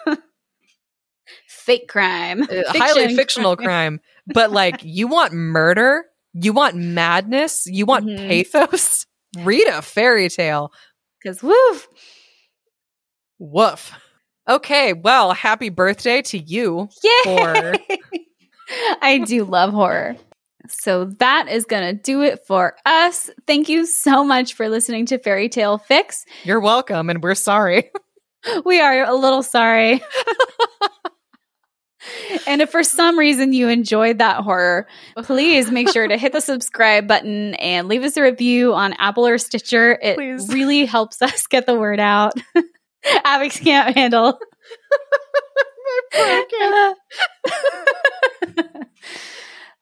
fake 1.48 1.88
crime. 1.88 2.43
Uh, 2.43 2.64
highly 2.68 3.03
Fiction 3.03 3.15
fictional 3.15 3.56
crime. 3.56 4.02
But 4.27 4.52
like, 4.52 4.81
you 4.84 5.07
want 5.07 5.31
murder? 5.34 6.03
You 6.33 6.53
want 6.53 6.75
madness? 6.75 7.63
You 7.65 7.85
want 7.85 8.05
Mhm. 8.05 8.27
pathos? 8.27 9.05
Read 9.39 9.67
a 9.67 9.81
fairy 9.81 10.29
tale. 10.29 10.71
Cuz 11.25 11.41
woof. 11.43 11.87
Woof. 13.39 13.91
Okay, 14.49 14.93
well, 14.93 15.33
happy 15.33 15.69
birthday 15.69 16.21
to 16.23 16.37
you. 16.37 16.89
Yay! 17.03 17.73
I 19.01 19.19
do 19.25 19.43
love 19.43 19.71
horror. 19.71 20.15
So 20.67 21.05
that 21.19 21.47
is 21.49 21.65
going 21.65 21.83
to 21.83 21.93
do 22.01 22.21
it 22.21 22.45
for 22.47 22.75
us. 22.85 23.29
Thank 23.47 23.67
you 23.67 23.85
so 23.85 24.23
much 24.23 24.53
for 24.53 24.69
listening 24.69 25.05
to 25.07 25.17
Fairy 25.17 25.49
Tale 25.49 25.77
Fix. 25.79 26.23
You're 26.43 26.59
welcome, 26.59 27.09
and 27.09 27.21
we're 27.23 27.35
sorry. 27.35 27.89
We 28.65 28.79
are 28.81 29.03
a 29.03 29.13
little 29.13 29.43
sorry. 29.43 30.01
And 32.48 32.61
if 32.61 32.69
for 32.69 32.84
some 32.84 33.18
reason 33.18 33.53
you 33.53 33.69
enjoyed 33.69 34.19
that 34.19 34.38
horror, 34.38 34.88
please 35.23 35.72
make 35.72 35.90
sure 35.90 36.07
to 36.07 36.18
hit 36.18 36.34
the 36.34 36.41
subscribe 36.41 37.07
button 37.07 37.56
and 37.56 37.88
leave 37.88 38.03
us 38.03 38.18
a 38.18 38.22
review 38.22 38.73
on 38.73 38.94
Apple 38.94 39.28
or 39.28 39.38
Stitcher. 39.38 39.98
It 40.02 40.18
Please. 40.18 40.49
really 40.49 40.86
helps 40.86 41.22
us 41.22 41.48
get 41.48 41.65
the 41.65 41.76
word 41.76 41.99
out. 41.99 42.34
Avix 43.06 43.64
can't 43.64 43.95
handle. 43.95 44.40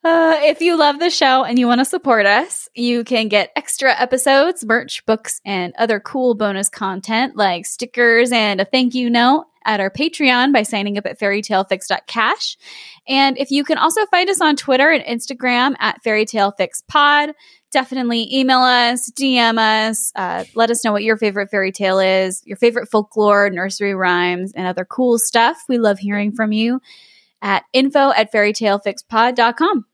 Uh, 0.01 0.39
if 0.43 0.61
you 0.61 0.77
love 0.77 0.97
the 0.97 1.09
show 1.09 1.43
and 1.43 1.59
you 1.59 1.67
want 1.67 1.79
to 1.79 1.85
support 1.85 2.25
us, 2.25 2.69
you 2.73 3.03
can 3.03 3.27
get 3.27 3.51
extra 3.57 3.93
episodes, 3.99 4.63
merch, 4.63 5.05
books, 5.05 5.41
and 5.43 5.73
other 5.77 5.99
cool 5.99 6.35
bonus 6.35 6.69
content 6.69 7.35
like 7.35 7.65
stickers 7.65 8.31
and 8.31 8.61
a 8.61 8.65
thank 8.65 8.95
you 8.95 9.09
note 9.09 9.45
at 9.69 9.79
our 9.79 9.91
Patreon 9.91 10.51
by 10.51 10.63
signing 10.63 10.97
up 10.97 11.05
at 11.05 11.19
fairytalefix.cash. 11.19 12.57
And 13.07 13.37
if 13.37 13.51
you 13.51 13.63
can 13.63 13.77
also 13.77 14.03
find 14.07 14.27
us 14.27 14.41
on 14.41 14.55
Twitter 14.55 14.89
and 14.89 15.03
Instagram 15.05 15.75
at 15.79 16.03
fairytalefixpod, 16.03 17.33
definitely 17.71 18.27
email 18.35 18.61
us, 18.61 19.11
DM 19.11 19.59
us, 19.59 20.11
uh, 20.15 20.43
let 20.55 20.71
us 20.71 20.83
know 20.83 20.91
what 20.91 21.03
your 21.03 21.17
favorite 21.17 21.51
fairy 21.51 21.71
tale 21.71 21.99
is, 21.99 22.41
your 22.45 22.57
favorite 22.57 22.89
folklore, 22.89 23.51
nursery 23.51 23.93
rhymes, 23.93 24.53
and 24.53 24.65
other 24.65 24.85
cool 24.85 25.19
stuff. 25.19 25.63
We 25.69 25.77
love 25.77 25.99
hearing 25.99 26.31
from 26.31 26.51
you 26.51 26.81
at 27.39 27.63
info 27.71 28.11
at 28.11 28.33
fairytalefixpod.com. 28.33 29.85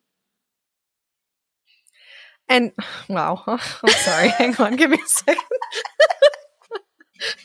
And 2.48 2.72
wow, 3.10 3.44
I'm 3.48 3.60
sorry. 3.90 4.30
Hang 4.30 4.56
on, 4.56 4.78
give 4.78 4.90
me 4.90 5.02
a 5.04 5.08
second. 5.08 5.44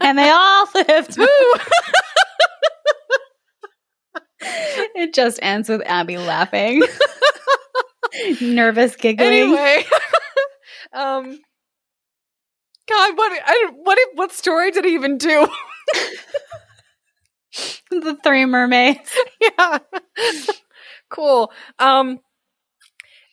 and 0.00 0.18
they 0.18 0.28
all 0.28 0.66
lived. 0.74 1.16
it 4.40 5.14
just 5.14 5.38
ends 5.40 5.70
with 5.70 5.80
Abby 5.86 6.18
laughing, 6.18 6.82
nervous 8.42 8.96
giggling. 8.96 9.32
Anyway, 9.32 9.84
um, 10.92 11.38
God, 12.86 13.16
what? 13.16 13.42
I, 13.46 13.70
what? 13.76 13.98
What 14.14 14.32
story 14.32 14.72
did 14.72 14.84
he 14.84 14.92
even 14.94 15.16
do? 15.16 15.48
The 17.90 18.16
three 18.22 18.44
mermaids. 18.44 19.10
yeah. 19.40 19.78
cool. 21.08 21.50
Um 21.78 22.20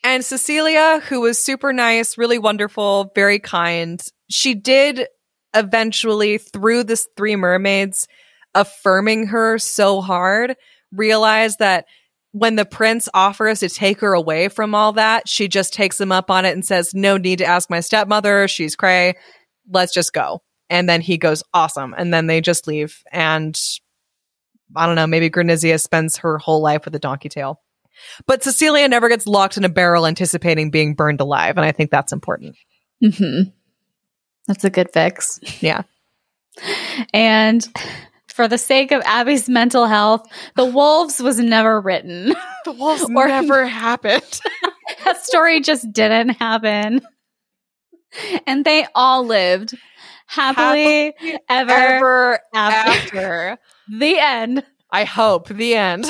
and 0.07 0.23
Cecilia, 0.23 1.01
who 1.01 1.19
was 1.19 1.37
super 1.43 1.73
nice, 1.73 2.17
really 2.17 2.37
wonderful, 2.37 3.11
very 3.13 3.39
kind. 3.39 4.01
She 4.29 4.55
did 4.55 5.05
eventually 5.53 6.37
through 6.37 6.85
this 6.85 7.09
three 7.17 7.35
mermaids 7.35 8.07
affirming 8.55 9.27
her 9.27 9.57
so 9.57 9.99
hard, 9.99 10.55
realize 10.93 11.57
that 11.57 11.85
when 12.31 12.55
the 12.55 12.63
prince 12.63 13.09
offers 13.13 13.59
to 13.59 13.67
take 13.67 13.99
her 13.99 14.13
away 14.13 14.47
from 14.47 14.73
all 14.73 14.93
that, 14.93 15.27
she 15.27 15.49
just 15.49 15.73
takes 15.73 15.99
him 15.99 16.13
up 16.13 16.31
on 16.31 16.45
it 16.45 16.53
and 16.53 16.65
says, 16.65 16.93
No 16.93 17.17
need 17.17 17.39
to 17.39 17.45
ask 17.45 17.69
my 17.69 17.81
stepmother. 17.81 18.47
She's 18.47 18.77
cray. 18.77 19.15
Let's 19.69 19.93
just 19.93 20.13
go. 20.13 20.41
And 20.69 20.87
then 20.87 21.01
he 21.01 21.17
goes, 21.17 21.43
Awesome. 21.53 21.93
And 21.97 22.13
then 22.13 22.27
they 22.27 22.39
just 22.39 22.65
leave. 22.65 23.03
And 23.11 23.59
I 24.73 24.85
don't 24.85 24.95
know, 24.95 25.07
maybe 25.07 25.29
Granizia 25.29 25.81
spends 25.81 26.17
her 26.17 26.37
whole 26.37 26.61
life 26.61 26.85
with 26.85 26.95
a 26.95 26.99
donkey 26.99 27.27
tail. 27.27 27.61
But 28.25 28.43
Cecilia 28.43 28.87
never 28.87 29.09
gets 29.09 29.27
locked 29.27 29.57
in 29.57 29.65
a 29.65 29.69
barrel 29.69 30.05
anticipating 30.05 30.71
being 30.71 30.95
burned 30.95 31.21
alive. 31.21 31.57
And 31.57 31.65
I 31.65 31.71
think 31.71 31.91
that's 31.91 32.13
important. 32.13 32.55
Mm-hmm. 33.03 33.49
That's 34.47 34.63
a 34.63 34.69
good 34.69 34.89
fix. 34.93 35.39
Yeah. 35.61 35.83
And 37.13 37.67
for 38.27 38.47
the 38.47 38.57
sake 38.57 38.91
of 38.91 39.01
Abby's 39.05 39.49
mental 39.49 39.87
health, 39.87 40.25
the 40.55 40.65
wolves 40.65 41.19
was 41.19 41.39
never 41.39 41.81
written. 41.81 42.33
The 42.65 42.71
wolves 42.71 43.03
or, 43.15 43.27
never 43.27 43.65
happened. 43.65 44.39
that 45.05 45.23
story 45.25 45.59
just 45.59 45.91
didn't 45.91 46.29
happen. 46.29 47.01
And 48.45 48.63
they 48.63 48.85
all 48.95 49.25
lived 49.25 49.75
happily, 50.27 51.13
happily 51.17 51.39
ever, 51.49 51.71
ever 51.71 52.39
after. 52.53 53.17
after. 53.17 53.57
the 53.89 54.19
end. 54.19 54.63
I 54.91 55.03
hope 55.03 55.49
the 55.49 55.75
end. 55.75 56.05